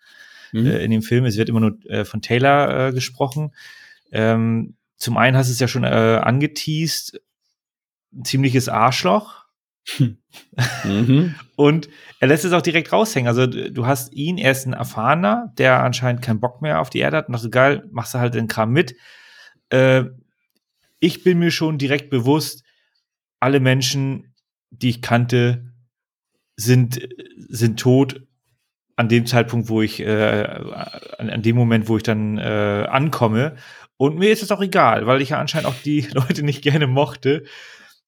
mhm. 0.55 0.67
äh, 0.67 0.85
in 0.85 0.91
dem 0.91 1.03
Film, 1.03 1.25
es 1.25 1.37
wird 1.37 1.49
immer 1.49 1.61
nur 1.61 1.79
äh, 1.87 2.05
von 2.05 2.23
Taylor 2.23 2.89
äh, 2.89 2.93
gesprochen. 2.93 3.53
Ähm, 4.13 4.77
zum 4.97 5.17
einen 5.17 5.37
hast 5.37 5.49
du 5.49 5.53
es 5.53 5.61
ja 5.61 5.69
schon 5.69 5.85
äh, 5.85 6.21
angeteased, 6.23 7.21
ein 8.15 8.25
ziemliches 8.25 8.69
Arschloch. 8.69 9.45
mhm. 10.85 11.35
Und 11.57 11.89
er 12.21 12.29
lässt 12.29 12.45
es 12.45 12.53
auch 12.53 12.63
direkt 12.63 12.93
raushängen. 12.93 13.29
Also 13.29 13.47
du 13.47 13.87
hast 13.87 14.13
ihn, 14.13 14.39
er 14.39 14.53
ist 14.53 14.67
ein 14.67 14.73
Erfahrener, 14.73 15.53
der 15.59 15.83
anscheinend 15.83 16.23
keinen 16.23 16.41
Bock 16.41 16.63
mehr 16.63 16.81
auf 16.81 16.91
die 16.91 17.01
Erde 17.01 17.19
hat. 17.19 17.29
Und 17.29 17.35
dachte, 17.35 17.51
geil, 17.51 17.85
machst 17.91 18.15
du 18.15 18.19
halt 18.19 18.35
den 18.35 18.49
Kram 18.49 18.71
mit. 18.71 18.95
Äh, 19.69 20.05
ich 21.05 21.23
bin 21.23 21.39
mir 21.39 21.51
schon 21.51 21.77
direkt 21.77 22.09
bewusst, 22.09 22.65
alle 23.39 23.61
Menschen, 23.61 24.35
die 24.71 24.89
ich 24.89 25.03
kannte, 25.03 25.67
sind, 26.57 27.07
sind 27.37 27.79
tot 27.79 28.23
an 28.97 29.09
dem 29.09 29.27
Zeitpunkt, 29.27 29.69
wo 29.69 29.83
ich, 29.83 30.01
äh, 30.01 30.45
an, 31.19 31.29
an, 31.29 31.43
dem 31.43 31.57
Moment, 31.57 31.89
wo 31.89 31.99
ich 31.99 32.03
dann 32.05 32.39
äh, 32.39 32.87
ankomme. 32.89 33.57
Und 33.99 34.19
mir 34.19 34.31
ist 34.31 34.43
es 34.43 34.51
auch 34.51 34.63
egal, 34.63 35.07
weil 35.07 35.21
ich 35.21 35.31
ja 35.31 35.41
anscheinend 35.41 35.67
auch 35.67 35.75
die 35.85 36.01
Leute 36.13 36.43
nicht 36.43 36.63
gerne 36.63 36.87
mochte. 36.87 37.45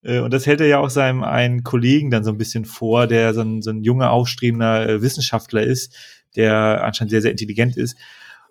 Äh, 0.03 0.21
und 0.21 0.33
das 0.33 0.47
hält 0.47 0.63
er 0.63 0.67
ja 0.67 0.79
auch 0.79 0.91
seinem 0.91 1.23
einen 1.23 1.65
Kollegen 1.65 2.11
dann 2.11 2.25
so 2.25 2.31
ein 2.31 2.39
bisschen 2.39 2.65
vor, 2.65 3.07
der 3.07 3.35
so 3.35 3.43
ein, 3.43 3.61
so 3.61 3.71
ein 3.71 3.83
junger, 3.83 4.11
aufstrebender 4.11 4.89
äh, 4.89 5.03
Wissenschaftler 5.03 5.63
ist, 5.63 5.95
der 6.35 6.83
anscheinend 6.83 7.11
sehr, 7.11 7.23
sehr 7.23 7.33
intelligent 7.33 7.77
ist. 7.77 7.99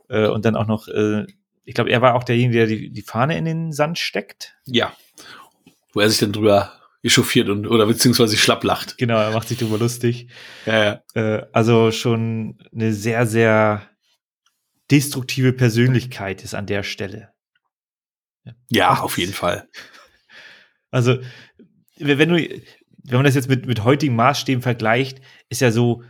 Äh, 0.08 0.28
und 0.28 0.46
dann 0.46 0.56
auch 0.56 0.68
noch 0.68 0.88
ich 1.66 1.74
glaube, 1.74 1.90
er 1.90 2.02
war 2.02 2.16
auch 2.16 2.24
derjenige, 2.24 2.60
der 2.60 2.68
die, 2.68 2.92
die 2.92 3.02
Fahne 3.02 3.38
in 3.38 3.46
den 3.46 3.72
Sand 3.72 3.98
steckt. 3.98 4.56
Ja. 4.66 4.96
Wo 5.94 6.00
er 6.00 6.10
sich 6.10 6.20
dann 6.20 6.32
drüber 6.32 6.74
echauffiert 7.02 7.50
und 7.50 7.68
oder 7.68 7.86
beziehungsweise 7.86 8.38
schlapp 8.38 8.64
lacht. 8.64 8.98
Genau, 8.98 9.18
er 9.18 9.32
macht 9.32 9.48
sich 9.48 9.58
drüber 9.58 9.78
lustig. 9.78 10.28
Ja, 10.66 10.84
ja. 10.84 11.04
Äh, 11.14 11.48
also 11.52 11.92
schon 11.92 12.58
eine 12.74 12.94
sehr, 12.94 13.28
sehr 13.28 13.90
destruktive 14.92 15.54
Persönlichkeit 15.54 16.44
ist 16.44 16.56
an 16.56 16.66
der 16.66 16.84
Stelle. 16.84 17.30
Ja, 18.44 18.54
ja 18.70 19.00
auf 19.02 19.18
jeden 19.18 19.34
Fall. 19.34 19.68
Also, 20.92 21.20
wenn 21.98 22.30
du, 22.30 22.38
wenn 22.38 23.18
man 23.18 23.24
das 23.26 23.36
jetzt 23.36 23.50
mit, 23.50 23.66
mit 23.66 23.84
heutigen 23.84 24.16
Maßstäben 24.16 24.62
vergleicht, 24.62 25.22
ist 25.50 25.62
ja 25.62 25.72
so, 25.72 26.04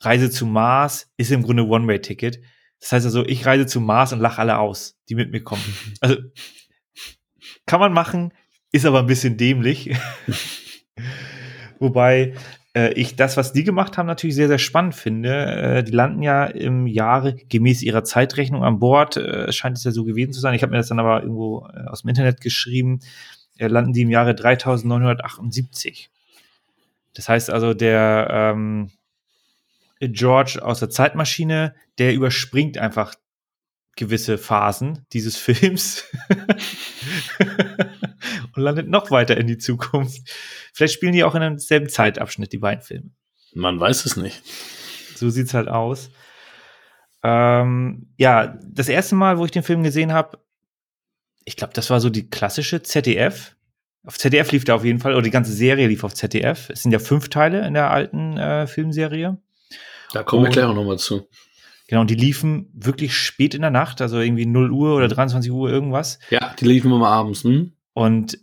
Reise 0.00 0.30
zu 0.30 0.46
Mars 0.46 1.10
ist 1.16 1.32
im 1.32 1.42
Grunde 1.42 1.66
One-Way-Ticket. 1.66 2.40
Das 2.80 2.92
heißt 2.92 3.06
also, 3.06 3.24
ich 3.24 3.44
reise 3.44 3.66
zum 3.66 3.84
Mars 3.84 4.12
und 4.12 4.20
lache 4.20 4.40
alle 4.40 4.58
aus, 4.58 4.96
die 5.08 5.14
mit 5.14 5.30
mir 5.30 5.42
kommen. 5.42 5.62
Also 6.00 6.16
kann 7.66 7.80
man 7.80 7.92
machen, 7.92 8.32
ist 8.72 8.86
aber 8.86 9.00
ein 9.00 9.06
bisschen 9.06 9.36
dämlich. 9.36 9.94
Wobei 11.78 12.34
äh, 12.74 12.92
ich 12.94 13.16
das, 13.16 13.36
was 13.36 13.52
die 13.52 13.64
gemacht 13.64 13.98
haben, 13.98 14.06
natürlich 14.06 14.36
sehr, 14.36 14.48
sehr 14.48 14.58
spannend 14.58 14.94
finde. 14.94 15.46
Äh, 15.78 15.84
die 15.84 15.92
landen 15.92 16.22
ja 16.22 16.44
im 16.44 16.86
Jahre 16.86 17.34
gemäß 17.34 17.82
ihrer 17.82 18.04
Zeitrechnung 18.04 18.64
an 18.64 18.78
Bord. 18.78 19.16
Äh, 19.16 19.52
scheint 19.52 19.76
es 19.76 19.84
ja 19.84 19.90
so 19.90 20.04
gewesen 20.04 20.32
zu 20.32 20.40
sein. 20.40 20.54
Ich 20.54 20.62
habe 20.62 20.70
mir 20.70 20.78
das 20.78 20.88
dann 20.88 20.98
aber 20.98 21.22
irgendwo 21.22 21.66
äh, 21.66 21.86
aus 21.88 22.02
dem 22.02 22.08
Internet 22.08 22.40
geschrieben. 22.40 23.00
Äh, 23.58 23.68
landen 23.68 23.92
die 23.92 24.02
im 24.02 24.10
Jahre 24.10 24.34
3978. 24.34 26.10
Das 27.14 27.28
heißt 27.28 27.50
also, 27.50 27.74
der 27.74 28.28
ähm, 28.30 28.90
George 30.00 30.60
aus 30.62 30.80
der 30.80 30.90
Zeitmaschine, 30.90 31.74
der 31.98 32.14
überspringt 32.14 32.78
einfach 32.78 33.14
gewisse 33.96 34.38
Phasen 34.38 35.04
dieses 35.12 35.36
Films 35.38 36.04
und 38.54 38.62
landet 38.62 38.88
noch 38.88 39.10
weiter 39.10 39.36
in 39.36 39.46
die 39.46 39.58
Zukunft. 39.58 40.22
Vielleicht 40.72 40.94
spielen 40.94 41.12
die 41.12 41.24
auch 41.24 41.34
in 41.34 41.42
einem 41.42 41.58
selben 41.58 41.88
Zeitabschnitt, 41.88 42.52
die 42.52 42.58
beiden 42.58 42.82
Filme. 42.82 43.10
Man 43.54 43.80
weiß 43.80 44.06
es 44.06 44.16
nicht. 44.16 44.42
So 45.16 45.30
sieht's 45.30 45.54
halt 45.54 45.68
aus. 45.68 46.10
Ähm, 47.24 48.12
ja, 48.16 48.58
das 48.64 48.88
erste 48.88 49.16
Mal, 49.16 49.38
wo 49.38 49.44
ich 49.44 49.50
den 49.50 49.64
Film 49.64 49.82
gesehen 49.82 50.12
habe, 50.12 50.38
ich 51.44 51.56
glaube, 51.56 51.72
das 51.72 51.90
war 51.90 51.98
so 52.00 52.10
die 52.10 52.28
klassische 52.28 52.82
ZDF. 52.82 53.56
Auf 54.04 54.18
ZDF 54.18 54.52
lief 54.52 54.64
der 54.64 54.76
auf 54.76 54.84
jeden 54.84 55.00
Fall, 55.00 55.14
oder 55.14 55.22
die 55.22 55.30
ganze 55.30 55.52
Serie 55.52 55.88
lief 55.88 56.04
auf 56.04 56.14
ZDF. 56.14 56.70
Es 56.70 56.82
sind 56.82 56.92
ja 56.92 56.98
fünf 56.98 57.30
Teile 57.30 57.66
in 57.66 57.74
der 57.74 57.90
alten 57.90 58.36
äh, 58.36 58.66
Filmserie. 58.66 59.38
Da 60.12 60.22
kommen 60.22 60.44
und, 60.44 60.48
wir 60.48 60.52
gleich 60.52 60.64
auch 60.64 60.74
nochmal 60.74 60.98
zu. 60.98 61.28
Genau, 61.88 62.02
und 62.02 62.10
die 62.10 62.16
liefen 62.16 62.70
wirklich 62.74 63.16
spät 63.16 63.54
in 63.54 63.62
der 63.62 63.70
Nacht, 63.70 64.02
also 64.02 64.20
irgendwie 64.20 64.46
0 64.46 64.70
Uhr 64.72 64.94
oder 64.94 65.08
23 65.08 65.50
Uhr 65.50 65.70
irgendwas. 65.70 66.18
Ja, 66.30 66.54
die 66.58 66.66
liefen 66.66 66.92
immer 66.92 67.08
abends. 67.08 67.44
Hm? 67.44 67.72
Und 67.94 68.38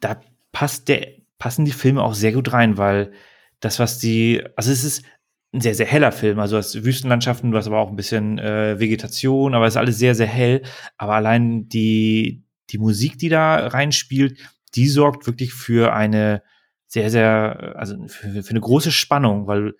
da 0.00 0.20
passt 0.52 0.88
der, 0.88 1.08
passen 1.38 1.64
die 1.64 1.72
Filme 1.72 2.02
auch 2.02 2.14
sehr 2.14 2.32
gut 2.32 2.52
rein, 2.52 2.78
weil 2.78 3.12
das, 3.58 3.78
was 3.78 3.98
die, 3.98 4.44
also 4.56 4.70
es 4.70 4.84
ist 4.84 5.04
ein 5.52 5.60
sehr, 5.60 5.74
sehr 5.74 5.86
heller 5.86 6.12
Film. 6.12 6.38
Also 6.38 6.54
du 6.54 6.58
hast 6.58 6.84
Wüstenlandschaften, 6.84 7.50
du 7.50 7.58
hast 7.58 7.66
aber 7.66 7.78
auch 7.78 7.90
ein 7.90 7.96
bisschen 7.96 8.38
äh, 8.38 8.78
Vegetation, 8.78 9.54
aber 9.54 9.66
es 9.66 9.74
ist 9.74 9.78
alles 9.78 9.98
sehr, 9.98 10.14
sehr 10.14 10.26
hell. 10.26 10.62
Aber 10.96 11.14
allein 11.14 11.68
die, 11.68 12.44
die 12.70 12.78
Musik, 12.78 13.18
die 13.18 13.28
da 13.28 13.66
reinspielt, 13.66 14.38
die 14.74 14.86
sorgt 14.86 15.26
wirklich 15.26 15.52
für 15.52 15.92
eine 15.92 16.42
sehr, 16.86 17.10
sehr, 17.10 17.74
also 17.76 17.96
für, 18.06 18.42
für 18.42 18.50
eine 18.50 18.60
große 18.60 18.92
Spannung, 18.92 19.46
weil 19.46 19.74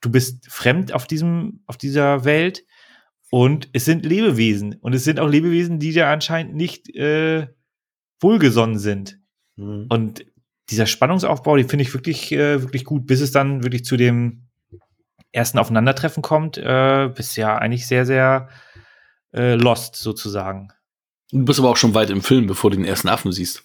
du 0.00 0.10
bist 0.10 0.50
fremd 0.50 0.92
auf 0.92 1.06
diesem, 1.06 1.62
auf 1.66 1.76
dieser 1.76 2.24
Welt 2.24 2.64
und 3.30 3.68
es 3.72 3.84
sind 3.84 4.06
Lebewesen 4.06 4.76
und 4.80 4.94
es 4.94 5.04
sind 5.04 5.20
auch 5.20 5.28
Lebewesen, 5.28 5.78
die 5.78 5.92
dir 5.92 6.08
anscheinend 6.08 6.54
nicht 6.54 6.94
äh, 6.94 7.48
wohlgesonnen 8.20 8.78
sind. 8.78 9.18
Mhm. 9.56 9.86
Und 9.88 10.26
dieser 10.70 10.86
Spannungsaufbau, 10.86 11.56
den 11.56 11.68
finde 11.68 11.84
ich 11.84 11.94
wirklich, 11.94 12.32
äh, 12.32 12.62
wirklich 12.62 12.84
gut, 12.84 13.06
bis 13.06 13.20
es 13.20 13.32
dann 13.32 13.62
wirklich 13.62 13.84
zu 13.84 13.96
dem 13.96 14.48
ersten 15.32 15.58
Aufeinandertreffen 15.58 16.22
kommt, 16.22 16.56
äh, 16.56 17.10
bist 17.14 17.36
ja 17.36 17.58
eigentlich 17.58 17.86
sehr, 17.86 18.06
sehr 18.06 18.48
äh, 19.32 19.54
lost 19.54 19.96
sozusagen. 19.96 20.72
Du 21.30 21.44
bist 21.44 21.58
aber 21.58 21.70
auch 21.70 21.76
schon 21.76 21.94
weit 21.94 22.10
im 22.10 22.22
Film, 22.22 22.46
bevor 22.46 22.70
du 22.70 22.76
den 22.76 22.86
ersten 22.86 23.08
Affen 23.08 23.32
siehst. 23.32 23.64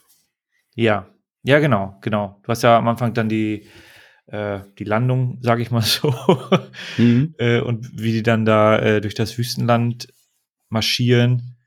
Ja, 0.75 1.07
ja, 1.43 1.59
genau, 1.59 1.97
genau. 2.01 2.39
Du 2.43 2.49
hast 2.49 2.63
ja 2.63 2.77
am 2.77 2.87
Anfang 2.87 3.13
dann 3.13 3.29
die, 3.29 3.67
die 4.31 4.83
Landung, 4.83 5.39
sage 5.41 5.61
ich 5.61 5.71
mal 5.71 5.81
so, 5.81 6.13
mhm. 6.97 7.35
äh, 7.39 7.61
und 7.61 8.01
wie 8.01 8.11
die 8.11 8.23
dann 8.23 8.45
da 8.45 8.79
äh, 8.79 9.01
durch 9.01 9.13
das 9.13 9.37
Wüstenland 9.37 10.07
marschieren. 10.69 11.57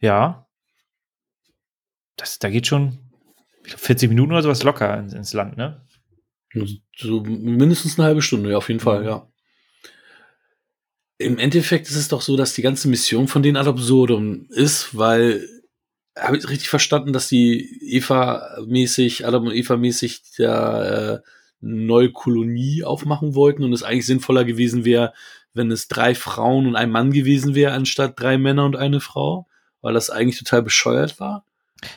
Ja, 0.00 0.46
das, 2.16 2.38
da 2.38 2.50
geht 2.50 2.66
schon 2.66 2.98
ich 3.62 3.70
glaub, 3.70 3.80
40 3.80 4.08
Minuten 4.08 4.32
oder 4.32 4.42
sowas 4.42 4.62
locker 4.62 4.96
ins, 4.98 5.12
ins 5.12 5.32
Land, 5.32 5.56
ne? 5.56 5.82
So 6.96 7.20
mindestens 7.20 7.98
eine 7.98 8.06
halbe 8.06 8.22
Stunde, 8.22 8.50
ja, 8.50 8.56
auf 8.56 8.68
jeden 8.68 8.80
Fall, 8.80 9.00
mhm. 9.00 9.06
ja. 9.06 9.28
Im 11.18 11.38
Endeffekt 11.38 11.88
ist 11.88 11.96
es 11.96 12.08
doch 12.08 12.20
so, 12.20 12.36
dass 12.36 12.54
die 12.54 12.62
ganze 12.62 12.88
Mission 12.88 13.26
von 13.26 13.42
denen 13.42 13.56
ad 13.56 13.68
absurdum 13.68 14.46
ist, 14.50 14.96
weil 14.96 15.48
habe 16.16 16.36
ich 16.36 16.48
richtig 16.48 16.68
verstanden, 16.68 17.12
dass 17.12 17.28
die 17.28 17.94
Eva-mäßig, 17.94 19.26
Adam 19.26 19.46
und 19.46 19.54
Eva-mäßig 19.54 20.22
da 20.38 21.14
äh, 21.14 21.20
neue 21.60 22.10
Kolonie 22.12 22.84
aufmachen 22.84 23.34
wollten 23.34 23.64
und 23.64 23.72
es 23.72 23.82
eigentlich 23.82 24.06
sinnvoller 24.06 24.44
gewesen 24.44 24.84
wäre, 24.84 25.12
wenn 25.54 25.70
es 25.70 25.88
drei 25.88 26.14
Frauen 26.14 26.66
und 26.66 26.76
ein 26.76 26.90
Mann 26.90 27.12
gewesen 27.12 27.54
wäre, 27.54 27.72
anstatt 27.72 28.20
drei 28.20 28.36
Männer 28.38 28.64
und 28.64 28.76
eine 28.76 29.00
Frau, 29.00 29.46
weil 29.80 29.94
das 29.94 30.10
eigentlich 30.10 30.38
total 30.38 30.62
bescheuert 30.62 31.18
war. 31.18 31.44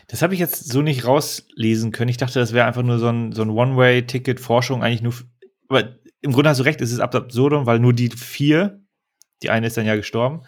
Das 0.08 0.22
habe 0.22 0.34
ich 0.34 0.40
jetzt 0.40 0.70
so 0.72 0.82
nicht 0.82 1.06
rauslesen 1.06 1.92
können. 1.92 2.10
Ich 2.10 2.18
dachte, 2.18 2.40
das 2.40 2.54
wäre 2.54 2.66
einfach 2.68 2.84
nur 2.84 3.00
so 3.00 3.08
ein, 3.08 3.32
so 3.32 3.42
ein 3.42 3.50
One-Way-Ticket-Forschung, 3.50 4.84
eigentlich 4.84 5.02
nur. 5.02 5.14
Aber 5.68 5.96
im 6.22 6.32
Grunde 6.34 6.50
hast 6.50 6.60
du 6.60 6.64
recht, 6.64 6.82
es 6.82 6.92
ist 6.92 7.00
absurdum, 7.00 7.66
weil 7.66 7.80
nur 7.80 7.94
die 7.94 8.10
vier, 8.10 8.82
die 9.42 9.50
eine 9.50 9.68
ist 9.68 9.78
dann 9.78 9.86
ja 9.86 9.96
gestorben, 9.96 10.42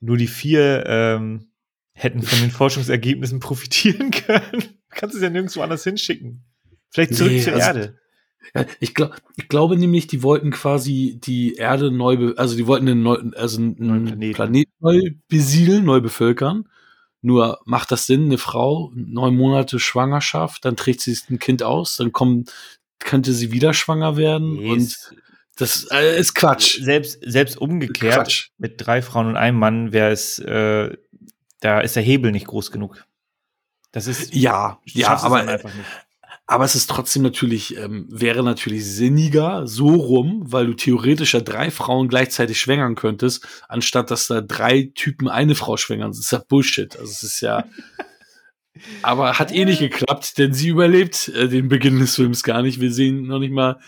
nur 0.00 0.16
die 0.16 0.26
vier 0.26 0.84
ähm, 0.86 1.50
hätten 1.92 2.22
von 2.22 2.40
den 2.40 2.50
Forschungsergebnissen 2.52 3.40
profitieren 3.40 4.10
können. 4.10 4.64
Kannst 4.90 5.14
du 5.14 5.18
es 5.18 5.22
ja 5.22 5.30
nirgendwo 5.30 5.62
anders 5.62 5.84
hinschicken. 5.84 6.44
Vielleicht 6.90 7.14
zurück 7.14 7.32
Nee, 7.32 7.40
zur 7.42 7.54
also- 7.54 7.66
Erde. 7.66 7.98
Ich, 8.80 8.94
glaub, 8.94 9.14
ich 9.36 9.48
glaube 9.48 9.76
nämlich, 9.76 10.06
die 10.06 10.22
wollten 10.22 10.50
quasi 10.50 11.18
die 11.22 11.54
Erde 11.54 11.90
neu, 11.90 12.32
also 12.36 12.56
die 12.56 12.66
wollten 12.66 12.88
einen 12.88 13.02
neu, 13.02 13.18
also 13.36 13.58
einen 13.58 13.76
Neuen 13.78 14.04
Planeten. 14.04 14.34
Planeten. 14.34 14.72
neu 14.80 15.10
besiedeln, 15.28 15.84
neu 15.84 16.00
bevölkern. 16.00 16.68
Nur 17.22 17.60
macht 17.64 17.90
das 17.90 18.06
Sinn, 18.06 18.26
eine 18.26 18.38
Frau, 18.38 18.92
neun 18.94 19.36
Monate 19.36 19.80
Schwangerschaft, 19.80 20.64
dann 20.64 20.76
trägt 20.76 21.00
sie 21.00 21.16
ein 21.28 21.38
Kind 21.38 21.62
aus, 21.62 21.96
dann 21.96 22.12
kommt, 22.12 22.52
könnte 23.00 23.32
sie 23.32 23.52
wieder 23.52 23.74
schwanger 23.74 24.16
werden 24.16 24.54
Nee, 24.54 24.70
und 24.70 24.96
das 25.56 25.88
äh, 25.90 26.18
ist 26.18 26.34
Quatsch. 26.34 26.80
Selbst, 26.82 27.18
selbst 27.22 27.56
umgekehrt, 27.56 28.14
Quatsch. 28.14 28.50
mit 28.58 28.74
drei 28.76 29.00
Frauen 29.02 29.26
und 29.26 29.36
einem 29.36 29.58
Mann 29.58 29.92
wäre 29.92 30.12
es, 30.12 30.38
äh, 30.38 30.96
da 31.60 31.80
ist 31.80 31.96
der 31.96 32.02
Hebel 32.02 32.30
nicht 32.30 32.46
groß 32.46 32.70
genug. 32.70 33.04
Das 33.90 34.06
ist, 34.06 34.34
Ja, 34.34 34.78
ja, 34.84 35.18
aber 35.22 35.38
dann 35.38 35.48
einfach 35.48 35.74
nicht. 35.74 35.88
Aber 36.48 36.64
es 36.64 36.76
ist 36.76 36.88
trotzdem 36.88 37.22
natürlich, 37.22 37.76
ähm, 37.76 38.06
wäre 38.08 38.44
natürlich 38.44 38.84
sinniger 38.86 39.66
so 39.66 39.88
rum, 39.88 40.44
weil 40.46 40.66
du 40.66 40.74
theoretisch 40.74 41.34
ja 41.34 41.40
drei 41.40 41.72
Frauen 41.72 42.06
gleichzeitig 42.06 42.60
schwängern 42.60 42.94
könntest, 42.94 43.44
anstatt 43.68 44.12
dass 44.12 44.28
da 44.28 44.40
drei 44.42 44.92
Typen 44.94 45.28
eine 45.28 45.56
Frau 45.56 45.76
schwängern. 45.76 46.10
Das 46.12 46.20
ist 46.20 46.30
ja 46.30 46.40
Bullshit. 46.48 46.94
Also 46.96 47.10
es 47.10 47.22
ist 47.24 47.40
ja. 47.40 47.64
Aber 49.02 49.38
hat 49.38 49.52
eh 49.52 49.64
nicht 49.64 49.80
geklappt, 49.80 50.38
denn 50.38 50.52
sie 50.52 50.68
überlebt 50.68 51.28
äh, 51.28 51.48
den 51.48 51.68
Beginn 51.68 51.98
des 51.98 52.14
Films 52.14 52.42
gar 52.42 52.62
nicht. 52.62 52.80
Wir 52.80 52.92
sehen 52.92 53.26
noch 53.26 53.38
nicht 53.38 53.52
mal, 53.52 53.80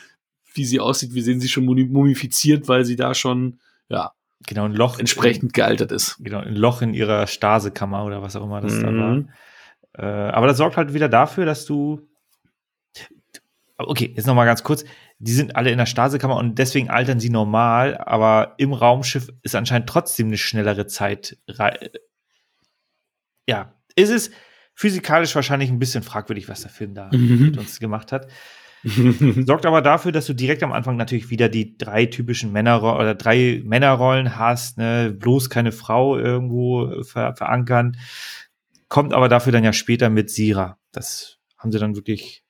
wie 0.55 0.65
sie 0.65 0.81
aussieht. 0.81 1.15
Wir 1.15 1.23
sehen 1.23 1.41
sie 1.41 1.49
schon 1.49 1.65
mumi- 1.67 1.89
mumifiziert, 1.89 2.67
weil 2.69 2.85
sie 2.85 2.97
da 2.97 3.15
schon 3.15 3.61
ja 3.89 4.13
Genau, 4.47 4.65
ein 4.65 4.73
Loch. 4.73 4.99
entsprechend 4.99 5.53
gealtert 5.53 5.93
ist. 5.93 6.17
Genau, 6.21 6.39
ein 6.39 6.55
Loch 6.57 6.81
in 6.81 6.95
ihrer 6.95 7.27
Stasekammer 7.27 8.05
oder 8.05 8.23
was 8.23 8.35
auch 8.35 8.45
immer 8.45 8.61
das 8.61 8.81
da 8.81 8.87
war. 8.87 9.15
Mhm. 9.17 9.29
Äh, 9.95 10.05
aber 10.07 10.47
das 10.47 10.57
sorgt 10.57 10.77
halt 10.77 10.95
wieder 10.95 11.09
dafür, 11.09 11.45
dass 11.45 11.65
du. 11.67 12.01
Okay, 13.81 14.13
jetzt 14.17 14.27
noch 14.27 14.35
mal 14.35 14.45
ganz 14.45 14.65
kurz. 14.65 14.85
Die 15.21 15.33
sind 15.33 15.55
alle 15.55 15.71
in 15.71 15.79
der 15.79 15.87
Stasekammer 15.87 16.37
und 16.37 16.59
deswegen 16.59 16.91
altern 16.91 17.21
sie 17.21 17.31
normal, 17.31 17.97
aber 17.97 18.55
im 18.59 18.73
Raumschiff 18.73 19.29
ist 19.43 19.55
anscheinend 19.55 19.89
trotzdem 19.89 20.27
eine 20.27 20.37
schnellere 20.37 20.87
Zeit. 20.87 21.39
rei- 21.49 21.91
Ja, 23.49 23.73
ist 23.95 24.11
es 24.11 24.31
physikalisch 24.75 25.35
wahrscheinlich 25.35 25.71
ein 25.71 25.79
bisschen 25.79 26.03
fragwürdig, 26.03 26.49
was 26.49 26.63
der 26.63 26.71
Film 26.71 26.95
da 26.95 27.11
Mhm. 27.13 27.41
mit 27.47 27.59
uns 27.59 27.79
gemacht 27.81 28.13
hat. 28.13 28.29
Sorgt 29.47 29.67
aber 29.67 29.83
dafür, 29.83 30.13
dass 30.13 30.27
du 30.27 30.35
direkt 30.35 30.63
am 30.63 30.73
Anfang 30.73 30.97
natürlich 30.97 31.31
wieder 31.31 31.49
die 31.49 31.77
drei 31.77 32.07
typischen 32.07 32.53
Männerrollen 32.53 33.01
oder 33.01 33.15
drei 33.15 33.61
Männerrollen 33.65 34.37
hast, 34.37 34.79
ne? 34.79 35.13
bloß 35.19 35.51
keine 35.51 35.73
Frau 35.73 36.17
irgendwo 36.17 37.03
ver 37.03 37.35
verankern. 37.35 37.97
Kommt 38.89 39.13
aber 39.15 39.29
dafür 39.29 39.53
dann 39.53 39.65
ja 39.65 39.73
später 39.73 40.11
mit 40.11 40.31
Sira. 40.31 40.79
Das 40.93 41.39
haben 41.59 41.73
sie 41.73 41.79
dann 41.81 41.97
wirklich 41.97 42.45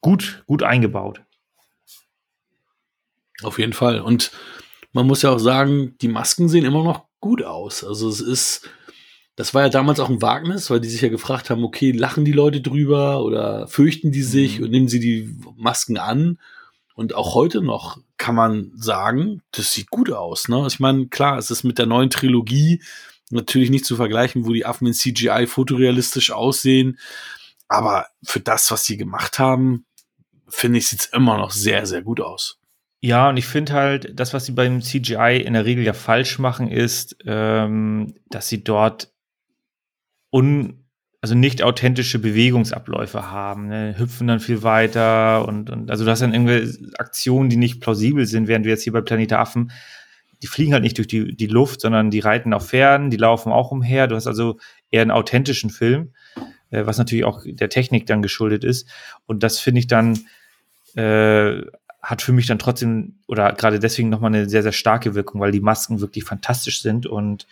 gut, 0.00 0.42
gut 0.46 0.62
eingebaut. 0.62 1.22
Auf 3.42 3.58
jeden 3.58 3.72
Fall. 3.72 4.00
Und 4.00 4.32
man 4.92 5.06
muss 5.06 5.22
ja 5.22 5.30
auch 5.30 5.38
sagen, 5.38 5.96
die 6.00 6.08
Masken 6.08 6.48
sehen 6.48 6.64
immer 6.64 6.82
noch 6.82 7.04
gut 7.20 7.42
aus. 7.42 7.84
Also 7.84 8.08
es 8.08 8.20
ist, 8.20 8.68
das 9.36 9.54
war 9.54 9.62
ja 9.62 9.68
damals 9.68 10.00
auch 10.00 10.08
ein 10.08 10.22
Wagnis, 10.22 10.70
weil 10.70 10.80
die 10.80 10.88
sich 10.88 11.02
ja 11.02 11.08
gefragt 11.08 11.50
haben, 11.50 11.62
okay, 11.64 11.92
lachen 11.92 12.24
die 12.24 12.32
Leute 12.32 12.60
drüber 12.60 13.22
oder 13.22 13.68
fürchten 13.68 14.10
die 14.10 14.22
sich 14.22 14.58
Mhm. 14.58 14.64
und 14.64 14.70
nehmen 14.70 14.88
sie 14.88 15.00
die 15.00 15.36
Masken 15.56 15.98
an? 15.98 16.38
Und 16.94 17.14
auch 17.14 17.34
heute 17.34 17.62
noch 17.62 18.00
kann 18.16 18.34
man 18.34 18.72
sagen, 18.74 19.42
das 19.52 19.72
sieht 19.72 19.88
gut 19.90 20.10
aus. 20.10 20.48
Ne? 20.48 20.64
Ich 20.66 20.80
meine, 20.80 21.06
klar, 21.06 21.38
es 21.38 21.52
ist 21.52 21.62
mit 21.62 21.78
der 21.78 21.86
neuen 21.86 22.10
Trilogie 22.10 22.82
natürlich 23.30 23.70
nicht 23.70 23.84
zu 23.84 23.94
vergleichen, 23.94 24.46
wo 24.46 24.52
die 24.52 24.66
Affen 24.66 24.88
in 24.88 24.94
CGI 24.94 25.46
fotorealistisch 25.46 26.32
aussehen. 26.32 26.98
Aber 27.68 28.06
für 28.24 28.40
das, 28.40 28.70
was 28.72 28.84
sie 28.84 28.96
gemacht 28.96 29.38
haben, 29.38 29.84
finde 30.48 30.78
ich, 30.78 30.88
sieht's 30.88 31.06
immer 31.06 31.36
noch 31.36 31.50
sehr, 31.50 31.86
sehr 31.86 32.02
gut 32.02 32.20
aus. 32.20 32.58
Ja, 33.00 33.28
und 33.28 33.36
ich 33.36 33.46
finde 33.46 33.74
halt, 33.74 34.18
das, 34.18 34.34
was 34.34 34.46
sie 34.46 34.52
beim 34.52 34.82
CGI 34.82 35.42
in 35.44 35.52
der 35.52 35.64
Regel 35.64 35.84
ja 35.84 35.92
falsch 35.92 36.38
machen, 36.38 36.68
ist, 36.68 37.16
ähm, 37.24 38.14
dass 38.28 38.48
sie 38.48 38.64
dort 38.64 39.12
un, 40.32 40.84
also 41.20 41.34
nicht 41.34 41.62
authentische 41.62 42.18
Bewegungsabläufe 42.18 43.30
haben. 43.30 43.68
Ne? 43.68 43.94
Hüpfen 43.96 44.26
dann 44.26 44.40
viel 44.40 44.64
weiter 44.64 45.46
und, 45.46 45.70
und 45.70 45.90
also 45.90 46.04
du 46.04 46.10
hast 46.10 46.22
dann 46.22 46.34
irgendwie 46.34 46.92
Aktionen, 46.98 47.50
die 47.50 47.56
nicht 47.56 47.80
plausibel 47.80 48.26
sind, 48.26 48.48
während 48.48 48.64
wir 48.64 48.72
jetzt 48.72 48.82
hier 48.82 48.92
bei 48.92 49.00
Planet 49.00 49.32
Affen, 49.32 49.70
die 50.42 50.46
fliegen 50.46 50.72
halt 50.72 50.82
nicht 50.82 50.98
durch 50.98 51.08
die, 51.08 51.36
die 51.36 51.46
Luft, 51.46 51.80
sondern 51.80 52.10
die 52.10 52.20
reiten 52.20 52.52
auf 52.52 52.68
Pferden, 52.68 53.10
die 53.10 53.16
laufen 53.16 53.52
auch 53.52 53.70
umher. 53.70 54.06
Du 54.06 54.16
hast 54.16 54.26
also 54.26 54.58
eher 54.90 55.02
einen 55.02 55.10
authentischen 55.10 55.70
Film, 55.70 56.12
äh, 56.70 56.86
was 56.86 56.98
natürlich 56.98 57.24
auch 57.24 57.42
der 57.44 57.68
Technik 57.68 58.06
dann 58.06 58.22
geschuldet 58.22 58.64
ist. 58.64 58.88
Und 59.26 59.42
das 59.42 59.58
finde 59.58 59.80
ich 59.80 59.86
dann 59.86 60.18
äh, 60.98 61.64
hat 62.02 62.22
für 62.22 62.32
mich 62.32 62.46
dann 62.46 62.58
trotzdem 62.58 63.18
oder 63.26 63.52
gerade 63.52 63.78
deswegen 63.78 64.08
nochmal 64.08 64.34
eine 64.34 64.48
sehr, 64.48 64.62
sehr 64.62 64.72
starke 64.72 65.14
Wirkung, 65.14 65.40
weil 65.40 65.52
die 65.52 65.60
Masken 65.60 66.00
wirklich 66.00 66.24
fantastisch 66.24 66.82
sind. 66.82 67.06
Und 67.06 67.46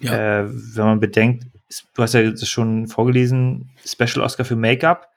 Ja. 0.00 0.40
äh, 0.42 0.46
wenn 0.48 0.84
man 0.84 1.00
bedenkt, 1.00 1.46
du 1.94 2.02
hast 2.02 2.14
ja 2.14 2.30
das 2.30 2.48
schon 2.48 2.86
vorgelesen, 2.86 3.70
Special 3.84 4.20
Oscar 4.24 4.44
für 4.44 4.56
Make-up, 4.56 5.08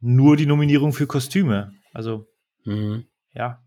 nur 0.00 0.36
die 0.36 0.46
Nominierung 0.46 0.92
für 0.92 1.06
Kostüme. 1.06 1.72
Also, 1.92 2.26
Mhm. 2.64 3.04
ja. 3.34 3.60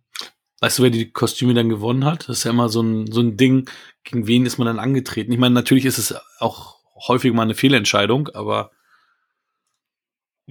Weißt 0.62 0.78
du, 0.78 0.84
wer 0.84 0.91
die 0.91 1.12
Kostüme 1.12 1.55
dann 1.55 1.70
gewonnen 1.70 2.05
hat? 2.05 2.30
Das 2.30 2.38
ist 2.38 2.43
ja 2.43 2.51
immer 2.51 2.70
so 2.70 2.82
ein, 2.84 3.12
so 3.12 3.20
ein 3.22 3.36
Ding, 3.36 3.68
gegen 4.03 4.28
wen 4.28 4.45
ist 4.45 4.59
man 4.59 4.68
dann 4.68 4.78
angetreten? 4.80 5.32
Ich 5.32 5.39
meine, 5.39 5.55
natürlich 5.55 5.86
ist 5.86 5.97
es 5.97 6.16
auch 6.39 6.76
häufig 7.07 7.34
mal 7.34 7.41
eine 7.41 7.55
Fehlentscheidung, 7.55 8.30
aber 8.36 8.70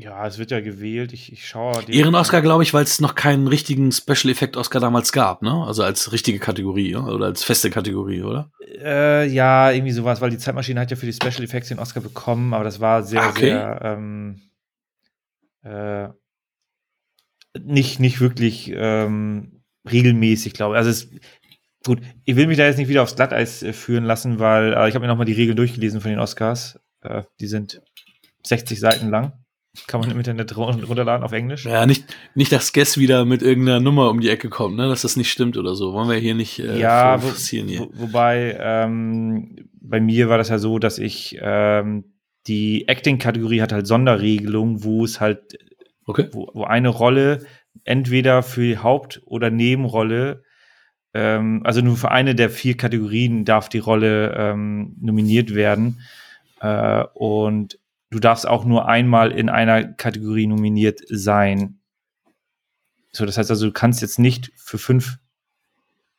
Ja, 0.02 0.26
es 0.26 0.38
wird 0.38 0.50
ja 0.50 0.60
gewählt. 0.60 1.12
Ich, 1.12 1.30
ich 1.30 1.46
schaue. 1.46 1.82
die- 1.84 1.94
Ehren-Oscar, 1.94 2.40
glaube 2.40 2.62
ich, 2.62 2.72
weil 2.72 2.84
es 2.84 3.00
noch 3.00 3.14
keinen 3.14 3.46
richtigen 3.46 3.92
Special-Effekt-Oscar 3.92 4.80
damals 4.80 5.12
gab, 5.12 5.42
ne? 5.42 5.52
Also 5.66 5.82
als 5.82 6.10
richtige 6.12 6.38
Kategorie, 6.38 6.96
oder 6.96 7.26
als 7.26 7.44
feste 7.44 7.68
Kategorie, 7.68 8.22
oder? 8.22 8.50
Äh, 8.82 9.26
ja, 9.28 9.70
irgendwie 9.70 9.92
sowas, 9.92 10.20
weil 10.22 10.30
die 10.30 10.38
Zeitmaschine 10.38 10.80
hat 10.80 10.90
ja 10.90 10.96
für 10.96 11.04
die 11.06 11.12
Special 11.12 11.42
Effects 11.44 11.68
den 11.68 11.78
Oscar 11.78 12.00
bekommen, 12.00 12.54
aber 12.54 12.64
das 12.64 12.80
war 12.80 13.02
sehr, 13.02 13.20
Ah, 13.22 13.28
okay. 13.28 13.40
sehr 13.40 13.80
ähm, 13.82 14.40
äh, 15.64 16.08
nicht, 17.58 18.00
nicht 18.00 18.20
wirklich 18.20 18.72
ähm, 18.74 19.62
regelmäßig, 19.90 20.54
glaube 20.54 20.74
ich. 20.74 20.78
Also 20.78 20.90
es, 20.90 21.10
gut, 21.84 22.00
ich 22.24 22.36
will 22.36 22.46
mich 22.46 22.56
da 22.56 22.64
jetzt 22.64 22.78
nicht 22.78 22.88
wieder 22.88 23.02
aufs 23.02 23.16
Glatteis 23.16 23.62
äh, 23.62 23.72
führen 23.72 24.04
lassen, 24.04 24.38
weil 24.38 24.72
äh, 24.72 24.88
ich 24.88 24.94
habe 24.94 25.00
mir 25.00 25.08
nochmal 25.08 25.26
die 25.26 25.32
Regeln 25.32 25.56
durchgelesen 25.56 26.00
von 26.00 26.10
den 26.10 26.20
Oscars. 26.20 26.78
Äh, 27.02 27.24
die 27.40 27.46
sind 27.48 27.82
60 28.46 28.78
Seiten 28.80 29.10
lang. 29.10 29.32
Kann 29.86 30.00
man 30.00 30.10
im 30.10 30.18
Internet 30.18 30.56
run- 30.56 30.82
runterladen 30.82 31.24
auf 31.24 31.32
Englisch. 31.32 31.64
Ja, 31.64 31.86
nicht, 31.86 32.04
nicht, 32.34 32.50
dass 32.50 32.72
Guess 32.72 32.98
wieder 32.98 33.24
mit 33.24 33.40
irgendeiner 33.40 33.78
Nummer 33.80 34.10
um 34.10 34.20
die 34.20 34.28
Ecke 34.28 34.48
kommt, 34.48 34.76
ne? 34.76 34.88
Dass 34.88 35.02
das 35.02 35.16
nicht 35.16 35.30
stimmt 35.30 35.56
oder 35.56 35.74
so. 35.76 35.92
Wollen 35.92 36.08
wir 36.08 36.16
hier 36.16 36.34
nicht 36.34 36.58
äh, 36.58 36.78
ja, 36.78 37.22
wo, 37.22 37.28
forcieren 37.28 37.68
hier. 37.68 37.80
wo, 37.80 37.90
wobei 37.92 38.56
ähm, 38.60 39.56
bei 39.80 40.00
mir 40.00 40.28
war 40.28 40.38
das 40.38 40.48
ja 40.48 40.58
so, 40.58 40.78
dass 40.80 40.98
ich 40.98 41.38
ähm, 41.40 42.12
die 42.48 42.88
Acting-Kategorie 42.88 43.60
hat 43.62 43.72
halt 43.72 43.86
Sonderregelungen, 43.86 44.82
wo 44.82 45.04
es 45.04 45.20
halt, 45.20 45.56
Okay. 46.06 46.26
wo, 46.32 46.48
wo 46.52 46.64
eine 46.64 46.88
Rolle 46.88 47.44
entweder 47.84 48.42
für 48.42 48.62
die 48.62 48.78
Haupt- 48.78 49.22
oder 49.24 49.50
Nebenrolle, 49.50 50.42
ähm, 51.14 51.60
also 51.64 51.80
nur 51.80 51.96
für 51.96 52.10
eine 52.10 52.34
der 52.34 52.50
vier 52.50 52.76
Kategorien 52.76 53.44
darf 53.44 53.68
die 53.68 53.78
Rolle 53.78 54.34
ähm, 54.36 54.96
nominiert 55.00 55.54
werden. 55.54 56.00
Äh, 56.60 57.04
und 57.14 57.78
du 58.10 58.18
darfst 58.18 58.46
auch 58.46 58.64
nur 58.64 58.88
einmal 58.88 59.32
in 59.32 59.48
einer 59.48 59.84
Kategorie 59.84 60.46
nominiert 60.46 61.00
sein. 61.08 61.80
So, 63.12 63.26
das 63.26 63.38
heißt 63.38 63.50
also, 63.50 63.66
du 63.66 63.72
kannst 63.72 64.02
jetzt 64.02 64.18
nicht 64.18 64.52
für 64.56 64.78
fünf 64.78 65.18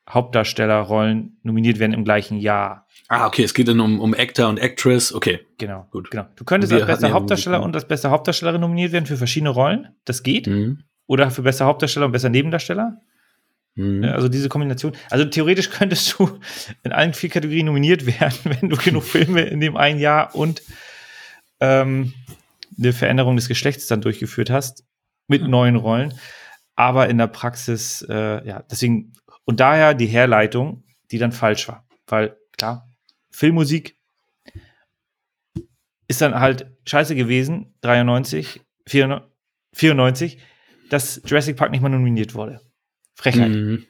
Hauptdarstellerrollen 0.09 1.37
nominiert 1.43 1.79
werden 1.79 1.93
im 1.93 2.03
gleichen 2.03 2.37
Jahr. 2.37 2.87
Ah, 3.07 3.27
okay, 3.27 3.43
es 3.43 3.53
geht 3.53 3.67
dann 3.67 3.79
um, 3.79 3.99
um 3.99 4.13
Actor 4.13 4.49
und 4.49 4.57
Actress. 4.57 5.13
Okay. 5.13 5.41
Genau, 5.57 5.87
Gut. 5.91 6.11
genau. 6.11 6.25
Du 6.35 6.43
könntest 6.43 6.73
als 6.73 6.85
bester 6.85 7.11
Hauptdarsteller 7.11 7.57
Musik- 7.57 7.67
und 7.67 7.75
als 7.75 7.87
beste 7.87 8.09
Hauptdarstellerin 8.09 8.61
nominiert 8.61 8.91
werden 8.91 9.05
für 9.05 9.17
verschiedene 9.17 9.49
Rollen. 9.49 9.89
Das 10.05 10.23
geht. 10.23 10.47
Mhm. 10.47 10.83
Oder 11.07 11.29
für 11.31 11.43
bester 11.43 11.65
Hauptdarsteller 11.65 12.07
und 12.07 12.11
bester 12.11 12.29
Nebendarsteller. 12.29 12.99
Mhm. 13.75 14.03
Also 14.03 14.27
diese 14.27 14.49
Kombination. 14.49 14.93
Also 15.09 15.25
theoretisch 15.25 15.69
könntest 15.69 16.17
du 16.17 16.39
in 16.83 16.91
allen 16.91 17.13
vier 17.13 17.29
Kategorien 17.29 17.67
nominiert 17.67 18.05
werden, 18.05 18.37
wenn 18.43 18.69
du 18.69 18.77
genug 18.77 19.03
Filme 19.03 19.41
in 19.41 19.59
dem 19.59 19.77
einen 19.77 19.99
Jahr 19.99 20.35
und 20.35 20.61
ähm, 21.61 22.13
eine 22.77 22.93
Veränderung 22.93 23.35
des 23.35 23.47
Geschlechts 23.47 23.87
dann 23.87 24.01
durchgeführt 24.01 24.49
hast 24.49 24.85
mit 25.27 25.47
neuen 25.47 25.75
Rollen. 25.75 26.13
Aber 26.75 27.09
in 27.09 27.17
der 27.17 27.27
Praxis, 27.27 28.05
äh, 28.09 28.45
ja, 28.45 28.63
deswegen, 28.69 29.13
und 29.45 29.59
daher 29.59 29.93
die 29.93 30.07
Herleitung, 30.07 30.83
die 31.11 31.17
dann 31.17 31.31
falsch 31.31 31.67
war. 31.67 31.87
Weil, 32.07 32.37
klar, 32.57 32.89
Filmmusik 33.29 33.97
ist 36.07 36.21
dann 36.21 36.39
halt 36.39 36.65
scheiße 36.85 37.15
gewesen, 37.15 37.75
93, 37.81 38.61
94, 38.87 39.31
94, 39.73 40.37
dass 40.89 41.21
Jurassic 41.25 41.55
Park 41.55 41.71
nicht 41.71 41.81
mal 41.81 41.89
nominiert 41.89 42.33
wurde. 42.33 42.59
Frechheit. 43.15 43.49
Mhm. 43.49 43.85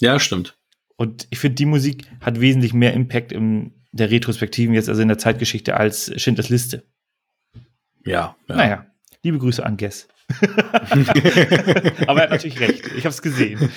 Ja, 0.00 0.20
stimmt. 0.20 0.58
Und 0.96 1.26
ich 1.30 1.38
finde, 1.38 1.56
die 1.56 1.66
Musik 1.66 2.06
hat 2.20 2.40
wesentlich 2.40 2.72
mehr 2.72 2.92
Impact 2.92 3.32
im 3.32 3.72
der 3.92 4.10
Retrospektiven 4.10 4.74
jetzt, 4.74 4.88
also 4.88 5.02
in 5.02 5.08
der 5.08 5.18
Zeitgeschichte, 5.18 5.76
als 5.76 6.12
Schindlers 6.20 6.48
Liste. 6.48 6.84
Ja. 8.06 8.36
ja. 8.48 8.56
Naja, 8.56 8.86
liebe 9.22 9.38
Grüße 9.38 9.64
an 9.64 9.76
Guess. 9.76 10.08
Aber 12.06 12.20
er 12.20 12.24
hat 12.24 12.30
natürlich 12.30 12.58
recht. 12.60 12.86
Ich 12.96 13.04
habe 13.04 13.10
es 13.10 13.22
gesehen. 13.22 13.58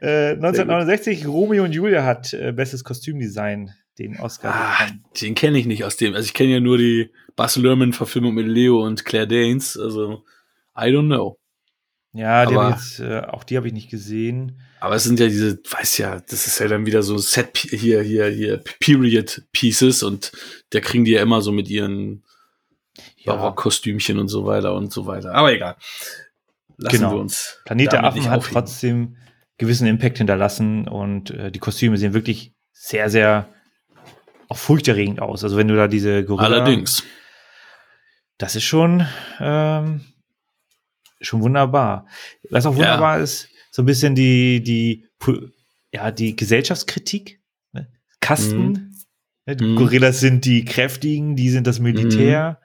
äh, 0.00 0.30
1969, 0.30 1.26
Romeo 1.26 1.64
und 1.64 1.72
Julia 1.72 2.04
hat 2.04 2.32
äh, 2.32 2.52
bestes 2.52 2.82
Kostümdesign 2.82 3.74
den 3.98 4.18
Oscar. 4.20 4.54
Ah, 4.54 4.86
den 5.20 5.34
kenne 5.34 5.58
ich 5.58 5.66
nicht 5.66 5.84
aus 5.84 5.96
dem. 5.96 6.14
Also 6.14 6.26
ich 6.26 6.34
kenne 6.34 6.52
ja 6.52 6.60
nur 6.60 6.78
die 6.78 7.10
Bas 7.34 7.56
Lerman-Verfilmung 7.56 8.34
mit 8.34 8.46
Leo 8.46 8.82
und 8.82 9.04
Claire 9.04 9.26
Danes. 9.26 9.78
Also 9.78 10.24
I 10.76 10.84
don't 10.84 11.06
know. 11.06 11.38
Ja, 12.12 12.46
die 12.46 12.54
jetzt, 12.54 13.00
äh, 13.00 13.20
auch 13.20 13.44
die 13.44 13.56
habe 13.58 13.66
ich 13.66 13.74
nicht 13.74 13.90
gesehen. 13.90 14.60
Aber 14.80 14.96
es 14.96 15.04
sind 15.04 15.18
ja 15.18 15.26
diese, 15.26 15.58
weiß 15.70 15.98
ja, 15.98 16.20
das 16.20 16.46
ist 16.46 16.58
ja 16.58 16.68
dann 16.68 16.86
wieder 16.86 17.02
so 17.02 17.16
Set 17.18 17.56
hier, 17.56 18.02
hier, 18.02 18.26
hier, 18.28 18.62
Period 18.78 19.42
Pieces 19.52 20.02
und 20.02 20.32
da 20.70 20.80
kriegen 20.80 21.04
die 21.04 21.12
ja 21.12 21.22
immer 21.22 21.40
so 21.40 21.50
mit 21.50 21.68
ihren 21.68 22.24
ja. 23.16 23.34
Barockkostümchen 23.34 24.18
und 24.18 24.28
so 24.28 24.46
weiter 24.46 24.74
und 24.74 24.92
so 24.92 25.06
weiter. 25.06 25.34
Aber 25.34 25.52
egal. 25.52 25.76
Lassen 26.76 26.96
genau. 26.96 27.12
wir 27.12 27.20
uns. 27.20 27.60
Planet 27.64 27.92
der 27.92 28.04
Affen 28.04 28.28
hat 28.28 28.44
trotzdem 28.44 29.16
gewissen 29.58 29.86
Impact 29.86 30.18
hinterlassen 30.18 30.86
und 30.86 31.30
äh, 31.30 31.50
die 31.50 31.58
Kostüme 31.58 31.96
sehen 31.96 32.12
wirklich 32.12 32.52
sehr, 32.72 33.08
sehr 33.08 33.48
auch 34.48 34.58
furchterregend 34.58 35.20
aus. 35.20 35.42
Also 35.42 35.56
wenn 35.56 35.68
du 35.68 35.76
da 35.76 35.88
diese 35.88 36.24
Gorilla. 36.24 36.48
Allerdings. 36.48 37.02
Das 38.38 38.54
ist 38.54 38.64
schon, 38.64 39.06
ähm, 39.40 40.02
schon 41.22 41.40
wunderbar. 41.40 42.06
Was 42.50 42.66
auch 42.66 42.74
wunderbar 42.76 43.16
ja. 43.16 43.24
ist, 43.24 43.48
so 43.76 43.82
ein 43.82 43.84
bisschen 43.86 44.14
die, 44.14 44.62
die, 44.62 45.04
ja, 45.92 46.10
die 46.10 46.34
Gesellschaftskritik. 46.34 47.42
Ne? 47.72 47.92
Kasten. 48.20 48.68
Mhm. 48.68 48.94
Ne? 49.44 49.56
Die 49.56 49.64
mhm. 49.66 49.76
Gorillas 49.76 50.18
sind 50.18 50.46
die 50.46 50.64
Kräftigen, 50.64 51.36
die 51.36 51.50
sind 51.50 51.66
das 51.66 51.78
Militär. 51.78 52.58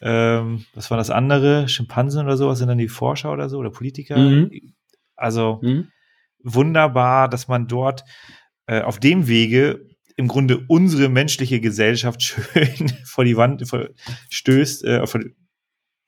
Mhm. 0.00 0.08
Ähm, 0.08 0.64
was 0.74 0.90
war 0.90 0.98
das 0.98 1.10
andere? 1.10 1.68
Schimpansen 1.68 2.24
oder 2.24 2.36
sowas 2.36 2.58
sind 2.58 2.66
dann 2.66 2.78
die 2.78 2.88
Forscher 2.88 3.30
oder 3.30 3.48
so 3.48 3.58
oder 3.58 3.70
Politiker. 3.70 4.18
Mhm. 4.18 4.74
Also 5.14 5.60
mhm. 5.62 5.86
wunderbar, 6.42 7.28
dass 7.28 7.46
man 7.46 7.68
dort 7.68 8.02
äh, 8.66 8.80
auf 8.80 8.98
dem 8.98 9.28
Wege 9.28 9.86
im 10.16 10.26
Grunde 10.26 10.64
unsere 10.66 11.08
menschliche 11.08 11.60
Gesellschaft 11.60 12.22
schön 12.24 12.92
vor 13.04 13.22
die 13.22 13.36
Wand 13.36 13.68
vor, 13.68 13.90
stößt, 14.30 14.84
äh, 14.84 15.06
vor, 15.06 15.20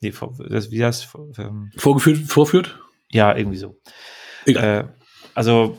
nee, 0.00 0.10
vor, 0.10 0.36
das, 0.48 0.72
wie 0.72 0.78
das 0.78 1.08
ähm, 1.38 1.70
vorgeführt, 1.76 2.18
vorführt? 2.26 2.80
Ja, 3.08 3.36
irgendwie 3.36 3.58
so. 3.58 3.78
Äh, 4.46 4.84
also 5.34 5.78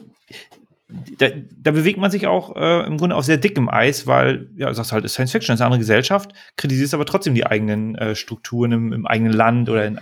da, 1.17 1.27
da, 1.57 1.71
bewegt 1.71 1.97
man 1.97 2.11
sich 2.11 2.27
auch 2.27 2.55
äh, 2.55 2.85
im 2.85 2.97
Grunde 2.97 3.15
auf 3.15 3.25
sehr 3.25 3.37
dickem 3.37 3.69
Eis, 3.69 4.05
weil, 4.05 4.49
ja, 4.55 4.67
du 4.67 4.73
sagst 4.73 4.91
halt, 4.91 5.09
Science 5.09 5.31
Fiction 5.31 5.53
ist 5.53 5.61
eine 5.61 5.67
andere 5.67 5.79
Gesellschaft, 5.79 6.33
kritisierst 6.55 6.93
aber 6.93 7.05
trotzdem 7.05 7.35
die 7.35 7.45
eigenen 7.45 7.95
äh, 7.95 8.15
Strukturen 8.15 8.71
im, 8.71 8.93
im, 8.93 9.07
eigenen 9.07 9.33
Land 9.33 9.69
oder 9.69 9.85
in, 9.85 9.99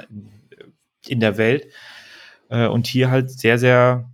in 1.08 1.20
der 1.20 1.38
Welt. 1.38 1.68
Äh, 2.50 2.68
und 2.68 2.88
hier 2.88 3.10
halt 3.10 3.32
sehr, 3.32 3.58
sehr, 3.58 4.10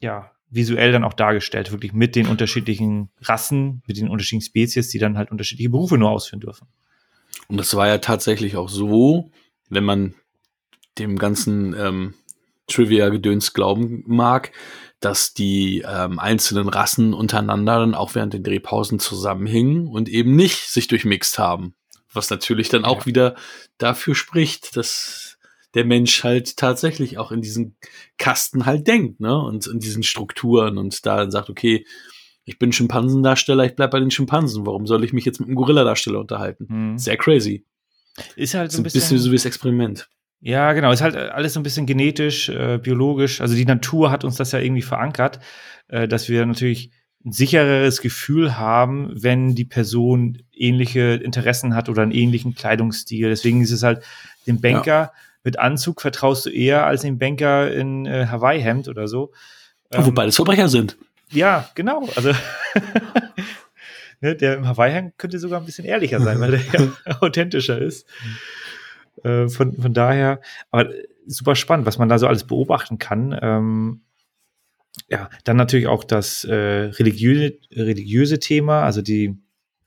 ja, 0.00 0.30
visuell 0.48 0.92
dann 0.92 1.04
auch 1.04 1.12
dargestellt, 1.12 1.72
wirklich 1.72 1.92
mit 1.92 2.16
den 2.16 2.28
unterschiedlichen 2.28 3.10
Rassen, 3.20 3.82
mit 3.86 3.98
den 3.98 4.08
unterschiedlichen 4.08 4.46
Spezies, 4.46 4.88
die 4.88 4.98
dann 4.98 5.18
halt 5.18 5.30
unterschiedliche 5.30 5.70
Berufe 5.70 5.98
nur 5.98 6.10
ausführen 6.10 6.40
dürfen. 6.40 6.68
Und 7.48 7.58
das 7.58 7.74
war 7.74 7.88
ja 7.88 7.98
tatsächlich 7.98 8.56
auch 8.56 8.68
so, 8.68 9.30
wenn 9.68 9.84
man 9.84 10.14
dem 10.98 11.18
ganzen 11.18 11.74
ähm, 11.78 12.14
Trivia-Gedöns 12.66 13.52
glauben 13.52 14.02
mag, 14.06 14.52
dass 15.00 15.34
die 15.34 15.84
ähm, 15.86 16.18
einzelnen 16.18 16.68
Rassen 16.68 17.14
untereinander 17.14 17.80
dann 17.80 17.94
auch 17.94 18.14
während 18.14 18.32
den 18.32 18.42
Drehpausen 18.42 18.98
zusammenhingen 18.98 19.86
und 19.86 20.08
eben 20.08 20.34
nicht 20.34 20.68
sich 20.70 20.88
durchmixt 20.88 21.38
haben. 21.38 21.74
Was 22.12 22.30
natürlich 22.30 22.68
dann 22.68 22.84
auch 22.84 23.00
ja. 23.00 23.06
wieder 23.06 23.34
dafür 23.78 24.14
spricht, 24.14 24.76
dass 24.76 25.38
der 25.74 25.84
Mensch 25.84 26.24
halt 26.24 26.56
tatsächlich 26.56 27.18
auch 27.18 27.30
in 27.30 27.42
diesen 27.42 27.76
Kasten 28.16 28.64
halt 28.64 28.86
denkt, 28.86 29.20
ne? 29.20 29.38
Und 29.38 29.66
in 29.66 29.78
diesen 29.78 30.02
Strukturen 30.02 30.78
und 30.78 31.04
da 31.04 31.30
sagt, 31.30 31.50
okay, 31.50 31.84
ich 32.46 32.58
bin 32.58 32.72
Schimpansendarsteller, 32.72 33.64
ich 33.64 33.74
bleib 33.74 33.90
bei 33.90 34.00
den 34.00 34.10
Schimpansen. 34.10 34.64
Warum 34.64 34.86
soll 34.86 35.04
ich 35.04 35.12
mich 35.12 35.26
jetzt 35.26 35.40
mit 35.40 35.48
einem 35.48 35.56
Gorilla-Darsteller 35.56 36.20
unterhalten? 36.20 36.66
Mhm. 36.68 36.98
Sehr 36.98 37.18
crazy. 37.18 37.66
Ist 38.36 38.54
halt 38.54 38.72
so 38.72 38.78
ein 38.78 38.84
bisschen, 38.84 39.00
bisschen 39.00 39.18
so 39.18 39.30
wie 39.30 39.36
das 39.36 39.44
Experiment. 39.44 40.08
Ja, 40.40 40.72
genau. 40.74 40.92
Ist 40.92 41.02
halt 41.02 41.16
alles 41.16 41.54
so 41.54 41.60
ein 41.60 41.62
bisschen 41.62 41.86
genetisch, 41.86 42.48
äh, 42.48 42.78
biologisch. 42.78 43.40
Also 43.40 43.54
die 43.54 43.64
Natur 43.64 44.10
hat 44.10 44.24
uns 44.24 44.36
das 44.36 44.52
ja 44.52 44.58
irgendwie 44.58 44.82
verankert, 44.82 45.40
äh, 45.88 46.06
dass 46.06 46.28
wir 46.28 46.44
natürlich 46.44 46.90
ein 47.24 47.32
sichereres 47.32 48.00
Gefühl 48.00 48.56
haben, 48.56 49.10
wenn 49.12 49.54
die 49.54 49.64
Person 49.64 50.42
ähnliche 50.52 51.14
Interessen 51.14 51.74
hat 51.74 51.88
oder 51.88 52.02
einen 52.02 52.12
ähnlichen 52.12 52.54
Kleidungsstil. 52.54 53.28
Deswegen 53.28 53.62
ist 53.62 53.72
es 53.72 53.82
halt 53.82 54.04
dem 54.46 54.60
Banker 54.60 54.92
ja. 54.92 55.12
mit 55.42 55.58
Anzug 55.58 56.00
vertraust 56.00 56.46
du 56.46 56.50
eher 56.50 56.86
als 56.86 57.02
dem 57.02 57.18
Banker 57.18 57.72
in 57.72 58.06
äh, 58.06 58.26
Hawaii-Hemd 58.30 58.88
oder 58.88 59.08
so. 59.08 59.32
Ähm, 59.90 60.06
Wobei 60.06 60.26
das 60.26 60.36
Verbrecher 60.36 60.68
sind. 60.68 60.96
Ja, 61.30 61.68
genau. 61.74 62.08
Also 62.14 62.32
ne, 64.20 64.36
der 64.36 64.56
im 64.56 64.68
Hawaii-Hemd 64.68 65.18
könnte 65.18 65.38
sogar 65.40 65.60
ein 65.60 65.66
bisschen 65.66 65.84
ehrlicher 65.84 66.20
sein, 66.20 66.38
weil 66.40 66.52
der 66.52 66.60
ja 66.60 67.16
authentischer 67.20 67.78
ist. 67.78 68.06
Äh, 69.24 69.48
von, 69.48 69.74
von 69.74 69.94
daher, 69.94 70.40
aber 70.70 70.90
super 71.26 71.56
spannend, 71.56 71.86
was 71.86 71.98
man 71.98 72.08
da 72.08 72.18
so 72.18 72.26
alles 72.26 72.44
beobachten 72.44 72.98
kann. 72.98 73.36
Ähm, 73.40 74.02
ja, 75.08 75.28
dann 75.44 75.56
natürlich 75.56 75.86
auch 75.86 76.04
das 76.04 76.44
äh, 76.44 76.54
religiöse, 76.54 77.58
religiöse 77.72 78.38
Thema, 78.38 78.82
also 78.82 79.02
die, 79.02 79.36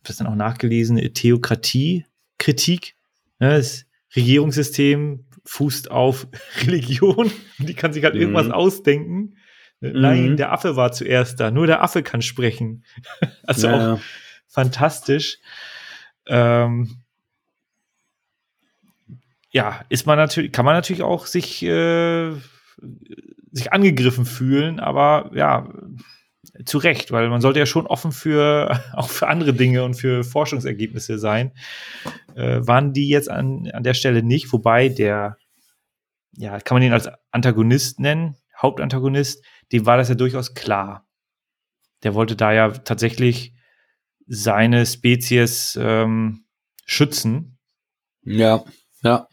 das 0.03 0.17
dann 0.17 0.27
auch 0.27 0.35
nachgelesen, 0.35 0.97
Theokratie, 1.13 2.05
Kritik. 2.37 2.95
Ne, 3.39 3.57
das 3.57 3.85
Regierungssystem 4.15 5.25
fußt 5.45 5.91
auf 5.91 6.27
Religion 6.65 7.31
und 7.59 7.69
die 7.69 7.73
kann 7.73 7.93
sich 7.93 8.03
halt 8.03 8.15
mhm. 8.15 8.21
irgendwas 8.21 8.49
ausdenken. 8.49 9.35
Ne, 9.81 9.93
nein, 9.93 10.31
mhm. 10.31 10.37
der 10.37 10.51
Affe 10.51 10.75
war 10.75 10.91
zuerst 10.91 11.39
da, 11.39 11.51
nur 11.51 11.67
der 11.67 11.81
Affe 11.81 12.03
kann 12.03 12.21
sprechen. 12.21 12.83
also 13.43 13.67
ja. 13.67 13.93
auch 13.93 13.99
fantastisch. 14.47 15.39
Ähm, 16.27 17.01
ja, 19.51 19.83
ist 19.89 20.05
man 20.05 20.17
natürlich, 20.17 20.51
kann 20.51 20.65
man 20.65 20.75
natürlich 20.75 21.03
auch 21.03 21.25
sich, 21.25 21.63
äh, 21.63 22.31
sich 23.51 23.73
angegriffen 23.73 24.25
fühlen, 24.25 24.79
aber 24.79 25.31
ja, 25.33 25.67
zu 26.65 26.77
Recht, 26.77 27.11
weil 27.11 27.29
man 27.29 27.41
sollte 27.41 27.59
ja 27.59 27.65
schon 27.65 27.87
offen 27.87 28.11
für 28.11 28.79
auch 28.93 29.09
für 29.09 29.27
andere 29.27 29.53
Dinge 29.53 29.83
und 29.83 29.95
für 29.95 30.23
Forschungsergebnisse 30.23 31.19
sein. 31.19 31.51
Äh, 32.35 32.65
waren 32.65 32.93
die 32.93 33.09
jetzt 33.09 33.29
an, 33.29 33.69
an 33.73 33.83
der 33.83 33.93
Stelle 33.93 34.23
nicht, 34.23 34.51
wobei 34.53 34.89
der, 34.89 35.37
ja, 36.37 36.59
kann 36.59 36.75
man 36.75 36.83
ihn 36.83 36.93
als 36.93 37.09
Antagonist 37.31 37.99
nennen, 37.99 38.35
Hauptantagonist, 38.61 39.43
dem 39.71 39.85
war 39.85 39.97
das 39.97 40.09
ja 40.09 40.15
durchaus 40.15 40.53
klar. 40.53 41.07
Der 42.03 42.13
wollte 42.13 42.35
da 42.35 42.53
ja 42.53 42.69
tatsächlich 42.69 43.53
seine 44.27 44.85
Spezies 44.85 45.77
ähm, 45.81 46.45
schützen. 46.85 47.57
Ja, 48.23 48.63
ja. 49.03 49.27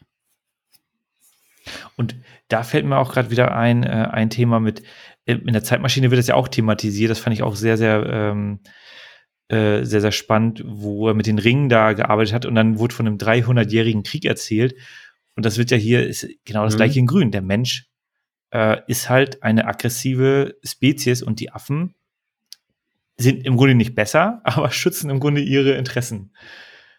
Und 1.97 2.17
da 2.49 2.63
fällt 2.63 2.85
mir 2.85 2.99
auch 2.99 3.13
gerade 3.13 3.31
wieder 3.31 3.57
ein, 3.57 3.83
äh, 3.83 4.09
ein 4.11 4.31
Thema 4.31 4.61
mit, 4.61 4.83
äh, 5.25 5.35
in 5.35 5.53
der 5.53 5.65
Zeitmaschine 5.65 6.11
wird 6.11 6.19
das 6.19 6.29
ja 6.29 6.35
auch 6.35 6.49
thematisiert, 6.49 7.11
das 7.11 7.19
fand 7.19 7.35
ich 7.35 7.43
auch 7.43 7.57
sehr, 7.57 7.77
sehr, 7.77 8.07
ähm, 8.07 8.61
äh, 9.49 9.85
sehr, 9.85 10.01
sehr 10.01 10.13
spannend, 10.13 10.63
wo 10.67 11.09
er 11.09 11.15
mit 11.15 11.27
den 11.27 11.39
Ringen 11.39 11.69
da 11.69 11.93
gearbeitet 11.93 12.35
hat 12.35 12.47
und 12.47 12.55
dann 12.55 12.79
wurde 12.79 12.95
von 12.95 13.07
einem 13.07 13.19
300-jährigen 13.19 14.03
Krieg 14.03 14.25
erzählt. 14.25 14.75
Und 15.37 15.45
das 15.45 15.59
wird 15.59 15.71
ja 15.71 15.77
hier, 15.77 16.07
ist 16.07 16.27
genau 16.45 16.65
das 16.65 16.75
mhm. 16.75 16.79
gleiche 16.79 16.99
in 16.99 17.07
Grün. 17.07 17.31
Der 17.31 17.43
Mensch 17.43 17.89
äh, 18.51 18.81
ist 18.89 19.09
halt 19.09 19.43
eine 19.43 19.67
aggressive 19.67 20.57
Spezies 20.65 21.23
und 21.23 21.41
die 21.41 21.53
Affen 21.53 21.95
sind 23.19 23.45
im 23.45 23.57
Grunde 23.57 23.75
nicht 23.75 23.95
besser, 23.95 24.41
aber 24.45 24.71
schützen 24.71 25.11
im 25.11 25.21
Grunde 25.21 25.43
ihre 25.43 25.73
Interessen. 25.73 26.35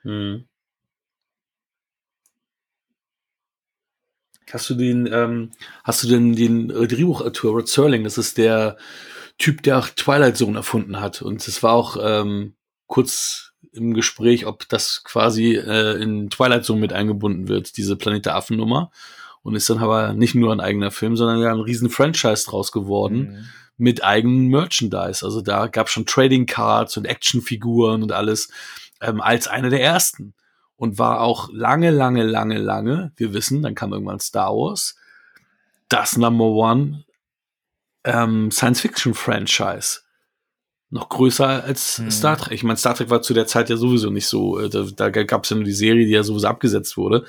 Mhm. 0.04 0.48
Hast 4.52 4.70
du 4.70 4.76
den, 4.76 5.10
ähm, 5.12 5.52
hast 5.84 6.04
du 6.04 6.08
denn 6.08 6.36
den 6.36 6.70
Drehbuchautor 6.70 7.52
Rod 7.52 7.68
Serling, 7.68 8.04
das 8.04 8.18
ist 8.18 8.38
der 8.38 8.78
Typ, 9.38 9.62
der 9.64 9.80
auch 9.80 9.90
Twilight 9.90 10.38
Zone 10.38 10.58
erfunden 10.58 11.00
hat. 11.00 11.22
Und 11.22 11.48
es 11.48 11.62
war 11.62 11.74
auch 11.74 11.98
ähm, 12.02 12.56
kurz 12.88 13.54
im 13.72 13.94
Gespräch, 13.94 14.46
ob 14.46 14.68
das 14.70 15.04
quasi 15.04 15.56
äh, 15.56 16.02
in 16.02 16.30
Twilight 16.30 16.66
Zone 16.66 16.80
mit 16.80 16.94
eingebunden 16.94 17.48
wird, 17.48 17.78
diese 17.78 17.96
Planet 17.96 18.26
der 18.26 18.36
Affen 18.36 18.58
Nummer. 18.58 18.92
Und 19.44 19.56
ist 19.56 19.70
dann 19.70 19.78
aber 19.78 20.14
nicht 20.14 20.36
nur 20.36 20.52
ein 20.52 20.60
eigener 20.60 20.92
Film, 20.92 21.16
sondern 21.16 21.40
ja 21.40 21.54
ein 21.54 21.62
riesen 21.62 21.90
Franchise 21.90 22.46
draus 22.46 22.72
geworden. 22.72 23.18
Mhm. 23.18 23.46
Mit 23.78 24.04
eigenem 24.04 24.48
Merchandise. 24.48 25.24
Also 25.24 25.42
da 25.42 25.68
gab 25.68 25.90
schon 25.90 26.08
Trading 26.08 26.48
Cards 26.48 26.98
und 26.98 27.06
Actionfiguren 27.06 28.02
und 28.02 28.12
alles 28.12 28.50
ähm, 29.02 29.22
als 29.22 29.48
eine 29.48 29.70
der 29.70 29.82
ersten 29.82 30.34
und 30.78 30.98
war 30.98 31.22
auch 31.22 31.50
lange, 31.52 31.92
lange, 31.92 32.24
lange, 32.24 32.58
lange, 32.58 33.12
wir 33.18 33.34
wissen, 33.34 33.62
dann 33.62 33.76
kam 33.76 33.92
irgendwann 33.92 34.20
Star 34.20 34.52
Wars, 34.52 34.96
das 35.90 36.18
Number 36.18 36.46
One 36.46 37.04
ähm, 38.04 38.52
Science-Fiction-Franchise. 38.52 40.02
noch 40.90 41.10
größer 41.10 41.66
als 41.66 42.00
mhm. 42.00 42.12
Star 42.12 42.38
Trek. 42.38 42.54
Ich 42.54 42.64
meine, 42.64 42.78
Star 42.78 42.96
Trek 42.96 43.10
war 43.10 43.22
zu 43.22 43.34
der 43.34 43.48
Zeit 43.48 43.70
ja 43.70 43.76
sowieso 43.76 44.10
nicht 44.10 44.28
so, 44.28 44.60
äh, 44.60 44.70
da, 44.70 44.84
da 44.84 45.10
gab 45.10 45.44
es 45.44 45.50
ja 45.50 45.58
nur 45.58 45.66
die 45.66 45.74
Serie, 45.74 46.06
die 46.06 46.14
ja 46.14 46.24
sowieso 46.24 46.48
abgesetzt 46.48 46.96
wurde. 46.96 47.26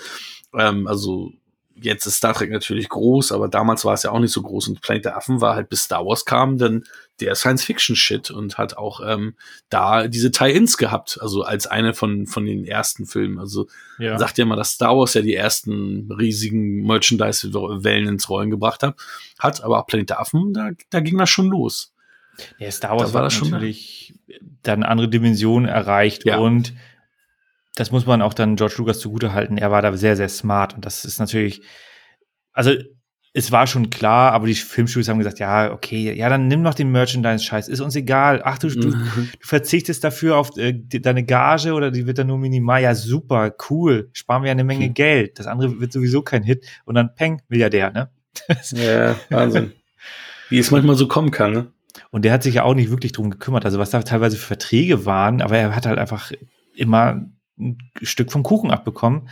Ähm, 0.55 0.87
also 0.87 1.33
jetzt 1.75 2.07
ist 2.07 2.17
Star 2.17 2.35
Trek 2.35 2.51
natürlich 2.51 2.89
groß, 2.89 3.33
aber 3.33 3.49
damals 3.49 3.85
war 3.85 3.95
es 3.95 4.05
ja 4.05 4.13
auch 4.13 4.21
nicht 4.21 4.33
so 4.33 4.43
groß 4.43 4.69
und 4.69 4.81
Planet 4.81 5.07
der 5.07 5.17
Affen 5.17 5.41
war 5.41 5.55
halt 5.55 5.69
bis 5.69 5.85
Star 5.85 6.07
Wars 6.07 6.25
kam 6.25 6.59
dann 6.59 6.85
der 7.21 7.35
Science-Fiction-Shit 7.35 8.31
und 8.31 8.59
hat 8.59 8.77
auch 8.77 9.01
ähm, 9.05 9.35
da 9.69 10.09
diese 10.09 10.31
Tie-Ins 10.31 10.77
gehabt, 10.77 11.19
also 11.21 11.43
als 11.43 11.67
eine 11.67 11.95
von, 11.95 12.27
von 12.27 12.45
den 12.45 12.65
ersten 12.65 13.07
Filmen. 13.07 13.39
Also 13.39 13.69
ja. 13.99 14.11
man 14.11 14.19
sagt 14.19 14.39
ja 14.39 14.45
immer, 14.45 14.57
dass 14.57 14.73
Star 14.73 14.97
Wars 14.97 15.15
ja 15.15 15.23
die 15.23 15.35
ersten 15.35 16.11
riesigen 16.13 16.87
Merchandise-Wellen 16.87 18.09
ins 18.09 18.29
Rollen 18.29 18.51
gebracht 18.51 18.83
hat, 18.83 18.97
hat, 19.39 19.63
aber 19.63 19.81
auch 19.81 19.87
Planet 19.87 20.11
der 20.11 20.21
Affen, 20.21 20.53
da, 20.53 20.71
da 20.91 21.01
ging 21.01 21.19
das 21.19 21.31
schon 21.31 21.49
los. 21.49 21.93
Ja, 22.59 22.71
Star 22.71 22.97
Wars 22.97 23.11
da 23.11 23.15
war 23.15 23.23
das 23.23 23.41
natürlich 23.43 24.15
dann 24.63 24.83
andere 24.83 25.09
Dimensionen 25.09 25.69
erreicht 25.69 26.25
ja. 26.25 26.39
und 26.39 26.73
das 27.75 27.91
muss 27.93 28.07
man 28.07 28.23
auch 28.23 28.35
dann 28.35 28.57
George 28.57 28.75
Lucas 28.79 28.99
zugutehalten. 28.99 29.57
Er 29.57 29.71
war 29.71 29.83
da 29.83 29.97
sehr, 29.97 30.17
sehr 30.17 30.29
smart 30.29 30.75
und 30.75 30.85
das 30.85 31.05
ist 31.05 31.19
natürlich, 31.19 31.63
also 32.53 32.73
es 33.35 33.53
war 33.53 33.67
schon 33.67 33.91
klar, 33.91 34.33
aber 34.33 34.47
die 34.47 34.55
Filmstudios 34.55 35.09
haben 35.09 35.19
gesagt, 35.19 35.39
ja, 35.39 35.73
okay, 35.73 36.13
ja, 36.15 36.29
dann 36.29 36.49
nimm 36.49 36.63
noch 36.63 36.75
den 36.75 36.91
Merchandise-Scheiß, 36.91 37.69
ist 37.69 37.81
uns 37.81 37.95
egal. 37.95 38.41
Ach, 38.45 38.59
du, 38.59 38.69
du, 38.69 38.89
mhm. 38.89 39.11
du 39.15 39.47
verzichtest 39.47 40.03
dafür 40.03 40.37
auf 40.37 40.57
äh, 40.57 40.73
deine 40.73 41.25
Gage 41.25 41.75
oder 41.75 41.91
die 41.91 42.07
wird 42.07 42.19
dann 42.19 42.29
nur 42.29 42.39
minimal. 42.39 42.83
Ja, 42.83 42.95
super, 42.95 43.55
cool, 43.69 44.09
sparen 44.13 44.43
wir 44.45 44.51
eine 44.51 44.65
Menge 44.65 44.87
hm. 44.87 44.95
Geld. 44.95 45.39
Das 45.39 45.47
andere 45.47 45.81
wird 45.81 45.93
sowieso 45.93 46.23
kein 46.23 46.43
Hit. 46.43 46.65
Und 46.85 46.95
dann 46.95 47.15
Peng, 47.15 47.43
Milliardär, 47.49 47.91
ne? 47.91 48.11
ja, 48.73 49.17
Wahnsinn. 49.31 49.73
Wie 50.49 50.59
es 50.59 50.71
manchmal 50.71 50.97
so 50.97 51.07
kommen 51.07 51.31
kann, 51.31 51.53
ne? 51.53 51.73
Und 52.11 52.25
der 52.25 52.33
hat 52.33 52.43
sich 52.43 52.55
ja 52.55 52.63
auch 52.63 52.75
nicht 52.75 52.91
wirklich 52.91 53.13
drum 53.13 53.31
gekümmert, 53.31 53.65
also 53.65 53.79
was 53.79 53.91
da 53.91 54.03
teilweise 54.03 54.37
für 54.37 54.47
Verträge 54.47 55.05
waren, 55.05 55.43
aber 55.43 55.59
er 55.59 55.75
hat 55.75 55.87
halt 55.87 55.99
einfach 55.99 56.33
immer 56.75 57.27
ein 57.59 57.79
Stück 58.03 58.33
vom 58.33 58.43
Kuchen 58.43 58.71
abbekommen. 58.71 59.29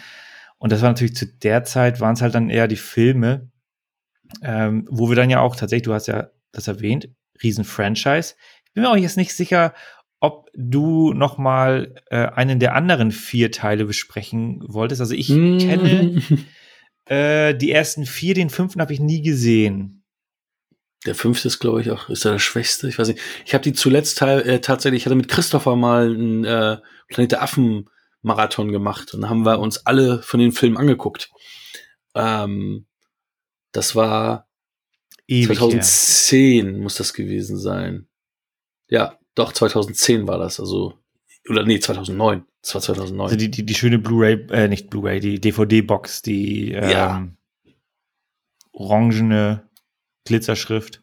Und 0.59 0.73
das 0.73 0.83
war 0.83 0.91
natürlich 0.91 1.17
zu 1.17 1.27
der 1.27 1.65
Zeit, 1.65 2.01
waren 2.01 2.15
es 2.15 2.23
halt 2.23 2.35
dann 2.35 2.51
eher 2.51 2.67
die 2.69 2.77
Filme, 2.77 3.51
ähm, 4.43 4.87
wo 4.91 5.09
wir 5.09 5.17
dann 5.17 5.31
ja 5.31 5.41
auch 5.41 5.57
tatsächlich, 5.57 5.85
du 5.85 5.95
hast 5.95 6.09
ja 6.09 6.31
das 6.53 6.69
erwähnt, 6.69 7.09
Riesen-Franchise. 7.43 8.35
Ich 8.65 8.73
bin 8.73 8.83
mir 8.83 8.91
auch 8.91 8.97
jetzt 8.97 9.17
nicht 9.17 9.35
sicher, 9.35 9.75
ob 10.21 10.49
du 10.55 11.13
noch 11.13 11.39
mal 11.39 11.95
äh, 12.11 12.27
einen 12.27 12.59
der 12.59 12.75
anderen 12.75 13.13
vier 13.13 13.51
Teile 13.53 13.85
besprechen 13.85 14.63
wolltest. 14.67 15.01
Also 15.01 15.15
ich 15.15 15.29
mm. 15.29 15.59
kenne 15.59 16.23
äh, 17.05 17.55
die 17.55 17.71
ersten 17.71 18.07
vier, 18.07 18.35
den 18.35 18.51
fünften 18.51 18.81
habe 18.81 18.93
ich 18.93 19.01
nie 19.01 19.23
gesehen. 19.23 20.05
Der 21.05 21.15
fünfte 21.15 21.49
ist, 21.49 21.61
glaube 21.61 21.81
ich, 21.81 21.91
auch, 21.91 22.09
ist 22.09 22.25
er 22.25 22.33
der 22.33 22.39
schwächste? 22.39 22.89
Ich 22.89 22.99
weiß 22.99 23.09
nicht. 23.09 23.21
Ich 23.45 23.55
habe 23.55 23.63
die 23.63 23.75
zuletzt 23.75 24.21
äh, 24.23 24.61
tatsächlich, 24.61 25.03
ich 25.03 25.07
hatte 25.07 25.15
mit 25.15 25.29
Christopher 25.29 25.77
mal 25.77 26.07
einen 26.07 26.45
äh, 26.45 26.79
Planet 27.09 27.33
der 27.33 27.43
Affen 27.43 27.89
Marathon 28.23 28.73
gemacht 28.73 29.15
und 29.15 29.29
haben 29.29 29.45
wir 29.45 29.61
uns 29.61 29.87
alle 29.87 30.21
von 30.23 30.41
den 30.41 30.51
Filmen 30.51 30.77
angeguckt. 30.77 31.31
Ähm, 32.15 32.87
das 33.77 33.95
war 33.95 34.49
Ewig 35.29 35.59
2010 35.59 36.67
her. 36.67 36.79
muss 36.79 36.97
das 36.97 37.13
gewesen 37.13 37.59
sein. 37.59 38.09
Ja, 38.89 39.19
doch, 39.35 39.53
2010 39.53 40.27
war 40.27 40.39
das, 40.39 40.61
also, 40.61 40.95
oder 41.49 41.65
nee, 41.65 41.79
2009. 41.79 42.45
Das 42.63 42.75
war 42.75 42.81
2009. 42.81 43.25
Also 43.25 43.37
die, 43.37 43.51
die, 43.51 43.67
die 43.67 43.75
schöne 43.75 43.99
Blu-ray, 43.99 44.47
äh, 44.51 44.69
nicht 44.69 44.89
Blu-ray, 44.89 45.21
die 45.21 45.41
DVD-Box, 45.41 46.23
die 46.23 46.73
ähm, 46.73 46.91
ja. 46.91 47.29
orangene 48.73 49.69
Glitzerschrift. 50.25 51.03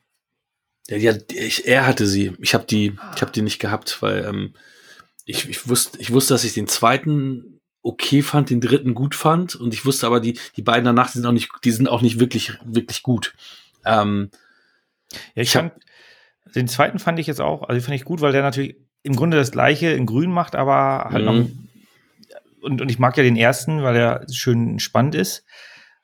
Ja, 0.87 0.97
ja 0.97 1.13
ich, 1.31 1.67
er 1.67 1.85
hatte 1.85 2.07
sie. 2.07 2.33
Ich 2.41 2.53
habe 2.53 2.65
die, 2.65 2.97
ich 3.15 3.21
habe 3.21 3.31
die 3.31 3.41
nicht 3.43 3.59
gehabt, 3.59 4.01
weil 4.01 4.25
ähm, 4.25 4.53
ich, 5.25 5.47
ich 5.47 5.69
wusste, 5.69 5.99
ich 6.01 6.11
wusste, 6.11 6.33
dass 6.33 6.43
ich 6.43 6.53
den 6.53 6.67
zweiten 6.67 7.52
okay 7.84 8.22
fand, 8.22 8.49
den 8.49 8.61
dritten 8.61 8.93
gut 8.93 9.14
fand 9.14 9.55
und 9.55 9.73
ich 9.73 9.85
wusste 9.85 10.07
aber, 10.07 10.19
die, 10.19 10.39
die 10.55 10.61
beiden 10.61 10.85
danach, 10.85 11.11
die 11.11 11.19
sind 11.19 11.27
auch 11.27 11.34
nicht, 11.34 11.51
die 11.64 11.72
sind 11.72 11.88
auch 11.88 12.01
nicht 12.01 12.19
wirklich, 12.19 12.53
wirklich 12.65 13.03
gut. 13.03 13.35
Ähm, 13.85 14.30
ja, 15.35 15.43
ich, 15.43 15.49
ich 15.49 15.51
fand, 15.51 15.73
den 16.55 16.68
zweiten 16.68 16.99
fand 16.99 17.19
ich 17.19 17.27
jetzt 17.27 17.41
auch, 17.41 17.64
also 17.64 17.81
fand 17.81 17.95
ich 17.95 18.05
gut, 18.05 18.22
weil 18.22 18.31
der 18.31 18.41
natürlich 18.41 18.77
im 19.03 19.15
Grunde 19.15 19.38
das 19.38 19.51
gleiche 19.51 19.89
in 19.89 20.05
grün 20.05 20.31
macht, 20.31 20.55
aber 20.55 21.10
halt 21.11 21.26
noch, 21.26 21.34
mhm. 21.34 21.68
und, 22.61 22.81
und 22.81 22.89
ich 22.89 22.99
mag 22.99 23.18
ja 23.18 23.23
den 23.23 23.35
ersten, 23.35 23.84
weil 23.84 23.95
er 23.95 24.26
schön 24.31 24.80
spannend 24.80 25.15
ist. 25.15 25.43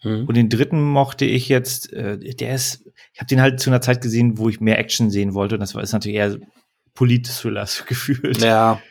Mhm. 0.04 0.26
Und 0.26 0.36
den 0.36 0.50
dritten 0.50 0.82
mochte 0.82 1.26
ich 1.26 1.50
jetzt, 1.50 1.92
äh, 1.94 2.18
der 2.18 2.56
ist, 2.56 2.86
ich 3.14 3.20
habe 3.20 3.28
den 3.28 3.42
halt 3.42 3.60
zu 3.60 3.70
einer 3.70 3.82
Zeit 3.82 4.02
gesehen, 4.02 4.38
wo 4.38 4.50
ich 4.50 4.60
mehr 4.60 4.80
Action 4.80 5.10
sehen 5.10 5.34
wollte. 5.34 5.56
Und 5.56 5.62
das 5.62 5.76
war 5.76 5.84
ist 5.84 5.94
natürlich 5.94 6.18
eher 6.18 6.38
Polit-Thriller 6.94 7.68
gefühlt. 7.88 8.42
Ja, 8.42 8.82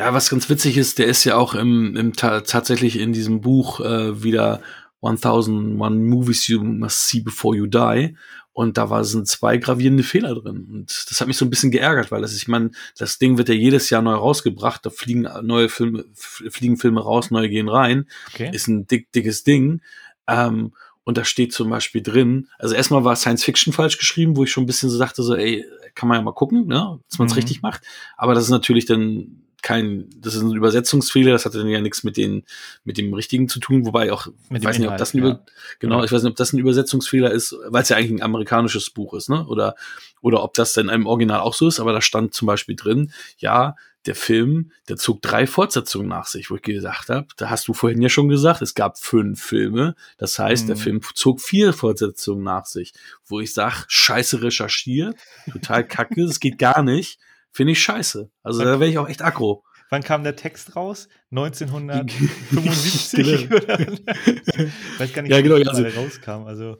ja, 0.00 0.14
was 0.14 0.30
ganz 0.30 0.48
witzig 0.48 0.78
ist, 0.78 0.98
der 0.98 1.08
ist 1.08 1.24
ja 1.24 1.36
auch 1.36 1.52
im, 1.52 1.94
im 1.94 2.14
tatsächlich 2.14 2.98
in 2.98 3.12
diesem 3.12 3.42
Buch 3.42 3.80
äh, 3.80 4.22
wieder 4.22 4.62
1001 5.02 5.78
Movies 5.78 6.48
You 6.48 6.62
Must 6.62 7.06
See 7.06 7.20
Before 7.20 7.54
You 7.54 7.66
Die. 7.66 8.16
Und 8.54 8.78
da 8.78 8.88
war, 8.88 9.04
sind 9.04 9.28
zwei 9.28 9.58
gravierende 9.58 10.02
Fehler 10.02 10.34
drin. 10.34 10.66
Und 10.70 11.04
das 11.10 11.20
hat 11.20 11.28
mich 11.28 11.36
so 11.36 11.44
ein 11.44 11.50
bisschen 11.50 11.70
geärgert, 11.70 12.10
weil 12.10 12.22
das, 12.22 12.34
ich 12.34 12.48
meine, 12.48 12.70
das 12.96 13.18
Ding 13.18 13.36
wird 13.36 13.50
ja 13.50 13.54
jedes 13.54 13.90
Jahr 13.90 14.00
neu 14.00 14.14
rausgebracht. 14.14 14.86
Da 14.86 14.88
fliegen 14.88 15.28
neue 15.42 15.68
Filme, 15.68 16.06
fliegen 16.14 16.78
Filme 16.78 17.02
raus, 17.02 17.30
neue 17.30 17.50
gehen 17.50 17.68
rein. 17.68 18.08
Okay. 18.28 18.50
Ist 18.54 18.68
ein 18.68 18.86
dick, 18.86 19.12
dickes 19.12 19.44
Ding. 19.44 19.82
Ähm, 20.26 20.72
und 21.04 21.18
da 21.18 21.26
steht 21.26 21.52
zum 21.52 21.68
Beispiel 21.68 22.02
drin, 22.02 22.48
also 22.58 22.74
erstmal 22.74 23.04
war 23.04 23.16
Science 23.16 23.44
Fiction 23.44 23.74
falsch 23.74 23.98
geschrieben, 23.98 24.36
wo 24.36 24.44
ich 24.44 24.50
schon 24.50 24.64
ein 24.64 24.66
bisschen 24.66 24.88
so 24.88 24.98
dachte, 24.98 25.22
so, 25.22 25.34
ey, 25.34 25.66
kann 25.94 26.08
man 26.08 26.16
ja 26.16 26.22
mal 26.22 26.32
gucken, 26.32 26.68
ne, 26.68 27.00
dass 27.08 27.18
man 27.18 27.28
es 27.28 27.34
mhm. 27.34 27.40
richtig 27.40 27.60
macht. 27.60 27.82
Aber 28.16 28.34
das 28.34 28.44
ist 28.44 28.50
natürlich 28.50 28.86
dann 28.86 29.42
kein, 29.62 30.08
das 30.16 30.34
ist 30.34 30.42
ein 30.42 30.54
Übersetzungsfehler, 30.54 31.32
das 31.32 31.44
hatte 31.44 31.58
dann 31.58 31.68
ja 31.68 31.80
nichts 31.80 32.04
mit 32.04 32.16
den, 32.16 32.44
mit 32.84 32.98
dem 32.98 33.12
Richtigen 33.14 33.48
zu 33.48 33.60
tun, 33.60 33.86
wobei 33.86 34.12
auch, 34.12 34.26
ich 34.50 34.64
weiß 34.64 34.78
nicht, 34.78 34.88
ob 34.88 34.96
das 34.96 35.14
ein, 35.14 35.24
ja. 35.24 35.40
genau, 35.78 35.98
ja. 35.98 36.04
ich 36.04 36.12
weiß 36.12 36.22
nicht, 36.22 36.30
ob 36.30 36.36
das 36.36 36.52
ein 36.52 36.58
Übersetzungsfehler 36.58 37.30
ist, 37.30 37.56
weil 37.68 37.82
es 37.82 37.88
ja 37.88 37.96
eigentlich 37.96 38.12
ein 38.12 38.22
amerikanisches 38.22 38.90
Buch 38.90 39.14
ist, 39.14 39.28
ne, 39.28 39.46
oder, 39.46 39.74
oder 40.20 40.42
ob 40.42 40.54
das 40.54 40.72
denn 40.72 40.88
im 40.88 41.06
Original 41.06 41.40
auch 41.40 41.54
so 41.54 41.68
ist, 41.68 41.80
aber 41.80 41.92
da 41.92 42.00
stand 42.00 42.34
zum 42.34 42.46
Beispiel 42.46 42.76
drin, 42.76 43.12
ja, 43.38 43.76
der 44.06 44.14
Film, 44.14 44.72
der 44.88 44.96
zog 44.96 45.20
drei 45.20 45.46
Fortsetzungen 45.46 46.08
nach 46.08 46.26
sich, 46.26 46.50
wo 46.50 46.56
ich 46.56 46.62
gedacht 46.62 47.10
habe, 47.10 47.26
da 47.36 47.50
hast 47.50 47.68
du 47.68 47.74
vorhin 47.74 48.00
ja 48.00 48.08
schon 48.08 48.28
gesagt, 48.28 48.62
es 48.62 48.74
gab 48.74 48.98
fünf 48.98 49.42
Filme, 49.42 49.94
das 50.16 50.38
heißt, 50.38 50.64
mhm. 50.64 50.66
der 50.68 50.76
Film 50.76 51.00
zog 51.14 51.40
vier 51.40 51.72
Fortsetzungen 51.72 52.42
nach 52.42 52.64
sich, 52.64 52.94
wo 53.26 53.40
ich 53.40 53.52
sag, 53.52 53.84
scheiße 53.88 54.42
recherchiert, 54.42 55.16
total 55.52 55.86
kacke, 55.86 56.24
das 56.24 56.40
geht 56.40 56.58
gar 56.58 56.82
nicht 56.82 57.18
Finde 57.52 57.72
ich 57.72 57.82
scheiße. 57.82 58.30
Also 58.42 58.64
da 58.64 58.80
wäre 58.80 58.90
ich 58.90 58.98
auch 58.98 59.08
echt 59.08 59.22
aggro. 59.22 59.64
Wann 59.90 60.02
kam 60.02 60.22
der 60.22 60.36
Text 60.36 60.76
raus? 60.76 61.08
1975 61.30 63.48
genau. 63.48 63.56
oder? 63.56 63.78
weiß 64.98 65.12
gar 65.12 65.22
nicht, 65.22 65.32
ja, 65.32 65.40
genau, 65.40 65.56
wie 65.56 65.66
also, 65.66 65.82
der 65.82 65.94
rauskam. 65.94 66.44
Also 66.46 66.76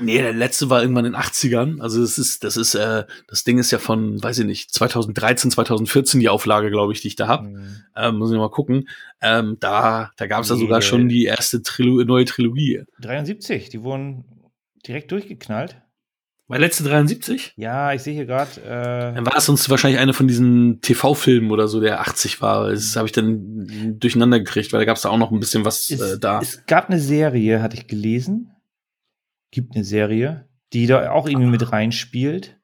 Nee, 0.00 0.18
der 0.18 0.32
letzte 0.32 0.70
war 0.70 0.82
irgendwann 0.82 1.04
in 1.04 1.12
den 1.12 1.20
80ern. 1.20 1.80
Also 1.80 2.00
das 2.00 2.18
ist, 2.18 2.44
das 2.44 2.56
ist, 2.56 2.74
äh, 2.74 3.04
das 3.26 3.44
Ding 3.44 3.58
ist 3.58 3.70
ja 3.70 3.78
von, 3.78 4.22
weiß 4.22 4.38
ich 4.38 4.46
nicht, 4.46 4.72
2013, 4.72 5.50
2014 5.50 6.20
die 6.20 6.28
Auflage, 6.28 6.70
glaube 6.70 6.92
ich, 6.92 7.00
die 7.00 7.08
ich 7.08 7.16
da 7.16 7.28
hab. 7.28 7.44
Mhm. 7.44 7.76
Ähm, 7.96 8.16
muss 8.16 8.30
ich 8.30 8.38
mal 8.38 8.50
gucken. 8.50 8.88
Ähm, 9.20 9.56
da, 9.60 10.12
da 10.16 10.26
gab 10.26 10.42
es 10.42 10.50
nee. 10.50 10.56
ja 10.56 10.60
sogar 10.60 10.82
schon 10.82 11.08
die 11.08 11.24
erste 11.24 11.62
Trilo 11.62 12.02
neue 12.04 12.24
Trilogie. 12.24 12.84
73, 13.00 13.70
die 13.70 13.82
wurden 13.82 14.24
direkt 14.86 15.10
durchgeknallt. 15.12 15.80
War 16.48 16.58
letzte 16.58 16.82
73? 16.84 17.52
Ja, 17.56 17.92
ich 17.92 18.02
sehe 18.02 18.14
hier 18.14 18.24
gerade. 18.24 18.50
Äh 18.62 19.14
dann 19.14 19.26
war 19.26 19.36
es 19.36 19.44
sonst 19.44 19.68
wahrscheinlich 19.68 20.00
eine 20.00 20.14
von 20.14 20.26
diesen 20.26 20.80
TV-Filmen 20.80 21.50
oder 21.50 21.68
so, 21.68 21.78
der 21.78 22.00
80 22.00 22.40
war. 22.40 22.70
Das 22.70 22.96
habe 22.96 23.06
ich 23.06 23.12
dann 23.12 23.98
durcheinander 24.00 24.38
gekriegt, 24.38 24.72
weil 24.72 24.80
da 24.80 24.86
gab 24.86 24.96
es 24.96 25.02
da 25.02 25.10
auch 25.10 25.18
noch 25.18 25.30
ein 25.30 25.40
bisschen 25.40 25.66
was 25.66 25.90
es, 25.90 26.00
äh, 26.00 26.18
da. 26.18 26.40
Es 26.40 26.64
gab 26.64 26.88
eine 26.88 27.00
Serie, 27.00 27.60
hatte 27.60 27.76
ich 27.76 27.86
gelesen. 27.86 28.50
Gibt 29.50 29.74
eine 29.74 29.84
Serie, 29.84 30.48
die 30.72 30.86
da 30.86 31.10
auch 31.10 31.28
irgendwie 31.28 31.50
mit 31.50 31.70
reinspielt. 31.70 32.56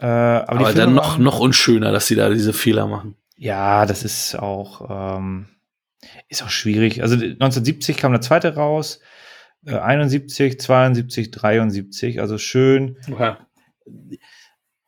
Äh, 0.00 0.06
aber, 0.06 0.60
aber 0.60 0.72
dann 0.74 0.92
noch, 0.92 1.16
noch 1.16 1.38
unschöner, 1.38 1.92
dass 1.92 2.08
sie 2.08 2.16
da 2.16 2.28
diese 2.28 2.52
Fehler 2.52 2.88
machen. 2.88 3.14
Ja, 3.36 3.86
das 3.86 4.02
ist 4.02 4.34
auch, 4.34 5.16
ähm, 5.22 5.46
ist 6.28 6.42
auch 6.42 6.50
schwierig. 6.50 7.02
Also 7.02 7.14
1970 7.14 7.98
kam 7.98 8.10
der 8.10 8.20
zweite 8.20 8.56
raus. 8.56 8.98
71, 9.66 10.60
72, 10.60 11.30
73, 11.30 12.20
also 12.20 12.38
schön. 12.38 12.96
Okay. 13.10 13.34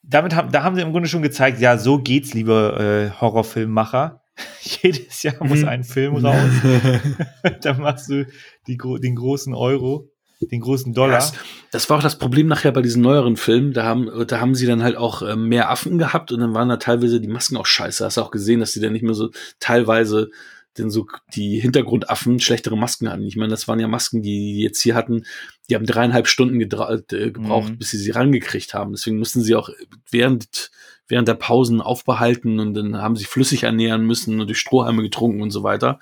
Damit 0.03 0.35
haben, 0.35 0.51
da 0.51 0.63
haben 0.63 0.77
sie 0.77 0.83
im 0.83 0.93
Grunde 0.93 1.09
schon 1.09 1.23
gezeigt, 1.23 1.61
ja, 1.61 1.79
so 1.79 1.99
geht's, 1.99 2.35
liebe 2.35 3.11
äh, 3.15 3.21
Horrorfilmmacher. 3.21 4.23
Jedes 4.61 5.23
Jahr 5.23 5.45
muss 5.45 5.61
mhm. 5.61 5.69
ein 5.69 5.85
Film 5.85 6.17
raus. 6.17 6.51
Dann 7.63 7.81
machst 7.81 8.09
du 8.09 8.27
die, 8.67 8.79
den 8.79 9.15
großen 9.15 9.55
Euro, 9.55 10.11
den 10.41 10.61
großen 10.61 10.93
Dollar. 10.93 11.17
Das, 11.17 11.35
das, 11.71 11.91
war 11.91 11.99
auch 11.99 12.03
das 12.03 12.19
Problem 12.19 12.47
nachher 12.47 12.73
bei 12.73 12.83
diesen 12.83 13.03
neueren 13.03 13.37
Filmen. 13.37 13.73
Da 13.73 13.85
haben, 13.85 14.27
da 14.27 14.41
haben 14.41 14.55
sie 14.55 14.67
dann 14.67 14.83
halt 14.83 14.97
auch 14.97 15.23
äh, 15.23 15.37
mehr 15.37 15.71
Affen 15.71 15.99
gehabt 15.99 16.33
und 16.33 16.41
dann 16.41 16.55
waren 16.55 16.69
da 16.69 16.79
teilweise 16.79 17.21
die 17.21 17.29
Masken 17.29 17.57
auch 17.57 17.67
scheiße. 17.67 18.05
Hast 18.05 18.17
du 18.17 18.23
auch 18.23 18.31
gesehen, 18.31 18.61
dass 18.61 18.73
sie 18.73 18.81
dann 18.81 18.93
nicht 18.93 19.05
mehr 19.05 19.15
so 19.15 19.31
teilweise 19.61 20.31
denn 20.79 20.91
so 20.91 21.07
die 21.35 21.61
Hintergrundaffen 21.61 22.41
schlechtere 22.41 22.77
Masken 22.77 23.11
hatten. 23.11 23.27
Ich 23.27 23.37
meine, 23.37 23.51
das 23.51 23.69
waren 23.69 23.81
ja 23.81 23.89
Masken, 23.89 24.23
die, 24.23 24.55
die 24.55 24.63
jetzt 24.63 24.81
hier 24.81 24.95
hatten, 24.95 25.25
die 25.69 25.75
haben 25.75 25.87
dreieinhalb 25.87 26.27
Stunden 26.27 26.61
äh, 26.61 26.67
gebraucht, 26.67 27.71
mhm. 27.71 27.79
bis 27.79 27.91
sie 27.91 27.99
sie 27.99 28.11
rangekriegt 28.11 28.75
haben. 28.75 28.93
Deswegen 28.93 29.19
mussten 29.19 29.43
sie 29.43 29.55
auch 29.55 29.69
während, 30.11 30.71
während 31.09 31.29
der 31.29 31.35
Pausen 31.35 31.81
aufbehalten 31.81 32.59
und 32.59 32.75
dann 32.75 32.97
haben 32.97 33.17
sie 33.17 33.25
flüssig 33.25 33.65
ernähren 33.65 34.07
müssen 34.07 34.41
und 34.41 34.47
durch 34.47 34.59
Strohhalme 34.59 35.03
getrunken 35.03 35.43
und 35.43 35.51
so 35.51 35.63
weiter, 35.63 36.01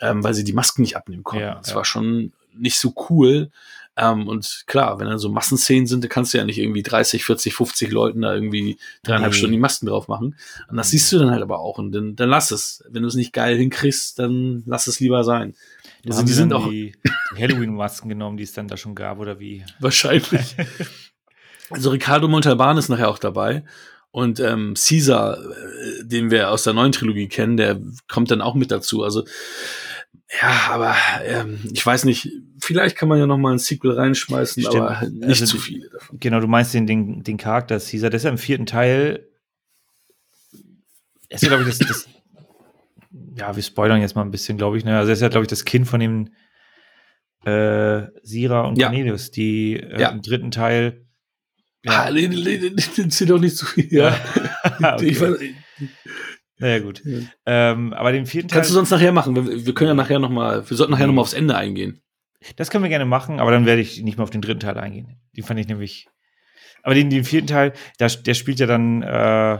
ähm, 0.00 0.24
weil 0.24 0.34
sie 0.34 0.44
die 0.44 0.52
Masken 0.52 0.82
nicht 0.82 0.96
abnehmen 0.96 1.24
konnten. 1.24 1.44
Ja, 1.44 1.54
das 1.56 1.70
ja. 1.70 1.76
war 1.76 1.84
schon 1.84 2.32
nicht 2.54 2.78
so 2.78 2.94
cool. 3.10 3.50
Ähm, 4.00 4.28
und 4.28 4.62
klar, 4.66 5.00
wenn 5.00 5.08
dann 5.08 5.18
so 5.18 5.28
Massenszenen 5.28 5.88
sind, 5.88 6.04
dann 6.04 6.08
kannst 6.08 6.32
du 6.32 6.38
ja 6.38 6.44
nicht 6.44 6.58
irgendwie 6.58 6.84
30, 6.84 7.24
40, 7.24 7.52
50 7.52 7.90
Leuten 7.90 8.20
da 8.22 8.32
irgendwie 8.32 8.78
dreieinhalb 9.02 9.32
nee. 9.32 9.38
Stunden 9.38 9.54
die 9.54 9.58
Masken 9.58 9.86
drauf 9.86 10.06
machen. 10.06 10.36
Und 10.68 10.76
das 10.76 10.90
siehst 10.90 11.10
du 11.10 11.18
dann 11.18 11.32
halt 11.32 11.42
aber 11.42 11.58
auch. 11.58 11.78
Und 11.78 11.90
dann, 11.90 12.14
dann 12.14 12.28
lass 12.28 12.52
es. 12.52 12.84
Wenn 12.88 13.02
du 13.02 13.08
es 13.08 13.16
nicht 13.16 13.32
geil 13.32 13.56
hinkriegst, 13.56 14.18
dann 14.20 14.62
lass 14.66 14.86
es 14.86 15.00
lieber 15.00 15.24
sein. 15.24 15.54
Da 16.04 16.12
also 16.12 16.24
die 16.24 16.32
sind 16.32 16.52
auch 16.52 16.68
die, 16.68 16.94
Halloween-Masken 17.36 18.08
genommen, 18.08 18.36
die 18.36 18.44
es 18.44 18.52
dann 18.52 18.68
da 18.68 18.76
schon 18.76 18.94
gab, 18.94 19.18
oder 19.18 19.40
wie? 19.40 19.64
Wahrscheinlich. 19.80 20.54
also 21.70 21.90
Ricardo 21.90 22.28
Montalban 22.28 22.78
ist 22.78 22.88
nachher 22.88 23.08
auch 23.08 23.18
dabei. 23.18 23.64
Und 24.12 24.38
ähm, 24.38 24.74
Caesar, 24.74 25.38
äh, 25.38 26.04
den 26.04 26.30
wir 26.30 26.50
aus 26.50 26.62
der 26.62 26.72
neuen 26.72 26.92
Trilogie 26.92 27.28
kennen, 27.28 27.56
der 27.56 27.80
kommt 28.08 28.30
dann 28.30 28.42
auch 28.42 28.54
mit 28.54 28.70
dazu. 28.70 29.02
Also 29.02 29.24
ja, 30.42 30.70
aber 30.70 30.94
ähm, 31.24 31.58
ich 31.72 31.84
weiß 31.84 32.04
nicht, 32.04 32.28
vielleicht 32.60 32.96
kann 32.96 33.08
man 33.08 33.18
ja 33.18 33.26
noch 33.26 33.38
mal 33.38 33.52
ein 33.52 33.58
Sequel 33.58 33.92
reinschmeißen, 33.92 34.62
Stimmt. 34.62 34.76
aber 34.76 35.08
nicht 35.08 35.40
also, 35.40 35.46
zu 35.46 35.58
viele 35.58 35.88
davon. 35.88 36.20
Genau, 36.20 36.40
du 36.40 36.46
meinst 36.46 36.74
den, 36.74 36.86
den, 36.86 37.22
den 37.22 37.38
Charakter 37.38 37.78
Caesar, 37.78 38.10
der 38.10 38.18
ist 38.18 38.24
ja 38.24 38.30
im 38.30 38.38
vierten 38.38 38.66
Teil. 38.66 39.26
ist 41.30 41.42
ja, 41.42 41.48
glaube 41.48 41.62
ich, 41.62 41.78
das, 41.78 41.78
das, 41.78 42.08
ja, 43.36 43.56
wir 43.56 43.62
spoilern 43.62 44.02
jetzt 44.02 44.16
mal 44.16 44.22
ein 44.22 44.30
bisschen, 44.30 44.58
glaube 44.58 44.76
ich. 44.76 44.84
Ne? 44.84 44.98
Also 44.98 45.10
er 45.10 45.14
ist 45.14 45.22
ja, 45.22 45.28
glaube 45.28 45.44
ich, 45.44 45.48
das 45.48 45.64
Kind 45.64 45.88
von 45.88 46.00
dem 46.00 46.28
äh, 47.44 48.06
Sira 48.22 48.62
und 48.66 48.76
ja. 48.76 48.88
Cornelius, 48.88 49.30
die 49.30 49.76
äh, 49.76 50.00
ja. 50.00 50.10
im 50.10 50.20
dritten 50.20 50.50
Teil. 50.50 51.06
Ja, 51.84 52.04
ah, 52.04 52.10
nee, 52.10 52.28
nee, 52.28 52.58
nee, 52.58 52.72
nee, 52.74 53.26
doch 53.26 53.40
nicht 53.40 53.56
so 53.56 53.64
viel. 53.64 53.90
Ja. 53.90 54.18
okay. 54.78 55.06
ich 55.06 55.20
naja, 56.58 56.78
gut. 56.80 57.02
Ja. 57.04 57.18
Ähm, 57.46 57.92
aber 57.92 58.12
den 58.12 58.26
vierten 58.26 58.48
Teil. 58.48 58.58
Kannst 58.58 58.70
du 58.70 58.74
sonst 58.74 58.90
nachher 58.90 59.12
machen? 59.12 59.34
Wir, 59.34 59.66
wir 59.66 59.74
können 59.74 59.88
ja 59.88 59.94
nachher 59.94 60.18
nochmal, 60.18 60.68
wir 60.68 60.76
sollten 60.76 60.92
nachher 60.92 61.06
nochmal 61.06 61.22
aufs 61.22 61.32
Ende 61.32 61.56
eingehen. 61.56 62.02
Das 62.56 62.70
können 62.70 62.84
wir 62.84 62.88
gerne 62.88 63.04
machen, 63.04 63.40
aber 63.40 63.50
dann 63.50 63.66
werde 63.66 63.82
ich 63.82 64.02
nicht 64.02 64.16
mehr 64.16 64.24
auf 64.24 64.30
den 64.30 64.40
dritten 64.40 64.60
Teil 64.60 64.78
eingehen. 64.78 65.20
Den 65.36 65.44
fand 65.44 65.58
ich 65.58 65.68
nämlich. 65.68 66.08
Aber 66.82 66.94
den, 66.94 67.10
den 67.10 67.24
vierten 67.24 67.48
Teil, 67.48 67.72
der, 67.98 68.08
der 68.08 68.34
spielt 68.34 68.60
ja 68.60 68.66
dann 68.66 69.02
äh, 69.02 69.58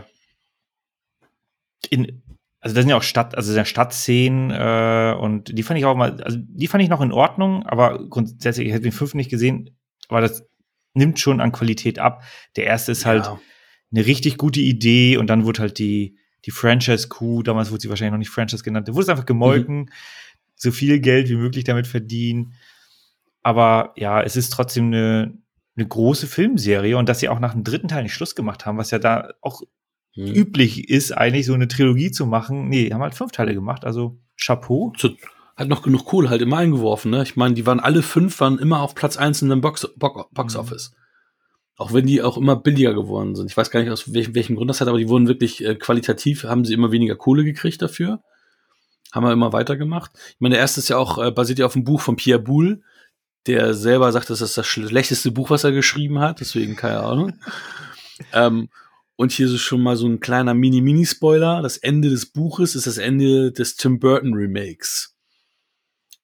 in, 1.91 2.23
also 2.61 2.75
da 2.75 2.83
sind 2.83 2.91
ja 2.91 2.97
auch 2.97 3.03
Stadt, 3.03 3.37
also 3.37 3.55
der 3.55 3.65
Stadtszenen 3.65 4.51
äh, 4.51 5.17
und 5.19 5.57
die 5.57 5.63
fand 5.63 5.79
ich 5.79 5.85
auch 5.85 5.97
mal, 5.97 6.21
also 6.23 6.39
die 6.41 6.67
fand 6.67 6.83
ich 6.83 6.89
noch 6.89 7.01
in 7.01 7.13
Ordnung, 7.13 7.65
aber 7.67 8.09
grundsätzlich, 8.09 8.69
ich 8.69 8.73
hätte 8.73 8.85
den 8.85 8.93
fünften 8.93 9.19
nicht 9.19 9.31
gesehen, 9.31 9.77
aber 10.09 10.21
das 10.21 10.47
nimmt 10.95 11.21
schon 11.21 11.41
an 11.41 11.53
Qualität 11.53 11.99
ab. 11.99 12.25
Der 12.57 12.65
erste 12.65 12.93
ist 12.93 13.07
halt 13.07 13.27
ja. 13.27 13.41
eine 13.93 14.07
richtig 14.07 14.39
gute 14.39 14.61
Idee 14.61 15.17
und 15.17 15.29
dann 15.29 15.45
wurde 15.45 15.61
halt 15.61 15.79
die, 15.79 16.19
die 16.45 16.51
Franchise-Coup, 16.51 17.43
damals 17.45 17.71
wurde 17.71 17.83
sie 17.83 17.89
wahrscheinlich 17.89 18.13
noch 18.13 18.19
nicht 18.19 18.31
Franchise 18.31 18.63
genannt, 18.63 18.89
da 18.89 18.95
wurde 18.95 19.05
es 19.05 19.09
einfach 19.09 19.27
gemolken, 19.27 19.77
mhm. 19.77 19.89
so 20.55 20.71
viel 20.71 21.01
Geld 21.01 21.29
wie 21.29 21.37
möglich 21.37 21.65
damit 21.65 21.87
verdienen. 21.87 22.55
Aber 23.43 23.93
ja, 23.97 24.23
es 24.23 24.37
ist 24.37 24.51
trotzdem 24.51 24.87
eine, 24.87 25.35
eine 25.77 25.87
große 25.87 26.27
Filmserie 26.27 26.97
und 26.97 27.09
dass 27.09 27.21
sie 27.21 27.29
auch 27.29 27.41
nach 27.41 27.53
dem 27.53 27.65
dritten 27.65 27.89
Teil 27.89 28.03
nicht 28.03 28.15
Schluss 28.15 28.35
gemacht 28.35 28.67
haben, 28.67 28.79
was 28.79 28.91
ja 28.91 28.99
da 28.99 29.31
auch 29.41 29.63
mhm. 30.17 30.35
üblich 30.35 30.89
ist, 30.89 31.13
eigentlich 31.13 31.47
so 31.47 31.55
eine 31.55 31.69
Trilogie 31.69 32.11
zu 32.11 32.27
machen. 32.27 32.69
Nee, 32.69 32.91
haben 32.93 33.03
halt 33.03 33.15
fünf 33.15 33.33
Teile 33.33 33.55
gemacht, 33.55 33.85
also 33.85 34.19
Chapeau. 34.37 34.93
So, 34.97 35.11
hat 35.57 35.69
noch 35.69 35.83
genug 35.83 36.05
Kohle 36.05 36.31
halt 36.31 36.43
immer 36.43 36.59
eingeworfen, 36.59 37.11
ne? 37.11 37.23
Ich 37.23 37.37
meine, 37.37 37.55
die 37.55 37.67
waren 37.67 37.81
alle 37.81 38.03
fünf, 38.03 38.39
waren 38.41 38.59
immer 38.59 38.81
auf 38.81 38.95
Platz 38.95 39.17
eins 39.17 39.43
in 39.43 39.49
dem 39.49 39.61
Box, 39.61 39.89
Box 39.97 40.55
mhm. 40.55 40.61
Office. 40.61 40.95
Auch 41.79 41.93
wenn 41.93 42.07
die 42.07 42.23
auch 42.23 42.37
immer 42.37 42.57
billiger 42.57 42.93
geworden 42.93 43.37
sind. 43.37 43.49
Ich 43.49 43.57
weiß 43.57 43.71
gar 43.71 43.81
nicht, 43.81 43.91
aus 43.91 44.13
welchem, 44.13 44.35
welchem 44.35 44.57
Grund 44.57 44.69
das 44.69 44.81
hat, 44.81 44.89
aber 44.89 44.99
die 44.99 45.09
wurden 45.09 45.29
wirklich 45.29 45.65
äh, 45.65 45.77
qualitativ, 45.77 46.43
haben 46.43 46.65
sie 46.65 46.75
immer 46.75 46.91
weniger 46.91 47.15
Kohle 47.15 47.45
gekriegt 47.45 47.81
dafür. 47.81 48.21
Haben 49.13 49.25
wir 49.25 49.33
immer 49.33 49.53
weitergemacht. 49.53 50.11
Ich 50.31 50.41
meine, 50.41 50.55
der 50.55 50.61
erste 50.61 50.81
ist 50.81 50.89
ja 50.89 50.99
auch, 50.99 51.19
äh, 51.19 51.31
basiert 51.31 51.61
ja 51.61 51.67
auf 51.67 51.75
dem 51.75 51.85
Buch 51.85 52.01
von 52.01 52.17
Pierre 52.17 52.41
Boulle, 52.41 52.81
der 53.47 53.75
selber 53.75 54.11
sagt, 54.11 54.29
das 54.29 54.41
ist 54.41 54.59
das 54.59 54.67
schlechteste 54.67 55.31
Buch, 55.31 55.51
was 55.51 55.63
er 55.63 55.71
geschrieben 55.71 56.19
hat, 56.19 56.41
deswegen 56.41 56.75
keine 56.75 57.01
Ahnung. 57.01 57.39
ähm, 58.33 58.71
und 59.15 59.31
hier 59.31 59.47
ist 59.47 59.61
schon 59.61 59.81
mal 59.81 59.97
so 59.97 60.09
ein 60.09 60.19
kleiner 60.19 60.55
Mini-Mini-Spoiler. 60.55 61.63
Das 61.63 61.77
Ende 61.77 62.11
des 62.11 62.27
Buches 62.27 62.75
ist 62.75 62.89
das 62.89 62.99
Ende 62.99 63.53
des 63.53 63.77
Tim 63.77 64.01
Burton 64.01 64.35
Remakes. 64.35 65.17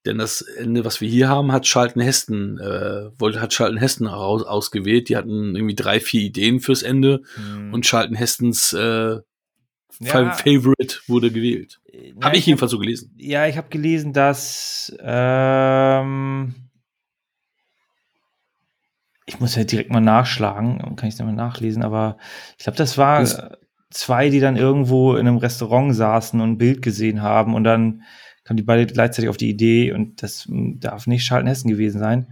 Denn 0.05 0.19
das 0.19 0.43
Ende, 0.43 0.85
was 0.85 1.01
wir 1.01 1.09
hier 1.09 1.29
haben, 1.29 1.51
hat 1.51 1.65
Charlton 1.65 2.03
Heston, 2.03 2.59
äh, 2.59 3.11
wollte, 3.19 3.41
hat 3.41 3.53
Charlton 3.55 3.79
Heston 3.79 4.07
aus, 4.07 4.43
ausgewählt. 4.43 5.09
Die 5.09 5.17
hatten 5.17 5.57
irgendwie 5.57 5.75
drei, 5.75 5.99
vier 5.99 6.21
Ideen 6.21 6.61
fürs 6.61 6.83
Ende 6.83 7.23
hm. 7.37 7.73
und 7.73 7.87
Charlton 7.87 8.17
Hestons 8.17 8.75
äh, 8.75 9.21
ja. 10.01 10.33
Favorite 10.33 10.99
wurde 11.07 11.31
gewählt. 11.31 11.81
Ja, 11.91 12.27
habe 12.27 12.37
ich 12.37 12.47
jedenfalls 12.47 12.73
so 12.73 12.79
gelesen. 12.79 13.15
Ja, 13.17 13.47
ich 13.47 13.57
habe 13.57 13.69
gelesen, 13.69 14.13
dass 14.13 14.95
ähm, 15.01 16.55
ich 19.27 19.41
muss 19.41 19.55
ja 19.55 19.65
direkt 19.65 19.91
mal 19.91 20.01
nachschlagen, 20.01 20.97
kann 20.97 21.09
ich 21.09 21.15
es 21.15 21.17
dann 21.17 21.27
mal 21.27 21.33
nachlesen, 21.33 21.83
aber 21.83 22.19
ich 22.59 22.65
glaube, 22.65 22.77
das 22.77 22.99
war 22.99 23.21
das 23.21 23.41
zwei, 23.91 24.29
die 24.29 24.41
dann 24.41 24.57
irgendwo 24.57 25.15
in 25.15 25.27
einem 25.27 25.39
Restaurant 25.39 25.95
saßen 25.95 26.41
und 26.41 26.51
ein 26.51 26.59
Bild 26.59 26.83
gesehen 26.83 27.23
haben 27.23 27.55
und 27.55 27.65
dann 27.65 28.03
kamen 28.45 28.57
die 28.57 28.63
beide 28.63 28.87
gleichzeitig 28.87 29.29
auf 29.29 29.37
die 29.37 29.49
Idee 29.49 29.93
und 29.93 30.23
das 30.23 30.47
darf 30.49 31.07
nicht 31.07 31.27
Charlton 31.27 31.49
Hessen 31.49 31.71
gewesen 31.71 31.99
sein. 31.99 32.29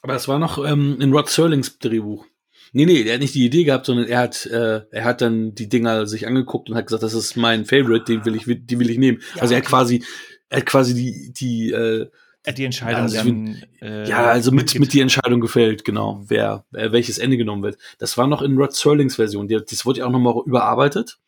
Aber 0.00 0.14
das 0.14 0.28
war 0.28 0.38
noch 0.38 0.64
ähm, 0.64 0.98
in 1.00 1.12
Rod 1.12 1.28
Serlings 1.28 1.78
Drehbuch. 1.78 2.26
Nee, 2.72 2.86
nee, 2.86 3.02
er 3.02 3.14
hat 3.14 3.20
nicht 3.20 3.34
die 3.34 3.44
Idee 3.44 3.64
gehabt, 3.64 3.86
sondern 3.86 4.06
er 4.06 4.18
hat, 4.18 4.46
äh, 4.46 4.82
er 4.90 5.04
hat 5.04 5.20
dann 5.20 5.54
die 5.54 5.68
Dinger 5.68 6.06
sich 6.06 6.26
angeguckt 6.26 6.70
und 6.70 6.76
hat 6.76 6.86
gesagt, 6.86 7.02
das 7.02 7.12
ist 7.12 7.36
mein 7.36 7.66
Favorite, 7.66 8.04
den 8.04 8.24
will 8.24 8.34
ich, 8.34 8.44
die 8.46 8.78
will 8.78 8.88
ich 8.88 8.98
nehmen. 8.98 9.20
Ja, 9.34 9.42
also 9.42 9.54
er 9.54 9.58
hat 9.58 9.66
quasi, 9.66 10.02
er 10.48 10.58
hat 10.58 10.66
quasi 10.66 10.94
die, 10.94 11.32
die, 11.32 11.70
äh, 11.70 12.08
die 12.56 12.64
Entscheidung 12.64 13.08
ja, 13.08 13.22
dann, 13.22 13.62
äh, 13.82 14.08
ja, 14.08 14.24
also 14.24 14.52
mit, 14.52 14.78
mit 14.78 14.92
die 14.94 15.00
Entscheidung 15.00 15.40
gefällt, 15.40 15.84
genau, 15.84 16.24
wer, 16.26 16.64
äh, 16.72 16.90
welches 16.92 17.18
Ende 17.18 17.36
genommen 17.36 17.62
wird. 17.62 17.76
Das 17.98 18.16
war 18.16 18.26
noch 18.26 18.40
in 18.42 18.56
Rod 18.56 18.74
Serlings 18.74 19.16
Version. 19.16 19.48
Die, 19.48 19.58
das 19.64 19.84
wurde 19.84 20.00
ja 20.00 20.06
auch 20.06 20.10
nochmal 20.10 20.34
überarbeitet, 20.46 21.18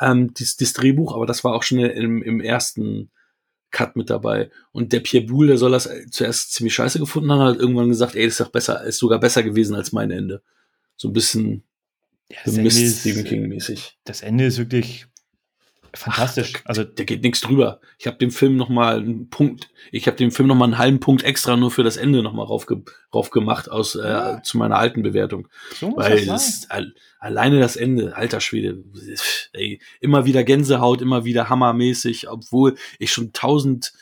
ähm, 0.00 0.32
dieses, 0.32 0.56
dieses 0.56 0.72
Drehbuch, 0.72 1.14
aber 1.14 1.26
das 1.26 1.44
war 1.44 1.54
auch 1.54 1.62
schon 1.62 1.78
im, 1.78 2.22
im 2.22 2.40
ersten 2.40 3.10
Cut 3.70 3.96
mit 3.96 4.10
dabei. 4.10 4.50
Und 4.72 4.92
der 4.92 5.00
Pierre 5.00 5.26
Boulle, 5.26 5.48
der 5.48 5.58
soll 5.58 5.72
das 5.72 5.88
zuerst 6.10 6.52
ziemlich 6.52 6.74
scheiße 6.74 6.98
gefunden 6.98 7.30
haben, 7.30 7.40
hat 7.40 7.58
irgendwann 7.58 7.88
gesagt, 7.88 8.14
ey, 8.14 8.24
das 8.24 8.34
ist 8.34 8.40
doch 8.40 8.50
besser, 8.50 8.84
ist 8.84 8.98
sogar 8.98 9.20
besser 9.20 9.42
gewesen 9.42 9.74
als 9.74 9.92
mein 9.92 10.10
Ende. 10.10 10.42
So 10.96 11.08
ein 11.08 11.12
bisschen 11.12 11.64
ja, 12.30 12.52
Mist 12.52 13.00
Stephen 13.00 13.24
King 13.24 13.48
mäßig. 13.48 13.98
Das 14.04 14.22
Ende 14.22 14.44
ist 14.44 14.58
wirklich 14.58 15.06
fantastisch. 15.94 16.54
Ach, 16.56 16.66
also 16.66 16.84
der 16.84 17.04
geht 17.04 17.22
nichts 17.22 17.40
drüber. 17.40 17.80
Ich 17.98 18.06
habe 18.06 18.18
dem 18.18 18.30
Film 18.30 18.56
noch 18.56 18.68
mal 18.68 18.98
einen 18.98 19.28
Punkt, 19.30 19.70
ich 19.92 20.06
habe 20.06 20.16
dem 20.16 20.30
Film 20.30 20.48
noch 20.48 20.54
mal 20.54 20.64
einen 20.64 20.78
halben 20.78 21.00
Punkt 21.00 21.22
extra 21.22 21.56
nur 21.56 21.70
für 21.70 21.82
das 21.82 21.96
Ende 21.96 22.22
noch 22.22 22.32
mal 22.32 22.44
raufge 22.44 22.82
rauf 23.14 23.30
gemacht 23.30 23.70
aus 23.70 23.94
äh, 23.94 24.08
ja. 24.08 24.42
zu 24.42 24.58
meiner 24.58 24.78
alten 24.78 25.02
Bewertung, 25.02 25.48
so 25.74 25.96
weil 25.96 26.24
das 26.26 26.68
alleine 27.18 27.60
das 27.60 27.76
Ende, 27.76 28.16
alter 28.16 28.40
Schwede, 28.40 28.82
ey, 29.52 29.80
immer 30.00 30.24
wieder 30.24 30.44
Gänsehaut, 30.44 31.02
immer 31.02 31.24
wieder 31.24 31.48
hammermäßig, 31.48 32.28
obwohl 32.30 32.76
ich 32.98 33.12
schon 33.12 33.32
tausend 33.32 33.92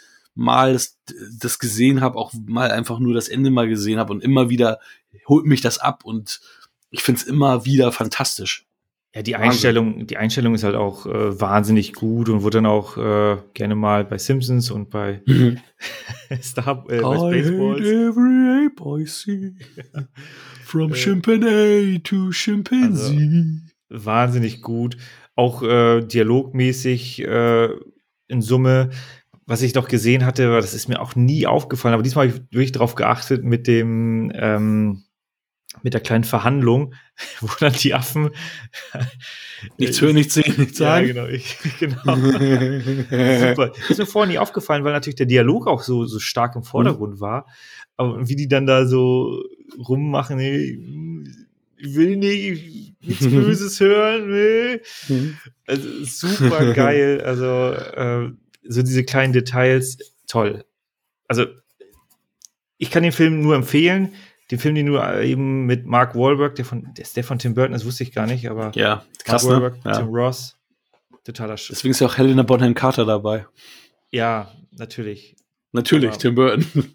Mal 0.40 0.74
das, 0.74 0.96
das 1.40 1.58
gesehen 1.58 2.00
habe, 2.00 2.16
auch 2.16 2.32
mal 2.46 2.70
einfach 2.70 3.00
nur 3.00 3.12
das 3.12 3.26
Ende 3.26 3.50
mal 3.50 3.68
gesehen 3.68 3.98
habe 3.98 4.12
und 4.12 4.22
immer 4.22 4.48
wieder 4.48 4.78
holt 5.26 5.46
mich 5.46 5.60
das 5.62 5.78
ab 5.78 6.04
und 6.04 6.40
ich 6.90 7.02
find's 7.02 7.24
immer 7.24 7.64
wieder 7.64 7.90
fantastisch. 7.90 8.67
Ja, 9.18 9.22
die 9.22 9.34
Einstellung, 9.34 10.06
die 10.06 10.16
Einstellung 10.16 10.54
ist 10.54 10.62
halt 10.62 10.76
auch 10.76 11.04
äh, 11.04 11.40
wahnsinnig 11.40 11.92
gut 11.92 12.28
und 12.28 12.44
wurde 12.44 12.58
dann 12.58 12.66
auch 12.66 12.96
äh, 12.96 13.38
gerne 13.52 13.74
mal 13.74 14.04
bei 14.04 14.16
Simpsons 14.16 14.70
und 14.70 14.90
bei 14.90 15.22
mhm. 15.26 15.58
Star 16.40 16.84
äh, 16.88 17.00
bei 17.00 17.40
every 17.40 18.66
ape 18.66 19.02
I 19.02 19.06
see. 19.06 19.56
From 20.64 20.92
Chimpanzee 20.92 21.98
to 22.04 22.30
Chimpanzee. 22.30 23.16
Also, 23.90 24.06
wahnsinnig 24.06 24.62
gut. 24.62 24.96
Auch 25.34 25.64
äh, 25.64 26.00
dialogmäßig 26.00 27.24
äh, 27.24 27.70
in 28.28 28.40
Summe. 28.40 28.90
Was 29.46 29.62
ich 29.62 29.74
noch 29.74 29.88
gesehen 29.88 30.24
hatte, 30.24 30.44
das 30.44 30.74
ist 30.74 30.88
mir 30.88 31.00
auch 31.00 31.16
nie 31.16 31.44
aufgefallen, 31.48 31.94
aber 31.94 32.04
diesmal 32.04 32.28
habe 32.28 32.36
ich 32.36 32.42
wirklich 32.52 32.70
darauf 32.70 32.94
geachtet 32.94 33.42
mit 33.42 33.66
dem 33.66 34.30
ähm, 34.32 35.02
mit 35.82 35.94
der 35.94 36.00
kleinen 36.00 36.24
Verhandlung, 36.24 36.94
wo 37.40 37.48
dann 37.60 37.72
die 37.72 37.94
Affen 37.94 38.30
nichts 39.76 40.00
hören, 40.00 40.14
nichts 40.14 40.34
sehen, 40.34 40.54
nichts 40.56 40.78
sagen. 40.78 41.06
Ja, 41.08 41.12
genau, 41.12 41.26
ich, 41.26 41.56
genau. 41.78 42.16
Super. 42.16 43.72
Ist 43.88 43.98
mir 43.98 44.06
vorher 44.06 44.32
nie 44.32 44.38
aufgefallen, 44.38 44.84
weil 44.84 44.92
natürlich 44.92 45.16
der 45.16 45.26
Dialog 45.26 45.66
auch 45.66 45.82
so, 45.82 46.06
so 46.06 46.18
stark 46.18 46.56
im 46.56 46.62
Vordergrund 46.62 47.16
mhm. 47.16 47.20
war. 47.20 47.46
Aber 47.96 48.28
wie 48.28 48.36
die 48.36 48.48
dann 48.48 48.66
da 48.66 48.86
so 48.86 49.42
rummachen, 49.76 50.36
nee, 50.36 50.78
ich 51.76 51.94
will 51.94 52.16
nicht 52.16 52.94
nichts 53.00 53.26
Böses 53.30 53.80
hören, 53.80 54.30
nee. 54.30 54.80
Mhm. 55.08 55.36
Also 55.66 55.88
super 56.04 56.72
geil. 56.72 57.20
Also 57.20 57.72
äh, 57.72 58.32
so 58.62 58.82
diese 58.82 59.04
kleinen 59.04 59.32
Details, 59.32 59.98
toll. 60.26 60.64
Also, 61.26 61.46
ich 62.78 62.90
kann 62.90 63.02
den 63.02 63.12
Film 63.12 63.40
nur 63.40 63.54
empfehlen. 63.54 64.14
Den 64.50 64.58
Film, 64.58 64.74
den 64.74 64.86
nur 64.86 65.20
eben 65.20 65.66
mit 65.66 65.84
Mark 65.86 66.14
Wahlberg, 66.14 66.54
der 66.54 66.64
von, 66.64 66.92
der 66.94 67.02
ist 67.04 67.16
der 67.16 67.24
von 67.24 67.38
Tim 67.38 67.54
Burton, 67.54 67.72
das 67.72 67.84
wusste 67.84 68.02
ich 68.02 68.12
gar 68.12 68.26
nicht, 68.26 68.48
aber 68.48 68.70
Ja, 68.74 69.04
krass, 69.24 69.44
Mark 69.44 69.56
ne? 69.56 69.62
Wahlberg, 69.62 69.84
Ja. 69.84 69.92
Tim 70.00 70.08
Ross, 70.14 70.56
totaler 71.24 71.56
Sch 71.56 71.68
Deswegen 71.70 71.90
ist 71.90 72.00
ja 72.00 72.06
auch 72.06 72.16
Helena 72.16 72.42
Bonham 72.42 72.74
Carter 72.74 73.04
dabei. 73.04 73.46
Ja, 74.10 74.50
natürlich. 74.72 75.36
Natürlich, 75.72 76.10
Aber- 76.10 76.18
Tim 76.18 76.34
Burton. 76.34 76.64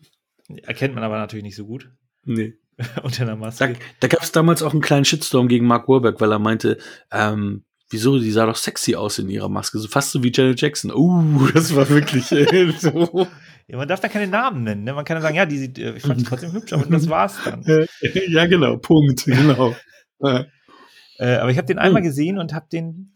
Erkennt 0.64 0.94
man 0.96 1.04
aber 1.04 1.18
natürlich 1.18 1.44
nicht 1.44 1.56
so 1.56 1.66
gut 1.66 1.90
nee. 2.26 2.54
unter 3.04 3.22
einer 3.24 3.32
Da, 3.34 3.38
Maske. 3.38 3.76
da 4.00 4.08
gab 4.08 4.22
es 4.24 4.32
damals 4.32 4.62
auch 4.62 4.72
einen 4.74 4.82
kleinen 4.82 5.06
Shitstorm 5.06 5.48
gegen 5.48 5.66
Mark 5.66 5.88
Wahlberg, 5.88 6.20
weil 6.20 6.32
er 6.32 6.40
meinte, 6.40 6.78
ähm, 7.12 7.64
wieso, 7.94 8.20
die 8.20 8.32
sah 8.32 8.46
doch 8.46 8.56
sexy 8.56 8.96
aus 8.96 9.20
in 9.20 9.30
ihrer 9.30 9.50
Maske, 9.50 9.80
so 9.80 9.88
fast 9.88 10.12
so 10.12 10.24
wie 10.24 10.32
Janet 10.34 10.60
Jackson. 10.60 10.92
Uh, 10.92 11.48
das 11.54 11.74
war 11.76 11.88
wirklich 11.90 12.32
äh, 12.32 12.72
so. 12.78 13.28
Ja, 13.68 13.78
man 13.78 13.88
darf 13.88 14.02
da 14.02 14.10
keine 14.10 14.28
Namen 14.28 14.64
nennen. 14.64 14.84
Ne? 14.84 14.94
Man 14.94 15.06
kann 15.06 15.18
ja 15.18 15.22
sagen, 15.22 15.36
ja, 15.36 15.46
die 15.46 15.58
sieht, 15.58 15.80
äh, 15.80 15.96
ich 15.96 16.04
fand 16.04 16.20
die 16.20 16.26
trotzdem 16.26 16.52
hübsch, 16.52 16.74
aber 16.74 16.86
das 16.86 17.08
war's 17.08 17.38
dann. 17.46 17.64
ja, 18.28 18.46
genau, 18.48 18.78
Punkt, 18.78 19.26
genau. 19.26 19.76
Äh, 20.20 21.36
aber 21.36 21.52
ich 21.52 21.58
habe 21.58 21.68
den 21.68 21.80
einmal 21.80 22.02
Hm. 22.02 22.08
gesehen 22.08 22.40
und 22.40 22.54
habe 22.54 22.68
den. 22.72 23.14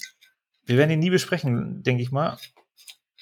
Wir 0.65 0.77
werden 0.77 0.89
den 0.89 0.99
nie 0.99 1.09
besprechen, 1.09 1.81
denke 1.83 2.03
ich 2.03 2.11
mal. 2.11 2.37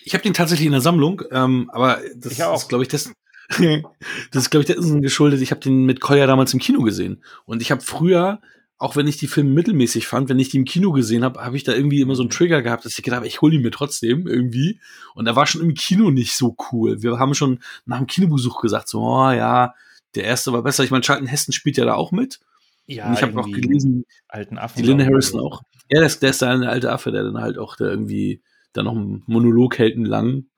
Ich 0.03 0.14
habe 0.14 0.23
den 0.23 0.34
tatsächlich 0.34 0.65
in 0.65 0.72
der 0.72 0.82
Sammlung, 0.82 1.22
ähm, 1.32 1.69
aber 1.73 1.99
das 2.15 2.34
ist, 2.34 2.69
glaube 2.69 2.84
ich, 2.84 2.90
das, 2.90 3.11
das 3.49 4.44
ist, 4.44 4.49
glaube 4.49 4.61
ich, 4.61 4.76
dessen 4.76 5.02
geschuldet. 5.02 5.41
Ich 5.41 5.52
habe 5.52 5.61
den 5.61 5.86
mit 5.86 6.02
Koya 6.02 6.27
damals 6.27 6.53
im 6.53 6.60
Kino 6.60 6.82
gesehen. 6.82 7.23
Und 7.45 7.61
ich 7.61 7.72
habe 7.72 7.82
früher, 7.82 8.41
auch 8.78 8.96
wenn 8.96 9.08
ich 9.08 9.18
die 9.18 9.28
Filme 9.28 9.52
mittelmäßig 9.52 10.06
fand, 10.08 10.28
wenn 10.30 10.40
ich 10.40 10.50
die 10.50 10.58
im 10.58 10.66
Kino 10.66 10.92
gesehen 10.92 11.24
habe, 11.24 11.44
habe 11.44 11.56
ich 11.56 11.64
da 11.64 11.74
irgendwie 11.74 12.02
immer 12.02 12.16
so 12.16 12.24
einen 12.24 12.30
Trigger 12.30 12.62
gehabt, 12.62 12.84
dass 12.86 12.98
ich 12.98 13.04
gedacht 13.04 13.18
habe, 13.18 13.28
ich 13.28 13.42
hole 13.42 13.56
ihn 13.56 13.62
mir 13.62 13.72
trotzdem 13.72 14.28
irgendwie. 14.28 14.80
Und 15.14 15.28
er 15.28 15.36
war 15.36 15.48
schon 15.48 15.62
im 15.62 15.74
Kino 15.74 16.12
nicht 16.12 16.34
so 16.34 16.56
cool. 16.72 17.02
Wir 17.02 17.18
haben 17.18 17.34
schon 17.34 17.60
nach 17.86 18.00
dem 18.00 18.08
Kinobesuch 18.08 18.62
gesagt, 18.62 18.90
so, 18.90 19.02
oh 19.02 19.32
ja, 19.32 19.74
der 20.16 20.26
erste 20.26 20.52
war 20.52 20.64
besser. 20.64 20.84
Ich 20.84 20.92
meine, 20.92 21.04
Charlton 21.04 21.28
Heston 21.28 21.54
spielt 21.54 21.78
ja 21.78 21.86
da 21.86 21.94
auch 21.94 22.12
mit. 22.12 22.40
Ja, 22.88 23.08
Und 23.08 23.14
ich 23.14 23.24
habe 23.24 23.40
auch 23.40 23.50
gelesen, 23.50 24.06
alten 24.28 24.58
Affen. 24.58 24.82
die 24.82 24.88
Linda 24.88 25.06
Harrison 25.06 25.40
oder 25.40 25.50
so. 25.50 25.56
auch. 25.56 25.62
Ja, 25.90 26.00
der 26.00 26.08
ist, 26.08 26.22
der 26.22 26.30
ist 26.32 26.42
da 26.42 26.52
eine 26.52 26.70
alte 26.70 26.92
Affe, 26.92 27.12
der 27.12 27.24
dann 27.24 27.38
halt 27.38 27.58
auch 27.58 27.76
da 27.76 27.86
irgendwie 27.86 28.42
da 28.74 28.84
noch 28.84 28.96
einen 28.96 29.24
Monolog 29.26 29.78
hält, 29.80 29.96
einen 29.96 30.06
langen. 30.06 30.50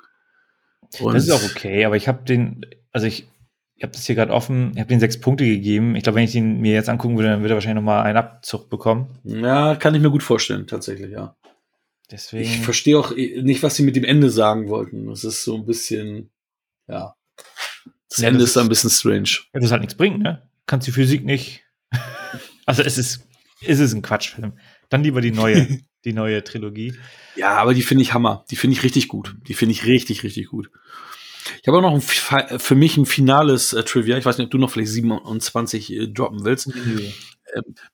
Und 1.00 1.14
Das 1.14 1.24
ist 1.26 1.32
auch 1.32 1.44
okay, 1.44 1.86
aber 1.86 1.96
ich 1.98 2.08
habe 2.08 2.24
den, 2.24 2.66
also 2.92 3.08
ich, 3.08 3.28
ich 3.78 3.84
habe 3.84 3.94
das 3.94 4.08
hier 4.08 4.16
gerade 4.16 4.34
offen, 4.34 4.72
ich 4.74 4.80
habe 4.80 4.90
den 4.90 5.00
sechs 5.00 5.20
Punkte 5.20 5.46
gegeben. 5.46 5.96
Ich 5.96 6.04
glaube, 6.04 6.18
wenn 6.18 6.24
ich 6.24 6.32
den 6.32 6.60
mir 6.62 6.74
jetzt 6.74 6.90
angucken 6.90 7.16
würde, 7.16 7.30
dann 7.30 7.42
würde 7.42 7.54
er 7.54 7.58
wahrscheinlich 7.58 7.76
noch 7.76 7.86
mal 7.86 8.02
einen 8.02 8.18
Abzug 8.18 8.72
bekommen. 8.72 9.20
Ja, 9.24 9.76
kann 9.76 9.94
ich 9.94 10.02
mir 10.02 10.10
gut 10.10 10.24
vorstellen, 10.24 10.66
tatsächlich, 10.66 11.12
ja. 11.12 11.36
Deswegen. 12.10 12.44
Ich 12.44 12.60
verstehe 12.62 12.98
auch 12.98 13.16
eh 13.16 13.44
nicht, 13.44 13.62
was 13.62 13.76
sie 13.76 13.84
mit 13.84 13.96
dem 13.96 14.04
Ende 14.04 14.32
sagen 14.32 14.68
wollten. 14.70 15.10
Es 15.12 15.24
ist 15.24 15.44
so 15.44 15.56
ein 15.56 15.66
bisschen, 15.66 16.32
ja. 16.88 17.16
Das 18.10 18.20
Ja, 18.20 18.30
Ende 18.30 18.40
das 18.40 18.52
ist 18.52 18.58
ein 18.58 18.70
bisschen 18.70 18.90
strange. 18.90 19.30
Ja, 19.54 19.60
das 19.60 19.72
halt 19.72 19.82
nichts 19.82 19.96
bringt, 19.96 20.20
ne? 20.20 20.42
Kannst 20.66 20.88
die 20.88 20.92
Physik 20.92 21.24
nicht. 21.24 21.64
also 22.66 22.82
es 22.82 22.98
ist, 22.98 23.28
es 23.62 23.80
ist 23.80 23.94
ein 23.94 24.02
Quatschfilm. 24.02 24.54
Dann 24.90 25.04
lieber 25.04 25.22
die 25.22 25.32
neue, 25.32 25.68
die 26.04 26.14
neue 26.14 26.44
Trilogie. 26.44 26.96
Ja, 27.36 27.58
aber 27.58 27.76
die 27.76 27.84
finde 27.84 28.02
ich 28.02 28.16
Hammer. 28.16 28.44
Die 28.50 28.56
finde 28.56 28.76
ich 28.76 28.84
richtig 28.84 29.08
gut. 29.08 29.36
Die 29.48 29.54
finde 29.54 29.74
ich 29.74 29.86
richtig, 29.86 30.24
richtig 30.24 30.48
gut. 30.48 30.72
Ich 31.62 31.68
habe 31.68 31.78
auch 31.78 31.82
noch 31.82 31.94
ein, 31.94 32.60
für 32.60 32.76
mich 32.76 32.98
ein 32.98 33.06
finales 33.06 33.74
äh, 33.74 33.84
Trivia. 33.84 34.18
Ich 34.18 34.26
weiß 34.26 34.38
nicht, 34.38 34.46
ob 34.46 34.52
du 34.52 34.58
noch 34.58 34.72
vielleicht 34.72 34.92
27 34.92 35.94
äh, 35.94 36.08
droppen 36.08 36.44
willst. 36.46 36.72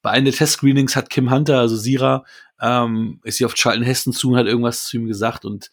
Bei 0.01 0.11
einem 0.11 0.25
der 0.25 0.33
Test-Screenings 0.33 0.95
hat 0.95 1.09
Kim 1.09 1.31
Hunter, 1.31 1.59
also 1.59 1.75
Sira, 1.75 2.25
ähm, 2.61 3.19
ist 3.23 3.37
sie 3.37 3.45
auf 3.45 3.53
Charlton 3.53 3.83
Heston 3.83 4.13
zu 4.13 4.31
und 4.31 4.37
hat 4.37 4.47
irgendwas 4.47 4.85
zu 4.85 4.97
ihm 4.97 5.07
gesagt 5.07 5.45
und 5.45 5.69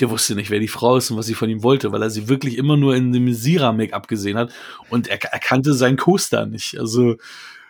der 0.00 0.10
wusste 0.10 0.34
nicht, 0.34 0.50
wer 0.50 0.60
die 0.60 0.68
Frau 0.68 0.96
ist 0.96 1.10
und 1.10 1.16
was 1.16 1.26
sie 1.26 1.34
von 1.34 1.50
ihm 1.50 1.62
wollte, 1.62 1.92
weil 1.92 2.02
er 2.02 2.10
sie 2.10 2.28
wirklich 2.28 2.56
immer 2.56 2.76
nur 2.76 2.94
in 2.94 3.12
dem 3.12 3.32
Sira-Make-up 3.32 4.08
gesehen 4.08 4.38
hat 4.38 4.52
und 4.90 5.08
er, 5.08 5.22
er 5.22 5.38
kannte 5.40 5.74
seinen 5.74 5.96
Co-Star 5.96 6.46
nicht. 6.46 6.78
Also 6.78 7.16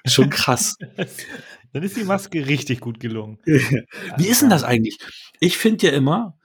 schon 0.07 0.31
krass. 0.31 0.77
Dann 1.73 1.83
ist 1.83 1.97
die 1.97 2.05
Maske 2.05 2.47
richtig 2.47 2.81
gut 2.81 3.01
gelungen. 3.01 3.39
Wie 3.45 4.27
ist 4.27 4.43
denn 4.43 4.51
das 4.51 4.65
eigentlich? 4.65 4.99
Ich 5.41 5.59
finde 5.59 5.87
ja 5.87 5.93
immer, 5.93 6.37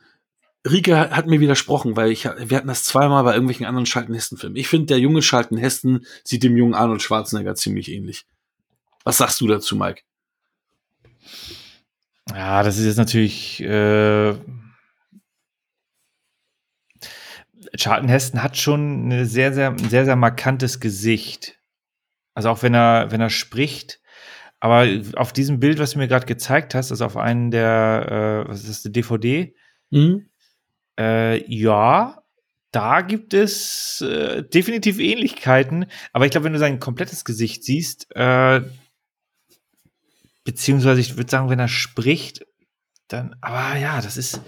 Rike 0.65 1.09
hat, 1.09 1.27
mir 1.27 1.39
widersprochen, 1.39 1.97
weil 1.97 2.11
ich, 2.11 2.23
wir 2.23 2.57
hatten 2.57 2.67
das 2.67 2.83
zweimal 2.83 3.23
bei 3.23 3.33
irgendwelchen 3.33 3.65
anderen 3.65 3.85
Charlton 3.85 4.15
Heston-Filmen. 4.15 4.55
Ich 4.55 4.69
finde, 4.69 4.87
der 4.87 4.99
junge 4.99 5.21
Charlton 5.21 5.57
Heston 5.57 6.05
sieht 6.23 6.43
dem 6.43 6.55
jungen 6.55 6.73
Arnold 6.73 7.01
Schwarzenegger 7.01 7.55
ziemlich 7.55 7.91
ähnlich. 7.91 8.25
Was 9.03 9.17
sagst 9.17 9.41
du 9.41 9.47
dazu, 9.47 9.75
Mike? 9.75 10.03
Ja, 12.29 12.63
das 12.63 12.77
ist 12.77 12.85
jetzt 12.85 12.97
natürlich. 12.97 13.61
Äh, 13.61 14.35
Charlton 17.75 18.09
Heston 18.09 18.41
hat 18.41 18.55
schon 18.55 19.05
eine 19.05 19.25
sehr, 19.25 19.53
sehr, 19.53 19.71
ein 19.71 19.89
sehr, 19.89 20.05
sehr 20.05 20.15
markantes 20.15 20.79
Gesicht. 20.79 21.59
Also 22.35 22.49
auch 22.49 22.63
wenn 22.63 22.73
er, 22.73 23.11
wenn 23.11 23.19
er 23.19 23.29
spricht. 23.29 23.99
Aber 24.61 24.87
auf 25.17 25.33
diesem 25.33 25.59
Bild, 25.59 25.79
was 25.79 25.91
du 25.91 25.97
mir 25.97 26.07
gerade 26.07 26.25
gezeigt 26.25 26.73
hast, 26.73 26.91
also 26.91 27.03
auf 27.03 27.17
einen 27.17 27.51
der, 27.51 28.45
äh, 28.45 28.49
was 28.49 28.61
ist 28.61 28.69
das, 28.69 28.81
die 28.83 28.93
DVD, 28.93 29.53
Mhm. 29.93 30.25
Äh, 30.99 31.43
ja, 31.53 32.23
da 32.71 33.01
gibt 33.01 33.33
es 33.33 34.01
äh, 34.01 34.43
definitiv 34.43 34.99
Ähnlichkeiten. 34.99 35.85
Aber 36.11 36.25
ich 36.25 36.31
glaube, 36.31 36.45
wenn 36.45 36.53
du 36.53 36.59
sein 36.59 36.79
komplettes 36.79 37.23
Gesicht 37.25 37.63
siehst, 37.63 38.07
äh, 38.15 38.61
beziehungsweise 40.43 41.01
ich 41.01 41.17
würde 41.17 41.29
sagen, 41.29 41.49
wenn 41.49 41.59
er 41.59 41.67
spricht, 41.67 42.45
dann, 43.07 43.35
aber 43.41 43.77
ja, 43.77 44.01
das 44.01 44.17
ist. 44.17 44.41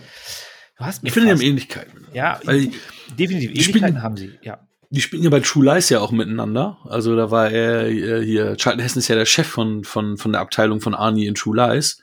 Du 0.77 0.84
hast 0.85 1.03
Ich 1.03 1.13
finde, 1.13 1.27
die 1.27 1.31
haben 1.34 1.41
Ähnlichkeiten. 1.41 2.07
Ja, 2.13 2.39
Weil 2.43 2.72
definitiv. 3.17 3.53
die 3.53 3.63
spielen- 3.63 3.77
Ähnlichkeiten 3.84 4.03
haben 4.03 4.17
sie, 4.17 4.38
ja. 4.41 4.59
die 4.89 5.01
spielen 5.01 5.23
ja 5.23 5.30
bei 5.30 5.39
True 5.39 5.63
Lies 5.65 5.89
ja 5.89 5.99
auch 6.01 6.11
miteinander. 6.11 6.80
Also 6.85 7.15
da 7.15 7.31
war 7.31 7.49
er 7.49 7.88
äh, 7.88 8.26
hier, 8.26 8.57
Charlton 8.57 8.81
Heston 8.81 8.99
ist 8.99 9.07
ja 9.07 9.15
der 9.15 9.26
Chef 9.26 9.47
von, 9.47 9.84
von, 9.84 10.17
von 10.17 10.34
der 10.34 10.41
Abteilung 10.41 10.81
von 10.81 10.93
Arnie 10.95 11.27
in 11.27 11.35
True 11.35 11.55
Lies. 11.55 12.01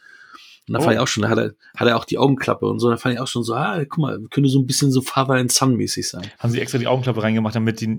Und 0.68 0.74
da 0.74 0.78
Oh. 0.78 0.82
fand 0.82 0.94
ich 0.94 1.00
auch 1.00 1.08
schon, 1.08 1.22
da 1.22 1.28
hat 1.28 1.38
er, 1.38 1.54
hat 1.76 1.88
er 1.88 1.96
auch 1.96 2.04
die 2.04 2.18
Augenklappe 2.18 2.66
und 2.66 2.78
so, 2.78 2.88
da 2.88 2.96
fand 2.96 3.14
ich 3.14 3.20
auch 3.20 3.26
schon 3.26 3.42
so, 3.42 3.54
ah, 3.54 3.78
guck 3.84 3.98
mal, 3.98 4.18
könnte 4.30 4.48
so 4.48 4.60
ein 4.60 4.66
bisschen 4.66 4.92
so 4.92 5.02
Father 5.02 5.34
and 5.34 5.50
Son 5.50 5.76
mäßig 5.76 6.08
sein. 6.08 6.22
Haben 6.38 6.52
sie 6.52 6.60
extra 6.60 6.78
die 6.78 6.86
Augenklappe 6.86 7.20
reingemacht, 7.22 7.56
damit, 7.56 7.80
die, 7.80 7.98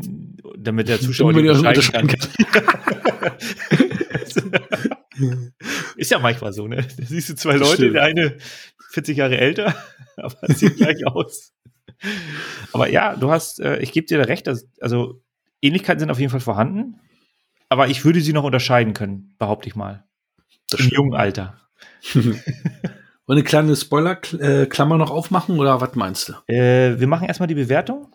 damit 0.58 0.88
der 0.88 1.00
Zuschauer 1.02 1.34
Damit 1.34 1.44
die 1.46 1.50
er 1.50 1.60
unterscheiden 1.60 2.08
kann. 2.08 2.30
Ist 5.96 6.12
ja 6.12 6.20
manchmal 6.20 6.54
so, 6.54 6.68
ne? 6.68 6.78
Da 6.78 7.06
siehst 7.06 7.30
du 7.30 7.36
zwei 7.36 7.56
Leute, 7.56 7.76
stimmt. 7.76 7.96
der 7.96 8.04
eine 8.04 8.38
40 8.92 9.18
Jahre 9.18 9.38
älter, 9.38 9.76
aber 10.18 10.36
sieht 10.54 10.78
gleich 10.78 11.06
aus. 11.08 11.54
Aber 12.72 12.90
ja, 12.90 13.16
du 13.16 13.30
hast, 13.32 13.60
äh, 13.60 13.80
ich 13.80 13.92
gebe 13.92 14.08
dir 14.08 14.18
da 14.18 14.26
recht, 14.26 14.48
dass, 14.48 14.68
also 14.82 15.22
Ähnlichkeiten 15.62 16.00
sind 16.00 16.12
auf 16.12 16.20
jeden 16.20 16.32
Fall 16.32 16.40
vorhanden, 16.40 17.00
aber 17.70 17.88
ich 17.88 18.04
würde 18.06 18.22
sie 18.22 18.34
noch 18.34 18.44
unterscheiden 18.44 18.94
können, 18.94 19.36
behaupte 19.38 19.68
ich 19.68 19.76
mal. 19.76 20.04
Das 20.70 20.80
Im 20.80 20.86
stimmt. 20.88 20.98
jungen 20.98 21.14
Alter. 21.14 21.60
Wollen 23.26 23.40
eine 23.40 23.44
kleine 23.44 23.76
Spoiler-Klammer 23.76 24.98
noch 24.98 25.12
aufmachen 25.12 25.60
oder 25.60 25.80
was 25.80 25.96
meinst 25.96 26.30
du? 26.30 26.34
Äh, 26.54 27.00
wir 27.00 27.08
machen 27.08 27.28
erstmal 27.28 27.48
die 27.48 27.56
Bewertung. 27.56 28.14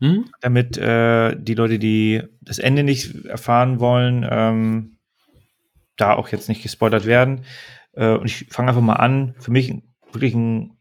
Hm? 0.00 0.30
damit 0.40 0.76
äh, 0.76 1.36
die 1.36 1.54
Leute, 1.54 1.78
die 1.78 2.22
das 2.40 2.58
Ende 2.58 2.82
nicht 2.82 3.24
erfahren 3.26 3.78
wollen, 3.78 4.26
ähm, 4.28 4.98
da 5.96 6.14
auch 6.14 6.28
jetzt 6.28 6.48
nicht 6.48 6.62
gespoilert 6.62 7.06
werden. 7.06 7.44
Äh, 7.92 8.16
und 8.16 8.26
ich 8.26 8.46
fange 8.50 8.68
einfach 8.68 8.82
mal 8.82 8.94
an. 8.94 9.34
Für 9.38 9.52
mich 9.52 9.72
wirklich 10.12 10.34
ein 10.34 10.76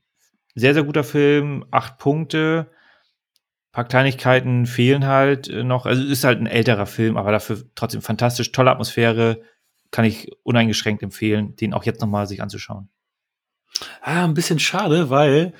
sehr, 0.55 0.73
sehr 0.73 0.83
guter 0.83 1.03
Film. 1.03 1.65
Acht 1.71 1.99
Punkte. 1.99 2.71
Ein 2.71 3.71
paar 3.71 3.85
Kleinigkeiten 3.85 4.65
fehlen 4.65 5.05
halt 5.05 5.47
äh, 5.47 5.63
noch. 5.63 5.85
Also 5.85 6.03
es 6.03 6.09
ist 6.09 6.23
halt 6.23 6.39
ein 6.39 6.47
älterer 6.47 6.87
Film, 6.87 7.15
aber 7.15 7.31
dafür 7.31 7.63
trotzdem 7.75 8.01
fantastisch. 8.01 8.51
Tolle 8.51 8.71
Atmosphäre. 8.71 9.41
Kann 9.93 10.05
ich 10.05 10.31
uneingeschränkt 10.41 11.03
empfehlen, 11.03 11.55
den 11.55 11.71
auch 11.71 11.83
jetzt 11.83 12.01
nochmal 12.01 12.25
sich 12.25 12.41
anzuschauen. 12.41 12.89
Ah, 14.01 14.23
ein 14.23 14.33
bisschen 14.33 14.57
schade, 14.57 15.11
weil 15.11 15.53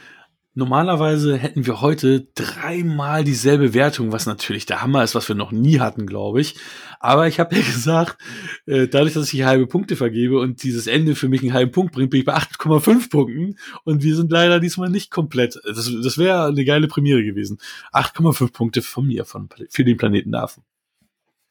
normalerweise 0.56 1.38
hätten 1.38 1.68
wir 1.68 1.82
heute 1.82 2.28
dreimal 2.34 3.24
dieselbe 3.24 3.76
Wertung, 3.76 4.12
was 4.12 4.26
natürlich 4.26 4.66
der 4.66 4.82
Hammer 4.82 5.04
ist, 5.04 5.14
was 5.14 5.28
wir 5.28 5.36
noch 5.36 5.52
nie 5.52 5.80
hatten, 5.80 6.08
glaube 6.08 6.42
ich. 6.42 6.56
Aber 7.00 7.28
ich 7.28 7.40
habe 7.40 7.56
ja 7.56 7.62
gesagt, 7.66 8.18
äh, 8.66 8.88
dadurch, 8.88 9.14
dass 9.14 9.32
ich 9.32 9.44
halbe 9.44 9.68
Punkte 9.68 9.96
vergebe 9.96 10.40
und 10.40 10.64
dieses 10.64 10.88
Ende 10.88 11.14
für 11.14 11.30
mich 11.30 11.44
einen 11.44 11.54
halben 11.54 11.72
Punkt 11.72 11.94
bringt, 11.94 12.10
bin 12.10 12.22
ich 12.22 12.26
bei 12.26 12.36
8,5 12.36 13.12
Punkten. 13.12 13.60
Und 13.84 14.02
wir 14.02 14.16
sind 14.16 14.32
leider 14.32 14.60
diesmal 14.60 14.90
nicht 14.90 15.12
komplett. 15.12 15.60
Das, 15.64 15.92
das 16.04 16.18
wäre 16.18 16.46
eine 16.46 16.66
geile 16.66 16.88
Premiere 16.88 17.24
gewesen. 17.24 17.60
8,5 17.92 18.52
Punkte 18.52 18.82
von 18.82 19.06
mir 19.06 19.26
von, 19.26 19.48
für 19.70 19.84
den 19.84 19.98
Planeten 19.98 20.32
Nerven. 20.32 20.64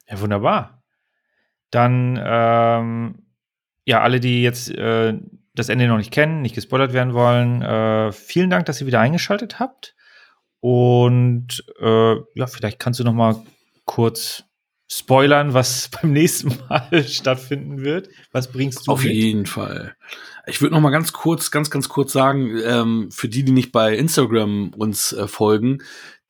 Ja, 0.08 0.20
wunderbar. 0.20 0.81
Dann, 1.72 2.20
ähm, 2.22 3.14
ja, 3.84 4.00
alle, 4.00 4.20
die 4.20 4.42
jetzt 4.42 4.70
äh, 4.70 5.14
das 5.54 5.68
Ende 5.68 5.88
noch 5.88 5.98
nicht 5.98 6.12
kennen, 6.12 6.42
nicht 6.42 6.54
gespoilert 6.54 6.92
werden 6.92 7.14
wollen, 7.14 7.62
äh, 7.62 8.12
vielen 8.12 8.50
Dank, 8.50 8.66
dass 8.66 8.80
ihr 8.80 8.86
wieder 8.86 9.00
eingeschaltet 9.00 9.58
habt. 9.58 9.96
Und 10.60 11.64
äh, 11.80 12.14
ja, 12.34 12.46
vielleicht 12.46 12.78
kannst 12.78 13.00
du 13.00 13.04
noch 13.04 13.14
mal 13.14 13.42
kurz 13.84 14.44
spoilern, 14.86 15.54
was 15.54 15.88
beim 16.02 16.12
nächsten 16.12 16.56
Mal 16.68 17.04
stattfinden 17.08 17.82
wird? 17.82 18.08
Was 18.30 18.52
bringst 18.52 18.86
du 18.86 18.92
Auf 18.92 19.02
mit? 19.02 19.12
jeden 19.12 19.46
Fall. 19.46 19.96
Ich 20.46 20.60
würde 20.60 20.74
noch 20.74 20.80
mal 20.80 20.90
ganz 20.90 21.12
kurz, 21.12 21.50
ganz, 21.50 21.70
ganz 21.70 21.88
kurz 21.88 22.12
sagen, 22.12 22.58
ähm, 22.64 23.10
für 23.10 23.28
die, 23.28 23.44
die 23.44 23.52
nicht 23.52 23.72
bei 23.72 23.96
Instagram 23.96 24.72
uns 24.74 25.12
äh, 25.12 25.26
folgen, 25.26 25.78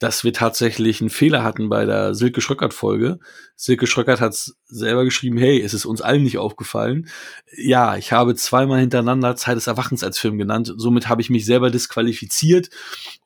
dass 0.03 0.24
wir 0.24 0.33
tatsächlich 0.33 1.01
einen 1.01 1.11
Fehler 1.11 1.45
hatten 1.45 1.69
bei 1.69 1.85
der 1.85 2.12
Silke 2.15 2.41
Schröckert-Folge. 2.41 3.20
Silke 3.55 3.87
Schröckert 3.87 4.20
hat 4.20 4.35
selber 4.65 5.05
geschrieben, 5.05 5.39
hey, 5.39 5.62
es 5.62 5.74
ist 5.74 5.85
uns 5.85 6.03
allen 6.03 6.24
nicht 6.24 6.39
aufgefallen. 6.39 7.09
Ja, 7.57 7.97
ich 7.97 8.11
habe 8.11 8.35
zweimal 8.35 8.81
hintereinander 8.81 9.37
Zeit 9.37 9.55
des 9.55 9.69
Erwachens 9.69 10.03
als 10.03 10.19
Film 10.19 10.39
genannt. 10.39 10.74
Somit 10.77 11.09
habe 11.09 11.20
ich 11.20 11.31
mich 11.31 11.47
selber 11.47 11.70
disqualifiziert. 11.70 12.70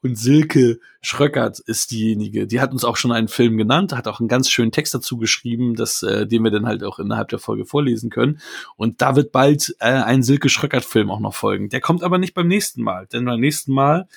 Und 0.03 0.19
Silke 0.19 0.79
Schröckert 1.01 1.61
ist 1.61 1.93
diejenige, 1.93 2.47
die 2.47 2.61
hat 2.61 2.73
uns 2.73 2.85
auch 2.85 2.99
schon 2.99 3.13
einen 3.13 3.29
Film 3.29 3.57
genannt, 3.57 3.95
hat 3.95 4.07
auch 4.07 4.21
einen 4.21 4.29
ganz 4.29 4.51
schönen 4.51 4.73
Text 4.73 4.93
dazu 4.93 5.17
geschrieben, 5.17 5.77
dass, 5.77 6.03
äh, 6.03 6.27
den 6.27 6.45
wir 6.45 6.51
dann 6.51 6.67
halt 6.67 6.85
auch 6.85 6.99
innerhalb 6.99 7.29
der 7.29 7.39
Folge 7.39 7.65
vorlesen 7.65 8.11
können. 8.11 8.39
Und 8.77 9.01
da 9.01 9.17
wird 9.17 9.33
bald 9.33 9.75
äh, 9.79 9.87
ein 9.87 10.23
Silke 10.23 10.51
Schröckert-Film 10.51 11.11
auch 11.11 11.21
noch 11.21 11.35
folgen. 11.35 11.71
Der 11.71 11.81
kommt 11.81 12.03
aber 12.03 12.19
nicht 12.19 12.35
beim 12.35 12.49
nächsten 12.49 12.83
Mal, 12.83 13.07
denn 13.07 13.25
beim 13.25 13.41
nächsten 13.41 13.73
Mal 13.73 14.09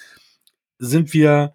sind 0.77 1.13
wir 1.13 1.53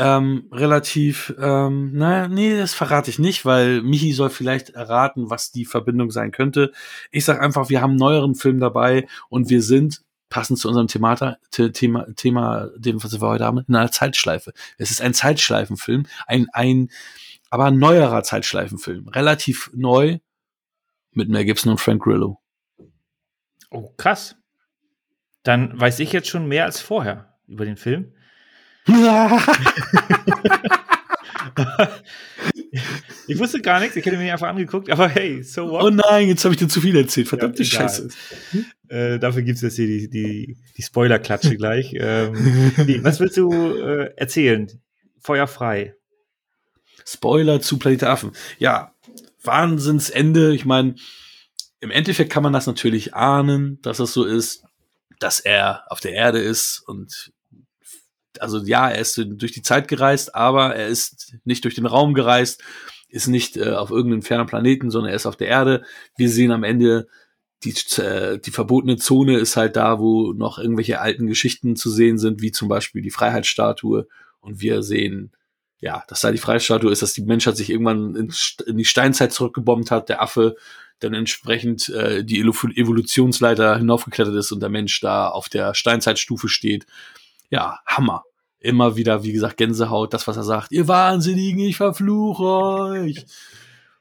ähm, 0.00 0.48
relativ, 0.50 1.34
ähm, 1.38 1.92
naja, 1.92 2.26
nee, 2.26 2.56
das 2.56 2.72
verrate 2.72 3.10
ich 3.10 3.18
nicht, 3.18 3.44
weil 3.44 3.82
Michi 3.82 4.12
soll 4.12 4.30
vielleicht 4.30 4.70
erraten, 4.70 5.28
was 5.28 5.52
die 5.52 5.66
Verbindung 5.66 6.10
sein 6.10 6.32
könnte. 6.32 6.72
Ich 7.10 7.26
sag 7.26 7.42
einfach, 7.42 7.68
wir 7.68 7.82
haben 7.82 7.90
einen 7.90 7.98
neueren 7.98 8.34
Film 8.34 8.60
dabei 8.60 9.06
und 9.28 9.50
wir 9.50 9.62
sind, 9.62 10.02
passend 10.30 10.58
zu 10.58 10.68
unserem 10.68 10.86
Themata, 10.86 11.36
Thema, 11.50 12.06
Thema, 12.14 12.70
dem, 12.76 13.04
was 13.04 13.20
wir 13.20 13.28
heute 13.28 13.44
haben, 13.44 13.58
in 13.68 13.76
einer 13.76 13.92
Zeitschleife. 13.92 14.54
Es 14.78 14.90
ist 14.90 15.02
ein 15.02 15.12
Zeitschleifenfilm, 15.12 16.06
ein, 16.26 16.46
ein, 16.54 16.88
aber 17.50 17.66
ein 17.66 17.78
neuerer 17.78 18.22
Zeitschleifenfilm. 18.22 19.08
Relativ 19.08 19.70
neu 19.74 20.18
mit 21.12 21.28
Mel 21.28 21.44
Gibson 21.44 21.72
und 21.72 21.78
Frank 21.78 22.02
Grillo. 22.02 22.40
Oh, 23.70 23.90
krass. 23.98 24.36
Dann 25.42 25.78
weiß 25.78 25.98
ich 25.98 26.12
jetzt 26.12 26.28
schon 26.28 26.46
mehr 26.46 26.64
als 26.64 26.80
vorher 26.80 27.36
über 27.46 27.66
den 27.66 27.76
Film. 27.76 28.14
Ich 33.26 33.38
wusste 33.38 33.60
gar 33.60 33.80
nichts, 33.80 33.96
ich 33.96 34.04
hätte 34.04 34.16
mir 34.16 34.32
einfach 34.32 34.48
angeguckt, 34.48 34.90
aber 34.90 35.08
hey, 35.08 35.42
so 35.42 35.70
what? 35.70 35.82
Oh 35.82 35.90
nein, 35.90 36.28
jetzt 36.28 36.44
habe 36.44 36.54
ich 36.54 36.58
dir 36.58 36.68
zu 36.68 36.80
viel 36.80 36.96
erzählt, 36.96 37.28
verdammte 37.28 37.62
ja, 37.62 37.68
Scheiße. 37.68 38.08
Äh, 38.88 39.18
dafür 39.18 39.42
gibt 39.42 39.56
es 39.56 39.62
jetzt 39.62 39.76
hier 39.76 39.86
die, 39.86 40.08
die, 40.08 40.56
die 40.76 40.82
Spoiler-Klatsche 40.82 41.56
gleich. 41.56 41.94
Ähm, 42.00 42.72
nee, 42.86 43.00
was 43.02 43.20
willst 43.20 43.36
du 43.36 43.52
äh, 43.52 44.14
erzählen? 44.16 44.70
Feuer 45.20 45.46
frei. 45.46 45.94
Spoiler 47.06 47.60
zu 47.60 47.78
Planet 47.78 48.04
Affen. 48.04 48.32
Ja, 48.58 48.94
Wahnsinnsende. 49.42 50.54
Ich 50.54 50.64
meine, 50.64 50.94
im 51.80 51.90
Endeffekt 51.90 52.32
kann 52.32 52.42
man 52.42 52.52
das 52.52 52.66
natürlich 52.66 53.14
ahnen, 53.14 53.80
dass 53.82 53.98
es 53.98 54.12
so 54.12 54.24
ist, 54.24 54.64
dass 55.18 55.40
er 55.40 55.84
auf 55.88 56.00
der 56.00 56.12
Erde 56.12 56.38
ist 56.38 56.82
und 56.86 57.32
also 58.40 58.58
ja, 58.64 58.90
er 58.90 59.00
ist 59.00 59.20
durch 59.24 59.52
die 59.52 59.62
Zeit 59.62 59.88
gereist, 59.88 60.34
aber 60.34 60.74
er 60.74 60.86
ist 60.86 61.34
nicht 61.44 61.64
durch 61.64 61.74
den 61.74 61.86
Raum 61.86 62.14
gereist, 62.14 62.62
ist 63.08 63.26
nicht 63.26 63.56
äh, 63.56 63.72
auf 63.72 63.90
irgendeinem 63.90 64.22
fernen 64.22 64.46
Planeten, 64.46 64.90
sondern 64.90 65.10
er 65.10 65.16
ist 65.16 65.26
auf 65.26 65.36
der 65.36 65.48
Erde. 65.48 65.84
Wir 66.16 66.30
sehen 66.30 66.52
am 66.52 66.64
Ende 66.64 67.08
die, 67.64 67.74
äh, 68.00 68.38
die 68.38 68.50
verbotene 68.50 68.96
Zone 68.96 69.38
ist 69.38 69.56
halt 69.56 69.76
da, 69.76 69.98
wo 69.98 70.32
noch 70.32 70.58
irgendwelche 70.58 71.00
alten 71.00 71.26
Geschichten 71.26 71.76
zu 71.76 71.90
sehen 71.90 72.18
sind, 72.18 72.40
wie 72.40 72.52
zum 72.52 72.68
Beispiel 72.68 73.02
die 73.02 73.10
Freiheitsstatue. 73.10 74.08
Und 74.40 74.60
wir 74.60 74.82
sehen, 74.82 75.32
ja, 75.78 76.02
dass 76.08 76.22
da 76.22 76.30
die 76.30 76.38
Freiheitsstatue 76.38 76.90
ist, 76.90 77.02
dass 77.02 77.12
die 77.12 77.22
Menschheit 77.22 77.56
sich 77.56 77.70
irgendwann 77.70 78.14
in, 78.14 78.32
in 78.66 78.78
die 78.78 78.84
Steinzeit 78.84 79.32
zurückgebombt 79.32 79.90
hat, 79.90 80.08
der 80.08 80.22
Affe 80.22 80.56
dann 81.00 81.14
entsprechend 81.14 81.88
äh, 81.90 82.24
die 82.24 82.40
Evolutionsleiter 82.40 83.78
hinaufgeklettert 83.78 84.34
ist 84.34 84.52
und 84.52 84.60
der 84.60 84.68
Mensch 84.68 85.00
da 85.00 85.28
auf 85.28 85.48
der 85.48 85.74
Steinzeitstufe 85.74 86.48
steht. 86.48 86.86
Ja, 87.50 87.80
Hammer 87.86 88.24
immer 88.60 88.96
wieder, 88.96 89.24
wie 89.24 89.32
gesagt, 89.32 89.56
Gänsehaut, 89.56 90.14
das, 90.14 90.26
was 90.26 90.36
er 90.36 90.44
sagt, 90.44 90.70
ihr 90.72 90.86
Wahnsinnigen, 90.86 91.60
ich 91.60 91.76
verfluche 91.76 92.44
euch. 92.44 93.26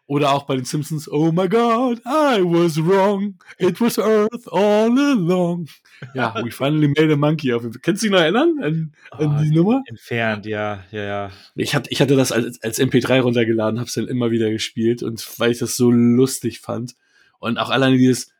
Oder 0.09 0.31
auch 0.33 0.47
bei 0.47 0.55
den 0.55 0.65
Simpsons, 0.65 1.07
oh 1.07 1.31
my 1.31 1.47
God, 1.47 1.99
I 1.99 2.41
was 2.41 2.83
wrong. 2.83 3.35
It 3.59 3.79
was 3.79 3.99
Earth 3.99 4.51
all 4.51 4.97
along. 4.97 5.67
Ja, 6.15 6.33
we 6.43 6.49
finally 6.49 6.87
made 6.87 7.13
a 7.13 7.15
monkey. 7.15 7.55
Kennst 7.83 8.01
du 8.01 8.07
dich 8.07 8.11
noch 8.11 8.19
erinnern 8.19 8.57
an, 8.59 8.91
an 9.11 9.37
oh, 9.37 9.43
die 9.43 9.51
Nummer? 9.51 9.83
Entfernt, 9.85 10.47
ja, 10.47 10.83
ja, 10.89 11.03
ja. 11.03 11.31
Ich 11.53 11.75
hatte, 11.75 11.91
ich 11.91 12.01
hatte 12.01 12.15
das 12.15 12.31
als, 12.31 12.59
als 12.63 12.79
MP3 12.79 13.21
runtergeladen, 13.21 13.79
hab's 13.79 13.93
dann 13.93 14.07
immer 14.07 14.31
wieder 14.31 14.49
gespielt 14.49 15.03
und 15.03 15.23
weil 15.39 15.51
ich 15.51 15.59
das 15.59 15.75
so 15.75 15.91
lustig 15.91 16.59
fand. 16.59 16.95
Und 17.37 17.59
auch 17.59 17.69
alleine 17.69 17.99
dieses, 17.99 18.33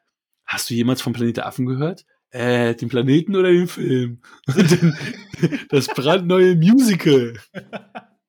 hast 0.46 0.72
du 0.72 0.74
jemals 0.74 1.04
vom 1.04 1.14
Planet 1.14 1.38
der 1.38 1.46
Affen 1.46 1.68
gehört? 1.68 2.04
Äh, 2.32 2.76
den 2.76 2.90
Planeten 2.90 3.36
oder 3.36 3.52
den 3.52 3.68
Film? 3.68 4.22
das 5.70 5.88
brandneue 5.88 6.56
Musical. 6.56 7.34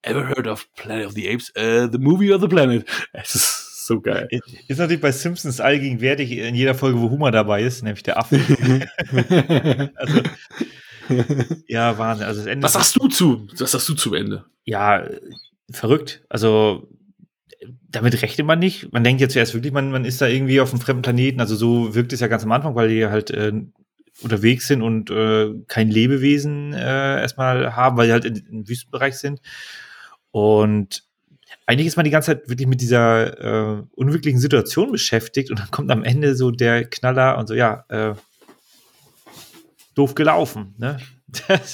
Ever 0.01 0.27
heard 0.27 0.47
of 0.47 0.67
Planet 0.75 1.05
of 1.05 1.13
the 1.13 1.29
Apes? 1.29 1.51
Uh, 1.55 1.87
the 1.91 1.99
movie 1.99 2.33
or 2.33 2.39
the 2.39 2.47
planet? 2.47 2.85
Es 3.13 3.35
ist 3.35 3.85
so 3.85 4.01
geil. 4.01 4.27
Ist 4.67 4.79
natürlich 4.79 5.01
bei 5.01 5.11
Simpsons 5.11 5.59
allgegenwärtig 5.59 6.31
in 6.31 6.55
jeder 6.55 6.73
Folge, 6.73 6.99
wo 6.99 7.11
Humor 7.11 7.31
dabei 7.31 7.61
ist, 7.61 7.83
nämlich 7.83 8.01
der 8.03 8.17
Affe. 8.17 8.39
also, 9.95 10.21
ja, 11.67 11.97
Wahnsinn. 11.97 12.25
Also 12.25 12.41
das 12.41 12.47
Ende 12.47 12.63
Was 12.63 12.73
sagst 12.73 12.95
du 12.95 13.07
zu? 13.07 13.47
Was 13.57 13.71
sagst 13.71 13.89
du 13.89 13.93
zum 13.93 14.15
Ende? 14.15 14.45
Ja, 14.63 15.07
verrückt. 15.71 16.23
Also 16.29 16.87
damit 17.89 18.21
rechnet 18.21 18.47
man 18.47 18.59
nicht. 18.59 18.91
Man 18.91 19.03
denkt 19.03 19.21
jetzt 19.21 19.33
zuerst 19.33 19.53
wirklich, 19.53 19.73
man, 19.73 19.91
man 19.91 20.05
ist 20.05 20.21
da 20.21 20.27
irgendwie 20.27 20.61
auf 20.61 20.71
einem 20.71 20.81
fremden 20.81 21.03
Planeten. 21.03 21.39
Also 21.39 21.55
so 21.55 21.93
wirkt 21.93 22.13
es 22.13 22.19
ja 22.19 22.27
ganz 22.27 22.43
am 22.43 22.51
Anfang, 22.51 22.75
weil 22.75 22.89
die 22.89 23.05
halt 23.05 23.29
äh, 23.31 23.51
unterwegs 24.21 24.67
sind 24.67 24.81
und 24.81 25.09
äh, 25.09 25.53
kein 25.67 25.89
Lebewesen 25.89 26.73
äh, 26.73 27.21
erstmal 27.21 27.75
haben, 27.75 27.97
weil 27.97 28.07
sie 28.07 28.13
halt 28.13 28.25
im 28.25 28.67
Wüstenbereich 28.67 29.17
sind. 29.17 29.41
Und 30.31 31.03
eigentlich 31.65 31.87
ist 31.87 31.95
man 31.95 32.05
die 32.05 32.11
ganze 32.11 32.27
Zeit 32.27 32.49
wirklich 32.49 32.67
mit 32.67 32.81
dieser 32.81 33.77
äh, 33.79 33.83
unwirklichen 33.91 34.39
Situation 34.39 34.91
beschäftigt 34.91 35.49
und 35.49 35.59
dann 35.59 35.71
kommt 35.71 35.91
am 35.91 36.03
Ende 36.03 36.35
so 36.35 36.51
der 36.51 36.85
Knaller 36.85 37.37
und 37.37 37.47
so, 37.47 37.53
ja, 37.53 37.85
äh, 37.89 38.13
doof 39.95 40.15
gelaufen. 40.15 40.75
Ne? 40.77 40.99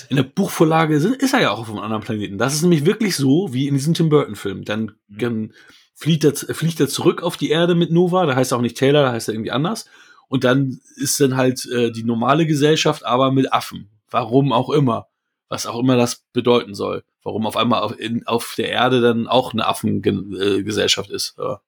in 0.09 0.18
der 0.18 0.23
Buchvorlage 0.23 0.99
sind, 0.99 1.15
ist 1.15 1.34
er 1.34 1.41
ja 1.41 1.51
auch 1.51 1.59
auf 1.59 1.69
einem 1.69 1.80
anderen 1.80 2.03
Planeten. 2.03 2.38
Das 2.38 2.53
ist 2.53 2.61
nämlich 2.61 2.85
wirklich 2.85 3.15
so 3.15 3.53
wie 3.53 3.68
in 3.68 3.73
diesem 3.73 3.93
Tim 3.93 4.09
Burton-Film. 4.09 4.64
Dann, 4.65 4.91
mhm. 5.07 5.18
dann 5.18 5.53
fliegt, 5.95 6.23
er, 6.23 6.35
fliegt 6.35 6.80
er 6.80 6.88
zurück 6.88 7.23
auf 7.23 7.38
die 7.38 7.49
Erde 7.49 7.73
mit 7.73 7.91
Nova, 7.91 8.26
da 8.26 8.35
heißt 8.35 8.51
er 8.51 8.59
auch 8.59 8.61
nicht 8.61 8.77
Taylor, 8.77 9.03
da 9.03 9.11
heißt 9.11 9.30
er 9.30 9.34
irgendwie 9.34 9.51
anders. 9.51 9.89
Und 10.27 10.43
dann 10.43 10.79
ist 10.95 11.19
dann 11.19 11.37
halt 11.37 11.65
äh, 11.65 11.91
die 11.91 12.03
normale 12.03 12.45
Gesellschaft, 12.45 13.05
aber 13.05 13.31
mit 13.31 13.53
Affen. 13.53 13.89
Warum 14.09 14.51
auch 14.51 14.69
immer. 14.69 15.07
Was 15.49 15.65
auch 15.65 15.79
immer 15.79 15.95
das 15.95 16.25
bedeuten 16.33 16.75
soll. 16.75 17.03
Warum 17.23 17.45
auf 17.45 17.55
einmal 17.55 17.81
auf, 17.81 17.97
in, 17.97 18.27
auf 18.27 18.55
der 18.57 18.69
Erde 18.69 19.01
dann 19.01 19.27
auch 19.27 19.53
eine 19.53 19.65
Affengesellschaft 19.65 21.09
ist. 21.09 21.35
Ja, 21.37 21.61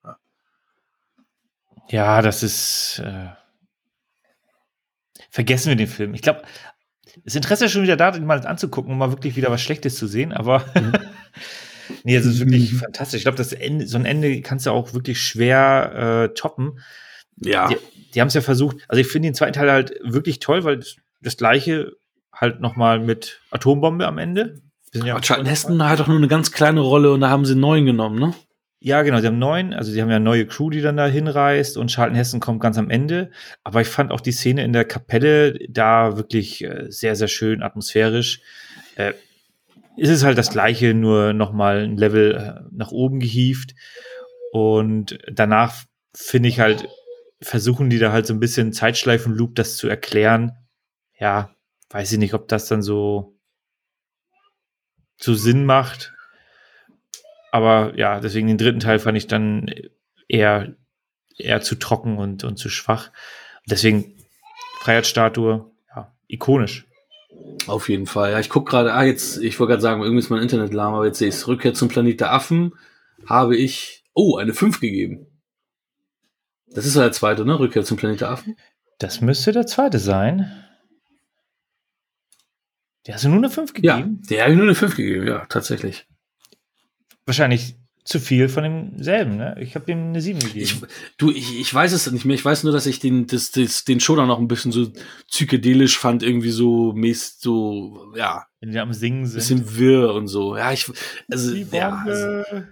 ja. 1.90 2.22
das 2.22 2.44
ist. 2.44 3.02
Äh 3.04 3.30
vergessen 5.30 5.70
wir 5.70 5.76
den 5.76 5.88
Film. 5.88 6.14
Ich 6.14 6.22
glaube, 6.22 6.42
das 7.24 7.36
Interesse 7.36 7.66
ist 7.66 7.72
schon 7.72 7.84
wieder 7.84 7.98
da, 7.98 8.12
den 8.12 8.26
mal 8.26 8.46
anzugucken, 8.46 8.92
um 8.92 8.98
mal 8.98 9.12
wirklich 9.12 9.36
wieder 9.36 9.52
was 9.52 9.62
Schlechtes 9.62 9.98
zu 9.98 10.08
sehen, 10.08 10.34
aber. 10.34 10.66
Mhm. 10.76 10.94
nee, 12.04 12.16
es 12.16 12.26
ist 12.26 12.40
wirklich 12.40 12.74
mhm. 12.74 12.80
fantastisch. 12.80 13.20
Ich 13.20 13.24
glaube, 13.24 13.38
das 13.38 13.54
Ende, 13.54 13.88
so 13.88 13.98
ein 13.98 14.06
Ende 14.06 14.42
kannst 14.42 14.66
du 14.66 14.72
auch 14.72 14.94
wirklich 14.94 15.22
schwer 15.22 16.30
äh, 16.30 16.34
toppen. 16.34 16.80
Ja. 17.38 17.68
Die, 17.68 17.78
die 18.14 18.22
haben 18.22 18.28
es 18.28 18.34
ja 18.34 18.42
versucht. 18.42 18.78
Also 18.88 19.02
ich 19.02 19.08
finde 19.08 19.28
den 19.28 19.36
zweiten 19.36 19.54
Teil 19.54 19.72
halt 19.72 19.94
wirklich 20.04 20.40
toll, 20.40 20.64
weil 20.64 20.78
das, 20.78 20.96
das 21.22 21.38
gleiche 21.38 21.94
halt 22.34 22.62
noch 22.62 22.76
mal 22.76 23.00
mit 23.00 23.42
Atombombe 23.52 24.08
am 24.08 24.18
Ende. 24.18 24.62
Ja 24.94 25.14
Aber 25.14 25.22
Charlton 25.22 25.46
Heston 25.46 25.84
hat 25.84 26.00
doch 26.00 26.08
nur 26.08 26.18
eine 26.18 26.28
ganz 26.28 26.52
kleine 26.52 26.82
Rolle 26.82 27.12
und 27.12 27.22
da 27.22 27.30
haben 27.30 27.46
sie 27.46 27.52
einen 27.52 27.62
neuen 27.62 27.86
genommen, 27.86 28.20
ne? 28.20 28.34
Ja, 28.82 29.02
genau, 29.02 29.20
sie 29.20 29.28
haben 29.28 29.40
neun, 29.40 29.74
also 29.74 29.92
sie 29.92 30.02
haben 30.02 30.10
ja 30.10 30.16
eine 30.16 30.24
neue 30.24 30.46
Crew, 30.46 30.70
die 30.70 30.82
dann 30.82 30.96
da 30.96 31.06
hinreist 31.06 31.78
und 31.78 31.92
Charlton 31.92 32.16
Heston 32.16 32.40
kommt 32.40 32.62
ganz 32.62 32.78
am 32.78 32.90
Ende. 32.90 33.30
Aber 33.64 33.82
ich 33.82 33.90
fand 33.90 34.12
auch 34.12 34.22
die 34.22 34.32
Szene 34.32 34.64
in 34.64 34.72
der 34.72 34.86
Kapelle 34.86 35.60
da 35.68 36.16
wirklich 36.16 36.64
äh, 36.64 36.86
sehr, 36.88 37.18
sehr 37.18 37.28
schön 37.28 37.62
atmosphärisch. 37.62 38.42
Äh, 38.96 39.14
ist 39.98 40.10
es 40.10 40.24
halt 40.24 40.38
das 40.38 40.52
gleiche, 40.52 40.94
nur 40.94 41.34
noch 41.34 41.52
mal 41.52 41.80
ein 41.80 41.98
Level 41.98 42.36
äh, 42.36 42.62
nach 42.72 42.92
oben 42.92 43.20
gehievt. 43.20 43.76
Und 44.54 45.20
danach 45.30 45.84
finde 46.16 46.48
ich 46.48 46.62
halt 46.62 46.88
versuchen 47.42 47.90
die 47.90 48.00
da 48.00 48.12
halt 48.12 48.28
so 48.28 48.34
ein 48.34 48.40
bisschen 48.40 48.74
Zeitschleifenloop 48.74 49.56
das 49.56 49.78
zu 49.78 49.88
erklären. 49.88 50.54
Ja, 51.20 51.56
weiß 51.90 52.12
ich 52.12 52.20
nicht, 52.20 52.34
ob 52.34 52.48
das 52.48 52.68
dann 52.68 52.82
so, 52.82 53.38
so 55.18 55.34
Sinn 55.34 55.66
macht. 55.66 56.14
Aber 57.52 57.98
ja, 57.98 58.20
deswegen 58.20 58.48
den 58.48 58.58
dritten 58.58 58.80
Teil 58.80 59.00
fand 59.00 59.18
ich 59.18 59.28
dann 59.28 59.72
eher, 60.28 60.76
eher 61.38 61.62
zu 61.62 61.76
trocken 61.76 62.18
und, 62.18 62.44
und 62.44 62.58
zu 62.58 62.70
schwach. 62.70 63.12
Deswegen 63.66 64.16
Freiheitsstatue, 64.80 65.72
ja, 65.96 66.14
ikonisch. 66.28 66.86
Auf 67.68 67.90
jeden 67.90 68.06
Fall. 68.06 68.32
Ja, 68.32 68.40
ich 68.40 68.50
gucke 68.50 68.70
gerade, 68.70 68.94
ah, 68.94 69.04
jetzt, 69.04 69.38
ich 69.38 69.60
wollte 69.60 69.72
gerade 69.72 69.82
sagen, 69.82 70.02
irgendwie 70.02 70.20
ist 70.20 70.30
mein 70.30 70.42
Internet 70.42 70.74
lahm, 70.74 70.94
aber 70.94 71.06
jetzt 71.06 71.20
sehe 71.20 71.30
ich 71.30 71.36
es. 71.36 71.48
Rückkehr 71.48 71.74
zum 71.74 71.88
Planet 71.88 72.20
der 72.20 72.34
Affen 72.34 72.74
habe 73.26 73.56
ich 73.56 74.00
Oh, 74.22 74.36
eine 74.36 74.54
5 74.54 74.82
gegeben. 74.82 75.28
Das 76.74 76.86
ist 76.86 76.96
der 76.96 77.12
zweite, 77.12 77.46
ne? 77.46 77.60
Rückkehr 77.60 77.84
zum 77.84 77.98
Planet 77.98 78.22
der 78.22 78.32
Affen. 78.32 78.56
Das 79.00 79.22
müsste 79.22 79.52
der 79.52 79.66
zweite 79.66 80.00
sein. 80.00 80.66
Der 83.08 83.16
hast 83.16 83.24
du 83.24 83.30
nur 83.30 83.38
eine 83.38 83.50
5 83.50 83.74
gegeben? 83.74 84.22
Ja, 84.24 84.28
der 84.30 84.42
habe 84.44 84.52
ich 84.52 84.58
nur 84.58 84.68
eine 84.68 84.76
5 84.76 84.96
gegeben, 84.96 85.26
ja, 85.26 85.46
tatsächlich. 85.48 86.06
Wahrscheinlich 87.26 87.76
zu 88.04 88.20
viel 88.20 88.50
von 88.50 88.64
demselben, 88.64 89.38
ne? 89.38 89.56
Ich 89.60 89.76
habe 89.76 89.92
ihm 89.92 90.10
eine 90.10 90.22
7 90.22 90.40
gegeben. 90.40 90.64
Ich, 90.64 90.76
du, 91.18 91.32
ich, 91.32 91.60
ich 91.60 91.74
weiß 91.74 91.94
es 91.94 92.12
nicht 92.12 92.26
mehr. 92.26 92.36
Ich 92.36 92.44
weiß 92.44 92.64
nur, 92.64 92.74
dass 92.74 92.86
ich 92.86 93.00
den, 93.00 93.28
das, 93.28 93.52
das, 93.52 93.86
den 93.86 94.00
Show 94.00 94.16
dann 94.16 94.28
noch 94.28 94.40
ein 94.40 94.48
bisschen 94.48 94.72
so 94.72 94.92
psychedelisch 95.30 95.98
fand, 95.98 96.24
irgendwie 96.24 96.52
so 96.52 96.92
mäßig, 96.94 97.36
so, 97.40 98.14
ja. 98.16 98.46
Wenn 98.60 98.72
die 98.72 98.80
am 98.80 98.94
Singen 98.94 99.26
sind. 99.26 99.36
Bisschen 99.36 99.78
wirr 99.78 100.14
und 100.14 100.28
so. 100.28 100.58
Ja, 100.58 100.74
ich, 100.74 100.92
also, 101.32 101.56
ja, 101.56 102.04
also, 102.06 102.64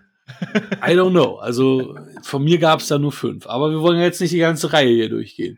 I 0.85 0.91
don't 0.91 1.11
know. 1.11 1.37
Also 1.37 1.97
von 2.21 2.43
mir 2.43 2.57
gab 2.57 2.79
es 2.79 2.87
da 2.87 2.97
nur 2.97 3.11
fünf. 3.11 3.47
Aber 3.47 3.71
wir 3.71 3.81
wollen 3.81 3.99
jetzt 3.99 4.21
nicht 4.21 4.33
die 4.33 4.39
ganze 4.39 4.73
Reihe 4.73 4.93
hier 4.93 5.09
durchgehen. 5.09 5.57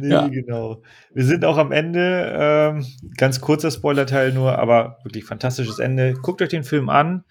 Nee, 0.00 0.10
ja. 0.10 0.28
genau. 0.28 0.82
Wir 1.14 1.24
sind 1.24 1.44
auch 1.44 1.56
am 1.56 1.72
Ende. 1.72 2.32
Ähm, 2.34 2.86
ganz 3.16 3.40
kurzer 3.40 3.70
Spoilerteil 3.70 4.32
nur, 4.32 4.58
aber 4.58 4.98
wirklich 5.04 5.24
fantastisches 5.24 5.78
Ende. 5.78 6.14
Guckt 6.14 6.42
euch 6.42 6.48
den 6.48 6.64
Film 6.64 6.88
an. 6.88 7.24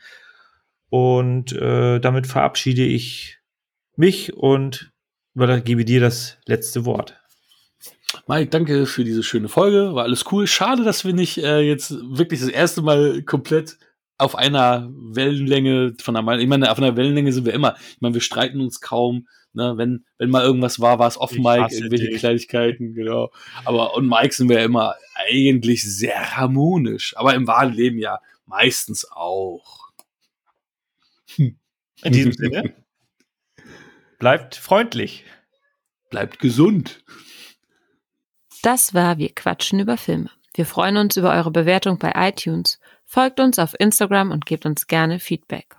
Und 0.89 1.51
äh, 1.53 1.99
damit 1.99 2.27
verabschiede 2.27 2.83
ich 2.83 3.39
mich 3.97 4.33
und 4.33 4.91
übergebe 5.35 5.83
dir 5.83 5.99
das 5.99 6.37
letzte 6.45 6.85
Wort. 6.85 7.19
Mike, 8.27 8.49
danke 8.49 8.85
für 8.85 9.03
diese 9.03 9.23
schöne 9.23 9.49
Folge. 9.49 9.93
War 9.93 10.03
alles 10.03 10.25
cool. 10.31 10.47
Schade, 10.47 10.83
dass 10.83 11.05
wir 11.05 11.13
nicht 11.13 11.37
äh, 11.39 11.59
jetzt 11.59 11.91
wirklich 12.09 12.39
das 12.39 12.49
erste 12.49 12.81
Mal 12.81 13.21
komplett 13.23 13.77
auf 14.17 14.35
einer 14.35 14.89
Wellenlänge 14.91 15.93
von 16.01 16.15
der 16.15 16.23
Meinung, 16.23 16.41
ich 16.41 16.47
meine, 16.47 16.71
auf 16.71 16.77
einer 16.77 16.95
Wellenlänge 16.95 17.31
sind 17.31 17.45
wir 17.45 17.53
immer. 17.53 17.75
Ich 17.91 18.01
meine, 18.01 18.15
wir 18.15 18.21
streiten 18.21 18.61
uns 18.61 18.81
kaum. 18.81 19.27
Ne? 19.53 19.73
Wenn, 19.77 20.05
wenn 20.17 20.29
mal 20.29 20.43
irgendwas 20.43 20.79
war, 20.79 20.99
war 20.99 21.07
es 21.07 21.19
off 21.19 21.31
Mike, 21.31 21.73
irgendwelche 21.73 22.07
dich. 22.07 22.19
Kleinigkeiten, 22.19 22.93
genau. 22.93 23.31
Aber 23.65 23.95
und 23.95 24.07
Mike 24.07 24.33
sind 24.33 24.49
wir 24.49 24.63
immer 24.63 24.95
eigentlich 25.15 25.83
sehr 25.83 26.35
harmonisch. 26.37 27.15
Aber 27.17 27.35
im 27.35 27.47
wahren 27.47 27.73
Leben 27.73 27.99
ja 27.99 28.19
meistens 28.45 29.09
auch. 29.11 29.89
In 31.37 32.13
diesem 32.13 32.33
Sinne. 32.33 32.73
Bleibt 34.19 34.55
freundlich. 34.55 35.25
Bleibt 36.09 36.39
gesund. 36.39 37.03
Das 38.63 38.93
war 38.93 39.17
Wir 39.17 39.33
quatschen 39.33 39.79
über 39.79 39.97
Filme. 39.97 40.31
Wir 40.55 40.65
freuen 40.65 40.97
uns 40.97 41.17
über 41.17 41.33
eure 41.33 41.51
Bewertung 41.51 41.99
bei 41.99 42.13
iTunes 42.15 42.79
Folgt 43.09 43.39
uns 43.39 43.57
auf 43.57 43.73
Instagram 43.79 44.31
und 44.31 44.45
gebt 44.45 44.65
uns 44.65 44.85
gerne 44.85 45.19
Feedback. 45.19 45.76